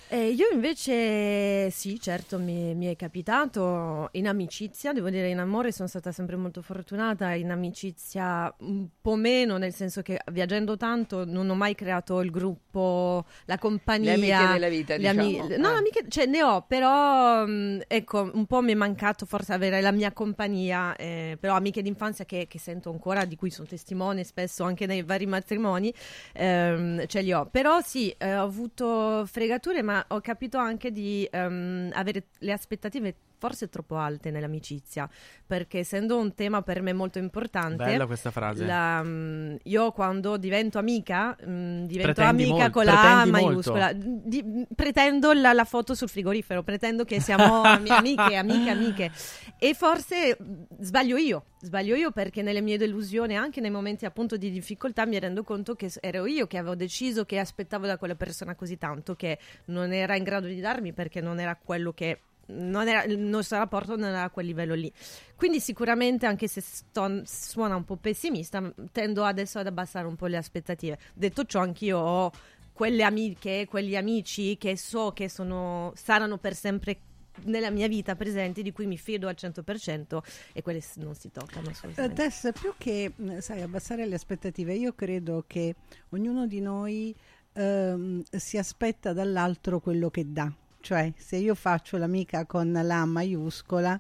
Eh, 0.09 0.29
io 0.29 0.47
invece 0.53 1.71
sì, 1.71 1.99
certo, 1.99 2.39
mi, 2.39 2.75
mi 2.75 2.87
è 2.87 2.95
capitato 2.95 4.11
in 4.13 4.29
amicizia, 4.29 4.93
devo 4.93 5.11
dire 5.11 5.29
in 5.29 5.39
amore 5.39 5.73
sono 5.73 5.89
stata 5.89 6.13
sempre 6.13 6.37
molto 6.37 6.63
fortunata, 6.63 7.33
in 7.33 7.51
amicizia 7.51 8.55
un 8.61 8.87
po' 9.01 9.17
meno, 9.17 9.57
nel 9.57 9.73
senso 9.73 10.03
che 10.03 10.21
viaggiando 10.31 10.77
tanto 10.77 11.25
non 11.25 11.49
ho 11.51 11.55
mai 11.55 11.75
creato 11.75 12.21
il 12.21 12.31
gruppo, 12.31 13.25
la 13.47 13.59
compagnia. 13.59 14.15
Le 14.15 14.33
amiche 14.33 14.53
della 14.53 14.69
vita, 14.69 14.97
le 14.97 15.09
ami- 15.09 15.31
diciamo. 15.33 15.57
no, 15.57 15.69
Ah. 15.69 15.77
amiche, 15.79 16.05
cioè 16.09 16.27
ne 16.27 16.43
ho, 16.45 16.63
però 16.63 17.45
ecco, 17.89 18.31
un 18.35 18.47
po' 18.47 18.61
mi 18.61 18.73
è 18.73 18.77
mancato 18.77 19.27
forse 19.27 19.53
avere 19.53 19.81
la 19.81 19.91
mia 19.91 20.13
compagnia, 20.13 20.95
eh, 20.97 21.37
però 21.41 21.57
amiche 21.57 21.83
d'infanzia 21.83 22.25
che, 22.25 22.47
che 22.47 22.59
sento 22.61 22.91
ancora, 22.91 23.25
di 23.25 23.35
cui 23.37 23.51
sono 23.51 23.67
testimone 23.67 24.23
spesso 24.23 24.63
anche 24.65 24.87
nei 24.87 25.03
vari 25.03 25.27
matrimoni, 25.27 25.93
ehm, 26.35 27.07
ce 27.07 27.21
li 27.23 27.33
ho. 27.33 27.47
Però 27.47 27.81
sì, 27.81 28.15
eh, 28.17 28.37
ho 28.37 28.45
avuto 28.45 29.25
fregature, 29.27 29.83
ma 29.83 29.94
ho 30.09 30.21
capito 30.21 30.59
anche 30.59 30.91
di 30.91 31.29
ehm, 31.31 31.91
avere 31.93 32.29
le 32.39 32.53
aspettative 32.53 33.15
forse 33.45 33.69
troppo 33.69 33.97
alte 33.97 34.31
nell'amicizia, 34.31 35.07
perché 35.47 35.81
essendo 35.81 36.17
un 36.17 36.35
tema 36.35 36.63
per 36.63 36.81
me 36.81 36.95
molto 36.95 37.19
importante, 37.19 37.85
Bella 37.85 38.07
questa 38.07 38.31
frase. 38.31 38.65
la, 38.65 39.03
mm, 39.05 39.57
io 39.65 39.93
quando 39.93 40.39
divento 40.39 40.79
amica, 40.79 41.37
mm, 41.47 41.85
divento 41.85 42.13
Pretendi 42.15 42.43
amica 42.45 42.55
molto, 42.55 42.71
con 42.71 42.85
la 42.87 43.21
A 43.21 43.27
maiuscola, 43.27 43.93
Di- 43.93 44.67
pretendo 44.75 45.35
la, 45.35 45.53
la 45.53 45.65
foto 45.67 45.95
sul 45.95 46.09
frigorifero, 46.09 46.63
pretendo 46.63 47.05
che 47.05 47.21
siamo 47.21 47.61
ami- 47.65 47.91
amiche, 47.91 48.35
amiche, 48.35 48.71
amiche. 48.71 49.13
E 49.59 49.75
forse 49.75 50.39
mm, 50.43 50.63
sbaglio 50.81 51.19
io, 51.19 51.45
sbaglio 51.61 51.97
io 51.97 52.13
perché 52.13 52.41
nelle 52.41 52.63
mie 52.63 52.79
delusioni, 52.79 53.37
anche 53.37 53.61
nei 53.61 53.71
momenti 53.71 54.07
appunto 54.07 54.39
di 54.39 54.51
difficoltà, 54.51 55.05
mi 55.05 55.19
rendo 55.19 55.43
conto 55.43 55.75
che 55.75 55.93
ero 56.01 56.25
io 56.25 56.47
che 56.47 56.57
avevo 56.57 56.77
deciso 56.77 57.27
che 57.27 57.39
aspettavo 57.39 57.85
da 57.85 57.99
quella 57.99 58.15
persona 58.15 58.55
così 58.55 58.79
tanto 58.79 59.15
che 59.15 59.39
non 59.67 59.93
era 59.93 60.17
in 60.17 60.23
grado 60.23 60.47
di 60.47 60.61
darmi 60.61 60.95
perché 60.95 61.21
non 61.21 61.41
era 61.41 61.55
quello 61.63 61.93
che 61.93 62.21
era, 62.47 63.05
il 63.05 63.19
nostro 63.19 63.59
rapporto 63.59 63.97
non 63.97 64.09
era 64.09 64.25
a 64.25 64.31
quel 64.31 64.47
livello 64.47 64.75
lì. 64.75 64.93
Quindi 65.37 65.61
sicuramente, 65.61 66.27
anche 66.27 66.49
se 66.49 66.61
sto- 66.61 67.23
suona 67.25 67.77
un 67.77 67.85
po' 67.85 67.97
pessimista, 67.97 68.73
tendo 68.93 69.25
adesso 69.25 69.59
ad 69.59 69.67
abbassare 69.67 70.07
un 70.07 70.17
po' 70.17 70.27
le 70.27 70.37
aspettative. 70.37 70.99
Detto 71.15 71.45
ciò, 71.45 71.61
anch'io 71.61 71.99
ho 71.99 72.33
quelle 72.73 73.03
amiche, 73.05 73.67
quegli 73.69 73.97
amici 73.97 74.57
che 74.59 74.77
so 74.77 75.13
che 75.13 75.29
sono, 75.29 75.93
saranno 75.95 76.39
per 76.39 76.55
sempre 76.55 76.99
nella 77.45 77.71
mia 77.71 77.89
vita 77.89 78.15
presenti, 78.15 78.63
di 78.63 78.73
cui 78.73 78.87
mi 78.87 78.97
fido 78.97 79.27
al 79.29 79.35
100% 79.37 80.23
e 80.53 80.63
quelle 80.63 80.81
non 80.97 81.15
si 81.15 81.31
toccano 81.31 81.69
Eh, 81.69 81.71
assolutamente. 81.73 82.23
Tess, 82.23 82.53
più 82.53 82.75
che 82.79 83.13
mh, 83.15 83.39
sai, 83.39 83.63
abbassare 83.63 84.07
le 84.07 84.15
aspettative, 84.15 84.75
io 84.75 84.93
credo 84.95 85.45
che 85.47 85.75
ognuno 86.11 86.47
di 86.47 86.61
noi 86.61 87.15
ehm, 87.53 88.23
si 88.31 88.57
aspetta 88.59 89.13
dall'altro 89.13 89.81
quello 89.81 90.11
che 90.11 90.31
dà. 90.33 90.53
Cioè, 90.85 91.15
se 91.17 91.37
io 91.37 91.55
faccio 91.55 91.97
l'amica 91.97 92.45
con 92.45 92.71
la 92.71 93.07
maiuscola, 93.07 93.99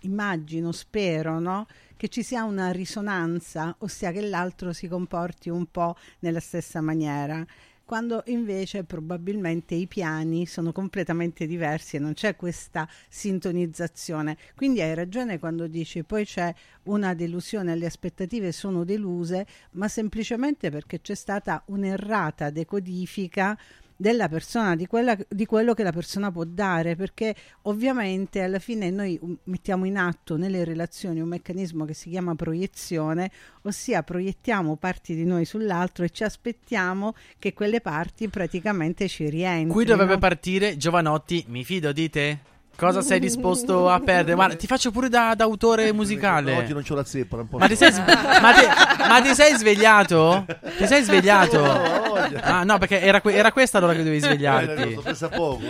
immagino, 0.00 0.72
spero, 0.72 1.38
no? 1.38 1.66
che 1.94 2.08
ci 2.08 2.22
sia 2.22 2.44
una 2.44 2.70
risonanza, 2.70 3.74
ossia 3.80 4.10
che 4.10 4.22
l'altro 4.22 4.72
si 4.72 4.88
comporti 4.88 5.50
un 5.50 5.66
po' 5.66 5.94
nella 6.20 6.40
stessa 6.40 6.80
maniera 6.80 7.44
quando 7.84 8.22
invece 8.26 8.84
probabilmente 8.84 9.74
i 9.74 9.88
piani 9.88 10.46
sono 10.46 10.70
completamente 10.70 11.44
diversi 11.44 11.96
e 11.96 11.98
non 11.98 12.12
c'è 12.12 12.36
questa 12.36 12.88
sintonizzazione. 13.08 14.36
Quindi 14.54 14.80
hai 14.80 14.94
ragione 14.94 15.40
quando 15.40 15.66
dici 15.66 16.04
poi 16.04 16.24
c'è 16.24 16.54
una 16.84 17.14
delusione, 17.14 17.74
le 17.74 17.86
aspettative 17.86 18.52
sono 18.52 18.84
deluse, 18.84 19.44
ma 19.72 19.88
semplicemente 19.88 20.70
perché 20.70 21.00
c'è 21.00 21.16
stata 21.16 21.64
un'errata 21.66 22.50
decodifica 22.50 23.58
della 24.00 24.30
persona, 24.30 24.76
di, 24.76 24.86
quella, 24.86 25.14
di, 25.28 25.44
quello 25.44 25.74
che 25.74 25.82
la 25.82 25.92
persona 25.92 26.32
può 26.32 26.44
dare, 26.46 26.96
perché 26.96 27.34
ovviamente 27.62 28.40
alla 28.40 28.58
fine 28.58 28.88
noi 28.88 29.18
um, 29.20 29.36
mettiamo 29.44 29.84
in 29.84 29.98
atto 29.98 30.38
nelle 30.38 30.64
relazioni 30.64 31.20
un 31.20 31.28
meccanismo 31.28 31.84
che 31.84 31.92
si 31.92 32.08
chiama 32.08 32.34
proiezione, 32.34 33.30
ossia 33.62 34.02
proiettiamo 34.02 34.76
parti 34.76 35.14
di 35.14 35.26
noi 35.26 35.44
sull'altro 35.44 36.06
e 36.06 36.08
ci 36.08 36.24
aspettiamo 36.24 37.14
che 37.38 37.52
quelle 37.52 37.82
parti 37.82 38.28
praticamente 38.28 39.06
ci 39.06 39.28
rientrino. 39.28 39.74
Qui 39.74 39.84
dovrebbe 39.84 40.16
partire 40.16 40.78
Giovanotti, 40.78 41.44
mi 41.48 41.62
fido 41.62 41.92
di 41.92 42.08
te? 42.08 42.38
Cosa 42.80 43.02
sei 43.02 43.20
disposto 43.20 43.90
a 43.90 44.00
perdere? 44.02 44.34
Guarda, 44.34 44.56
ti 44.56 44.66
faccio 44.66 44.90
pure 44.90 45.10
da, 45.10 45.34
da 45.34 45.44
autore 45.44 45.92
musicale. 45.92 46.56
Oggi 46.56 46.72
non 46.72 46.82
c'ho 46.82 46.94
la 46.94 47.04
zeppa, 47.04 47.36
non 47.36 47.46
posso. 47.46 47.58
Ma 47.58 47.68
ti 47.68 47.76
sei, 47.76 47.92
ma 47.92 48.52
ti, 48.54 49.06
ma 49.06 49.20
ti 49.20 49.34
sei 49.34 49.54
svegliato? 49.56 50.46
Ti 50.78 50.86
sei 50.86 51.02
svegliato? 51.02 52.09
Ah, 52.40 52.64
no, 52.64 52.78
perché 52.78 53.00
era, 53.00 53.20
que- 53.20 53.34
era 53.34 53.52
questa 53.52 53.78
l'ora 53.78 53.92
che 53.92 53.98
dovevi 54.02 54.20
svegliarti. 54.20 55.00
Pensa 55.02 55.28
poco. 55.28 55.60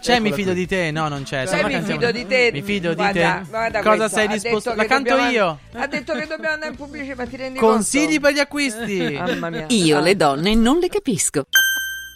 C'è 0.00 0.18
mi 0.20 0.32
fido 0.32 0.52
di 0.52 0.66
te? 0.66 0.90
No, 0.90 1.08
non 1.08 1.22
c'è. 1.22 1.44
C'è 1.46 1.62
mi 1.64 1.72
canzone- 1.72 1.92
fido 1.98 2.10
di 2.12 2.26
te. 2.26 2.50
Mi 2.52 2.62
fido 2.62 2.88
di 2.90 2.94
Guarda, 2.96 3.40
te. 3.42 3.48
guarda 3.48 3.80
Cosa 3.82 3.96
questo, 3.96 4.16
sei 4.16 4.28
disposto? 4.28 4.74
La 4.74 4.84
canto 4.84 5.10
dobbiamo- 5.10 5.30
io. 5.30 5.58
Ha 5.74 5.86
detto 5.86 6.12
che 6.14 6.26
dobbiamo 6.26 6.54
andare 6.54 6.70
in 6.70 6.76
pubblici, 6.76 7.12
ma 7.14 7.26
ti 7.26 7.36
rendi 7.36 7.58
Consigli 7.58 8.04
conto? 8.04 8.20
per 8.20 8.32
gli 8.32 8.38
acquisti. 8.38 9.12
Mamma 9.18 9.50
mia. 9.50 9.64
Io 9.68 10.00
le 10.00 10.16
donne 10.16 10.54
non 10.54 10.78
le 10.78 10.88
capisco. 10.88 11.44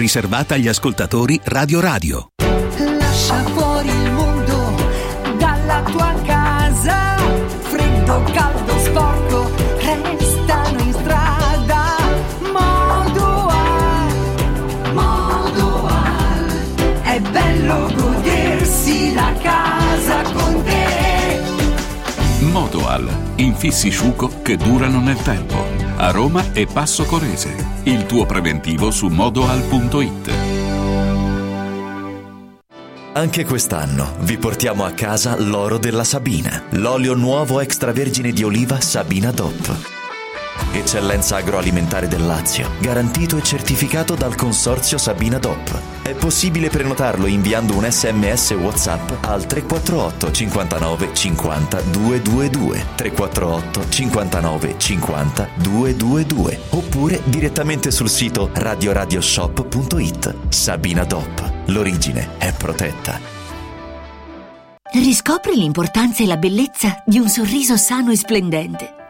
riservata 0.00 0.54
agli 0.54 0.66
ascoltatori 0.66 1.38
Radio 1.44 1.78
Radio. 1.78 2.28
Lascia 2.98 3.44
fuori 3.44 3.88
il 3.90 4.12
mondo 4.12 4.74
dalla 5.36 5.82
tua 5.82 6.14
casa. 6.24 7.16
Freddo, 7.60 8.22
caldo, 8.32 8.69
Modoal, 22.50 23.08
infissi 23.36 23.90
sciuco 23.90 24.42
che 24.42 24.56
durano 24.56 25.00
nel 25.00 25.20
tempo. 25.22 25.54
A 25.96 26.10
Roma 26.10 26.52
e 26.52 26.66
Passo 26.66 27.04
Corese. 27.04 27.54
Il 27.84 28.06
tuo 28.06 28.26
preventivo 28.26 28.90
su 28.90 29.06
modoal.it. 29.06 30.32
Anche 33.12 33.44
quest'anno 33.44 34.16
vi 34.20 34.36
portiamo 34.36 34.84
a 34.84 34.90
casa 34.90 35.38
l'oro 35.38 35.78
della 35.78 36.04
Sabina, 36.04 36.64
l'olio 36.70 37.14
nuovo 37.14 37.60
extravergine 37.60 38.32
di 38.32 38.42
oliva 38.42 38.80
Sabina 38.80 39.30
DOP. 39.30 39.99
Eccellenza 40.72 41.36
agroalimentare 41.36 42.06
del 42.06 42.24
Lazio, 42.24 42.70
garantito 42.78 43.36
e 43.36 43.42
certificato 43.42 44.14
dal 44.14 44.36
consorzio 44.36 44.98
Sabina 44.98 45.38
DOP. 45.38 45.78
È 46.02 46.14
possibile 46.14 46.68
prenotarlo 46.68 47.26
inviando 47.26 47.76
un 47.76 47.90
sms 47.90 48.50
WhatsApp 48.52 49.24
al 49.24 49.46
348 49.46 50.30
59 50.30 51.10
50 51.12 51.80
222 51.80 52.86
348 52.94 53.88
59 53.88 54.74
50 54.78 55.48
222 55.56 56.60
oppure 56.70 57.20
direttamente 57.24 57.90
sul 57.90 58.08
sito 58.08 58.50
radioradioshop.it. 58.52 60.34
Sabina 60.48 61.04
DOP. 61.04 61.52
L'origine 61.66 62.30
è 62.38 62.52
protetta. 62.52 63.18
Riscopri 64.92 65.54
l'importanza 65.54 66.24
e 66.24 66.26
la 66.26 66.36
bellezza 66.36 67.02
di 67.06 67.18
un 67.18 67.28
sorriso 67.28 67.76
sano 67.76 68.10
e 68.10 68.16
splendente. 68.16 68.99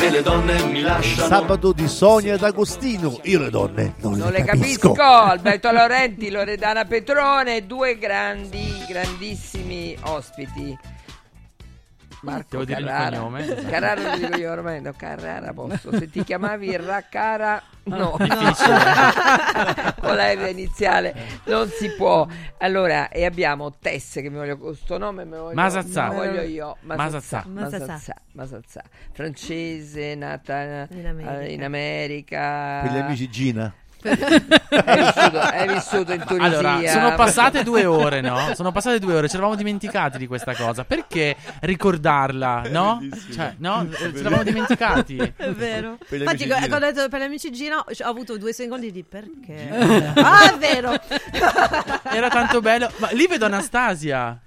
Me 0.00 0.08
le 0.08 0.22
donne 0.22 0.62
mi 0.64 0.80
lasciano. 0.80 1.28
Sabato 1.28 1.72
di 1.72 1.86
Sonia 1.86 2.32
ed 2.32 2.42
Agostino. 2.42 3.20
Io 3.24 3.38
le 3.38 3.50
donne 3.50 3.94
non, 3.98 4.14
Non 4.14 4.32
le 4.32 4.42
capisco. 4.44 4.94
Alberto 4.94 5.70
Laurenti, 5.70 6.30
Loredana 6.30 6.86
Petrone, 6.86 7.66
due 7.66 7.98
grandi, 7.98 8.82
grandissimi 8.88 9.94
ospiti. 10.04 10.74
Marco 12.22 12.46
Devo 12.50 12.64
dire 12.64 12.80
il 12.80 12.86
Carrara. 12.86 13.16
cognome? 13.18 13.54
Carrara 13.68 14.02
lo 14.10 14.16
dico 14.18 14.36
io 14.36 14.52
ormai, 14.52 14.80
no, 14.82 14.92
Carrara 14.96 15.52
posso. 15.52 15.96
Se 15.96 16.10
ti 16.10 16.22
chiamavi 16.22 16.76
Raccara, 16.76 17.62
no. 17.84 18.16
Difficile. 18.20 18.78
Con 20.00 20.16
la 20.16 20.32
R 20.32 20.48
iniziale 20.50 21.14
non 21.44 21.68
si 21.68 21.90
può. 21.96 22.26
Allora, 22.58 23.08
e 23.08 23.24
abbiamo 23.24 23.72
Tess 23.78 24.14
che 24.20 24.28
mi 24.30 24.36
voglio 24.36 24.58
questo 24.58 24.98
nome 24.98 25.24
me 25.24 25.36
lo 25.36 25.42
voglio, 25.44 25.54
Masazzà. 25.54 26.08
me 26.08 26.14
lo 26.14 26.20
voglio 26.24 26.42
io. 26.42 26.76
Masazzà. 26.82 27.44
Masazzà. 27.46 28.14
Masazzà. 28.32 28.82
Francese, 29.12 30.14
nata 30.14 30.86
In 30.90 31.06
America. 31.06 31.40
eh, 31.40 31.52
in 31.52 31.64
America. 31.64 32.80
Per 32.82 32.92
gli 32.92 32.98
amici 32.98 33.30
Gina. 33.30 33.72
Hai 34.02 35.68
vissuto, 35.68 36.12
in 36.12 36.24
Tunisia. 36.26 36.58
Allora, 36.58 36.86
sono 36.86 37.14
passate 37.14 37.62
due 37.62 37.84
ore, 37.84 38.20
no? 38.20 38.52
Sono 38.54 38.72
passate 38.72 38.98
due 38.98 39.14
ore, 39.14 39.28
ci 39.28 39.34
eravamo 39.34 39.56
dimenticati 39.56 40.18
di 40.18 40.26
questa 40.26 40.54
cosa. 40.54 40.84
Perché 40.84 41.36
ricordarla, 41.60 42.64
no? 42.70 43.00
Cioè, 43.32 43.54
no? 43.58 43.86
Ci 43.90 44.18
eravamo 44.18 44.42
dimenticati. 44.42 45.16
È 45.36 45.50
vero. 45.50 45.98
Infatti, 46.08 46.46
quando 46.46 46.64
Gina. 46.64 46.76
ho 46.76 46.78
detto 46.78 47.08
per 47.08 47.20
gli 47.20 47.24
amici 47.24 47.52
Gina, 47.52 47.78
ho 47.78 47.84
avuto 48.04 48.38
due 48.38 48.52
secondi 48.52 48.90
di 48.90 49.04
perché. 49.04 49.68
ah, 50.16 50.52
è 50.52 50.58
vero. 50.58 50.98
Era 52.10 52.28
tanto 52.28 52.60
bello. 52.60 52.90
Ma 52.96 53.10
lì 53.10 53.26
vedo 53.26 53.44
Anastasia. 53.44 54.38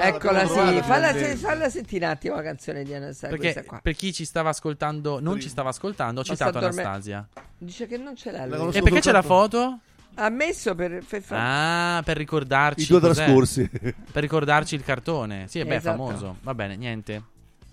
Eccola 0.00 0.40
sì, 0.40 0.46
trovata 0.46 0.82
falla, 0.82 1.06
finalmente. 1.08 1.36
falla 1.36 1.68
sentire 1.70 2.04
un 2.06 2.10
attimo 2.12 2.34
la 2.36 2.42
canzone 2.42 2.82
di 2.84 2.94
Anastasia. 2.94 3.36
Perché 3.36 3.66
per 3.82 3.94
chi 3.94 4.12
ci 4.12 4.24
stava 4.24 4.50
ascoltando, 4.50 5.20
non 5.20 5.40
ci 5.40 5.48
stava 5.48 5.68
ascoltando, 5.70 6.20
ho 6.20 6.24
Ma 6.26 6.34
citato 6.34 6.58
Anastasia. 6.58 7.26
Dice 7.56 7.86
che 7.86 7.96
non 7.96 8.14
ce 8.16 8.30
l'ha 8.30 8.46
La 8.46 8.56
lui. 8.56 8.74
E 8.74 8.82
perché 8.82 9.00
c'è 9.00 9.12
la 9.12 9.22
foto? 9.22 9.80
Ha 10.14 10.28
messo 10.30 10.74
per, 10.74 11.04
per 11.08 11.22
fa- 11.22 11.96
Ah, 11.98 12.02
per 12.02 12.16
ricordarci 12.16 12.82
I 12.82 12.86
due 12.86 13.00
trascorsi. 13.00 13.68
Per 13.70 14.20
ricordarci 14.22 14.74
il 14.74 14.82
cartone. 14.82 15.46
Sì, 15.46 15.62
beh, 15.62 15.74
è 15.74 15.76
Esatto. 15.76 15.96
famoso. 15.96 16.36
Va 16.42 16.54
bene, 16.54 16.76
niente. 16.76 17.22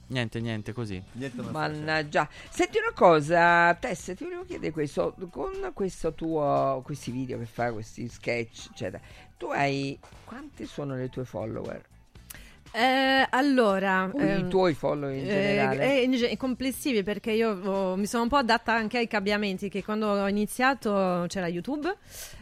Niente, 0.08 0.40
niente, 0.40 0.72
così. 0.72 1.02
Niente 1.14 1.42
Mannaggia. 1.42 2.30
Senti 2.52 2.78
una 2.78 2.92
cosa, 2.94 3.74
Tess, 3.74 4.14
ti 4.16 4.24
volevo 4.24 4.46
chiedere 4.46 4.72
questo. 4.72 5.16
Con 5.32 5.72
questo 5.74 6.14
tuo, 6.14 6.82
questi 6.86 7.10
video 7.10 7.40
che 7.40 7.46
fai, 7.46 7.72
questi 7.74 8.08
sketch, 8.08 8.68
eccetera, 8.72 9.02
tu 9.38 9.48
hai. 9.48 9.98
Quanti 10.26 10.68
sono 10.68 10.96
le 10.96 11.10
tue 11.10 11.26
follower? 11.26 11.82
Eh, 12.78 13.26
allora, 13.30 14.12
I 14.14 14.20
ehm, 14.20 14.50
tuoi 14.50 14.74
follower 14.74 15.16
in 15.16 15.24
eh, 15.24 15.28
generale? 15.30 15.94
eh, 15.98 16.02
in 16.02 16.12
ge- 16.12 16.36
complessivi 16.36 17.04
perché 17.04 17.32
io 17.32 17.52
oh, 17.52 17.96
mi 17.96 18.06
sono 18.06 18.24
un 18.24 18.30
po' 18.30 18.36
adatta 18.36 18.74
anche 18.74 18.98
ai 18.98 19.08
cambiamenti 19.08 19.70
che 19.70 19.82
quando 19.82 20.08
ho 20.08 20.28
iniziato 20.28 21.24
c'era 21.30 21.48
YouTube, 21.48 21.96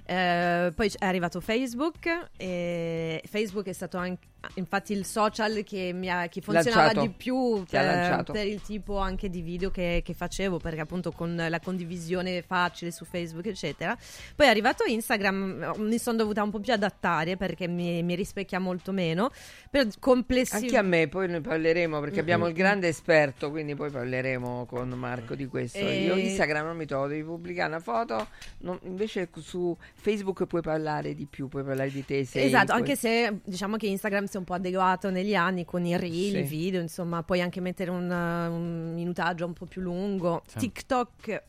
eh, 0.06 0.72
poi 0.76 0.92
è 1.00 1.06
arrivato 1.06 1.40
Facebook 1.40 2.30
e 2.38 3.22
Facebook 3.26 3.68
è 3.68 3.74
stato 3.74 3.98
anche 3.98 4.28
infatti 4.56 4.92
il 4.92 5.06
social 5.06 5.64
che, 5.64 5.92
mi 5.94 6.10
ha, 6.12 6.28
che 6.28 6.42
funzionava 6.42 6.88
Lanciato. 6.88 7.08
di 7.08 7.14
più 7.16 7.64
per, 7.70 8.24
per 8.30 8.46
il 8.46 8.62
tipo 8.62 8.98
anche 8.98 9.30
di 9.30 9.42
video 9.42 9.72
che, 9.72 10.02
che 10.04 10.14
facevo 10.14 10.58
perché 10.58 10.82
appunto 10.82 11.14
con 11.14 11.34
la 11.48 11.60
condivisione 11.62 12.42
facile 12.42 12.92
su 12.92 13.06
Facebook 13.06 13.46
eccetera. 13.46 13.98
Poi 14.36 14.46
è 14.46 14.50
arrivato 14.50 14.84
Instagram, 14.86 15.76
mi 15.78 15.98
sono 15.98 16.18
dovuta 16.18 16.44
un 16.44 16.50
po' 16.52 16.60
più 16.60 16.74
adattare 16.74 17.38
perché 17.38 17.68
mi, 17.70 18.04
mi 18.04 18.16
rispecchia 18.16 18.60
molto 18.60 18.92
meno, 18.92 19.32
però 19.70 19.88
complessiv- 20.00 20.64
Anche 20.64 20.78
a 20.78 20.82
me, 20.82 21.08
poi 21.08 21.30
ne 21.30 21.40
parleremo 21.40 22.02
perché 22.02 22.20
abbiamo 22.20 22.44
Mm. 22.44 22.48
il 22.50 22.54
grande 22.54 22.88
esperto, 22.90 23.50
quindi 23.50 23.76
poi 23.76 23.92
parleremo 23.92 24.66
con 24.66 24.90
Marco 24.90 25.36
di 25.36 25.46
questo. 25.48 25.78
E- 25.78 26.04
Io 26.04 26.16
Instagram 26.18 26.66
non 26.66 26.76
mi 26.76 26.86
trovo, 26.86 27.08
devi 27.08 27.24
pubblicare 27.24 27.70
una 27.70 27.80
foto, 27.80 28.28
non- 28.60 28.80
invece 28.84 29.30
su 29.38 29.74
Facebook 30.04 30.46
puoi 30.46 30.62
parlare 30.62 31.14
di 31.16 31.26
più, 31.26 31.48
puoi 31.48 31.64
parlare 31.64 31.90
di 31.90 32.04
te. 32.06 32.26
sei- 32.26 32.46
Esatto, 32.48 32.66
puoi- 32.68 32.80
anche 32.80 32.96
se 32.98 33.40
diciamo 33.46 33.78
che 33.78 33.88
Instagram 33.88 34.26
si 34.26 34.36
è 34.36 34.40
un 34.40 34.44
po' 34.46 34.54
adeguato 34.54 35.10
negli 35.10 35.34
anni 35.34 35.64
con 35.64 35.86
i 35.86 35.98
reel, 35.98 36.32
Sì. 36.34 36.40
i 36.40 36.44
video, 36.44 36.82
insomma, 36.82 37.24
puoi 37.24 37.40
anche 37.42 37.62
mettere 37.62 37.90
un, 37.90 38.12
un 38.12 38.94
minutaggio 38.94 39.46
un 39.46 39.54
po' 39.54 39.66
più 39.66 39.82
lungo. 39.82 40.44
Sì. 40.46 40.58
TikTok 40.60 41.44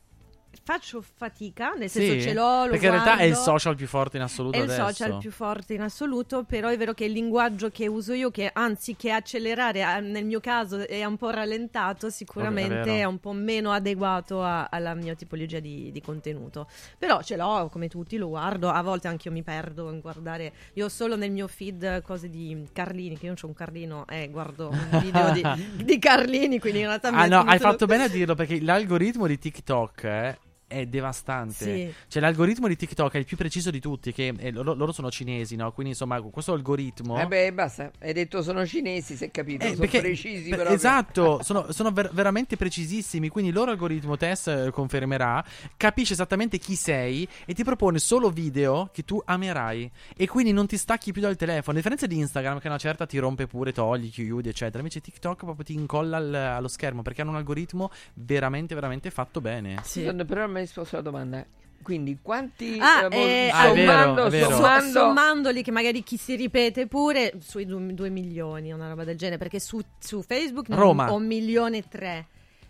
faccio 0.63 1.03
fatica, 1.03 1.73
nel 1.75 1.89
Sì, 1.91 2.01
senso 2.07 2.21
ce 2.29 2.33
l'ho, 2.35 2.65
lo 2.65 2.71
perché 2.71 2.87
in 2.87 2.93
realtà 2.93 3.17
è 3.19 3.23
il 3.25 3.33
guardo. 3.33 3.51
social 3.51 3.75
più 3.77 3.87
forte 3.87 4.17
in 4.17 4.23
assoluto 4.23 4.57
È 4.57 4.63
il 4.63 4.71
adesso. 4.71 4.87
social 4.87 5.19
più 5.19 5.31
forte 5.31 5.75
in 5.75 5.81
assoluto, 5.81 6.45
però 6.45 6.69
è 6.69 6.77
vero 6.77 6.93
che 6.95 7.05
il 7.07 7.13
linguaggio 7.13 7.71
che 7.71 7.87
uso 7.87 8.13
io, 8.13 8.31
che 8.31 8.51
anziché 8.53 9.11
accelerare, 9.11 9.81
eh, 9.81 10.01
nel 10.01 10.25
mio 10.25 10.41
caso 10.41 10.87
è 10.87 11.05
un 11.05 11.17
po' 11.17 11.31
rallentato, 11.31 12.11
sicuramente 12.11 12.75
vero. 12.75 12.93
è 12.93 13.05
un 13.05 13.19
po' 13.19 13.33
meno 13.33 13.73
adeguato 13.73 14.43
a- 14.43 14.69
alla 14.71 14.95
mia 14.95 15.15
tipologia 15.15 15.61
di, 15.61 15.91
di 15.93 16.01
contenuto. 16.01 16.69
Però 16.99 17.23
ce 17.23 17.37
l'ho, 17.37 17.69
come 17.71 17.89
tutti, 17.89 18.17
lo 18.17 18.29
guardo, 18.29 18.69
a 18.71 18.83
volte 18.83 19.09
anche 19.09 19.29
io 19.29 19.35
mi 19.35 19.43
perdo 19.43 19.91
in 19.91 20.01
guardare, 20.01 20.53
io 20.75 20.87
ho 20.87 20.89
solo 20.89 21.17
nel 21.17 21.31
mio 21.31 21.47
feed 21.49 22.03
cose 22.03 22.29
di 22.31 22.67
Carlini, 22.73 23.15
che 23.17 23.23
io 23.27 23.29
non 23.33 23.37
c'ho 23.41 23.47
un 23.47 23.55
Carlino, 23.55 24.07
e 24.09 24.29
guardo 24.31 24.69
un 24.71 24.89
video 25.01 25.31
di, 25.33 25.43
di 25.85 25.99
Carlini, 25.99 26.59
quindi 26.59 26.81
in 26.81 26.87
realtà 26.87 27.09
Ah 27.09 27.25
è 27.25 27.29
no, 27.29 27.41
hai 27.41 27.59
fatto 27.59 27.87
bene 27.87 28.05
a 28.05 28.09
dirlo 28.09 28.35
perché 28.35 28.61
l'algoritmo 28.61 29.27
di 29.27 29.39
TikTok 29.39 30.05
eh, 30.05 30.39
è 30.81 30.87
devastante. 30.87 31.55
Sì. 31.55 31.95
Cioè 32.09 32.23
l'algoritmo 32.23 32.69
di 32.69 32.77
TikTok 32.77 33.15
è 33.15 33.19
il 33.19 33.25
più 33.25 33.37
preciso 33.37 33.71
di 33.71 33.81
tutti, 33.81 34.13
che 34.13 34.33
eh, 34.37 34.51
loro, 34.51 34.75
loro 34.75 34.93
sono 34.93 35.11
cinesi, 35.11 35.57
no? 35.57 35.73
Quindi 35.73 35.93
insomma 35.93 36.21
questo 36.21 36.53
algoritmo... 36.53 37.21
Eh 37.21 37.27
beh, 37.27 37.53
basta, 37.53 37.91
hai 38.01 38.13
detto 38.13 38.43
sono 38.43 38.67
cinesi, 38.67 39.17
si 39.17 39.25
è 39.25 39.31
capito, 39.31 39.65
Eh, 39.65 39.69
sono 39.69 39.81
perché- 39.81 40.01
precisi 40.01 40.49
per- 40.51 40.59
però. 40.59 40.71
Esatto, 40.71 41.43
sono, 41.45 41.71
sono 41.73 41.91
ver- 41.93 42.13
veramente 42.13 42.57
precisissimi. 42.57 43.29
Quindi 43.29 43.51
il 43.51 43.57
loro 43.57 43.71
algoritmo 43.71 44.17
Tess 44.17 44.47
eh, 44.49 44.71
confermerà, 44.73 45.45
capisce 45.77 46.13
esattamente 46.15 46.59
chi 46.59 46.75
sei 46.75 47.27
e 47.47 47.55
ti 47.55 47.65
propone 47.65 47.99
solo 47.99 48.31
video 48.31 48.91
che 48.93 49.05
tu 49.05 49.21
amerai. 49.25 49.91
E 50.17 50.27
quindi 50.27 50.53
non 50.53 50.67
ti 50.67 50.77
stacchi 50.77 51.13
più 51.13 51.21
dal 51.23 51.37
telefono. 51.37 51.73
A 51.73 51.77
differenza 51.77 52.07
di 52.07 52.19
Instagram, 52.19 52.59
che 52.59 52.67
una 52.69 52.79
certa 52.79 53.07
ti 53.07 53.19
rompe 53.19 53.47
pure, 53.47 53.73
togli, 53.73 54.11
chiudi, 54.11 54.49
eccetera. 54.49 54.79
Invece 54.79 55.01
TikTok 55.01 55.45
proprio 55.45 55.65
ti 55.65 55.75
incolla 55.75 56.17
al- 56.17 56.35
allo 56.35 56.69
schermo 56.69 57.03
perché 57.03 57.21
hanno 57.23 57.31
un 57.31 57.37
algoritmo 57.37 57.91
veramente, 58.15 58.75
veramente 58.75 59.11
fatto 59.11 59.41
bene. 59.41 59.77
Secondo- 59.83 60.25
Però 60.25 60.47
mi 60.49 60.64
risposto 60.65 60.97
alla 60.97 61.05
domanda. 61.05 61.45
Quindi 61.83 62.19
quanti 62.23 62.79
Ah, 62.81 63.09
eh, 63.11 63.17
eh, 63.47 63.51
Ah, 63.53 63.69
è 63.71 63.75
vero, 63.75 63.93
sommando, 63.93 64.25
è 64.25 64.31
vero. 64.31 64.49
So- 64.49 64.55
sommando 64.55 64.91
sommandoli 64.91 65.63
che 65.63 65.71
magari 65.71 66.03
chi 66.03 66.17
si 66.17 66.35
ripete 66.35 66.87
pure 66.87 67.35
sui 67.41 67.67
2 67.67 68.09
milioni 68.09 68.73
una 68.73 68.89
roba 68.89 69.05
del 69.05 69.19
genere 69.19 69.37
perché 69.37 69.61
su, 69.61 69.81
su 69.99 70.23
Facebook 70.23 70.69
Roma. 70.71 71.13
ho 71.13 71.17
un 71.17 71.27
milione 71.27 71.79
e 71.79 71.85
tre 71.89 72.27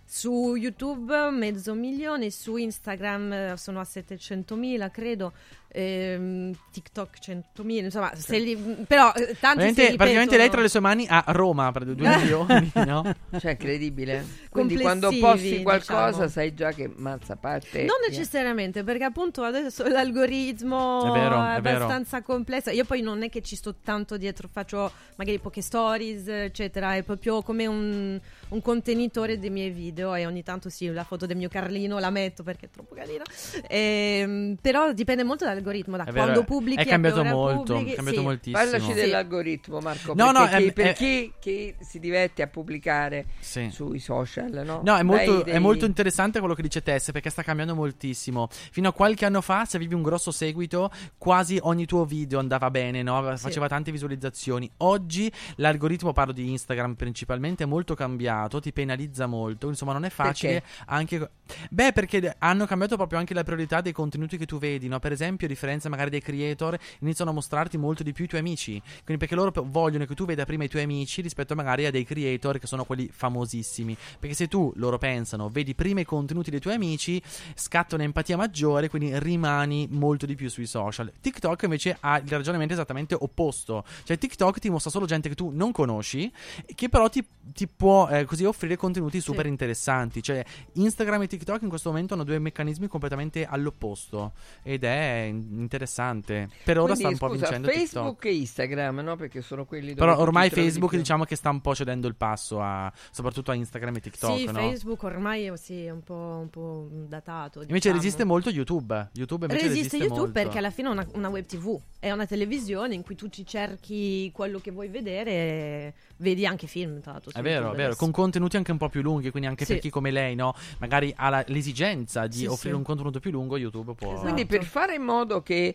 su 0.07 0.55
YouTube 0.57 1.31
mezzo 1.31 1.73
milione 1.75 2.31
su 2.31 2.57
Instagram 2.57 3.33
eh, 3.33 3.55
sono 3.57 3.81
a 3.81 3.85
700 3.85 4.55
mila 4.57 4.91
credo 4.91 5.33
ehm, 5.75 6.55
TikTok 6.71 7.19
100 7.19 7.65
mila 7.65 7.87
insomma 7.87 8.15
se 8.15 8.39
li, 8.39 8.57
però 8.87 9.13
eh, 9.13 9.37
tanti 9.39 9.39
Praticamente, 9.41 9.97
praticamente 9.97 10.37
lei 10.37 10.47
ripetono. 10.47 10.49
tra 10.51 10.61
le 10.63 10.69
sue 10.69 10.81
mani 10.81 11.07
ha 11.09 11.25
Roma 11.29 11.73
per 11.73 11.85
2 11.85 11.95
milioni, 12.19 12.71
no? 12.87 13.15
Cioè, 13.39 13.51
incredibile. 13.53 14.25
Quindi 14.49 14.77
quando 14.79 15.11
posti 15.19 15.63
qualcosa 15.63 16.07
diciamo. 16.11 16.29
sai 16.29 16.55
già 16.55 16.73
che 16.73 16.91
mazza 16.95 17.35
parte. 17.37 17.79
Non 17.85 17.97
via. 18.01 18.09
necessariamente, 18.09 18.85
perché 18.85 19.05
appunto 19.05 19.43
adesso 19.43 19.87
l'algoritmo 19.89 21.13
È 21.13 21.19
vero, 21.19 21.45
è 21.45 21.61
vero. 21.61 21.77
abbastanza 21.85 22.23
complesso. 22.23 22.71
Io 22.71 22.85
poi 22.85 23.03
non 23.03 23.23
è 23.25 23.29
che 23.29 23.43
ci 23.43 23.57
sto 23.57 23.75
tanto 23.83 24.17
dietro, 24.17 24.49
faccio 24.51 24.91
magari 25.17 25.39
poche 25.39 25.61
stories, 25.61 26.27
eccetera. 26.29 26.95
È 26.95 27.03
proprio 27.03 27.43
come 27.43 27.67
un, 27.67 28.21
un 28.51 28.61
contenitore 28.63 29.39
dei 29.39 29.51
miei 29.51 29.71
video. 29.71 30.15
E 30.15 30.27
ogni 30.27 30.43
tanto 30.43 30.69
sì, 30.71 30.89
la 30.91 31.05
foto 31.05 31.27
del 31.27 31.37
mio 31.37 31.49
Carlino 31.49 31.99
la 31.99 32.11
metto 32.11 32.43
perché 32.43 32.67
è 32.67 32.71
troppo 32.71 32.95
carina. 32.95 33.23
Ehm, 33.69 34.57
però 34.61 34.93
dipende 34.93 35.23
molto 35.25 35.45
dall'algoritmo. 35.45 35.63
l'algoritmo 35.65 35.97
da 35.97 36.05
È 36.05 36.13
vero, 36.13 36.25
quando 36.25 36.41
è 36.41 36.45
pubblichi 36.45 36.83
che 36.85 36.89
cambiato 36.91 37.25
molto, 37.25 37.75
pubblichi, 37.75 37.93
è 37.93 37.95
cambiato 37.95 38.19
sì. 38.19 38.25
moltissimo. 38.25 38.59
Parlaci 38.59 38.87
Sì. 38.87 38.93
dell'algoritmo, 38.95 39.79
Marco. 39.81 40.15
No, 40.15 40.33
perché 40.33 40.39
no, 40.39 40.47
chi- 40.59 40.65
è- 40.67 40.73
per 40.73 40.87
è- 40.87 40.93
chi, 40.95 41.33
chi 41.41 41.75
si 41.81 41.99
diverte 41.99 42.43
a 42.43 42.47
pubblicare 42.47 43.27
Sì. 43.41 43.71
sui 43.71 43.99
social, 43.99 44.63
no? 44.65 44.81
No, 44.85 44.97
è 44.97 45.03
molto, 45.03 45.33
Dai 45.33 45.41
è 45.41 45.45
dei- 45.53 45.61
molto 45.61 45.85
interessante 45.87 46.39
quello 46.39 46.55
che 46.55 46.63
dice 46.63 46.83
Tess 46.83 47.11
perché 47.13 47.31
sta 47.31 47.43
cambiando 47.43 47.75
moltissimo. 47.75 48.49
Fino 48.51 48.89
a 48.89 48.93
qualche 48.93 49.25
anno 49.25 49.41
fa, 49.41 49.65
se 49.65 49.77
avevi 49.77 49.95
un 49.95 50.03
grosso 50.03 50.31
seguito, 50.31 50.91
quasi 51.19 51.59
ogni 51.63 51.87
tuo 51.87 52.05
video 52.05 52.39
andava 52.39 52.71
bene, 52.71 53.03
no? 53.03 53.37
faceva 53.37 53.69
tante 53.69 53.91
visualizzazioni. 53.91 54.71
Oggi 54.79 55.31
l'algoritmo, 55.57 56.13
parlo 56.13 56.33
di 56.33 56.51
Instagram 56.51 56.95
principalmente, 56.95 57.65
è 57.65 57.67
molto 57.67 57.95
cambiato, 57.95 58.33
ti 58.61 58.73
penalizza 58.73 59.27
molto. 59.27 59.69
Insomma, 59.69 59.93
non 59.93 60.05
è 60.05 60.11
facile 60.11 60.63
anche. 60.87 61.31
Beh, 61.71 61.93
perché 61.93 62.37
hanno 62.39 62.67
cambiato 62.67 62.97
proprio 62.97 63.19
anche 63.19 63.35
la 63.35 63.43
priorità 63.43 63.81
dei 63.81 63.93
contenuti 63.93 64.37
che 64.37 64.47
tu 64.47 64.59
vedi, 64.59 64.89
no? 64.89 64.99
Per 64.99 65.13
esempio, 65.13 65.47
a 65.47 65.51
differenza 65.51 65.89
magari 65.89 66.11
dei 66.11 66.23
creator, 66.23 66.79
iniziano 67.01 67.31
a 67.31 67.35
mostrarti 67.35 67.77
molto 67.77 68.03
di 68.03 68.13
più 68.13 68.25
i 68.25 68.29
tuoi 68.29 68.41
amici. 68.41 68.81
Quindi, 69.05 69.19
perché 69.19 69.35
loro 69.35 69.53
vogliono 69.67 70.05
che 70.07 70.15
tu 70.15 70.25
veda 70.25 70.45
prima 70.45 70.65
i 70.65 70.69
tuoi 70.69 70.83
amici 70.83 71.21
rispetto 71.21 71.55
magari 71.55 71.87
a 71.87 71.91
dei 71.91 72.05
creator 72.05 72.59
che 72.59 72.67
sono 72.67 72.85
quelli 72.85 73.09
famosissimi. 73.13 73.97
Perché 74.19 74.35
se 74.35 74.49
tu, 74.49 74.73
loro 74.77 74.99
pensano, 74.99 75.49
vedi 75.49 75.75
prima 75.75 76.01
i 76.01 76.05
contenuti 76.05 76.51
dei 76.51 76.61
tuoi 76.61 76.75
amici, 76.75 77.21
scatta 77.55 77.95
un'empatia 77.95 78.37
maggiore, 78.37 78.89
quindi 78.89 79.19
rimani 79.19 79.87
molto 79.91 80.27
di 80.27 80.35
più 80.35 80.49
sui 80.49 80.67
social. 80.67 81.13
TikTok 81.21 81.63
invece 81.65 81.97
ha 82.01 82.19
il 82.19 82.29
ragionamento 82.29 82.73
esattamente 82.73 83.15
opposto. 83.19 83.85
Cioè, 84.05 84.19
TikTok 84.19 84.59
ti 84.59 84.71
mostra 84.71 84.91
solo 84.91 85.07
gente 85.07 85.29
che 85.29 85.35
tu 85.35 85.51
non 85.51 85.73
conosci, 85.73 86.33
che 86.75 86.89
però 86.89 87.09
ti, 87.09 87.25
ti 87.53 87.67
può 87.67 88.09
eh, 88.09 88.24
così 88.27 88.45
offrire 88.45 88.77
contenuti 88.77 89.21
super 89.21 89.47
interessanti. 89.47 90.23
Cioè, 90.23 90.45
Instagram 90.75 91.23
e 91.23 91.27
TikTok 91.27 91.63
in 91.63 91.69
questo 91.69 91.91
momento 91.91 92.15
hanno 92.15 92.25
due 92.25 92.39
meccanismi 92.39 92.89
completamente 92.89 93.45
all'opposto. 93.45 94.33
Ed 94.63 94.85
è 94.85 95.31
interessante. 95.33 96.49
Per 96.65 96.79
ora 96.79 96.95
Quindi, 96.95 97.15
sta 97.15 97.25
un 97.25 97.31
po' 97.31 97.35
scusa, 97.35 97.49
vincendo 97.49 97.69
Facebook 97.69 98.21
TikTok. 98.21 98.25
e 98.25 98.35
Instagram, 98.37 98.99
no? 99.01 99.17
Perché 99.17 99.43
sono 99.43 99.65
quelli 99.65 99.95
dove 99.95 100.01
Però 100.01 100.19
ormai 100.19 100.49
di 100.49 100.55
Facebook 100.55 100.91
più. 100.91 100.99
diciamo 100.99 101.25
che 101.25 101.37
sta 101.37 101.51
un 101.51 101.61
po' 101.61 101.75
cedendo 101.75 102.07
il 102.09 102.15
passo 102.15 102.61
a 102.61 102.93
soprattutto 103.11 103.51
a 103.51 103.55
Instagram 103.55 103.97
e 103.97 104.01
TikTok, 104.01 104.39
sì, 104.39 104.45
no? 104.47 104.53
Facebook 104.53 105.03
ormai 105.03 105.51
sì, 105.57 105.85
è 105.85 105.91
un 105.91 106.03
po', 106.03 106.39
un 106.41 106.51
po' 106.51 106.89
datato. 106.91 107.61
Invece 107.61 107.75
diciamo. 107.75 107.97
resiste 107.97 108.25
molto 108.25 108.51
YouTube. 108.51 109.11
YouTube 109.15 109.47
invece 109.47 109.67
Resiste 109.69 109.97
resiste, 109.97 109.97
YouTube 109.97 110.19
molto. 110.19 110.33
perché 110.33 110.59
alla 110.59 110.71
fine 110.71 110.89
è 110.89 110.91
una, 110.93 111.07
una 111.15 111.29
web 111.29 111.45
TV, 111.45 111.79
è 111.99 112.11
una 112.11 112.27
televisione 112.27 112.95
in 112.95 113.03
cui 113.03 113.15
tu 113.15 113.29
ci 113.29 113.45
cerchi 113.47 114.31
quello 114.33 114.59
che 114.59 114.71
vuoi 114.71 114.89
vedere 114.89 115.95
vedi 116.17 116.47
anche 116.47 116.67
film, 116.67 117.01
su 117.03 117.31
È 117.31 117.43
vero, 117.43 117.73
è 117.73 117.77
vero, 117.77 117.95
con 117.97 118.11
contenuti 118.15 118.57
anche 118.57 118.71
un 118.73 118.79
po' 118.79 118.89
più 118.89 119.03
lunghi, 119.03 119.31
quindi 119.31 119.49
anche 119.49 119.67
per 119.67 119.77
Sì. 119.77 119.83
chi 119.83 119.91
come 119.91 120.11
lei, 120.11 120.35
no? 120.35 120.55
Magari 120.79 121.13
ha 121.17 121.29
la- 121.29 121.45
l'esigenza 121.49 122.27
di 122.27 122.37
Sì, 122.39 122.47
offrire 122.47 122.75
sì. 122.75 122.79
un 122.81 122.85
contenuto 122.85 123.21
più 123.21 123.31
lungo, 123.31 123.57
YouTube 123.57 123.95
può... 123.95 124.15
Quindi 124.21 124.47
per 124.47 124.65
fare 124.65 124.95
in 124.95 125.03
modo 125.03 125.43
che 125.43 125.75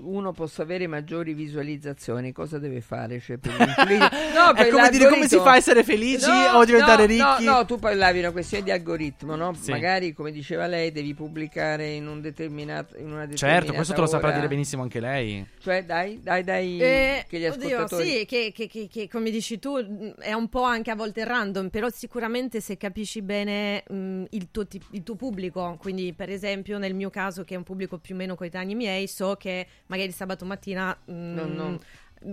uno 0.00 0.32
possa 0.32 0.62
avere 0.62 0.86
maggiori 0.86 1.34
visualizzazioni, 1.34 2.32
cosa 2.32 2.58
deve 2.58 2.80
fare? 2.80 3.20
Cioè, 3.20 3.36
per 3.38 3.52
no, 3.58 4.52
È 4.52 4.54
per 4.54 4.68
come 4.68 4.88
dire 4.90 5.08
come 5.08 5.28
si 5.28 5.36
fa 5.36 5.52
a 5.52 5.56
essere 5.56 5.84
felici 5.84 6.26
No, 6.28 6.58
o 6.58 6.64
diventare 6.64 7.02
no, 7.06 7.08
ricchi? 7.36 7.44
No, 7.44 7.56
no, 7.58 7.64
tu 7.64 7.78
parlavi 7.78 8.14
di 8.14 8.18
una 8.20 8.32
questione 8.32 8.64
di 8.64 8.70
algoritmo, 8.70 9.34
no? 9.36 9.52
Sì. 9.54 9.70
Magari, 9.70 10.12
come 10.12 10.30
diceva 10.32 10.66
lei, 10.66 10.90
devi 10.92 11.14
pubblicare 11.14 11.90
in, 11.90 12.06
un 12.06 12.20
determinato, 12.20 12.96
in 12.96 13.06
una 13.12 13.26
determinata 13.26 13.36
Certo, 13.60 13.72
questo 13.74 13.94
te 13.94 14.00
lo 14.00 14.06
saprà 14.06 14.28
ora. 14.28 14.36
dire 14.36 14.48
benissimo 14.48 14.82
anche 14.82 15.00
lei. 15.00 15.46
Cioè, 15.60 15.84
dai, 15.84 16.20
dai, 16.22 16.42
dai, 16.44 16.80
Eh, 16.80 17.24
che 17.28 17.38
gli 17.38 17.46
oddio, 17.46 17.66
ascoltatori... 17.76 18.08
sì, 18.08 18.24
che, 18.26 18.52
che- 18.54 18.66
che- 18.68 18.88
che, 18.90 19.08
come 19.08 19.30
dici 19.30 19.58
tu 19.58 19.76
mh, 19.76 20.14
è 20.20 20.32
un 20.32 20.48
po' 20.48 20.62
anche 20.62 20.90
a 20.90 20.94
volte 20.94 21.24
random, 21.24 21.68
però 21.68 21.88
sicuramente 21.90 22.60
se 22.60 22.76
capisci 22.76 23.22
bene 23.22 23.82
mh, 23.88 24.24
il, 24.30 24.48
tuo, 24.50 24.66
il 24.92 25.02
tuo 25.02 25.14
pubblico, 25.16 25.76
quindi 25.78 26.12
per 26.14 26.30
esempio 26.30 26.78
nel 26.78 26.94
mio 26.94 27.10
caso 27.10 27.44
che 27.44 27.54
è 27.54 27.56
un 27.56 27.64
pubblico 27.64 27.98
più 27.98 28.14
o 28.14 28.18
meno 28.18 28.34
coetanei 28.34 28.74
miei, 28.74 29.06
so 29.06 29.34
che 29.36 29.57
magari 29.86 30.10
sabato 30.12 30.44
mattina 30.44 30.96
mh, 31.04 31.12
No, 31.12 31.46
no. 31.46 31.78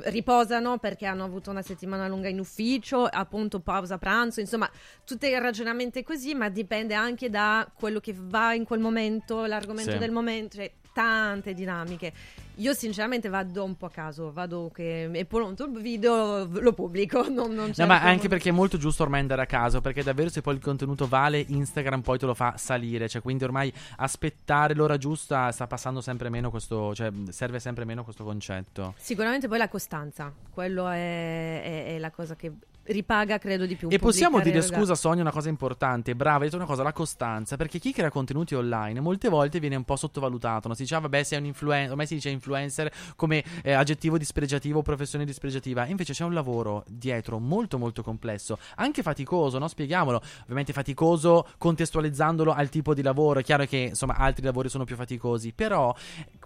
riposano 0.06 0.78
perché 0.80 1.06
hanno 1.06 1.24
avuto 1.24 1.52
una 1.52 1.62
settimana 1.62 2.08
lunga 2.08 2.28
in 2.28 2.40
ufficio, 2.40 3.06
appunto 3.06 3.60
pausa 3.60 3.98
pranzo, 3.98 4.40
insomma 4.40 4.70
tutti 5.04 5.28
i 5.28 5.38
ragionamenti 5.40 6.02
così, 6.04 6.34
ma 6.34 6.50
dipende 6.50 6.94
anche 6.96 7.30
da 7.30 7.70
quello 7.74 8.00
che 8.00 8.14
va 8.18 8.54
in 8.54 8.64
quel 8.66 8.80
momento, 8.80 9.46
l'argomento 9.46 9.92
Sì. 9.92 9.98
del 9.98 10.12
momento, 10.12 10.58
cioè 10.58 10.72
tante 10.92 11.54
dinamiche. 11.54 12.14
Io 12.58 12.74
sinceramente 12.74 13.28
vado 13.30 13.64
un 13.64 13.76
po' 13.76 13.88
a 13.88 13.90
caso, 13.90 14.32
vado 14.32 14.72
che 14.74 15.10
è 15.12 15.26
pronto 15.26 15.66
il 15.66 15.82
video, 15.82 16.46
lo 16.46 16.74
pubblico, 16.74 17.28
non, 17.30 17.54
non 17.54 17.68
No, 17.68 17.74
cerco- 17.74 17.92
ma 17.92 18.02
anche 18.02 18.28
perché 18.28 18.50
è 18.50 18.52
molto 18.54 18.78
giusto 18.78 19.04
ormai 19.04 19.20
andare 19.22 19.42
a 19.42 19.46
caso, 19.46 19.82
perché 19.82 20.04
davvero 20.04 20.30
se 20.30 20.42
poi 20.42 20.56
il 20.56 20.62
contenuto 20.62 21.08
vale, 21.08 21.44
Instagram 21.48 22.02
poi 22.02 22.18
te 22.18 22.26
lo 22.26 22.34
fa 22.34 22.56
salire, 22.58 23.08
cioè 23.10 23.22
quindi 23.22 23.44
ormai 23.44 23.72
aspettare 23.98 24.74
l'ora 24.74 24.98
giusta 24.98 25.52
sta 25.52 25.68
passando 25.68 26.02
sempre 26.02 26.30
meno 26.30 26.50
questo, 26.50 26.94
cioè 26.96 27.12
serve 27.30 27.60
sempre 27.60 27.86
meno 27.86 28.04
questo 28.04 28.24
concetto. 28.24 28.94
Sicuramente 28.98 29.48
poi 29.48 29.58
la 29.58 29.70
costanza, 29.70 30.32
quello 30.52 30.88
è, 30.88 31.62
è- 31.62 31.86
è 31.96 31.98
la 32.00 32.12
cosa 32.12 32.36
che 32.36 32.52
ripaga 32.86 33.38
credo 33.38 33.66
di 33.66 33.76
più. 33.76 33.88
E 33.90 34.00
possiamo 34.00 34.40
dire, 34.40 34.60
rega- 34.60 34.76
scusa 34.76 34.96
Sonia, 34.96 35.22
una 35.22 35.32
cosa 35.32 35.50
importante, 35.50 36.16
brava, 36.16 36.40
hai 36.40 36.44
detto 36.46 36.58
una 36.58 36.66
cosa, 36.66 36.84
la 36.84 36.94
costanza, 36.94 37.56
perché 37.56 37.80
chi 37.80 37.92
crea 37.92 38.10
contenuti 38.10 38.56
online 38.56 39.00
molte 39.00 39.30
volte 39.30 39.60
viene 39.60 39.76
un 39.76 39.84
po' 39.84 39.96
sottovalutato, 39.96 40.68
no? 40.68 40.74
si 40.74 40.84
dice, 40.84 40.96
ah, 40.96 41.00
vabbè, 41.00 41.24
sei 41.24 41.40
un 41.40 41.46
influencer, 41.46 41.92
ormai 41.92 42.08
si 42.08 42.16
dice 42.16 42.30
influencer 42.30 42.92
come 43.16 43.44
eh, 43.64 43.72
aggettivo 43.72 44.18
dispregiativo 44.18 44.82
professione 44.82 45.26
dispregiativa, 45.26 45.86
invece 45.88 46.14
c'è 46.14 46.24
un 46.24 46.34
lavoro 46.34 46.84
dietro 46.88 47.40
molto 47.40 47.78
molto 47.78 48.04
complesso, 48.04 48.58
anche 48.76 49.02
faticoso, 49.02 49.58
no? 49.58 49.68
Spieghiamolo, 49.68 50.22
ovviamente 50.44 50.74
faticoso 50.74 51.48
contestualizzandolo 51.58 52.54
al 52.54 52.70
tipo 52.70 52.94
di 52.94 53.02
lavoro, 53.02 53.40
è 53.40 53.44
chiaro 53.44 53.66
che 53.66 53.78
insomma 53.78 54.16
altri 54.16 54.44
lavori 54.44 54.70
sono 54.70 54.84
più 54.84 54.96
faticosi, 54.96 55.54
però 55.54 55.94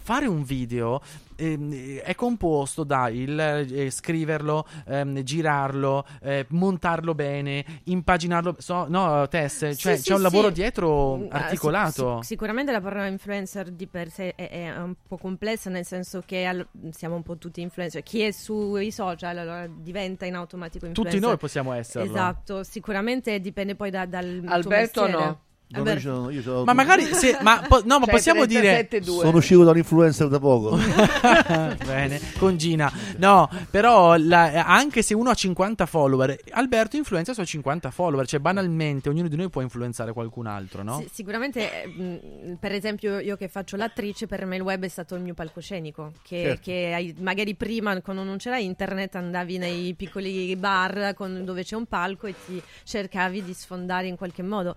fare 0.01 0.25
un 0.25 0.43
video 0.43 1.01
ehm, 1.39 1.99
è 1.99 2.13
composto 2.15 2.83
da 2.83 3.09
il 3.09 3.39
eh, 3.39 3.89
scriverlo, 3.89 4.65
ehm, 4.87 5.21
girarlo, 5.23 6.05
eh, 6.21 6.45
montarlo 6.49 7.15
bene, 7.15 7.63
impaginarlo. 7.85 8.55
So, 8.59 8.85
no, 8.87 9.27
Tess, 9.27 9.59
cioè 9.59 9.73
Sì, 9.73 9.81
c'è 9.81 9.97
sì, 9.97 10.11
un 10.11 10.21
lavoro 10.21 10.47
sì. 10.47 10.53
dietro 10.53 11.15
Mm, 11.17 11.25
ah, 11.29 11.35
articolato. 11.37 12.15
sic- 12.17 12.25
sicuramente 12.25 12.71
la 12.71 12.81
parola 12.81 13.07
influencer 13.07 13.71
di 13.71 13.87
per 13.87 14.09
sé 14.09 14.35
è, 14.35 14.49
è 14.49 14.77
un 14.77 14.95
po' 15.07 15.17
complessa, 15.17 15.69
nel 15.69 15.85
senso 15.85 16.21
che 16.25 16.45
al- 16.45 16.67
siamo 16.91 17.15
un 17.15 17.23
po' 17.23 17.37
tutti 17.37 17.61
influencer. 17.61 18.03
Chi 18.03 18.21
è 18.21 18.31
sui 18.31 18.91
social 18.91 19.37
allora 19.37 19.67
diventa 19.67 20.25
in 20.25 20.35
automatico 20.35 20.85
influencer. 20.85 21.13
Tutti 21.19 21.25
noi 21.27 21.37
possiamo 21.37 21.73
esserlo. 21.73 22.09
Esatto, 22.09 22.63
sicuramente 22.63 23.39
dipende 23.39 23.75
poi 23.75 23.89
da- 23.89 24.05
dal 24.05 24.39
tuo 24.41 24.53
Alberto 24.53 25.07
no. 25.07 25.39
Io 25.71 25.99
sono- 25.99 26.29
io 26.31 26.41
sono- 26.41 26.63
Ma 26.63 26.73
magari 26.73 27.03
se, 27.13 27.37
ma, 27.41 27.63
po- 27.67 27.83
no, 27.85 27.99
ma 27.99 28.05
Cioè, 28.05 28.13
possiamo 28.15 28.45
dire 28.45 28.87
37,2. 28.89 29.03
Sono 29.03 29.37
uscito 29.37 29.63
da 29.63 29.69
un 29.69 29.77
influencer 29.77 30.27
da 30.27 30.39
poco. 30.39 30.75
Bene, 31.85 32.19
con 32.39 32.57
Gina. 32.57 32.91
No, 33.17 33.47
però 33.69 34.15
la- 34.17 34.65
anche 34.65 35.03
se 35.03 35.13
uno 35.13 35.29
ha 35.29 35.33
50 35.35 35.85
follower, 35.85 36.35
Alberto 36.51 36.95
influenza 36.97 37.31
i 37.31 37.33
suoi 37.35 37.45
50 37.45 37.91
follower, 37.91 38.25
cioè 38.27 38.39
banalmente 38.39 39.09
ognuno 39.09 39.27
di 39.27 39.35
noi 39.35 39.49
può 39.49 39.61
influenzare 39.61 40.11
qualcun 40.11 40.47
altro, 40.47 40.81
no? 40.81 40.99
Sì, 41.01 41.09
sicuramente, 41.13 41.85
mh, 41.85 42.53
per 42.59 42.71
esempio, 42.71 43.19
io 43.19 43.37
che 43.37 43.47
faccio 43.47 43.75
l'attrice, 43.75 44.25
per 44.25 44.45
me 44.45 44.55
il 44.55 44.63
web 44.63 44.83
è 44.83 44.87
stato 44.87 45.13
il 45.13 45.21
mio 45.21 45.35
palcoscenico. 45.35 46.13
Che, 46.23 46.41
Certo. 46.43 46.61
che 46.63 46.91
hai- 46.95 47.15
magari 47.19 47.53
prima, 47.55 47.99
quando 48.01 48.23
non 48.23 48.37
c'era 48.37 48.57
internet, 48.57 49.15
andavi 49.15 49.57
nei 49.59 49.93
piccoli 49.93 50.55
bar 50.55 51.13
con- 51.15 51.45
dove 51.45 51.63
c'è 51.63 51.75
un 51.75 51.85
palco 51.85 52.25
e 52.25 52.33
ti 52.45 52.59
cercavi 52.83 53.43
di 53.43 53.53
sfondare 53.53 54.07
in 54.07 54.15
qualche 54.17 54.41
modo. 54.41 54.75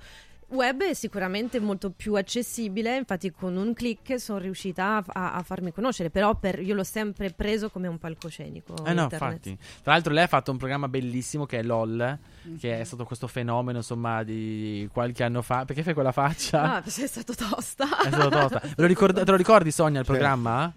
Web 0.52 0.82
è 0.82 0.92
sicuramente 0.94 1.60
molto 1.60 1.90
più 1.90 2.14
accessibile, 2.14 2.96
infatti 2.96 3.30
con 3.30 3.56
un 3.56 3.72
click 3.72 4.20
sono 4.20 4.38
riuscita 4.38 4.96
a, 4.96 5.04
a- 5.06 5.32
a 5.34 5.42
farmi 5.42 5.72
conoscere, 5.72 6.10
però 6.10 6.34
per- 6.34 6.60
io 6.60 6.74
l'ho 6.74 6.84
sempre 6.84 7.30
preso 7.30 7.70
come 7.70 7.88
un 7.88 7.98
palcoscenico. 7.98 8.74
Eh 8.84 8.92
no, 8.92 9.04
infatti. 9.10 9.56
Tra 9.82 9.92
l'altro 9.92 10.12
lei 10.12 10.24
ha 10.24 10.28
fatto 10.28 10.50
un 10.50 10.58
programma 10.58 10.88
bellissimo 10.88 11.46
che 11.46 11.60
è 11.60 11.62
LOL, 11.62 12.18
che 12.58 12.78
è 12.80 12.84
stato 12.84 13.04
questo 13.04 13.26
fenomeno, 13.28 13.78
insomma, 13.78 14.22
di 14.22 14.86
qualche 14.92 15.24
anno 15.24 15.40
fa. 15.40 15.64
Perché 15.64 15.82
fai 15.82 15.94
quella 15.94 16.12
faccia? 16.12 16.74
Ah, 16.76 16.82
sei 16.86 17.06
stato 17.08 17.34
tosta. 17.34 17.84
È 18.02 18.08
stato 18.08 18.28
tosta. 18.28 18.62
Lo 18.76 18.86
ricorda- 18.86 19.24
te 19.24 19.30
lo 19.30 19.36
ricordi, 19.38 19.70
Sonia, 19.70 20.00
il 20.00 20.04
Certo. 20.06 20.20
programma? 20.20 20.74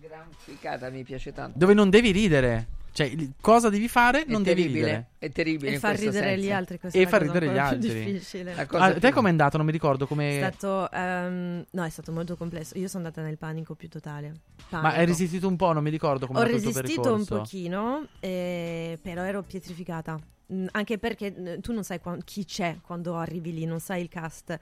Gran 0.00 0.24
ficata, 0.36 0.90
mi 0.90 1.04
piace 1.04 1.32
tanto. 1.32 1.56
Dove 1.58 1.74
non 1.74 1.90
devi 1.90 2.10
ridere. 2.10 2.66
Cioè, 2.92 3.14
cosa 3.40 3.68
devi 3.68 3.88
fare? 3.88 4.24
È 4.24 4.30
Non 4.30 4.42
devi 4.42 4.66
ridere. 4.66 5.10
È 5.18 5.30
terribile 5.30 5.72
E 5.72 5.78
far 5.78 5.96
ridere 5.96 6.30
senso. 6.30 6.44
gli 6.46 6.50
altri. 6.52 6.78
questa 6.78 6.98
E 6.98 7.02
è 7.02 7.06
far 7.06 7.22
ridere 7.22 7.48
gli 7.48 7.58
altri. 7.58 7.78
difficile. 8.04 8.54
La 8.54 8.66
cosa 8.66 8.84
Ah, 8.84 8.92
te 8.98 9.12
com'è 9.12 9.28
andato? 9.28 9.56
Non 9.56 9.66
mi 9.66 9.72
ricordo 9.72 10.04
È 10.04 10.06
come. 10.08 10.36
stato, 10.38 10.90
ehm, 10.90 11.64
no, 11.70 11.84
è 11.84 11.88
stato 11.90 12.12
molto 12.12 12.36
complesso. 12.36 12.76
Io 12.78 12.88
sono 12.88 13.04
andata 13.04 13.22
nel 13.22 13.38
panico 13.38 13.74
più 13.74 13.88
totale. 13.88 14.28
Ma 14.70 14.80
Panico. 14.80 14.98
hai 15.00 15.06
resistito 15.06 15.46
un 15.48 15.56
po'? 15.56 15.72
Non 15.72 15.82
mi 15.82 15.90
ricordo 15.90 16.26
come 16.26 16.38
Ho 16.38 16.42
è 16.42 16.46
andato 16.46 16.66
il 16.66 16.72
tuo 16.72 16.80
resistito 16.82 17.14
un 17.14 17.24
pochino, 17.24 18.06
eh, 18.20 18.98
però 19.00 19.22
ero 19.22 19.42
pietrificata. 19.42 20.18
Mm, 20.52 20.66
Anche 20.72 20.98
perché 20.98 21.32
mm, 21.36 21.58
tu 21.60 21.72
non 21.72 21.84
sai 21.84 22.00
quan- 22.00 22.22
chi 22.24 22.44
c'è 22.44 22.78
quando 22.82 23.16
arrivi 23.16 23.52
lì, 23.54 23.64
non 23.66 23.78
sai 23.78 24.00
il 24.02 24.08
cast. 24.08 24.58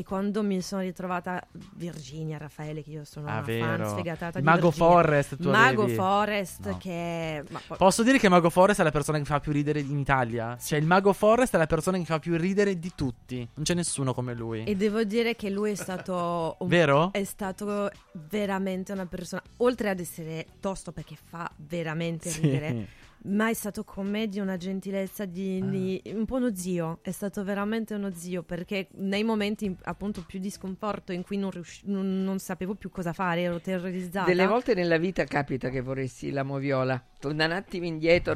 E 0.00 0.04
quando 0.04 0.42
mi 0.42 0.62
sono 0.62 0.80
ritrovata 0.80 1.46
Virginia, 1.74 2.38
Raffaele, 2.38 2.82
che 2.82 2.88
io 2.88 3.04
sono 3.04 3.26
Ah, 3.28 3.32
una 3.32 3.40
vero. 3.42 3.64
fan 3.84 3.86
sfegatata 3.90 4.38
di 4.38 4.44
Mago 4.46 4.68
Virginia. 4.70 4.88
Forrest, 4.92 5.36
tu 5.36 5.50
Mago 5.50 5.82
avevi? 5.82 5.96
Forrest 5.98 6.66
No. 6.68 6.76
che... 6.78 7.44
poi- 7.66 7.76
Posso 7.76 8.02
dire 8.02 8.18
che 8.18 8.30
Mago 8.30 8.48
Forest 8.48 8.80
è 8.80 8.82
la 8.82 8.90
persona 8.90 9.18
che 9.18 9.24
fa 9.26 9.40
più 9.40 9.52
ridere 9.52 9.80
in 9.80 9.98
Italia? 9.98 10.56
Cioè, 10.58 10.78
il 10.78 10.86
Mago 10.86 11.12
Forest 11.12 11.54
è 11.54 11.58
la 11.58 11.66
persona 11.66 11.98
che 11.98 12.04
fa 12.06 12.18
più 12.18 12.34
ridere 12.38 12.78
di 12.78 12.92
tutti. 12.94 13.36
Non 13.56 13.64
c'è 13.64 13.74
nessuno 13.74 14.14
come 14.14 14.32
lui. 14.34 14.64
E 14.64 14.74
devo 14.74 15.04
dire 15.04 15.36
che 15.36 15.50
lui 15.50 15.72
è 15.72 15.74
stato... 15.74 16.56
un- 16.60 16.68
Vero? 16.68 17.12
È 17.12 17.22
stato 17.24 17.90
veramente 18.30 18.92
una 18.92 19.04
persona... 19.04 19.42
Oltre 19.58 19.90
ad 19.90 20.00
essere 20.00 20.46
tosto 20.60 20.92
perché 20.92 21.14
fa 21.22 21.50
veramente 21.56 22.30
Sì. 22.30 22.40
ridere... 22.40 22.86
Ma 23.22 23.50
è 23.50 23.54
stato 23.54 23.84
con 23.84 24.08
me 24.08 24.28
di 24.28 24.40
una 24.40 24.56
gentilezza, 24.56 25.26
di, 25.26 25.62
di- 25.68 26.02
un 26.14 26.24
po' 26.24 26.36
uno 26.36 26.54
zio, 26.54 27.00
è 27.02 27.10
stato 27.10 27.44
veramente 27.44 27.92
uno 27.92 28.10
zio 28.14 28.42
perché 28.42 28.88
nei 28.92 29.24
momenti 29.24 29.76
appunto 29.82 30.24
più 30.26 30.38
di 30.38 30.48
sconforto 30.48 31.12
in 31.12 31.22
cui 31.22 31.36
non, 31.36 31.50
riusci- 31.50 31.82
non, 31.84 32.24
non 32.24 32.38
sapevo 32.38 32.74
più 32.76 32.88
cosa 32.90 33.12
fare, 33.12 33.42
ero 33.42 33.60
terrorizzata. 33.60 34.26
Delle 34.26 34.46
volte 34.46 34.72
nella 34.72 34.96
vita 34.96 35.24
capita 35.24 35.68
che 35.68 35.82
vorresti 35.82 36.30
la 36.30 36.44
moviola, 36.44 37.02
torna 37.18 37.44
un 37.44 37.52
attimo 37.52 37.84
indietro 37.84 38.34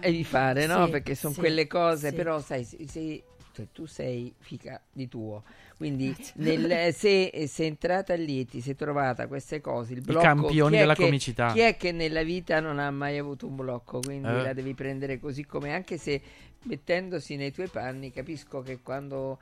e 0.00 0.10
rifare, 0.10 0.66
no? 0.66 0.86
Sì, 0.86 0.90
Perché 0.90 1.14
sono 1.14 1.34
sì, 1.34 1.38
quelle 1.38 1.68
cose, 1.68 2.08
sì. 2.08 2.14
però 2.16 2.40
sai, 2.40 2.64
se- 2.64 3.22
se- 3.58 3.64
cioè, 3.64 3.66
tu 3.72 3.86
sei 3.86 4.32
fica 4.38 4.80
di 4.92 5.08
tuo, 5.08 5.42
quindi 5.76 6.14
nel- 6.34 6.92
se 6.94 7.46
sei 7.46 7.66
entrata 7.66 8.14
lì 8.14 8.40
e 8.40 8.44
ti 8.46 8.60
sei 8.60 8.74
trovata 8.74 9.26
queste 9.26 9.60
cose, 9.60 9.94
il 9.94 10.00
blocco, 10.02 10.20
campioni 10.20 10.70
chi 10.70 10.76
è 10.76 10.80
della 10.80 10.94
che- 10.94 11.04
comicità. 11.04 11.52
Chi 11.52 11.60
è 11.60 11.76
che 11.76 11.92
nella 11.92 12.22
vita 12.22 12.60
non 12.60 12.78
ha 12.78 12.90
mai 12.90 13.18
avuto 13.18 13.46
un 13.46 13.56
blocco? 13.56 14.00
Quindi 14.00 14.28
Eh. 14.28 14.42
la 14.42 14.52
devi 14.52 14.74
prendere 14.74 15.18
così 15.18 15.44
come, 15.44 15.74
anche 15.74 15.98
se 15.98 16.20
mettendosi 16.64 17.36
nei 17.36 17.52
tuoi 17.52 17.68
panni, 17.68 18.10
capisco 18.12 18.62
che 18.62 18.80
quando 18.82 19.38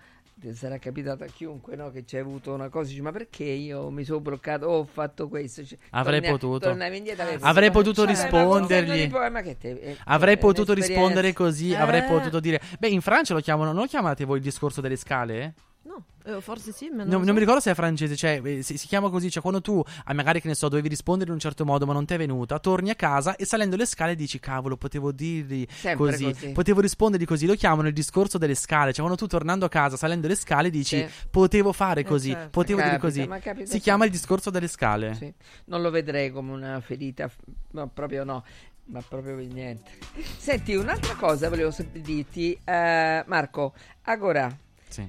sarà 0.52 0.78
capitato 0.78 1.24
a 1.24 1.26
chiunque 1.26 1.76
no, 1.76 1.90
che 1.90 2.04
c'è 2.04 2.18
avuto 2.18 2.52
una 2.52 2.68
cosa, 2.68 2.88
dici, 2.90 3.00
ma 3.00 3.10
perché 3.10 3.44
io 3.44 3.88
mi 3.90 4.04
sono 4.04 4.20
bloccato, 4.20 4.66
oh, 4.66 4.78
ho 4.80 4.84
fatto 4.84 5.28
questo? 5.28 5.64
Cioè, 5.64 5.78
Avrei 5.90 6.20
torna- 6.20 6.36
potuto. 6.36 6.68
avrei 6.68 7.38
Avrei 7.40 7.70
potuto 7.70 8.02
"Cioè, 8.02 8.10
rispondergli. 8.10 9.08
poi, 9.08 9.30
ma 9.30 9.40
che 9.40 9.56
te- 9.56 9.70
eh, 9.70 9.96
Avrei 10.04 10.34
è 10.34 10.38
potuto 10.38 10.72
un'esperienza." 10.72 10.86
rispondere 11.08 11.32
così, 11.32 11.74
avrei 11.74 12.00
Eh. 12.00 12.04
potuto 12.04 12.40
dire... 12.40 12.60
Beh, 12.78 12.88
in 12.88 13.00
Francia 13.00 13.32
lo 13.32 13.40
chiamano, 13.40 13.72
non 13.72 13.82
lo 13.82 13.88
chiamate 13.88 14.24
voi 14.26 14.36
il 14.36 14.42
discorso 14.42 14.80
delle 14.82 14.96
scale? 14.96 15.54
No, 15.86 16.04
eh, 16.24 16.40
forse 16.40 16.72
sì, 16.72 16.88
ma 16.88 17.04
non, 17.04 17.06
Non, 17.06 17.10
lo 17.10 17.16
non 17.18 17.26
so. 17.28 17.32
mi 17.34 17.38
ricordo 17.38 17.60
se 17.60 17.70
è 17.70 17.74
francese, 17.74 18.16
cioè 18.16 18.40
eh, 18.42 18.62
si, 18.62 18.76
si 18.76 18.88
chiama 18.88 19.08
così, 19.08 19.30
cioè 19.30 19.40
quando 19.40 19.60
tu 19.60 19.80
ah, 20.04 20.12
magari 20.14 20.40
che 20.40 20.48
ne 20.48 20.56
so, 20.56 20.68
dovevi 20.68 20.88
rispondere 20.88 21.28
in 21.28 21.34
un 21.36 21.40
certo 21.40 21.64
modo 21.64 21.86
ma 21.86 21.92
non 21.92 22.04
ti 22.06 22.14
è 22.14 22.16
venuta, 22.18 22.58
torni 22.58 22.90
a 22.90 22.96
casa 22.96 23.36
e 23.36 23.44
salendo 23.44 23.76
le 23.76 23.86
scale 23.86 24.16
dici 24.16 24.40
cavolo, 24.40 24.76
potevo 24.76 25.12
dirgli 25.12 25.64
così, 25.94 26.24
così. 26.24 26.48
potevo 26.50 26.80
rispondergli 26.80 27.24
così, 27.24 27.46
lo 27.46 27.54
chiamano 27.54 27.86
il 27.86 27.94
discorso 27.94 28.36
delle 28.36 28.56
scale, 28.56 28.92
cioè 28.92 29.04
quando 29.04 29.14
tu 29.16 29.28
tornando 29.28 29.64
a 29.64 29.68
casa 29.68 29.96
salendo 29.96 30.26
le 30.26 30.34
scale 30.34 30.70
dici 30.70 30.96
Sì. 30.98 31.08
potevo 31.30 31.72
fare 31.72 32.00
Eh, 32.00 32.04
così, 32.04 32.30
certo. 32.32 32.48
potevo 32.50 32.80
dire 32.80 32.98
Capita, 32.98 33.06
così. 33.06 33.26
ma 33.28 33.38
capita 33.38 33.52
Si 33.64 33.70
sempre. 33.70 33.78
chiama 33.80 34.04
il 34.06 34.10
discorso 34.10 34.50
delle 34.50 34.66
scale. 34.68 35.14
Sì. 35.14 35.32
Non 35.66 35.82
lo 35.82 35.90
vedrei 35.90 36.32
come 36.32 36.50
una 36.50 36.80
ferita, 36.80 37.30
no, 37.70 37.86
proprio 37.94 38.24
no, 38.24 38.44
ma 38.86 39.00
proprio 39.08 39.36
per 39.36 39.46
niente. 39.46 39.92
Senti, 40.36 40.74
un'altra 40.74 41.14
cosa 41.14 41.48
volevo 41.48 41.72
dirti, 41.92 42.58
eh, 42.64 43.22
Marco, 43.26 43.72
Agora, 44.08 44.52
Sì. 44.88 45.08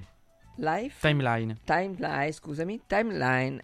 Life, 0.57 1.01
Timeline. 1.01 1.57
Timeline, 1.65 2.34
scusami, 2.34 2.81
Timeline. 2.89 3.61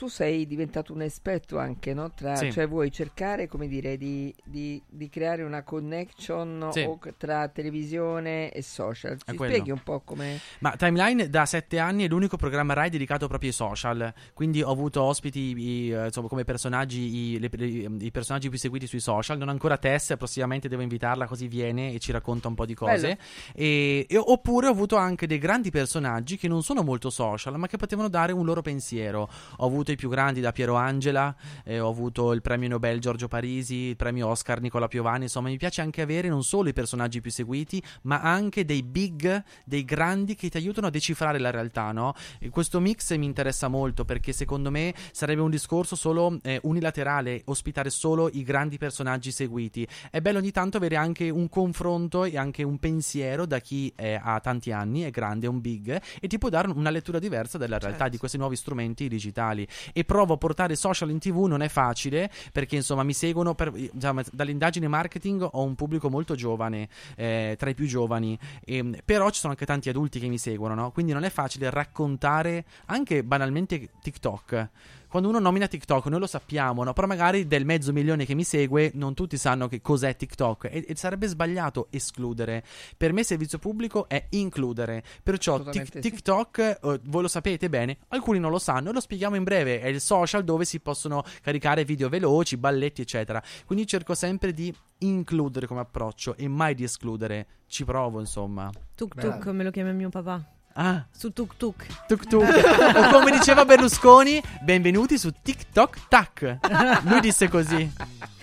Tu 0.00 0.08
sei 0.08 0.46
diventato 0.46 0.94
un 0.94 1.02
esperto 1.02 1.58
anche, 1.58 1.92
no? 1.92 2.10
Tra, 2.14 2.34
Sì. 2.34 2.50
Cioè 2.50 2.66
vuoi 2.66 2.90
cercare, 2.90 3.46
come 3.48 3.68
dire, 3.68 3.98
di, 3.98 4.34
di- 4.42 4.80
di 4.88 5.10
creare 5.10 5.42
una 5.42 5.62
connection 5.62 6.70
Sì. 6.72 6.80
o- 6.84 6.98
tra 7.18 7.48
televisione 7.48 8.50
e 8.50 8.62
social. 8.62 9.18
Ci 9.22 9.36
quello. 9.36 9.52
spieghi 9.52 9.70
un 9.70 9.82
po' 9.82 10.00
come... 10.00 10.40
Ma 10.60 10.74
Timeline 10.76 11.28
da 11.28 11.44
sette 11.44 11.78
anni 11.78 12.04
è 12.04 12.08
l'unico 12.08 12.38
programma 12.38 12.72
Rai 12.72 12.88
dedicato 12.88 13.28
proprio 13.28 13.50
ai 13.50 13.54
social. 13.54 14.10
Quindi 14.32 14.62
ho 14.62 14.70
avuto 14.70 15.02
ospiti 15.02 15.54
i, 15.54 15.90
eh, 15.90 16.06
insomma, 16.06 16.28
come 16.28 16.44
personaggi, 16.44 17.34
i, 17.34 17.38
le- 17.38 17.50
le- 17.52 17.66
i 18.06 18.10
personaggi 18.10 18.48
più 18.48 18.56
seguiti 18.56 18.86
sui 18.86 19.00
social. 19.00 19.36
Non 19.36 19.50
ancora 19.50 19.76
Tess, 19.76 20.16
prossimamente 20.16 20.66
devo 20.68 20.80
invitarla 20.80 21.26
così 21.26 21.46
viene 21.46 21.92
e 21.92 21.98
ci 21.98 22.10
racconta 22.10 22.48
un 22.48 22.54
po' 22.54 22.64
di 22.64 22.72
cose. 22.74 23.18
E, 23.54 24.06
e- 24.08 24.16
oppure 24.16 24.66
ho 24.66 24.70
avuto 24.70 24.96
anche 24.96 25.26
dei 25.26 25.36
grandi 25.38 25.70
personaggi 25.70 26.38
che 26.38 26.48
non 26.48 26.62
sono 26.62 26.82
molto 26.82 27.10
social, 27.10 27.58
ma 27.58 27.66
che 27.66 27.76
potevano 27.76 28.08
dare 28.08 28.32
un 28.32 28.46
loro 28.46 28.62
pensiero. 28.62 29.28
Ho 29.58 29.66
avuto 29.66 29.88
i 29.92 29.96
più 29.96 30.08
grandi 30.08 30.40
da 30.40 30.52
Piero 30.52 30.74
Angela, 30.74 31.34
eh, 31.64 31.80
ho 31.80 31.88
avuto 31.88 32.32
il 32.32 32.40
premio 32.40 32.68
Nobel 32.68 33.00
Giorgio 33.00 33.28
Parisi, 33.28 33.74
il 33.74 33.96
premio 33.96 34.28
Oscar 34.28 34.60
Nicola 34.60 34.88
Piovani. 34.88 35.24
Insomma, 35.24 35.48
mi 35.48 35.56
piace 35.56 35.80
anche 35.80 36.02
avere 36.02 36.28
non 36.28 36.42
solo 36.42 36.68
i 36.68 36.72
personaggi 36.72 37.20
più 37.20 37.30
seguiti, 37.30 37.82
ma 38.02 38.20
anche 38.20 38.64
dei 38.64 38.82
big, 38.82 39.42
dei 39.64 39.84
grandi 39.84 40.34
che 40.34 40.48
ti 40.48 40.56
aiutano 40.56 40.86
a 40.88 40.90
decifrare 40.90 41.38
la 41.38 41.50
realtà, 41.50 41.92
no? 41.92 42.14
E 42.38 42.48
questo 42.48 42.80
mix 42.80 43.14
mi 43.16 43.26
interessa 43.26 43.68
molto 43.68 44.04
perché 44.04 44.32
secondo 44.32 44.70
me 44.70 44.94
sarebbe 45.12 45.40
un 45.40 45.50
discorso 45.50 45.96
solo 45.96 46.38
eh, 46.42 46.60
unilaterale, 46.62 47.42
ospitare 47.46 47.90
solo 47.90 48.28
i 48.32 48.42
grandi 48.42 48.78
personaggi 48.78 49.30
seguiti. 49.30 49.86
È 50.10 50.20
bello 50.20 50.38
ogni 50.38 50.50
tanto 50.50 50.76
avere 50.76 50.96
anche 50.96 51.30
un 51.30 51.48
confronto 51.48 52.24
e 52.24 52.36
anche 52.36 52.62
un 52.62 52.78
pensiero 52.78 53.46
da 53.46 53.58
chi 53.60 53.92
è- 53.94 54.18
ha 54.22 54.40
tanti 54.40 54.72
anni, 54.72 55.02
è 55.02 55.10
grande, 55.10 55.46
è 55.46 55.48
un 55.48 55.60
big, 55.60 56.00
e 56.20 56.26
ti 56.28 56.38
può 56.38 56.48
dare 56.48 56.68
una 56.68 56.90
lettura 56.90 57.18
diversa 57.18 57.58
della 57.58 57.78
realtà 57.78 57.98
Certo. 58.00 58.12
di 58.12 58.18
questi 58.18 58.38
nuovi 58.38 58.56
strumenti 58.56 59.08
digitali. 59.08 59.66
E 59.92 60.04
provo 60.04 60.34
a 60.34 60.36
portare 60.36 60.76
social 60.76 61.10
in 61.10 61.18
tv, 61.18 61.44
non 61.44 61.62
è 61.62 61.68
facile 61.68 62.30
perché 62.52 62.76
insomma 62.76 63.02
mi 63.02 63.12
seguono 63.12 63.54
per, 63.54 63.70
diciamo, 63.72 64.22
dall'indagine 64.32 64.88
marketing 64.88 65.48
ho 65.50 65.62
un 65.62 65.74
pubblico 65.74 66.08
molto 66.08 66.34
giovane, 66.34 66.88
eh, 67.16 67.56
tra 67.58 67.70
i 67.70 67.74
più 67.74 67.86
giovani, 67.86 68.38
Ehm, 68.64 68.96
però 69.04 69.30
ci 69.30 69.40
sono 69.40 69.52
anche 69.52 69.66
tanti 69.66 69.88
adulti 69.88 70.18
che 70.20 70.28
mi 70.28 70.38
seguono, 70.38 70.74
no? 70.74 70.90
quindi 70.92 71.12
non 71.12 71.24
è 71.24 71.30
facile 71.30 71.70
raccontare 71.70 72.64
anche 72.86 73.24
banalmente 73.24 73.90
TikTok. 74.00 74.68
Quando 75.10 75.28
uno 75.28 75.40
nomina 75.40 75.66
TikTok, 75.66 76.06
noi 76.06 76.20
lo 76.20 76.28
sappiamo, 76.28 76.84
no? 76.84 76.92
però 76.92 77.08
magari 77.08 77.48
del 77.48 77.64
mezzo 77.64 77.92
milione 77.92 78.24
che 78.24 78.34
mi 78.34 78.44
segue, 78.44 78.92
non 78.94 79.12
tutti 79.12 79.36
sanno 79.36 79.66
che 79.66 79.80
cos'è 79.80 80.14
TikTok 80.14 80.68
e, 80.70 80.84
e 80.86 80.94
sarebbe 80.94 81.26
sbagliato 81.26 81.88
escludere. 81.90 82.62
Per 82.96 83.12
me, 83.12 83.24
servizio 83.24 83.58
pubblico 83.58 84.08
è 84.08 84.26
includere. 84.30 85.02
Perciò 85.20 85.68
sì. 85.72 85.82
TikTok, 85.98 86.58
eh, 86.58 87.00
voi 87.06 87.22
lo 87.22 87.26
sapete 87.26 87.68
bene, 87.68 87.98
alcuni 88.10 88.38
non 88.38 88.52
lo 88.52 88.60
sanno, 88.60 88.90
e 88.90 88.92
lo 88.92 89.00
spieghiamo 89.00 89.34
in 89.34 89.42
breve. 89.42 89.80
È 89.80 89.88
il 89.88 90.00
social 90.00 90.44
dove 90.44 90.64
si 90.64 90.78
possono 90.78 91.24
caricare 91.42 91.84
video 91.84 92.08
veloci, 92.08 92.56
balletti, 92.56 93.00
eccetera. 93.00 93.42
Quindi 93.66 93.88
cerco 93.88 94.14
sempre 94.14 94.52
di 94.52 94.72
includere 94.98 95.66
come 95.66 95.80
approccio 95.80 96.36
e 96.36 96.46
mai 96.46 96.76
di 96.76 96.84
escludere. 96.84 97.46
Ci 97.66 97.84
provo, 97.84 98.20
insomma. 98.20 98.70
Tuk 98.94 99.18
tuk, 99.18 99.46
me 99.46 99.64
lo 99.64 99.72
chiama 99.72 99.90
mio 99.90 100.08
papà. 100.08 100.58
Ah. 100.74 101.04
Su 101.10 101.32
tuk 101.32 101.56
tuk. 101.56 101.84
Tuk 102.06 102.26
tuk. 102.26 102.42
o 102.42 103.10
come 103.10 103.30
diceva 103.32 103.64
Berlusconi, 103.64 104.40
benvenuti 104.62 105.18
su 105.18 105.30
TikTok 105.42 106.08
Tac. 106.08 106.58
Lui 107.04 107.20
disse 107.20 107.48
così. 107.48 107.90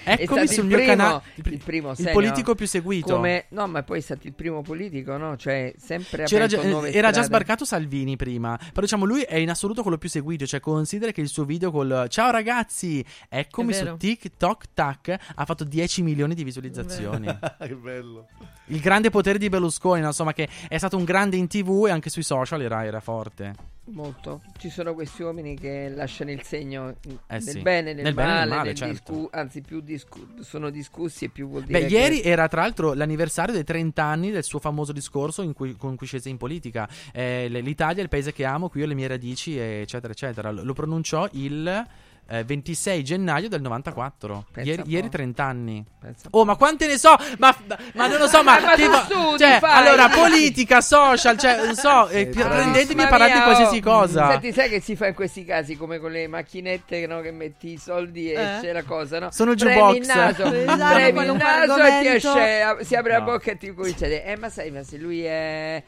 È 0.07 0.21
Eccomi 0.21 0.47
stato 0.47 0.53
sul 0.53 0.63
il 0.63 0.67
mio 0.69 0.77
primo- 0.77 0.95
canale. 0.95 1.21
il 1.35 1.61
primo 1.63 1.93
il 1.97 2.09
politico 2.13 2.55
più 2.55 2.65
seguito. 2.65 3.13
Come, 3.15 3.45
no, 3.49 3.67
ma 3.67 3.83
poi 3.83 3.97
è 3.97 4.01
stato 4.01 4.25
il 4.25 4.33
primo 4.33 4.61
politico, 4.61 5.17
no? 5.17 5.35
Cioè, 5.35 5.73
sempre 5.77 6.23
C'era 6.23 6.47
già- 6.47 6.63
nuove 6.63 6.89
era 6.93 7.07
già 7.07 7.21
strade. 7.23 7.27
sbarcato 7.27 7.65
Salvini 7.65 8.15
prima. 8.15 8.57
Però 8.57 8.81
diciamo 8.81 9.03
lui 9.03 9.21
è 9.23 9.35
in 9.35 9.49
assoluto 9.49 9.81
quello 9.81 9.97
più 9.97 10.07
seguito. 10.07 10.45
Cioè, 10.45 10.61
considera 10.61 11.11
che 11.11 11.19
il 11.21 11.27
suo 11.27 11.43
video 11.43 11.71
col 11.71 12.05
Ciao 12.07 12.31
ragazzi, 12.31 13.03
eccomi 13.27 13.73
su. 13.73 13.97
TikTok 13.97 14.63
Tac 14.73 15.15
ha 15.35 15.45
fatto 15.45 15.63
10 15.65 16.01
milioni 16.03 16.33
di 16.35 16.43
visualizzazioni. 16.45 17.25
che 17.59 17.75
bello. 17.75 18.27
Il 18.67 18.79
grande 18.79 19.09
potere 19.09 19.37
di 19.37 19.49
Berlusconi, 19.49 19.99
no? 20.01 20.07
insomma, 20.07 20.31
che 20.33 20.47
è 20.69 20.77
stato 20.77 20.95
un 20.95 21.03
grande 21.03 21.35
in 21.37 21.47
tv 21.47 21.85
e 21.87 21.91
anche 21.91 22.09
sui 22.09 22.23
social 22.23 22.61
era, 22.61 22.85
era 22.85 22.99
forte. 23.01 23.75
Molto. 23.89 24.41
Ci 24.57 24.69
sono 24.69 24.93
questi 24.93 25.21
uomini 25.23 25.55
che 25.57 25.89
lasciano 25.89 26.31
il 26.31 26.41
segno 26.43 26.95
nel 27.05 27.19
Eh 27.27 27.39
sì. 27.39 27.61
bene, 27.61 27.93
nel, 27.93 28.03
Nel 28.03 28.13
bene 28.13 28.27
male, 28.29 28.39
nel 28.41 28.49
male, 28.49 28.63
nel 28.67 28.75
certo. 28.75 28.93
discu- 29.13 29.35
anzi 29.35 29.61
più 29.61 29.79
discu- 29.79 30.41
sono 30.41 30.69
discussi 30.69 31.25
e 31.25 31.29
più 31.29 31.47
vuol 31.47 31.63
dire 31.63 31.79
Beh, 31.79 31.85
che- 31.87 31.93
ieri 31.97 32.21
era 32.21 32.47
tra 32.49 32.61
l'altro 32.61 32.93
l'anniversario 32.93 33.53
dei 33.53 33.63
30 33.63 34.03
anni 34.03 34.31
del 34.31 34.43
suo 34.43 34.59
famoso 34.59 34.91
discorso 34.91 35.41
in 35.41 35.53
cui- 35.53 35.75
con 35.77 35.95
cui 35.95 36.05
scese 36.05 36.27
in 36.29 36.37
politica. 36.37 36.87
Eh, 37.13 37.47
L'Italia 37.49 37.99
è 37.99 38.03
il 38.03 38.09
paese 38.09 38.33
che 38.33 38.43
amo, 38.43 38.67
qui 38.69 38.83
ho 38.83 38.85
le 38.85 38.93
mie 38.93 39.07
radici, 39.07 39.57
eccetera, 39.57 40.11
eccetera. 40.11 40.51
Lo 40.51 40.73
pronunciò 40.73 41.27
il 41.31 41.85
eh, 42.29 42.43
26 42.43 43.03
gennaio 43.03 43.47
del 43.49 43.61
94. 43.61 44.45
Pensa 44.51 44.69
Ieri, 44.69 44.83
ieri 44.85 45.09
30 45.09 45.43
anni. 45.43 45.83
Pensa 45.99 46.27
Oh, 46.31 46.45
ma 46.45 46.55
quante 46.55 46.87
ne 46.87 46.97
so? 46.97 47.15
Ma, 47.37 47.55
ma 47.93 48.07
non 48.07 48.17
lo 48.19 48.27
so, 48.27 48.43
ma. 48.43 48.59
Ma 48.67 48.73
tipo- 48.75 48.95
studi, 49.03 49.37
cioè, 49.39 49.59
fai. 49.59 49.85
allora, 49.85 50.09
politica, 50.09 50.81
social, 50.81 51.37
cioè, 51.37 51.63
non 51.65 51.75
so, 51.75 52.07
eh, 52.09 52.27
prendetemi 52.27 53.03
e 53.03 53.07
parlate 53.07 53.31
di 53.33 53.37
mia, 53.37 53.43
qualsiasi 53.45 53.77
oh. 53.77 53.81
cosa. 53.81 54.31
Senti, 54.31 54.51
sai 54.53 54.69
che 54.69 54.79
si 54.81 54.95
fa 54.95 55.07
in 55.07 55.13
questi 55.13 55.45
casi 55.45 55.77
come 55.77 55.99
con 55.99 56.11
le 56.11 56.27
macchinette 56.27 57.05
no, 57.07 57.21
che 57.21 57.31
metti 57.31 57.71
i 57.73 57.77
soldi 57.77 58.31
e 58.31 58.35
Eh. 58.35 58.55
esce 58.55 58.73
la 58.73 58.83
cosa, 58.83 59.19
no? 59.19 59.31
Sono 59.31 59.53
jukebox. 59.55 59.95
il 59.95 60.05
naso, 60.05 60.43
Esatto, 60.53 60.93
premi 60.93 61.23
il 61.25 61.33
naso 61.33 61.75
e 61.77 61.99
ti 62.01 62.07
esce, 62.07 62.77
si 62.83 62.95
apre 62.95 63.11
la 63.13 63.19
No. 63.19 63.25
bocca 63.25 63.51
e 63.51 63.57
ti 63.57 63.73
comincia 63.73 64.05
a 64.05 64.09
dire, 64.09 64.25
eh 64.25 64.37
ma 64.37 64.49
sai, 64.49 64.71
ma 64.71 64.83
se 64.83 64.97
lui 64.97 65.23
è... 65.23 65.83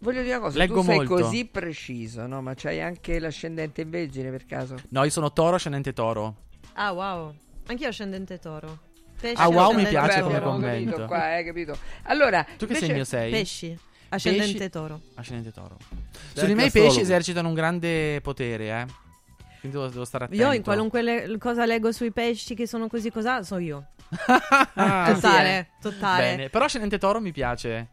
Voglio 0.00 0.22
dire 0.22 0.34
una 0.36 0.44
cosa, 0.44 0.58
Leggo 0.58 0.74
tu 0.80 0.82
sei 0.86 0.96
molto. 0.96 1.14
così 1.14 1.44
preciso, 1.44 2.26
no? 2.26 2.40
Ma 2.40 2.54
c'hai 2.54 2.80
anche 2.80 3.18
l'ascendente 3.18 3.80
in 3.82 3.90
Vergine 3.90 4.30
per 4.30 4.46
caso? 4.46 4.76
No, 4.90 5.02
io 5.04 5.10
sono 5.10 5.32
toro, 5.32 5.56
ascendente 5.56 5.92
toro. 5.92 6.36
Ah, 6.74 6.92
wow. 6.92 7.34
Anch'io 7.66 7.88
ascendente 7.88 8.38
toro. 8.38 8.78
Pesci, 9.20 9.34
Ah, 9.42 9.48
wow, 9.48 9.72
mi 9.72 9.84
piace 9.84 10.20
come 10.22 10.40
commento. 10.40 10.90
capito 10.90 11.06
qua, 11.06 11.36
eh, 11.38 11.44
capito? 11.44 11.76
Allora, 12.04 12.44
Tu 12.44 12.66
che 12.66 12.74
invece- 12.74 12.86
segno 12.86 13.04
sei? 13.04 13.30
Pesci. 13.32 13.78
Ascendente 14.10 14.52
Pesci- 14.56 14.70
toro. 14.70 15.00
Ascendente 15.16 15.50
toro. 15.52 15.76
Su 16.34 16.46
di 16.46 16.54
me 16.54 16.66
i 16.66 16.70
pesci 16.70 17.00
esercitano 17.00 17.48
un 17.48 17.54
grande 17.54 18.20
potere, 18.22 18.64
eh. 18.70 18.86
Quindi 19.60 19.76
devo, 19.76 19.88
devo 19.90 20.04
stare 20.04 20.26
attento. 20.26 20.40
Io 20.42 20.52
in 20.52 20.62
qualunque 20.62 21.02
le- 21.02 21.36
cosa 21.38 21.66
leggo 21.66 21.90
sui 21.90 22.12
pesci 22.12 22.54
che 22.54 22.68
sono 22.68 22.86
così 22.86 23.10
cosa, 23.10 23.42
so 23.42 23.58
io. 23.58 23.88
Ah, 24.74 25.10
totale, 25.12 25.18
sì, 25.20 25.54
eh. 25.54 25.66
totale. 25.80 26.22
Bene, 26.22 26.48
però 26.48 26.64
ascendente 26.66 26.96
toro 26.98 27.20
mi 27.20 27.32
piace. 27.32 27.88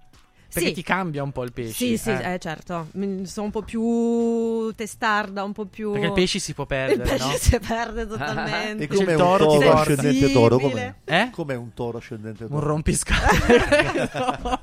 Perché 0.55 0.69
Sì. 0.69 0.75
ti 0.75 0.83
cambia 0.83 1.21
un 1.21 1.31
po' 1.33 1.43
il 1.43 1.51
pesce. 1.51 1.73
Sì, 1.73 1.97
sì, 1.97 2.11
eh, 2.11 2.37
certo. 2.39 2.87
Mm, 2.97 3.23
Sono 3.23 3.47
un 3.47 3.51
po' 3.51 3.61
più 3.61 4.71
testarda, 4.73 5.43
un 5.43 5.51
po' 5.51 5.65
più. 5.65 5.91
Perché 5.91 6.07
il 6.07 6.13
pesce 6.13 6.39
si 6.39 6.53
può 6.53 6.63
Il 6.63 6.69
perdere, 6.69 7.09
pesce 7.09 7.27
no? 7.27 7.33
si 7.37 7.59
perde 7.59 8.07
totalmente. 8.07 8.83
E 8.83 8.87
come 8.87 9.01
il 9.03 9.09
un 9.09 9.17
toro 9.17 9.45
toro 9.45 9.59
ti 9.59 9.65
porta. 9.65 9.79
ascendente 9.81 10.31
toro? 10.31 10.57
Com'è? 10.59 10.93
Eh? 11.03 11.29
Com'è 11.31 11.55
un 11.55 11.73
toro 11.73 11.97
ascendente 11.97 12.47
toro? 12.47 12.55
Un 12.55 12.61
rompiscatole. 12.61 14.09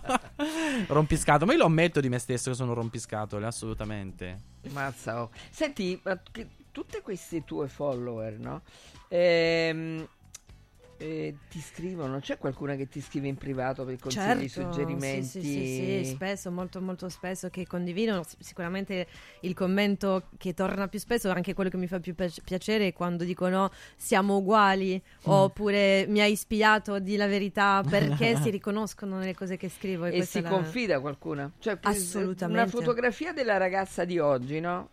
rompiscato. 0.88 1.44
Ma 1.46 1.52
io 1.52 1.58
lo 1.58 1.64
ammetto 1.66 2.00
di 2.00 2.08
me 2.08 2.18
stesso 2.18 2.50
che 2.50 2.56
sono 2.56 2.70
un 2.70 2.76
rompiscatole, 2.76 3.46
assolutamente. 3.46 4.40
Mazza, 4.70 5.22
oh. 5.22 5.30
Senti, 5.50 6.00
ma 6.04 6.18
che- 6.30 6.46
tutte 6.72 7.02
queste 7.02 7.44
tue 7.44 7.68
follower, 7.68 8.38
no? 8.38 8.62
Ehm, 9.08 10.06
eh, 11.02 11.34
ti 11.48 11.60
scrivono? 11.60 12.20
C'è 12.20 12.38
qualcuna 12.38 12.76
che 12.76 12.88
ti 12.88 13.00
scrive 13.00 13.26
in 13.26 13.34
privato 13.36 13.84
per 13.84 13.98
consigli, 13.98 14.48
Certo, 14.48 14.62
suggerimenti? 14.62 15.26
Sì, 15.26 15.42
sì, 15.42 15.64
sì, 15.66 16.04
sì, 16.04 16.10
spesso, 16.14 16.50
molto 16.50 16.80
molto 16.80 17.08
spesso 17.08 17.50
che 17.50 17.66
condividono. 17.66 18.22
Sicuramente 18.38 19.06
il 19.40 19.54
commento 19.54 20.28
che 20.38 20.54
torna 20.54 20.86
più 20.88 20.98
spesso, 20.98 21.30
anche 21.30 21.54
quello 21.54 21.70
che 21.70 21.76
mi 21.76 21.86
fa 21.88 21.98
più 21.98 22.14
pi- 22.14 22.32
piacere 22.44 22.86
è 22.88 22.92
quando 22.92 23.24
dicono 23.24 23.70
siamo 23.96 24.36
uguali 24.36 24.94
Mm. 24.94 25.30
oppure 25.30 26.06
mi 26.08 26.20
hai 26.20 26.36
spiato 26.36 26.98
di 26.98 27.16
la 27.16 27.26
verità 27.26 27.82
perché 27.88 28.36
si 28.36 28.50
riconoscono 28.50 29.18
nelle 29.18 29.34
cose 29.34 29.56
che 29.56 29.68
scrivo. 29.68 30.04
E, 30.06 30.18
E 30.18 30.24
si 30.24 30.40
la- 30.40 30.48
confida 30.48 31.00
qualcuna? 31.00 31.50
Cioè, 31.58 31.78
Assolutamente. 31.82 32.60
Una 32.62 32.66
fotografia 32.70 33.32
della 33.32 33.56
ragazza 33.56 34.04
di 34.04 34.18
oggi, 34.18 34.60
no? 34.60 34.88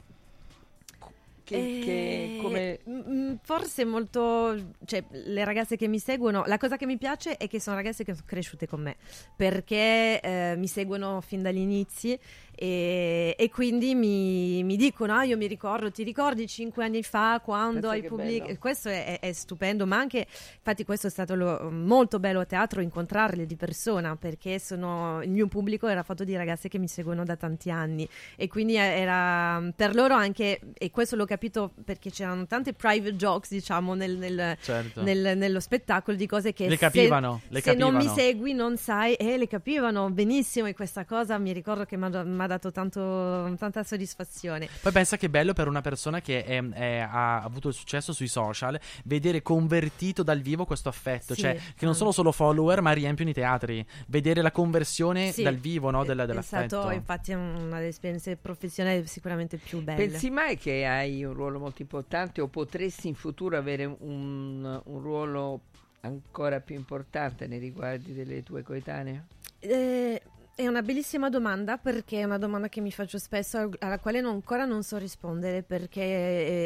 Che, 1.50 1.56
Eh, 1.58 1.80
che 1.84 2.40
come... 2.44 2.80
mm, 2.88 3.34
Forse 3.42 3.84
molto, 3.84 4.56
cioè 4.86 5.04
le 5.10 5.44
ragazze 5.44 5.78
che 5.78 5.88
mi 5.88 5.98
seguono, 5.98 6.44
la 6.46 6.58
cosa 6.58 6.78
che 6.78 6.86
mi 6.86 6.98
piace 7.00 7.38
è 7.38 7.48
che 7.48 7.60
sono 7.60 7.76
ragazze 7.76 8.04
che 8.04 8.14
sono 8.14 8.26
cresciute 8.28 8.68
con 8.68 8.82
me, 8.82 8.98
perché 9.36 10.20
eh, 10.22 10.54
mi 10.58 10.68
seguono 10.68 11.22
fin 11.22 11.42
dagli 11.42 11.58
inizi 11.58 12.20
e, 12.62 13.36
e 13.38 13.50
quindi 13.50 13.96
mi, 13.96 14.62
mi 14.66 14.76
dicono, 14.76 15.14
ah 15.14 15.24
io 15.24 15.38
mi 15.38 15.48
ricordo, 15.48 15.90
ti 15.92 16.04
ricordi 16.04 16.46
cinque 16.46 16.84
anni 16.84 17.04
fa 17.04 17.40
quando 17.42 17.88
Pensa 17.88 17.90
hai 17.92 18.04
pubblicato, 18.04 18.56
questo 18.60 18.90
è, 18.90 19.20
è- 19.22 19.32
stupendo, 19.32 19.86
ma 19.88 19.96
anche, 19.98 20.28
infatti 20.58 20.84
questo 20.84 21.08
è 21.08 21.10
stato 21.10 21.36
lo- 21.36 21.70
molto 21.72 22.20
bello 22.20 22.42
a 22.42 22.46
teatro, 22.46 22.82
incontrarle 22.82 23.46
di 23.46 23.56
persona, 23.56 24.18
perché 24.18 24.60
sono, 24.60 25.22
il 25.24 25.30
mio 25.30 25.48
pubblico 25.48 25.88
era 25.88 26.04
fatto 26.04 26.26
di 26.26 26.36
ragazze 26.36 26.68
che 26.68 26.78
mi 26.80 26.90
seguono 26.90 27.24
da 27.24 27.38
tanti 27.38 27.72
anni 27.72 28.06
e 28.36 28.50
quindi 28.50 28.76
era 28.76 29.64
per 29.74 29.96
loro 29.96 30.14
anche, 30.16 30.60
e 30.78 30.92
questo 30.92 31.16
l'ho 31.16 31.26
capito 31.26 31.72
perché 31.86 32.10
c'erano 32.12 32.46
tante 32.46 32.74
private 32.74 33.16
jokes, 33.16 33.52
diciamo, 33.52 33.94
nel, 33.94 34.18
nel- 34.18 34.58
Certo. 34.60 35.02
nel- 35.02 35.38
nello 35.38 35.62
spettacolo 35.62 36.18
di 36.18 36.28
cose 36.28 36.52
che 36.52 36.66
Le 36.66 36.72
se- 36.72 36.78
capivano, 36.78 37.40
le 37.48 37.62
se 37.62 37.74
non 37.74 37.94
mi 37.94 38.04
capivano. 38.04 38.20
segui 38.20 38.54
non 38.54 38.76
sai, 38.78 39.14
e 39.14 39.38
le 39.38 39.48
capivano 39.48 40.10
benissimo 40.10 40.68
e 40.68 40.74
questa 40.74 41.06
cosa 41.06 41.38
mi 41.38 41.54
ricordo 41.54 41.86
che 41.86 41.96
mi 41.96 42.04
ha 42.04 42.48
dato 42.50 42.72
tanto, 42.72 43.56
tanta 43.58 43.84
soddisfazione. 43.84 44.68
Poi 44.82 44.92
pensa 44.92 45.16
che 45.16 45.28
è 45.28 45.30
bello 45.30 45.54
per 45.54 45.68
una 45.68 45.80
persona 45.82 46.20
che 46.20 46.44
è- 46.44 46.62
è- 46.72 46.98
ha 47.00 47.42
avuto 47.42 47.70
il 47.70 47.74
successo 47.74 48.12
sui 48.12 48.28
social 48.28 48.78
vedere 49.06 49.42
convertito 49.42 50.24
dal 50.24 50.42
vivo 50.42 50.66
questo 50.66 50.90
affetto, 50.90 51.34
Sì, 51.34 51.42
cioè 51.42 51.58
che 51.76 51.86
non 51.86 51.96
sono 51.96 52.12
solo 52.12 52.32
follower 52.32 52.82
ma 52.82 52.92
riempiono 52.92 53.30
i 53.30 53.34
teatri, 53.34 53.86
vedere 54.08 54.42
la 54.42 54.52
conversione 54.52 55.32
Sì, 55.32 55.44
dal 55.44 55.56
vivo 55.56 55.90
no, 55.92 56.04
della- 56.04 56.24
è 56.24 56.28
dell'affetto. 56.28 56.80
stato 56.82 56.92
infatti 56.92 57.32
una 57.32 57.78
delle 57.78 57.88
esperienze 57.88 58.36
professionali 58.36 59.06
sicuramente 59.08 59.58
più 59.58 59.82
belle. 59.82 60.08
Pensi 60.08 60.30
mai 60.30 60.58
che 60.58 60.86
hai 60.86 61.24
un 61.24 61.34
ruolo 61.34 61.60
molto 61.60 61.82
importante 61.82 62.42
o 62.42 62.48
potresti 62.48 63.08
in 63.08 63.16
futuro 63.16 63.58
avere 63.58 63.86
un, 63.86 64.82
un 64.84 65.00
ruolo 65.02 65.62
ancora 66.02 66.60
più 66.62 66.76
importante 66.76 67.46
nei 67.48 67.60
riguardi 67.60 68.14
delle 68.14 68.42
tue 68.44 68.64
coetanee? 68.64 69.26
Eh, 69.60 70.22
è 70.60 70.68
una 70.68 70.82
bellissima 70.82 71.30
domanda 71.30 71.78
perché 71.78 72.20
è 72.20 72.26
una 72.26 72.38
domanda 72.38 72.68
che 72.68 72.82
mi 72.82 72.92
faccio 72.92 73.18
spesso 73.18 73.58
al- 73.60 73.76
alla 73.80 73.98
quale 73.98 74.20
non- 74.20 74.34
ancora 74.34 74.66
non 74.66 74.84
so 74.84 74.98
rispondere 74.98 75.64
perché 75.64 76.02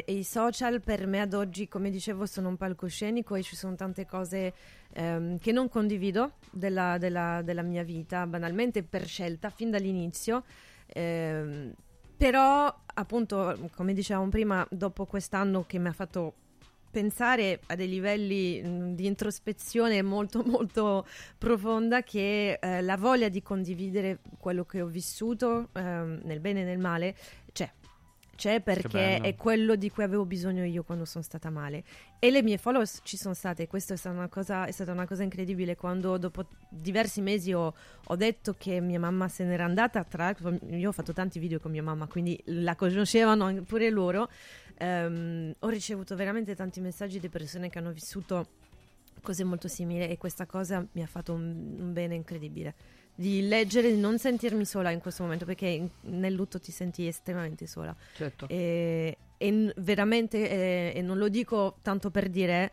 eh, 0.03 0.05
i 0.07 0.23
social 0.23 0.81
per 0.81 1.05
me 1.05 1.21
ad 1.21 1.35
oggi, 1.35 1.67
come 1.67 1.91
dicevo, 1.91 2.25
sono 2.25 2.47
un 2.47 2.57
palcoscenico 2.57 3.35
e 3.35 3.43
ci 3.43 3.55
sono 3.55 3.75
tante 3.75 4.07
cose 4.07 4.51
ehm, 4.93 5.37
che 5.37 5.51
non 5.51 5.69
condivido 5.69 6.33
della, 6.51 6.97
della- 6.97 7.43
della 7.43 7.61
mia 7.61 7.83
vita, 7.83 8.25
banalmente 8.25 8.81
per 8.81 9.05
scelta, 9.05 9.51
fin 9.51 9.69
dall'inizio. 9.69 10.43
Ehm, 10.87 11.71
però, 12.17 12.75
appunto, 12.95 13.69
come 13.75 13.93
dicevamo 13.93 14.27
prima, 14.29 14.65
dopo 14.71 15.05
quest'anno 15.05 15.65
che 15.67 15.77
mi 15.77 15.89
ha 15.89 15.93
fatto 15.93 16.33
pensare 16.93 17.59
a 17.65 17.75
dei 17.75 17.89
livelli 17.89 18.61
mh, 18.61 18.93
di 18.93 19.07
introspezione 19.07 20.03
molto 20.03 20.43
molto 20.45 21.07
profonda 21.39 22.03
che 22.03 22.59
eh, 22.61 22.81
la 22.83 22.97
voglia 22.97 23.29
di 23.29 23.41
condividere 23.41 24.19
quello 24.37 24.63
che 24.63 24.79
ho 24.79 24.85
vissuto 24.85 25.69
ehm, 25.73 26.21
nel 26.23 26.39
bene 26.39 26.61
e 26.61 26.65
nel 26.65 26.77
male 26.77 27.15
c'è 28.35 28.53
c'è 28.53 28.61
perché 28.61 29.17
è 29.17 29.35
quello 29.35 29.75
di 29.75 29.89
cui 29.89 30.03
avevo 30.03 30.25
bisogno 30.25 30.63
io 30.65 30.83
quando 30.83 31.05
sono 31.05 31.23
stata 31.23 31.49
male. 31.49 31.83
E 32.19 32.31
le 32.31 32.41
mie 32.41 32.57
followers 32.57 32.99
ci 33.03 33.17
sono 33.17 33.33
state 33.33 33.67
questa 33.67 33.93
è 33.93 33.97
stata 33.97 34.15
una 34.15 34.27
cosa, 34.27 34.65
è 34.65 34.71
stata 34.71 34.91
una 34.91 35.05
cosa 35.07 35.23
incredibile. 35.23 35.75
Quando 35.75 36.17
dopo 36.17 36.47
diversi 36.69 37.21
mesi 37.21 37.53
ho, 37.53 37.73
ho 38.05 38.15
detto 38.15 38.55
che 38.57 38.79
mia 38.81 38.99
mamma 38.99 39.27
se 39.27 39.43
n'era 39.43 39.65
andata 39.65 40.03
tra 40.03 40.25
l'altro 40.25 40.57
io 40.69 40.89
ho 40.89 40.91
fatto 40.91 41.13
tanti 41.13 41.39
video 41.39 41.59
con 41.59 41.71
mia 41.71 41.83
mamma 41.83 42.07
quindi 42.07 42.39
la 42.45 42.75
conoscevano 42.75 43.61
pure 43.63 43.89
loro 43.89 44.29
Ehm, 44.77 45.53
ho 45.59 45.69
ricevuto 45.69 46.15
veramente 46.15 46.55
tanti 46.55 46.81
messaggi 46.81 47.19
di 47.19 47.29
persone 47.29 47.69
che 47.69 47.79
hanno 47.79 47.91
vissuto 47.91 48.47
cose 49.21 49.43
molto 49.43 49.67
simili 49.67 50.07
e 50.07 50.17
questa 50.17 50.45
cosa 50.45 50.85
mi 50.93 51.01
ha 51.01 51.07
fatto 51.07 51.33
un, 51.33 51.75
un 51.79 51.93
bene 51.93 52.15
incredibile 52.15 52.75
di 53.15 53.47
leggere, 53.47 53.91
di 53.91 53.99
non 53.99 54.17
sentirmi 54.17 54.65
sola 54.65 54.89
in 54.89 54.99
questo 54.99 55.23
momento 55.23 55.45
perché 55.45 55.67
in- 55.67 55.89
nel 56.01 56.33
lutto 56.33 56.59
ti 56.59 56.71
senti 56.71 57.05
estremamente 57.07 57.67
sola 57.67 57.95
Certo. 58.15 58.47
e, 58.49 59.17
e 59.37 59.73
veramente 59.77 60.49
eh, 60.49 60.93
e 60.95 61.01
non 61.01 61.17
lo 61.17 61.27
dico 61.29 61.77
tanto 61.81 62.09
per 62.09 62.29
dire 62.29 62.71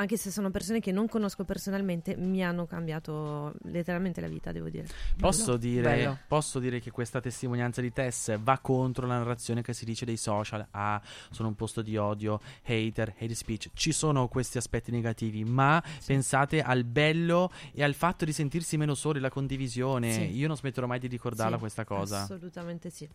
anche 0.00 0.16
se 0.16 0.30
sono 0.30 0.50
persone 0.50 0.80
che 0.80 0.92
non 0.92 1.08
conosco 1.08 1.44
personalmente 1.44 2.16
mi 2.16 2.42
hanno 2.42 2.64
cambiato 2.64 3.52
letteralmente 3.64 4.20
la 4.22 4.28
vita 4.28 4.50
devo 4.50 4.70
dire 4.70 4.86
Posso 5.18 5.58
dire, 5.58 6.24
posso 6.26 6.58
dire 6.58 6.80
che 6.80 6.90
questa 6.90 7.20
testimonianza 7.20 7.82
di 7.82 7.92
Tess 7.92 8.38
va 8.38 8.58
contro 8.58 9.06
la 9.06 9.18
narrazione 9.18 9.60
che 9.60 9.74
si 9.74 9.84
dice 9.84 10.06
dei 10.06 10.16
social. 10.16 10.66
Ah, 10.70 11.00
sono 11.30 11.48
un 11.48 11.54
posto 11.54 11.82
di 11.82 11.96
odio, 11.96 12.40
hater, 12.64 13.14
hate 13.18 13.34
speech. 13.34 13.70
Ci 13.74 13.92
sono 13.92 14.28
questi 14.28 14.56
aspetti 14.56 14.90
negativi, 14.90 15.44
ma 15.44 15.82
pensate 16.06 16.62
al 16.62 16.84
bello 16.84 17.50
e 17.72 17.82
al 17.82 17.92
fatto 17.92 18.24
di 18.24 18.32
sentirsi 18.32 18.78
meno 18.78 18.94
soli, 18.94 19.20
la 19.20 19.28
condivisione. 19.28 20.12
Sì. 20.12 20.36
Io 20.36 20.46
non 20.46 20.56
smetterò 20.56 20.86
mai 20.86 20.98
di 20.98 21.08
ricordarla 21.08 21.56
Sì, 21.56 21.60
questa 21.60 21.84
cosa. 21.84 22.22
Assolutamente 22.22 22.88
sì. 22.88 23.08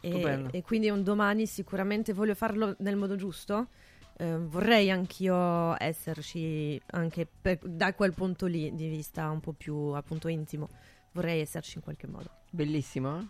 E, 0.00 0.48
e 0.50 0.62
quindi 0.62 0.88
un 0.88 1.02
domani 1.02 1.46
sicuramente 1.46 2.12
voglio 2.14 2.34
farlo 2.34 2.74
nel 2.78 2.96
modo 2.96 3.16
giusto. 3.16 3.68
Eh, 4.22 4.38
vorrei 4.38 4.88
anch'io 4.88 5.74
esserci 5.82 6.80
anche 6.92 7.26
per- 7.26 7.58
da 7.66 7.92
quel 7.92 8.12
punto 8.14 8.46
lì 8.46 8.72
di 8.72 8.88
vista 8.88 9.28
un 9.30 9.40
po' 9.40 9.52
più 9.52 9.74
appunto 9.94 10.28
intimo. 10.28 10.68
Vorrei 11.10 11.40
esserci 11.40 11.78
in 11.78 11.82
qualche 11.82 12.06
modo. 12.06 12.30
Bellissimo. 12.50 13.18
eh? 13.18 13.26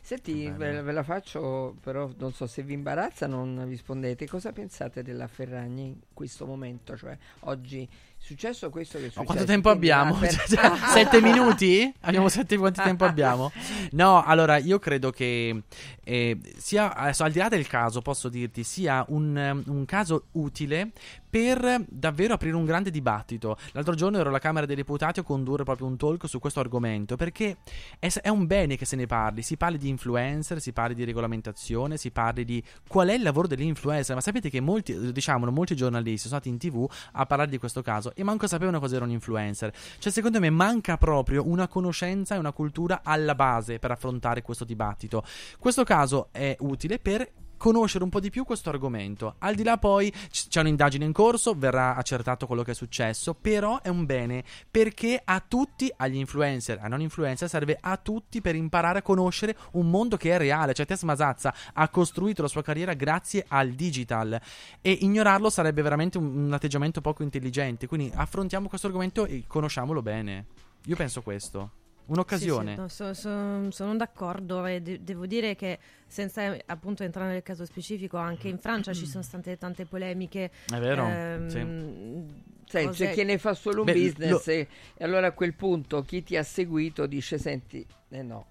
Senti, 0.00 0.48
ve, 0.50 0.80
ve 0.82 0.92
la 0.92 1.02
faccio, 1.02 1.76
però 1.80 2.08
non 2.16 2.32
so 2.32 2.46
se 2.46 2.62
vi 2.62 2.72
imbarazza, 2.72 3.26
non 3.26 3.66
rispondete. 3.68 4.26
Cosa 4.26 4.52
pensate 4.52 5.02
della 5.02 5.26
Ferragni 5.26 5.86
in 5.88 5.96
questo 6.14 6.46
momento? 6.46 6.96
Cioè, 6.96 7.18
oggi 7.40 7.86
successo 8.24 8.70
questo 8.70 8.96
che 8.96 9.04
è 9.04 9.06
Ma 9.06 9.10
successo. 9.12 9.26
quanto 9.26 9.44
tempo 9.44 9.68
quindi 9.68 9.90
abbiamo? 9.90 10.18
Cioè, 10.24 10.72
sette 10.92 11.20
minuti? 11.20 11.92
Abbiamo 12.00 12.28
sette 12.28 12.56
quanto 12.56 12.82
tempo 12.82 13.04
abbiamo? 13.04 13.52
No, 13.92 14.24
allora 14.24 14.56
io 14.56 14.78
credo 14.78 15.10
che 15.10 15.62
eh, 16.02 16.38
sia 16.56 16.94
adesso, 16.94 17.22
al 17.22 17.32
di 17.32 17.38
là 17.38 17.48
del 17.48 17.66
caso, 17.66 18.00
posso 18.00 18.28
dirti, 18.28 18.64
sia 18.64 19.04
un, 19.08 19.62
un 19.66 19.84
caso 19.84 20.24
utile 20.32 20.90
per 21.34 21.84
davvero 21.88 22.34
aprire 22.34 22.54
un 22.54 22.64
grande 22.64 22.90
dibattito. 22.90 23.56
L'altro 23.72 23.94
giorno 23.94 24.18
ero 24.18 24.28
alla 24.28 24.38
Camera 24.38 24.66
dei 24.66 24.76
Deputati 24.76 25.18
a 25.20 25.22
condurre 25.24 25.64
proprio 25.64 25.88
un 25.88 25.96
talk 25.96 26.28
su 26.28 26.38
questo 26.38 26.60
argomento 26.60 27.16
perché 27.16 27.56
è, 27.98 28.08
è 28.22 28.28
un 28.28 28.46
bene 28.46 28.76
che 28.76 28.84
se 28.84 28.94
ne 28.94 29.06
parli. 29.06 29.42
Si 29.42 29.56
parli 29.56 29.76
di 29.76 29.88
influencer, 29.88 30.60
si 30.60 30.72
parli 30.72 30.94
di 30.94 31.04
regolamentazione, 31.04 31.96
si 31.96 32.10
parli 32.12 32.44
di 32.44 32.62
qual 32.86 33.08
è 33.08 33.14
il 33.14 33.22
lavoro 33.22 33.48
degli 33.48 33.62
influencer. 33.62 34.14
Ma 34.14 34.20
sapete 34.20 34.48
che 34.48 34.60
molti, 34.60 35.12
diciamo, 35.12 35.50
molti 35.50 35.74
giornalisti 35.74 36.28
sono 36.28 36.40
stati 36.40 36.48
in 36.48 36.58
tv 36.58 36.88
a 37.12 37.26
parlare 37.26 37.50
di 37.50 37.58
questo 37.58 37.82
caso 37.82 38.12
e 38.14 38.22
manco 38.24 38.46
sapevano 38.46 38.80
cos'era 38.80 39.04
un 39.04 39.10
influencer. 39.10 39.72
Cioè, 39.98 40.12
secondo 40.12 40.40
me 40.40 40.50
manca 40.50 40.96
proprio 40.96 41.46
una 41.46 41.68
conoscenza 41.68 42.34
e 42.34 42.38
una 42.38 42.52
cultura 42.52 43.00
alla 43.04 43.34
base 43.34 43.78
per 43.78 43.90
affrontare 43.90 44.42
questo 44.42 44.64
dibattito. 44.64 45.22
Questo 45.58 45.84
caso 45.84 46.28
è 46.32 46.56
utile 46.60 46.98
per 46.98 47.28
conoscere 47.64 48.04
un 48.04 48.10
po' 48.10 48.20
di 48.20 48.28
più 48.28 48.44
questo 48.44 48.68
argomento. 48.68 49.36
Al 49.38 49.54
di 49.54 49.62
là 49.62 49.78
poi 49.78 50.10
c- 50.10 50.48
c'è 50.48 50.60
un'indagine 50.60 51.06
in 51.06 51.12
corso, 51.12 51.54
verrà 51.54 51.96
accertato 51.96 52.46
quello 52.46 52.62
che 52.62 52.72
è 52.72 52.74
successo, 52.74 53.32
però 53.32 53.80
è 53.80 53.88
un 53.88 54.04
bene 54.04 54.44
perché 54.70 55.18
a 55.24 55.40
tutti, 55.40 55.90
agli 55.96 56.16
influencer, 56.16 56.78
a 56.82 56.88
non 56.88 57.00
influencer, 57.00 57.48
serve 57.48 57.78
a 57.80 57.96
tutti 57.96 58.42
per 58.42 58.54
imparare 58.54 58.98
a 58.98 59.02
conoscere 59.02 59.56
un 59.72 59.88
mondo 59.88 60.18
che 60.18 60.32
è 60.32 60.36
reale. 60.36 60.74
Cioè 60.74 60.84
Tess 60.84 61.04
Masazza 61.04 61.54
ha 61.72 61.88
costruito 61.88 62.42
la 62.42 62.48
sua 62.48 62.60
carriera 62.60 62.92
grazie 62.92 63.46
al 63.48 63.70
digital 63.70 64.38
e 64.82 64.90
ignorarlo 65.00 65.48
sarebbe 65.48 65.80
veramente 65.80 66.18
un, 66.18 66.44
un 66.44 66.52
atteggiamento 66.52 67.00
poco 67.00 67.22
intelligente. 67.22 67.86
Quindi 67.86 68.12
affrontiamo 68.14 68.68
questo 68.68 68.88
argomento 68.88 69.24
e 69.24 69.44
conosciamolo 69.46 70.02
bene. 70.02 70.44
Io 70.84 70.96
penso 70.96 71.22
questo. 71.22 71.83
Un'occasione. 72.06 72.68
Sì, 72.70 72.74
sì, 72.74 72.80
no, 72.80 72.88
so- 72.88 73.14
so- 73.14 73.70
sono 73.70 73.96
d'accordo 73.96 74.64
e 74.66 74.82
de- 74.82 75.02
devo 75.02 75.26
dire 75.26 75.54
che 75.56 75.78
senza 76.06 76.54
appunto 76.66 77.02
entrare 77.02 77.32
nel 77.32 77.42
caso 77.42 77.64
specifico, 77.64 78.16
anche 78.18 78.48
in 78.48 78.58
Francia 78.58 78.92
ci 78.92 79.06
sono 79.06 79.22
state 79.22 79.56
tante 79.56 79.86
polemiche. 79.86 80.50
È 80.66 80.78
vero, 80.78 81.06
ehm, 81.06 82.42
Sai, 82.66 82.86
cose- 82.86 83.06
c'è 83.06 83.12
chi 83.14 83.24
ne 83.24 83.38
fa 83.38 83.54
solo 83.54 83.80
un 83.80 83.86
Beh, 83.86 83.92
business 83.94 84.46
lo- 84.46 84.52
e, 84.52 84.68
e 84.94 85.04
allora 85.04 85.28
a 85.28 85.32
quel 85.32 85.54
punto 85.54 86.02
chi 86.02 86.22
ti 86.22 86.36
ha 86.36 86.42
seguito 86.42 87.06
dice 87.06 87.38
senti, 87.38 87.86
eh 88.10 88.22
no. 88.22 88.46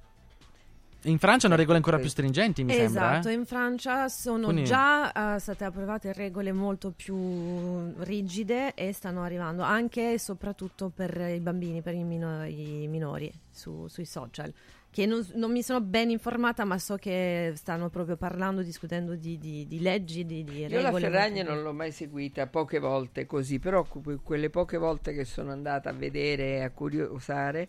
In 1.05 1.17
Francia 1.19 1.47
hanno 1.47 1.55
regole 1.57 1.77
ancora 1.77 1.97
più 1.99 2.07
stringenti, 2.07 2.63
mi 2.63 2.71
esatto, 2.71 3.21
sembra. 3.23 3.29
eh. 3.29 3.33
in 3.33 3.45
Francia 3.45 4.07
sono 4.07 4.45
Quindi- 4.45 4.63
già 4.63 5.35
eh, 5.35 5.39
state 5.39 5.65
approvate 5.65 6.13
regole 6.13 6.51
molto 6.53 6.91
più 6.95 7.93
rigide 8.03 8.73
e 8.73 8.93
stanno 8.93 9.21
arrivando 9.23 9.63
anche 9.63 10.13
e 10.13 10.19
soprattutto 10.19 10.89
per 10.93 11.15
i 11.17 11.39
bambini, 11.39 11.81
per 11.81 11.93
i, 11.95 12.03
mino- 12.03 12.45
i 12.45 12.87
minori 12.89 13.31
su- 13.51 13.87
sui 13.89 14.05
social. 14.05 14.53
Che 14.93 15.07
non, 15.07 15.25
non 15.33 15.51
mi 15.51 15.63
sono 15.63 15.81
ben 15.81 16.11
informata, 16.11 16.65
ma 16.65 16.77
so 16.77 16.97
che 16.97 17.51
stanno 17.55 17.89
proprio 17.89 18.15
parlando, 18.15 18.61
discutendo 18.61 19.15
di, 19.15 19.39
di- 19.39 19.65
di 19.65 19.79
leggi, 19.81 20.23
di, 20.23 20.43
di 20.43 20.59
Io 20.59 20.67
regole. 20.67 20.83
la 20.83 20.91
Ferragna 20.93 21.41
non 21.43 21.63
l'ho 21.63 21.73
mai 21.73 21.91
seguita, 21.91 22.45
poche 22.47 22.77
volte 22.77 23.25
così, 23.25 23.57
però 23.59 23.83
que- 23.83 24.19
quelle 24.23 24.49
poche 24.51 24.77
volte 24.77 25.13
che 25.13 25.25
sono 25.25 25.51
andata 25.51 25.89
a 25.89 25.93
vedere 25.93 26.57
e 26.57 26.61
a 26.61 26.69
curiosare, 26.69 27.67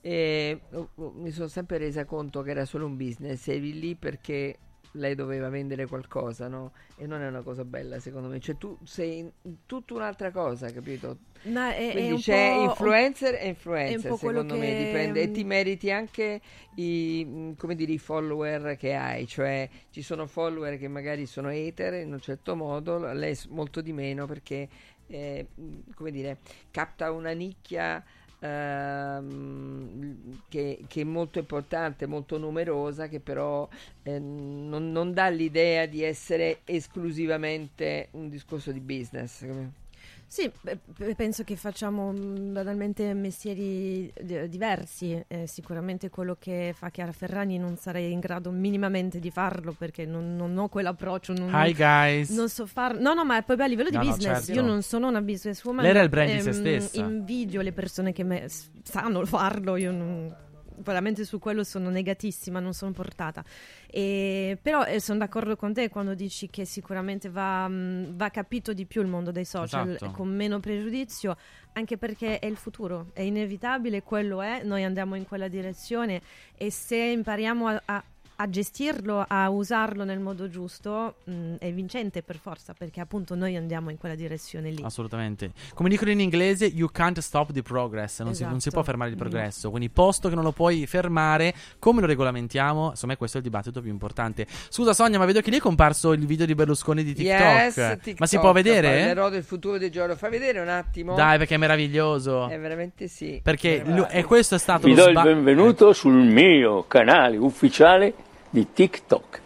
eh, 0.00 0.60
mi 0.96 1.30
sono 1.30 1.48
sempre 1.48 1.78
resa 1.78 2.04
conto 2.04 2.42
che 2.42 2.50
era 2.50 2.64
solo 2.64 2.86
un 2.86 2.96
business, 2.96 3.46
eri 3.48 3.78
lì 3.78 3.94
perché 3.94 4.58
lei 4.94 5.14
doveva 5.14 5.48
vendere 5.48 5.86
qualcosa, 5.86 6.48
no? 6.48 6.72
E 6.96 7.06
non 7.06 7.20
è 7.22 7.28
una 7.28 7.42
cosa 7.42 7.64
bella 7.64 7.98
secondo 8.00 8.28
me, 8.28 8.40
cioè 8.40 8.56
tu 8.56 8.76
sei 8.84 9.18
in- 9.18 9.32
tutta 9.66 9.94
un'altra 9.94 10.30
cosa, 10.30 10.70
capito? 10.72 11.18
Ma 11.42 11.74
è- 11.74 11.88
è 11.88 11.90
Quindi 11.92 12.12
un 12.12 12.20
c'è 12.20 12.50
influencer 12.62 13.34
e 13.34 13.38
è 13.38 13.46
influencer, 13.48 14.14
secondo 14.14 14.56
me 14.56 14.74
dipende 14.74 15.22
e 15.22 15.30
ti 15.30 15.44
meriti 15.44 15.90
anche 15.90 16.40
i, 16.76 17.54
come 17.58 17.74
dire, 17.74 17.92
i 17.92 17.98
follower 17.98 18.76
che 18.76 18.94
hai, 18.94 19.26
cioè 19.26 19.68
ci 19.90 20.00
sono 20.00 20.26
follower 20.26 20.78
che 20.78 20.88
magari 20.88 21.26
sono 21.26 21.48
hater 21.48 21.94
in 21.94 22.12
un 22.12 22.20
certo 22.20 22.54
modo, 22.56 23.12
lei 23.12 23.38
molto 23.50 23.82
di 23.82 23.92
meno 23.92 24.26
perché 24.26 24.68
eh, 25.06 25.46
mh, 25.54 25.78
come 25.94 26.10
dire, 26.10 26.38
capta 26.70 27.10
una 27.10 27.32
nicchia 27.32 28.02
ehm, 28.44 30.40
che, 30.48 30.84
che 30.86 31.00
è 31.00 31.04
molto 31.04 31.38
importante, 31.38 32.06
molto 32.06 32.38
numerosa, 32.38 33.08
che 33.08 33.20
però 33.20 33.68
eh, 34.02 34.18
non, 34.18 34.92
non 34.92 35.12
dà 35.12 35.28
l'idea 35.28 35.86
di 35.86 36.02
essere 36.02 36.60
esclusivamente 36.64 38.08
un 38.12 38.28
discorso 38.28 38.70
di 38.70 38.80
business. 38.80 39.46
Sì, 40.26 40.50
beh, 40.60 41.14
penso 41.14 41.44
che 41.44 41.54
facciamo 41.54 42.10
mh, 42.10 42.52
banalmente 42.52 43.14
mestieri 43.14 44.12
di- 44.20 44.48
diversi. 44.48 45.22
eh, 45.28 45.46
sicuramente 45.46 46.10
quello 46.10 46.36
che 46.38 46.72
fa 46.76 46.90
Chiara 46.90 47.12
Ferragni 47.12 47.56
non 47.58 47.76
sarei 47.76 48.10
in 48.10 48.18
grado 48.20 48.50
minimamente 48.50 49.20
di 49.20 49.30
farlo 49.30 49.72
perché 49.72 50.04
non, 50.04 50.34
non 50.34 50.56
ho 50.58 50.68
quell'approccio. 50.68 51.32
Non, 51.34 51.50
Hi, 51.54 51.72
guys. 51.72 52.30
Non 52.30 52.48
so 52.48 52.66
farlo. 52.66 53.00
No, 53.00 53.14
no, 53.14 53.24
ma 53.24 53.40
proprio 53.42 53.66
a 53.66 53.68
livello 53.68 53.90
di 53.90 53.96
No, 53.96 54.02
no, 54.02 54.10
business. 54.10 54.36
certo. 54.46 54.52
Io 54.60 54.62
non 54.66 54.82
sono 54.82 55.08
una 55.08 55.20
businesswoman. 55.22 55.82
Lei 55.82 55.90
era 55.92 56.02
il 56.02 56.08
brand 56.08 56.32
di 56.32 56.40
se 56.40 56.48
ehm, 56.48 56.54
stessa. 56.54 57.00
Invidio 57.00 57.60
le 57.60 57.72
persone 57.72 58.12
che 58.12 58.48
sanno 58.82 59.24
farlo. 59.24 59.76
Io 59.76 59.92
non- 59.92 60.34
veramente 60.78 61.24
su 61.24 61.38
quello 61.38 61.64
sono 61.64 61.90
negatissima, 61.90 62.60
non 62.60 62.74
sono 62.74 62.92
portata. 62.92 63.44
E- 63.86 64.58
però 64.60 64.84
eh, 64.84 65.00
sono 65.00 65.18
d'accordo 65.18 65.56
con 65.56 65.72
te 65.72 65.88
quando 65.88 66.14
dici 66.14 66.48
che 66.48 66.64
sicuramente 66.64 67.28
va, 67.30 67.68
mh, 67.68 68.16
va 68.16 68.30
capito 68.30 68.72
di 68.72 68.84
più 68.86 69.00
il 69.02 69.08
mondo 69.08 69.30
dei 69.30 69.44
social 69.44 69.90
Esatto. 69.90 70.10
con 70.12 70.28
meno 70.34 70.60
pregiudizio, 70.60 71.36
anche 71.74 71.96
perché 71.96 72.38
è 72.38 72.46
il 72.46 72.56
futuro, 72.56 73.10
è 73.12 73.22
inevitabile, 73.22 74.02
quello 74.02 74.42
è, 74.42 74.62
noi 74.62 74.84
andiamo 74.84 75.14
in 75.16 75.26
quella 75.26 75.48
direzione 75.48 76.20
e 76.56 76.70
se 76.70 76.96
impariamo 76.96 77.66
a, 77.68 77.82
a- 77.84 78.04
a 78.36 78.48
gestirlo, 78.48 79.24
a 79.26 79.48
usarlo 79.48 80.04
nel 80.04 80.18
modo 80.18 80.48
giusto, 80.48 81.16
mh, 81.24 81.54
è 81.58 81.72
vincente 81.72 82.22
per 82.22 82.36
forza, 82.36 82.74
perché 82.76 83.00
appunto 83.00 83.34
noi 83.34 83.56
andiamo 83.56 83.90
in 83.90 83.98
quella 83.98 84.14
direzione 84.14 84.70
lì. 84.70 84.82
Assolutamente. 84.82 85.52
Come 85.74 85.88
dicono 85.88 86.10
in 86.10 86.20
inglese, 86.20 86.66
you 86.66 86.88
can't 86.90 87.18
stop 87.20 87.52
the 87.52 87.62
progress. 87.62 88.20
Non, 88.22 88.34
si, 88.34 88.42
non 88.42 88.52
si 88.52 88.68
Esatto. 88.68 88.74
può 88.74 88.82
fermare 88.82 89.10
il 89.10 89.16
Mm. 89.16 89.20
progresso. 89.20 89.70
Quindi, 89.70 89.88
posto 89.90 90.28
che 90.28 90.34
non 90.34 90.44
lo 90.44 90.52
puoi 90.52 90.86
fermare, 90.86 91.54
come 91.78 92.00
lo 92.00 92.06
regolamentiamo? 92.06 92.90
Insomma, 92.90 93.12
è 93.12 93.16
questo 93.16 93.36
il 93.38 93.42
dibattito 93.42 93.80
più 93.80 93.90
importante. 93.90 94.46
Scusa, 94.68 94.92
Sonia, 94.92 95.18
ma 95.18 95.24
vedo 95.26 95.40
che 95.40 95.50
lì 95.50 95.56
è 95.58 95.60
comparso 95.60 96.12
il 96.12 96.26
video 96.26 96.46
di 96.46 96.54
Berlusconi 96.54 97.04
di 97.04 97.14
TikTok. 97.14 97.38
Yes, 97.40 97.76
Ma 97.76 97.96
TikTok, 97.96 98.28
si 98.28 98.38
può 98.38 98.52
vedere? 98.52 98.88
Parlerò 98.88 99.28
del 99.28 99.44
futuro 99.44 99.78
di 99.78 99.90
Giorgio. 99.90 100.16
Fai 100.16 100.30
vedere 100.30 100.60
un 100.60 100.68
attimo. 100.68 101.14
Dai, 101.14 101.38
perché 101.38 101.54
è 101.54 101.58
meraviglioso. 101.58 102.48
È 102.48 102.58
veramente 102.58 103.06
sì. 103.08 103.40
Perché 103.42 103.82
Eh, 103.82 103.90
lu- 103.90 104.06
e 104.10 104.24
questo 104.24 104.56
è 104.56 104.58
stato 104.58 104.86
Vi 104.86 104.94
lo 104.94 105.02
do 105.04 105.08
il 105.10 105.16
sba- 105.16 105.22
benvenuto 105.22 105.92
sul 105.92 106.14
mio 106.14 106.84
canale 106.86 107.36
ufficiale 107.36 108.14
di 108.54 108.72
TikTok. 108.72 109.40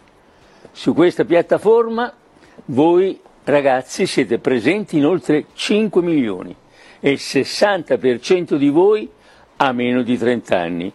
Su 0.71 0.93
questa 0.93 1.25
piattaforma 1.25 2.13
voi 2.65 3.19
ragazzi 3.45 4.05
siete 4.05 4.37
presenti 4.37 4.97
in 4.97 5.05
oltre 5.07 5.47
5 5.53 5.99
milioni 6.03 6.55
e 6.99 7.09
il 7.09 7.19
60% 7.19 8.53
di 8.53 8.69
voi 8.69 9.09
ha 9.57 9.71
meno 9.71 10.03
di 10.03 10.15
30 10.15 10.55
anni. 10.55 10.93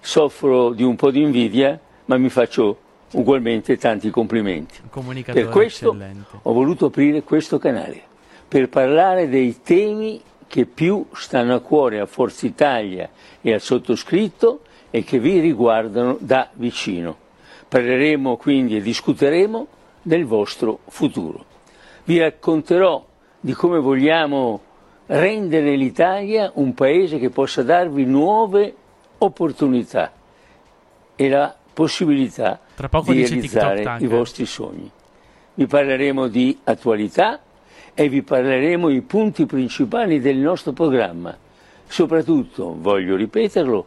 Soffro 0.00 0.74
di 0.74 0.82
un 0.82 0.96
po' 0.96 1.10
di 1.10 1.22
invidia, 1.22 1.80
ma 2.04 2.18
mi 2.18 2.28
faccio 2.28 2.78
ugualmente 3.12 3.78
tanti 3.78 4.10
complimenti. 4.10 4.78
Per 5.24 5.48
questo 5.48 5.94
eccellente. 5.94 6.38
ho 6.42 6.52
voluto 6.52 6.86
aprire 6.86 7.22
questo 7.22 7.58
canale 7.58 8.02
per 8.46 8.68
parlare 8.68 9.30
dei 9.30 9.62
temi 9.62 10.20
che 10.46 10.66
più 10.66 11.06
stanno 11.14 11.54
a 11.54 11.60
cuore 11.60 12.00
a 12.00 12.06
Forza 12.06 12.44
Italia 12.44 13.08
e 13.40 13.54
al 13.54 13.62
sottoscritto 13.62 14.60
e 14.90 15.02
che 15.04 15.18
vi 15.18 15.40
riguardano 15.40 16.18
da 16.20 16.50
vicino. 16.52 17.24
Parleremo 17.68 18.36
quindi 18.36 18.76
e 18.76 18.80
discuteremo 18.80 19.66
del 20.02 20.24
vostro 20.24 20.80
futuro. 20.88 21.44
Vi 22.04 22.18
racconterò 22.18 23.04
di 23.40 23.52
come 23.52 23.78
vogliamo 23.78 24.60
rendere 25.06 25.76
l'Italia 25.76 26.50
un 26.54 26.74
paese 26.74 27.18
che 27.18 27.30
possa 27.30 27.62
darvi 27.62 28.04
nuove 28.04 28.74
opportunità 29.18 30.12
e 31.14 31.28
la 31.28 31.54
possibilità 31.72 32.60
di 33.04 33.24
realizzare 33.24 33.96
i 34.00 34.06
vostri 34.06 34.46
sogni. 34.46 34.90
Vi 35.54 35.66
parleremo 35.66 36.28
di 36.28 36.58
attualità 36.64 37.40
e 37.94 38.08
vi 38.08 38.22
parleremo 38.22 38.90
i 38.90 39.00
punti 39.00 39.46
principali 39.46 40.20
del 40.20 40.36
nostro 40.36 40.72
programma, 40.72 41.36
soprattutto, 41.86 42.76
voglio 42.78 43.16
ripeterlo, 43.16 43.86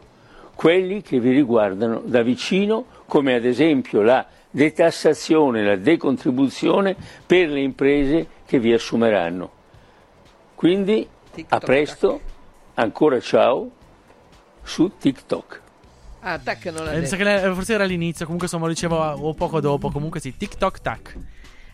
quelli 0.55 1.01
che 1.01 1.19
vi 1.19 1.31
riguardano 1.31 2.01
da 2.03 2.21
vicino, 2.21 2.85
come 3.09 3.33
ad 3.35 3.43
esempio 3.43 4.01
la 4.01 4.25
detassazione, 4.49 5.63
la 5.65 5.75
decontribuzione 5.75 6.95
per 7.25 7.49
le 7.49 7.59
imprese 7.59 8.27
che 8.45 8.59
vi 8.59 8.71
assumeranno. 8.71 9.51
Quindi 10.55 11.05
a 11.49 11.57
presto, 11.59 12.21
ancora 12.75 13.19
ciao 13.19 13.69
su 14.63 14.91
TikTok. 14.97 15.61
Ah, 16.21 16.37
tac, 16.37 16.65
non 16.65 16.83
l'ha 16.85 16.91
Eh, 16.93 16.99
detto. 17.01 17.53
forse 17.55 17.73
era 17.73 17.83
all'inizio, 17.85 18.23
comunque 18.25 18.47
insomma 18.47 18.67
lo 18.67 18.73
dicevo 18.73 18.97
o 18.97 19.33
poco 19.33 19.59
dopo. 19.61 19.89
Comunque 19.89 20.19
sì, 20.19 20.35
TikTok 20.35 20.81
tac. 20.81 21.15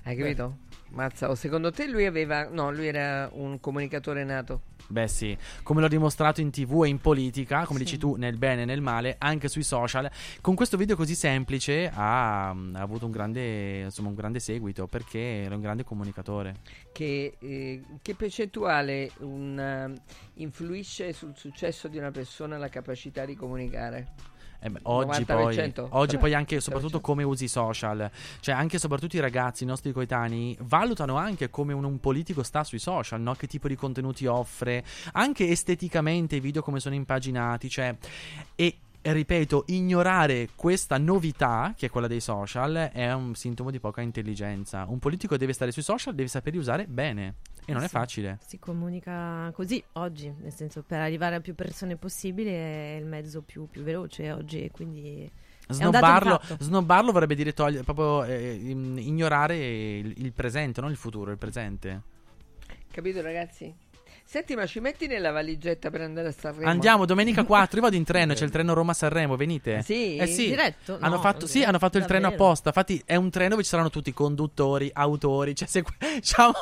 Hai 0.03 0.15
capito? 0.15 0.57
Mazza, 0.95 1.30
o 1.30 1.35
secondo 1.35 1.72
te 1.72 1.88
lui 1.88 2.05
aveva... 2.05 2.47
No, 2.49 2.72
lui 2.72 2.88
era 2.88 3.30
un 3.34 3.59
comunicatore 3.59 4.23
nato. 4.23 4.61
Beh 4.88 5.07
sì, 5.07 5.38
come 5.63 5.81
l'ho 5.81 5.88
dimostrato 5.88 6.41
in 6.41 6.51
tv 6.51 6.84
e 6.84 6.88
in 6.88 6.99
politica, 6.99 7.65
come 7.65 7.80
dici 7.80 7.97
tu, 7.97 8.15
nel 8.15 8.38
bene 8.38 8.61
e 8.61 8.65
nel 8.65 8.81
male, 8.81 9.15
anche 9.17 9.47
sui 9.47 9.63
social, 9.63 10.09
con 10.41 10.55
questo 10.55 10.77
video 10.77 10.95
così 10.95 11.15
semplice 11.15 11.91
ha, 11.93 12.49
ha 12.49 12.80
avuto 12.80 13.05
un 13.05 13.11
grande, 13.11 13.81
insomma, 13.81 14.09
un 14.09 14.15
grande 14.15 14.39
seguito 14.39 14.88
perché 14.88 15.43
era 15.43 15.55
un 15.55 15.61
grande 15.61 15.84
comunicatore. 15.84 16.57
Che, 16.93 17.35
eh, 17.39 17.84
che 18.01 18.15
percentuale 18.15 19.11
un, 19.19 19.59
eh, 19.59 20.01
influisce 20.35 21.13
sul 21.13 21.35
successo 21.35 21.88
di 21.88 21.97
una 21.97 22.11
persona 22.11 22.57
la 22.57 22.69
capacità 22.69 23.26
di 23.26 23.35
comunicare? 23.35 24.34
Eh 24.65 24.69
beh, 24.71 24.79
oggi, 24.83 25.25
poi, 25.25 25.55
90%? 25.55 25.87
oggi 25.91 26.17
poi 26.17 26.33
anche 26.33 26.55
e 26.55 26.57
90%. 26.57 26.61
soprattutto 26.61 26.99
come 26.99 27.21
usi 27.21 27.43
i 27.43 27.47
social, 27.47 28.09
cioè 28.39 28.55
anche 28.55 28.77
e 28.77 28.79
soprattutto 28.79 29.15
i 29.15 29.19
ragazzi, 29.19 29.63
i 29.63 29.67
nostri 29.67 29.91
coetanei, 29.91 30.57
valutano 30.61 31.17
anche 31.17 31.51
come 31.51 31.71
un, 31.71 31.83
un 31.83 31.99
politico 31.99 32.41
sta 32.41 32.63
sui 32.63 32.79
social, 32.79 33.21
no? 33.21 33.35
che 33.35 33.45
tipo 33.45 33.67
di 33.67 33.75
contenuti 33.75 34.25
offre, 34.25 34.83
anche 35.11 35.47
esteticamente 35.47 36.37
i 36.37 36.39
video 36.39 36.63
come 36.63 36.79
sono 36.79 36.95
impaginati, 36.95 37.69
cioè, 37.69 37.95
E 38.55 38.77
ripeto, 39.03 39.65
ignorare 39.67 40.49
questa 40.55 40.97
novità, 40.97 41.75
che 41.77 41.85
è 41.85 41.89
quella 41.91 42.07
dei 42.07 42.19
social, 42.19 42.89
è 42.91 43.13
un 43.13 43.35
sintomo 43.35 43.69
di 43.69 43.79
poca 43.79 44.01
intelligenza. 44.01 44.85
Un 44.87 44.97
politico 44.97 45.37
deve 45.37 45.53
stare 45.53 45.71
sui 45.71 45.83
social, 45.83 46.15
deve 46.15 46.27
saperli 46.27 46.57
usare 46.57 46.87
bene. 46.87 47.35
E 47.65 47.73
non 47.73 47.81
è 47.83 47.87
Sì. 47.87 47.91
facile. 47.91 48.37
Si 48.45 48.59
comunica 48.59 49.49
così 49.53 49.83
oggi, 49.93 50.33
nel 50.39 50.53
senso 50.53 50.83
per 50.83 50.99
arrivare 50.99 51.35
a 51.35 51.39
più 51.41 51.55
persone 51.55 51.95
possibile 51.95 52.95
è 52.95 52.97
il 52.99 53.05
mezzo 53.05 53.41
più, 53.41 53.67
più 53.67 53.81
veloce 53.83 54.31
oggi 54.31 54.63
e 54.63 54.71
quindi... 54.71 55.29
è 55.67 55.73
Snobbarlo, 55.73 56.39
snobbarlo 56.59 57.11
vorrebbe 57.11 57.33
dire 57.35 57.53
togliere, 57.53 57.83
proprio 57.83 58.23
eh, 58.23 58.53
ignorare 58.53 59.57
il, 59.97 60.13
il 60.17 60.31
presente, 60.31 60.79
non 60.81 60.91
il 60.91 60.97
futuro, 60.97 61.31
il 61.31 61.37
presente. 61.37 62.01
Capito, 62.91 63.21
ragazzi? 63.21 63.73
Senti, 64.27 64.56
ma 64.56 64.65
ci 64.65 64.80
metti 64.80 65.06
nella 65.07 65.31
valigetta 65.31 65.89
per 65.91 66.02
andare 66.02 66.30
a 66.30 66.34
Sanremo? 66.38 66.68
Andiamo 66.69 67.06
domenica 67.06 67.43
4. 67.45 67.77
Io 67.77 67.84
vado 67.84 67.95
in 67.95 68.03
treno, 68.03 68.34
c'è 68.34 68.43
il 68.43 68.49
treno 68.52 68.73
Roma-Sanremo. 68.73 69.35
Venite? 69.35 69.81
Sì? 69.84 70.15
Eh 70.18 70.26
sì. 70.27 70.47
Diretto? 70.47 70.97
Hanno 70.99 71.15
No, 71.15 71.22
fatto, 71.22 71.47
sì, 71.47 71.64
hanno 71.64 71.77
fatto 71.77 71.97
il 71.99 72.06
treno 72.06 72.27
apposta. 72.27 72.69
Infatti, 72.69 73.02
è 73.06 73.15
un 73.15 73.30
treno 73.30 73.52
dove 73.52 73.64
ci 73.64 73.69
saranno 73.69 73.89
tutti 73.91 74.11
conduttori, 74.14 74.89
autori. 74.93 75.56
Cioè, 75.56 75.68
se 75.68 75.84
diciamo 76.15 76.53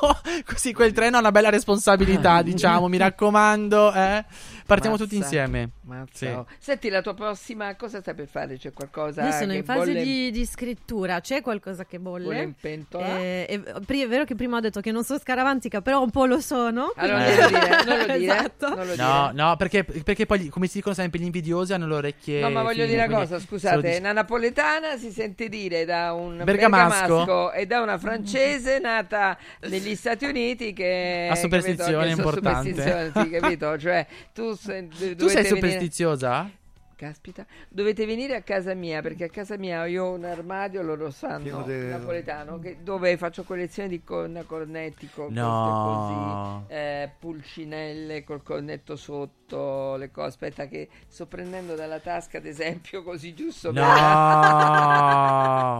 così, 0.45 0.73
quel 0.73 0.91
treno 0.91 1.15
ha 1.17 1.19
una 1.21 1.31
bella 1.31 1.49
responsabilità. 1.49 2.41
diciamo, 2.43 2.87
mi 2.89 2.97
raccomando. 2.97 3.93
eh. 3.93 4.25
Partiamo 4.65 4.97
tutti 4.97 5.17
Mazza. 5.17 5.35
insieme. 5.35 5.69
Mazza, 5.81 6.09
Sì. 6.13 6.25
oh. 6.27 6.45
Senti, 6.57 6.89
la 6.89 7.01
tua 7.01 7.13
prossima 7.13 7.75
cosa 7.75 7.99
stai 7.99 8.13
per 8.13 8.27
fare? 8.27 8.57
C'è 8.57 8.71
qualcosa 8.71 9.25
Io 9.25 9.31
sono 9.31 9.51
che 9.51 9.57
in 9.57 9.63
fase 9.63 9.79
bolle- 9.91 10.03
di, 10.03 10.31
di 10.31 10.45
scrittura, 10.45 11.19
c'è 11.21 11.41
qualcosa 11.41 11.85
che 11.85 11.99
bolle. 11.99 12.23
Bolle 12.25 12.41
in 12.43 12.53
pentola? 12.59 13.17
Eh, 13.19 13.63
pri- 13.85 14.01
è 14.03 14.07
vero 14.07 14.23
che 14.23 14.35
prima 14.35 14.57
ho 14.57 14.59
detto 14.59 14.79
che 14.81 14.91
non 14.91 15.03
sono 15.03 15.19
scaramantica, 15.19 15.81
però 15.81 16.01
un 16.01 16.09
po' 16.11 16.25
lo 16.25 16.39
sono. 16.39 16.91
Ah, 16.95 17.05
non 17.07 17.21
quindi- 17.23 17.41
lo 17.41 17.47
dire, 17.47 17.83
non 17.85 17.97
lo 17.97 18.05
dire, 18.17 18.33
Esatto. 18.35 18.75
non 18.75 18.87
lo 18.87 18.95
No, 18.95 19.31
no, 19.33 19.55
perché, 19.57 19.83
perché 19.83 20.25
poi, 20.25 20.47
come 20.49 20.67
si 20.67 20.77
dicono 20.77 20.95
sempre, 20.95 21.19
gli 21.19 21.23
invidiosi 21.25 21.73
hanno 21.73 21.87
le 21.87 21.95
orecchie. 21.95 22.41
No, 22.41 22.49
ma 22.49 22.61
voglio 22.61 22.83
fini, 22.85 22.95
dire 22.95 23.05
una 23.05 23.17
cosa, 23.17 23.39
scusate, 23.39 23.81
dici- 23.81 23.99
una 23.99 24.11
napoletana 24.13 24.97
si 24.97 25.11
sente 25.11 25.49
dire 25.49 25.85
da 25.85 26.13
un 26.13 26.41
Bergamasco. 26.43 27.15
bergamasco 27.25 27.51
e 27.53 27.65
da 27.65 27.81
una 27.81 27.97
francese 27.97 28.79
nata 28.79 29.37
negli 29.61 29.95
Stati 29.95 30.25
Uniti 30.25 30.73
che 30.73 31.27
La 31.29 31.35
superstizione 31.35 31.91
capito, 31.91 32.07
è 32.07 32.15
importante. 32.15 32.69
superstizioni, 32.69 33.11
sì, 33.29 33.29
capito? 33.39 33.77
Cioè, 33.83 34.05
tu, 34.33 34.52
Tu 34.55 35.27
sei 35.27 35.43
venire- 35.43 35.45
superstiziosa? 35.45 36.49
Caspita, 36.95 37.45
dovete 37.67 38.05
venire 38.05 38.35
a 38.35 38.41
casa 38.43 38.73
mia 38.75 39.01
perché 39.01 39.25
a 39.25 39.29
casa 39.29 39.57
mia 39.57 39.85
io 39.87 40.05
ho 40.05 40.13
un 40.13 40.23
armadio, 40.23 40.81
loro 40.83 41.09
sanno, 41.11 41.63
de- 41.63 41.87
napoletano, 41.87 42.59
che- 42.59 42.77
dove 42.81 43.17
faccio 43.17 43.43
collezione 43.43 43.89
di 43.89 44.01
con- 44.03 44.41
cornetti, 44.47 45.09
co- 45.13 45.27
No. 45.29 46.63
così, 46.65 46.73
eh, 46.79 47.09
pulcinelle 47.19 48.23
col 48.23 48.41
cornetto 48.41 48.95
sotto, 48.95 49.95
le 49.97 50.11
cose. 50.11 50.27
Aspetta 50.29 50.67
che 50.67 50.87
sto 51.07 51.25
prendendo 51.25 51.75
dalla 51.75 51.99
tasca, 51.99 52.37
ad 52.37 52.45
esempio, 52.45 53.03
così 53.03 53.33
giusto. 53.33 53.73
per- 53.73 53.83
No, 53.83 53.89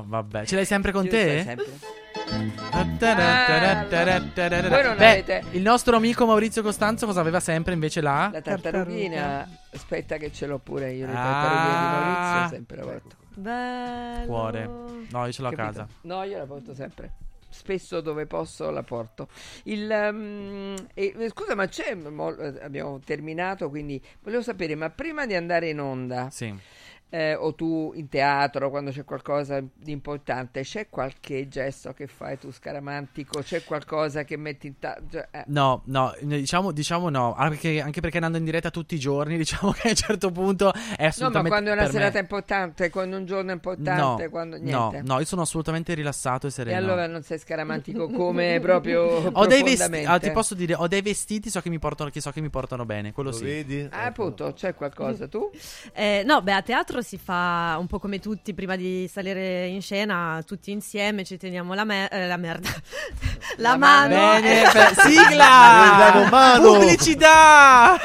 vabbè. 0.07 0.45
Ce 0.45 0.55
l'hai 0.55 0.65
sempre 0.65 0.91
con 0.91 1.03
Giusto, 1.03 1.17
te? 1.17 1.41
sempre. 1.43 1.65
Voi 4.69 4.84
non 4.84 4.95
Beh, 4.98 5.10
avete- 5.10 5.44
il 5.52 5.61
nostro 5.61 5.95
amico 5.95 6.26
Maurizio 6.26 6.61
Costanzo 6.61 7.06
cosa 7.06 7.19
aveva 7.22 7.40
sempre 7.40 7.73
invece 7.73 8.02
là? 8.02 8.30
La 8.31 8.41
tartarughina, 8.41 9.48
aspetta 9.73 10.18
che 10.18 10.31
ce 10.31 10.45
l'ho 10.45 10.60
pure 10.60 10.91
io, 10.91 11.06
le 11.07 11.14
tartarughine 11.14 11.80
di 11.80 11.85
Maurizio, 11.85 12.56
sempre 12.56 12.77
la 12.77 12.84
porto. 12.84 13.15
Bello. 13.35 14.26
Cuore. 14.26 14.69
No, 15.10 15.26
io 15.26 15.31
ce 15.31 15.41
l'ho 15.41 15.48
a 15.48 15.53
casa. 15.53 15.88
No, 16.02 16.23
io 16.23 16.38
la 16.38 16.45
porto 16.45 16.73
sempre. 16.76 17.14
Spesso 17.49 18.02
dove 18.02 18.26
posso 18.26 18.69
la 18.72 18.81
porto. 18.81 19.27
Il, 19.65 19.90
ehm, 19.91 20.76
e- 20.94 21.15
scusa, 21.31 21.53
ma 21.56 21.68
c'è. 21.68 21.94
mo- 21.94 22.35
abbiamo 22.61 22.99
terminato, 22.99 23.69
quindi 23.69 24.02
volevo 24.23 24.41
sapere, 24.41 24.73
ma 24.76 24.90
prima 24.90 25.26
di 25.27 25.35
andare 25.35 25.69
in 25.69 25.80
onda, 25.80 26.30
Sì. 26.31 26.52
Eh, 27.14 27.35
o 27.35 27.53
tu 27.53 27.91
in 27.94 28.10
teatro, 28.10 28.72
quando 28.72 28.90
c'è 28.90 29.03
qualcosa 29.03 29.61
di 29.61 29.91
importante, 29.91 30.61
c'è 30.61 30.90
qualche 30.90 31.48
gesto 31.48 31.94
che 31.94 32.07
fai 32.07 32.40
tu 32.40 32.52
scaramantico? 32.52 33.41
C'è 33.41 33.64
qualcosa 33.64 34.23
che 34.23 34.35
metti 34.35 34.65
in 34.65 34.80
ta- 34.80 34.98
cioè, 35.11 35.27
eh, 35.30 35.44
No, 35.48 35.84
no, 35.85 36.11
diciamo, 36.22 36.72
diciamo 36.72 37.10
no. 37.10 37.35
Anche, 37.35 37.80
anche 37.81 38.02
perché 38.02 38.15
andando 38.18 38.40
in 38.40 38.45
diretta 38.45 38.72
tutti 38.72 38.95
i 38.95 38.99
giorni, 38.99 39.38
diciamo 39.45 39.72
che 39.73 39.88
a 39.88 39.90
un 39.91 39.95
certo 39.95 40.31
punto 40.31 40.73
è 40.73 40.77
No, 40.77 40.84
ma 40.98 41.06
assolutamente. 41.07 41.49
quando 41.49 41.69
è 41.69 41.73
una 41.73 41.84
per 41.84 41.91
me- 41.94 41.99
serata 41.99 42.18
importante, 42.18 42.90
quando 42.90 43.15
è 43.15 43.19
un 43.19 43.26
giorno 43.26 43.52
importante, 43.52 44.23
no, 44.23 44.30
quando 44.31 44.57
no, 44.57 44.64
niente. 44.90 45.02
no, 45.07 45.19
io 45.19 45.26
sono 45.26 45.44
assolutamente 45.44 45.94
rilassato 45.94 46.48
e 46.48 46.49
E 46.49 46.52
sereno. 46.52 46.77
allora 46.80 47.06
non 47.06 47.22
sei 47.22 47.38
scaramantico 47.38 48.10
come 48.10 48.57
proprio 48.61 49.03
ho 49.31 49.45
dei 49.45 49.61
vestiti, 49.61 50.03
ah, 50.06 50.18
ti 50.18 50.31
posso 50.31 50.56
dire, 50.56 50.73
ho 50.73 50.88
dei 50.88 51.03
vestiti 51.03 51.52
so 51.52 51.61
che 51.61 51.69
mi 51.69 51.77
portano, 51.77 52.10
che 52.10 52.22
so 52.22 52.31
che 52.31 52.41
mi 52.41 52.49
portano 52.49 52.85
bene, 52.85 53.11
quello 53.14 53.30
Lo 53.30 53.35
sì. 53.35 53.44
vedi? 53.44 53.88
Ah, 53.91 54.06
appunto, 54.06 54.52
c'è 54.53 54.73
qualcosa 54.73 55.27
tu? 55.27 55.52
Eh, 55.94 56.23
no, 56.26 56.41
beh, 56.41 56.53
a 56.53 56.61
teatro 56.64 57.02
si 57.03 57.17
fa 57.17 57.75
un 57.80 57.85
po' 57.88 57.99
come 57.99 58.19
tutti, 58.19 58.53
prima 58.53 58.75
di 58.75 59.09
salire 59.11 59.67
in 59.67 59.81
scena, 59.81 60.41
tutti 60.45 60.71
insieme 60.71 61.23
ci 61.23 61.38
teniamo 61.38 61.73
la, 61.73 61.84
me- 61.84 62.07
eh, 62.09 62.27
la 62.27 62.38
merda. 62.38 62.69
la, 63.57 63.71
La 63.71 63.77
mano. 63.77 64.15
mano. 64.15 64.41
Bene, 64.41 64.65
sigla! 65.03 66.27
mano! 66.30 66.61
Pubblicità! 66.73 67.99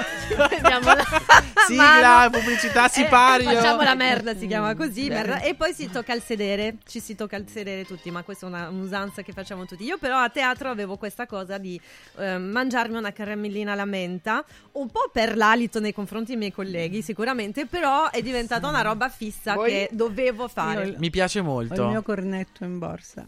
teniamo 0.48 0.94
la 0.94 1.04
Sigla, 1.68 1.84
mano. 2.00 2.30
pubblicità, 2.30 2.86
Eh, 2.86 2.90
sipario. 2.90 3.50
Facciamo 3.50 3.82
la 3.82 3.94
merda, 3.94 4.36
si 4.36 4.46
chiama 4.46 4.74
così. 4.74 5.08
Merda. 5.08 5.40
E 5.40 5.54
poi 5.54 5.72
si 5.72 5.88
tocca 5.90 6.12
il 6.14 6.22
sedere. 6.22 6.76
Ci 6.86 7.00
si 7.00 7.14
tocca 7.14 7.36
il 7.36 7.48
sedere 7.48 7.84
tutti, 7.84 8.10
ma 8.10 8.22
questa 8.22 8.46
è 8.46 8.48
una, 8.48 8.68
un'usanza 8.68 9.22
che 9.22 9.32
facciamo 9.32 9.64
tutti. 9.66 9.84
Io, 9.84 9.98
però, 9.98 10.18
a 10.18 10.28
teatro 10.28 10.70
avevo 10.70 10.96
questa 10.96 11.26
cosa 11.26 11.58
di 11.58 11.80
eh, 12.16 12.38
mangiarmi 12.38 12.96
una 12.96 13.12
caramellina 13.12 13.72
alla 13.72 13.84
menta, 13.84 14.44
un 14.72 14.88
po' 14.90 15.10
per 15.12 15.36
l'alito 15.36 15.80
nei 15.80 15.92
confronti 15.92 16.28
dei 16.30 16.36
miei 16.38 16.52
colleghi, 16.52 17.02
sicuramente, 17.02 17.66
però 17.66 18.10
è 18.10 18.22
diventata 18.22 18.66
una 18.68 18.82
roba 18.82 19.08
fissa 19.08 19.54
Voi? 19.54 19.70
che 19.70 19.88
dovevo 19.92 20.48
fare. 20.48 20.86
Io- 20.88 20.94
Mi 20.98 21.10
piace 21.10 21.38
Ho 21.38 21.42
il 21.42 21.48
molto. 21.48 21.86
mio 21.88 22.02
cornetto 22.02 22.64
in 22.64 22.78
borsa. 22.78 23.24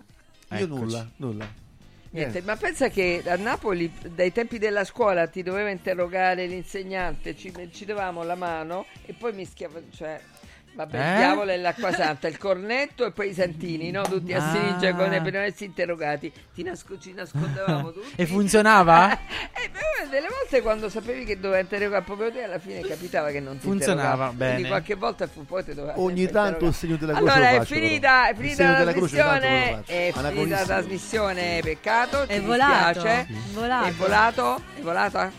Io 0.52 0.56
Eccoci. 0.58 0.68
nulla, 0.80 1.06
nulla. 1.16 1.46
Niente, 2.12 2.42
ma 2.42 2.56
pensa 2.56 2.88
che 2.88 3.22
a 3.24 3.36
Napoli 3.36 3.92
dai 4.12 4.32
tempi 4.32 4.58
della 4.58 4.84
scuola 4.84 5.28
ti 5.28 5.44
doveva 5.44 5.70
interrogare 5.70 6.46
l'insegnante, 6.46 7.36
ci, 7.36 7.52
ci 7.72 7.84
davamo 7.84 8.24
la 8.24 8.34
mano 8.34 8.86
e 9.06 9.12
poi 9.12 9.32
mi 9.32 9.44
schiava, 9.44 9.80
cioè 9.90 10.20
vabbè, 10.74 10.97
Eh? 10.97 11.10
il 11.12 11.16
diavolo 11.16 11.51
e 11.51 11.56
l'acqua 11.59 11.92
santa, 11.92 12.28
il 12.28 12.38
cornetto 12.38 13.05
e 13.05 13.10
poi 13.12 13.28
i 13.30 13.34
santini, 13.34 13.90
no? 13.90 14.02
Tutti 14.02 14.32
a 14.32 14.38
Ah. 14.44 14.52
sinistra 14.52 14.94
con 14.94 15.09
per 15.10 15.32
non 15.32 15.42
essersi 15.42 15.64
interrogati, 15.64 16.32
ti 16.55 16.62
nasco- 16.62 16.98
ci 16.98 17.12
nascondevamo 17.12 17.92
tutti. 17.92 18.12
E 18.16 18.26
funzionava? 18.26 19.18
Eh, 19.62 19.68
beh, 19.68 20.09
delle 20.09 20.28
volte 20.28 20.62
quando 20.62 20.88
sapevi 20.88 21.24
che 21.24 21.38
doveva 21.38 21.60
interrogare 21.60 22.02
proprio 22.02 22.32
te, 22.32 22.44
alla 22.44 22.59
fine 22.59 22.80
capitava 22.80 23.30
che 23.30 23.40
non 23.40 23.59
ti 23.59 23.64
Funzionava, 23.66 24.02
interrogava. 24.10 24.26
Quindi 24.36 24.55
bene. 24.56 24.68
qualche 24.68 24.94
volta 24.94 25.26
fu 25.26 25.44
poi 25.44 25.64
ti 25.64 25.74
doveva 25.74 25.98
Ogni 26.01 26.26
tanto 26.30 26.66
il 26.66 26.72
segno 26.74 26.97
della 26.97 27.12
croce 27.12 27.30
Allora 27.30 27.51
lo 27.51 27.56
è 27.56 27.59
faccio, 27.59 27.74
finita, 27.74 28.28
è 28.28 28.34
finita 28.34 28.68
la 28.70 28.82
trasmissione, 28.92 29.82
è 29.84 30.12
finita 30.14 30.56
la 30.56 30.64
trasmissione, 30.64 31.60
peccato, 31.62 32.26
È 32.26 32.40
volato, 32.40 33.05
è 33.05 33.26
volato. 33.52 33.88
È 33.88 33.92
volato? 33.92 34.62
È 34.76 34.80
volata? 34.80 35.30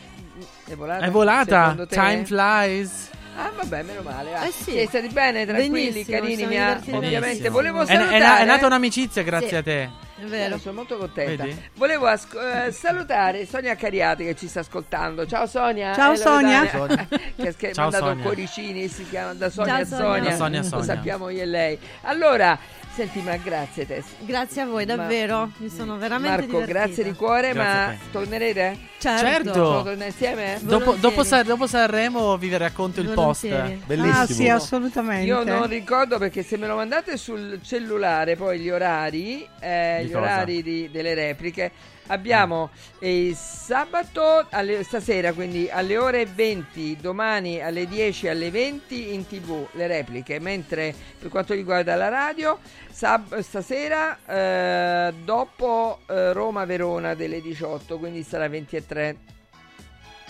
È 0.67 0.75
volata? 0.75 1.05
È 1.05 1.09
volata. 1.09 1.75
Te? 1.77 1.85
Time 1.95 2.25
flies. 2.25 3.09
Ah, 3.35 3.51
vabbè, 3.55 3.83
meno 3.83 4.01
male. 4.01 4.31
va. 4.31 4.43
Eh 4.45 4.51
sì. 4.51 4.71
Siete 4.71 4.87
stati 4.87 5.07
bene, 5.09 5.45
tranquilli, 5.45 5.89
Benissimo, 6.03 6.17
carini, 6.19 6.45
mi 6.45 6.57
ha- 6.59 6.65
divertiti 6.65 6.95
ovviamente. 6.95 7.19
benissimo. 7.27 7.49
Volevo 7.51 7.81
È, 7.81 7.85
salutare. 7.85 8.17
è- 8.17 8.41
è 8.41 8.45
nata 8.45 8.65
un'amicizia 8.65 9.23
grazie 9.23 9.47
Sì. 9.49 9.55
a 9.55 9.63
te. 9.63 9.81
È 10.21 10.23
vero. 10.25 10.57
Sono 10.59 10.75
molto 10.75 10.97
contenta. 10.97 11.43
Vedi? 11.45 11.61
Volevo 11.75 12.05
asco- 12.05 12.39
eh, 12.39 12.71
salutare 12.71 13.45
Sonia 13.47 13.75
Cariati 13.75 14.23
che 14.25 14.35
ci 14.35 14.47
sta 14.47 14.59
ascoltando. 14.59 15.25
Ciao 15.25 15.47
Sonia. 15.47 15.95
Ciao, 15.95 16.11
Eh, 16.13 16.17
Sonia. 16.17 16.69
Loredana. 16.73 17.07
che 17.57 17.69
ha 17.69 17.73
Ciao, 17.73 17.83
mandato 17.85 18.05
Sonia. 18.05 18.23
cuoricini, 18.23 18.87
si 18.87 19.07
chiama 19.09 19.33
da 19.33 19.49
Sonia 19.49 19.73
Ciao, 19.73 19.81
a 19.81 19.85
Sonia. 19.85 20.05
Sonia. 20.05 20.29
Da 20.29 20.35
Sonia 20.35 20.59
a 20.59 20.63
Lo 20.63 20.67
Sonia. 20.69 20.85
sappiamo 20.85 21.29
io 21.29 21.41
e 21.41 21.45
lei. 21.45 21.79
Allora, 22.01 22.59
senti, 22.93 23.21
ma 23.21 23.35
grazie 23.37 23.85
Tess. 23.85 24.05
Grazie 24.19 24.61
a 24.61 24.65
voi, 24.65 24.85
Ma- 24.85 24.95
davvero. 24.95 25.51
Mi 25.57 25.69
sono 25.69 25.97
veramente 25.97 26.29
Marco, 26.29 26.45
divertita. 26.59 26.79
grazie 26.79 27.03
di 27.03 27.13
cuore, 27.13 27.51
Grazie 27.53 27.85
ma 27.85 27.89
te. 27.91 27.97
tornerete? 28.11 28.77
Certo. 28.99 29.25
Certo. 29.25 29.51
Torneremo 29.51 30.03
insieme? 30.05 30.57
Dopo, 30.61 30.93
dopo, 30.93 31.23
San- 31.23 31.45
dopo 31.45 31.67
Sanremo 31.67 32.37
vi 32.37 32.55
racconto 32.57 33.01
il 33.01 33.09
post. 33.09 33.47
Volentieri. 33.47 33.81
Bellissimo. 33.85 34.19
Ah 34.19 34.25
sì, 34.27 34.49
assolutamente. 34.49 35.25
Io 35.25 35.43
non 35.43 35.67
ricordo 35.67 36.17
perché 36.17 36.43
se 36.43 36.57
me 36.57 36.67
lo 36.67 36.75
mandate 36.75 37.17
sul 37.17 37.59
cellulare 37.63 38.35
poi 38.35 38.59
gli 38.59 38.69
orari, 38.69 39.47
eh, 39.59 39.99
Di 40.01 40.07
gli 40.07 40.11
cosa? 40.11 40.19
orari 40.23 40.61
di- 40.63 40.89
delle 40.91 41.13
repliche, 41.13 41.71
abbiamo 42.11 42.69
eh, 42.99 43.33
sabato 43.35 44.45
alle- 44.49 44.83
stasera, 44.83 45.33
quindi 45.33 45.69
alle 45.69 45.97
ore 45.97 46.25
20, 46.25 46.97
domani 46.99 47.61
alle 47.61 47.87
10 47.87 48.27
alle 48.27 48.51
20 48.51 49.13
in 49.13 49.25
tv 49.27 49.67
le 49.73 49.87
repliche, 49.87 50.39
mentre 50.39 50.93
per 51.19 51.29
quanto 51.29 51.53
riguarda 51.53 51.95
la 51.95 52.09
radio, 52.09 52.59
sab- 52.91 53.39
stasera 53.39 54.17
eh, 54.25 55.13
dopo 55.23 55.99
eh, 56.07 56.33
Roma-Verona 56.33 57.13
delle 57.15 57.41
18, 57.41 57.97
quindi 57.97 58.23
sarà 58.23 58.47
20 58.47 58.75
e 58.75 58.85
30. 58.85 59.19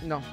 No. 0.04 0.24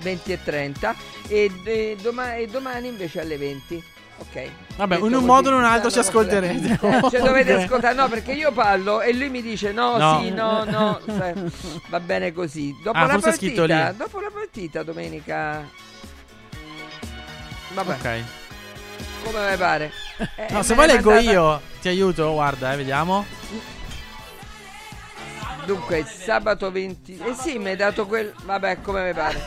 20 0.00 0.32
e 0.32 0.42
30 0.42 0.94
e, 1.28 1.50
e 1.64 1.96
doma- 2.00 2.34
e 2.34 2.46
domani 2.48 2.88
invece 2.88 3.20
alle 3.20 3.36
20 3.36 3.82
ok 4.18 4.50
Vabbè, 4.76 4.94
Detto 4.94 5.06
in 5.06 5.14
un 5.14 5.24
modo 5.24 5.48
o 5.48 5.52
in 5.52 5.58
un 5.58 5.64
altro 5.64 5.90
ci 5.90 5.98
ascolterete. 5.98 6.78
eh, 6.80 7.00
cioè 7.10 7.20
dovete 7.20 7.52
ascoltare 7.62 7.94
no 7.94 8.08
perché 8.08 8.32
io 8.32 8.52
parlo 8.52 9.00
e 9.00 9.12
lui 9.12 9.28
mi 9.28 9.42
dice 9.42 9.72
no, 9.72 9.96
No. 9.98 10.20
sì 10.20 10.30
no 10.30 10.64
no 10.64 11.00
sai, 11.06 11.34
va 11.88 12.00
bene 12.00 12.32
così 12.32 12.74
dopo 12.82 12.96
Ah, 12.98 13.06
la 13.06 13.12
forse 13.14 13.30
è 13.30 13.32
scritto 13.34 13.66
partita 13.66 13.90
lì. 13.90 13.96
dopo 13.96 14.20
la 14.20 14.30
partita 14.32 14.82
domenica 14.82 15.68
Vabbè. 17.74 17.92
Ok. 17.92 18.22
Come 19.24 19.50
mi 19.50 19.56
pare. 19.56 19.92
Eh, 20.36 20.46
No, 20.50 20.58
me 20.58 20.62
se 20.62 20.74
l'hai 20.74 20.84
vuoi 20.84 20.86
leggo 20.96 21.10
mandata- 21.10 21.30
io, 21.32 21.60
ti 21.80 21.88
aiuto, 21.88 22.32
guarda, 22.32 22.72
eh, 22.72 22.76
vediamo. 22.76 23.24
Dunque, 25.64 26.04
sabato 26.04 26.70
20. 26.70 27.18
Eh 27.24 27.34
sì, 27.34 27.58
mi 27.58 27.68
hai 27.70 27.76
dato 27.76 28.06
quel. 28.06 28.34
Vabbè, 28.44 28.80
come 28.82 29.04
mi 29.06 29.12
pare. 29.14 29.40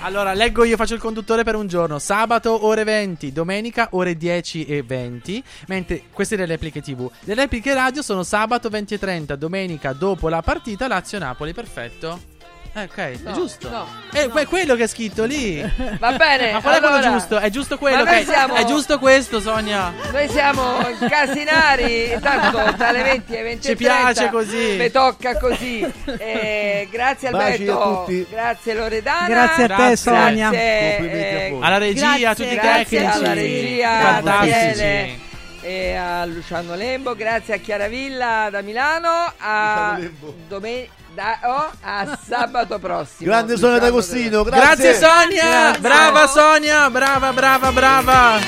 Allora, 0.00 0.32
leggo 0.32 0.64
io, 0.64 0.76
faccio 0.76 0.94
il 0.94 1.00
conduttore 1.00 1.44
per 1.44 1.54
un 1.54 1.68
giorno. 1.68 1.98
Sabato 1.98 2.66
ore 2.66 2.82
20, 2.84 3.32
domenica 3.32 3.88
ore 3.92 4.16
10 4.16 4.64
e 4.64 4.82
20. 4.82 5.42
Mentre 5.68 6.02
queste 6.12 6.36
le 6.36 6.46
repliche 6.46 6.82
TV. 6.82 7.08
Le 7.20 7.34
repliche 7.34 7.72
radio 7.72 8.02
sono 8.02 8.22
sabato 8.24 8.68
20 8.68 8.94
e 8.94 8.98
30, 8.98 9.36
domenica 9.36 9.92
dopo 9.92 10.28
la 10.28 10.42
partita 10.42 10.88
Lazio-Napoli. 10.88 11.52
Perfetto. 11.52 12.31
Eh, 12.74 12.84
ok, 12.84 12.96
è 12.96 13.14
No, 13.24 13.32
giusto. 13.32 13.68
no, 13.68 13.86
Eh, 14.14 14.28
que- 14.28 14.46
quello 14.46 14.74
che 14.76 14.84
è 14.84 14.86
scritto 14.86 15.24
lì. 15.24 15.60
Va 15.98 16.12
bene. 16.12 16.52
Ma 16.52 16.60
qual 16.62 16.76
è 16.76 16.80
quello 16.80 17.00
giusto? 17.00 17.38
È 17.38 17.50
giusto 17.50 17.76
quello, 17.76 18.02
Ma 18.04 18.10
noi 18.12 18.20
ok? 18.22 18.26
siamo- 18.26 18.54
È 18.54 18.64
giusto 18.64 18.98
questo, 18.98 19.40
Sonia. 19.40 19.92
Noi 20.10 20.26
siamo 20.30 20.78
casinari, 21.06 22.16
tanto 22.20 22.72
dalle 22.76 23.02
20 23.02 23.32
alle 23.34 23.42
20 23.42 23.68
Ci 23.68 23.76
piace 23.76 24.30
così. 24.30 24.76
Mi 24.78 24.90
tocca 24.90 25.36
così. 25.36 25.80
Eh, 26.18 26.88
grazie 26.90 27.28
a 27.28 27.30
Alberto, 27.32 28.04
tutti. 28.06 28.26
grazie 28.30 28.74
Loredana. 28.74 29.26
Grazie 29.28 29.64
a 29.64 29.68
te, 29.68 29.74
Grazie. 29.74 29.96
Sonia. 29.96 30.48
Grazie, 30.50 30.66
a 30.66 31.40
eh. 31.42 31.58
Alla 31.60 31.78
regia, 31.78 32.10
a 32.12 32.16
Grazie, 32.18 32.44
tutti 32.44 32.56
i 32.56 32.58
grazie 32.58 32.98
tecnici. 33.00 33.18
alla 33.24 33.32
regia, 33.34 33.90
a 33.98 34.12
Fantastici. 34.14 34.50
Daniele 34.78 35.18
e 35.60 35.94
a 35.94 36.24
Luciano 36.24 36.74
Lembo, 36.74 37.14
grazie 37.14 37.54
a 37.54 37.56
Chiara 37.58 37.86
Villa 37.86 38.48
da 38.50 38.62
Milano, 38.62 39.32
a, 39.36 39.92
Luciano 39.94 39.98
Lembo. 39.98 40.34
domen- 40.48 40.86
da- 41.14 41.38
oh, 41.44 41.70
a 41.82 42.18
sabato 42.26 42.78
prossimo. 42.78 43.30
Grande 43.30 43.56
Sonia 43.56 43.76
Luciano 43.76 43.78
D'Agostino, 43.78 44.42
Grazie, 44.44 44.92
grazie. 44.92 44.94
Sonia. 44.94 45.50
Grazie. 45.50 45.80
Brava 45.80 46.26
Sonia, 46.26 46.90
brava, 46.90 47.32
brava, 47.32 47.72
brava. 47.72 48.38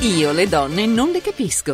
Io 0.00 0.32
le 0.32 0.48
donne 0.48 0.86
non 0.86 1.10
le 1.10 1.20
capisco. 1.20 1.70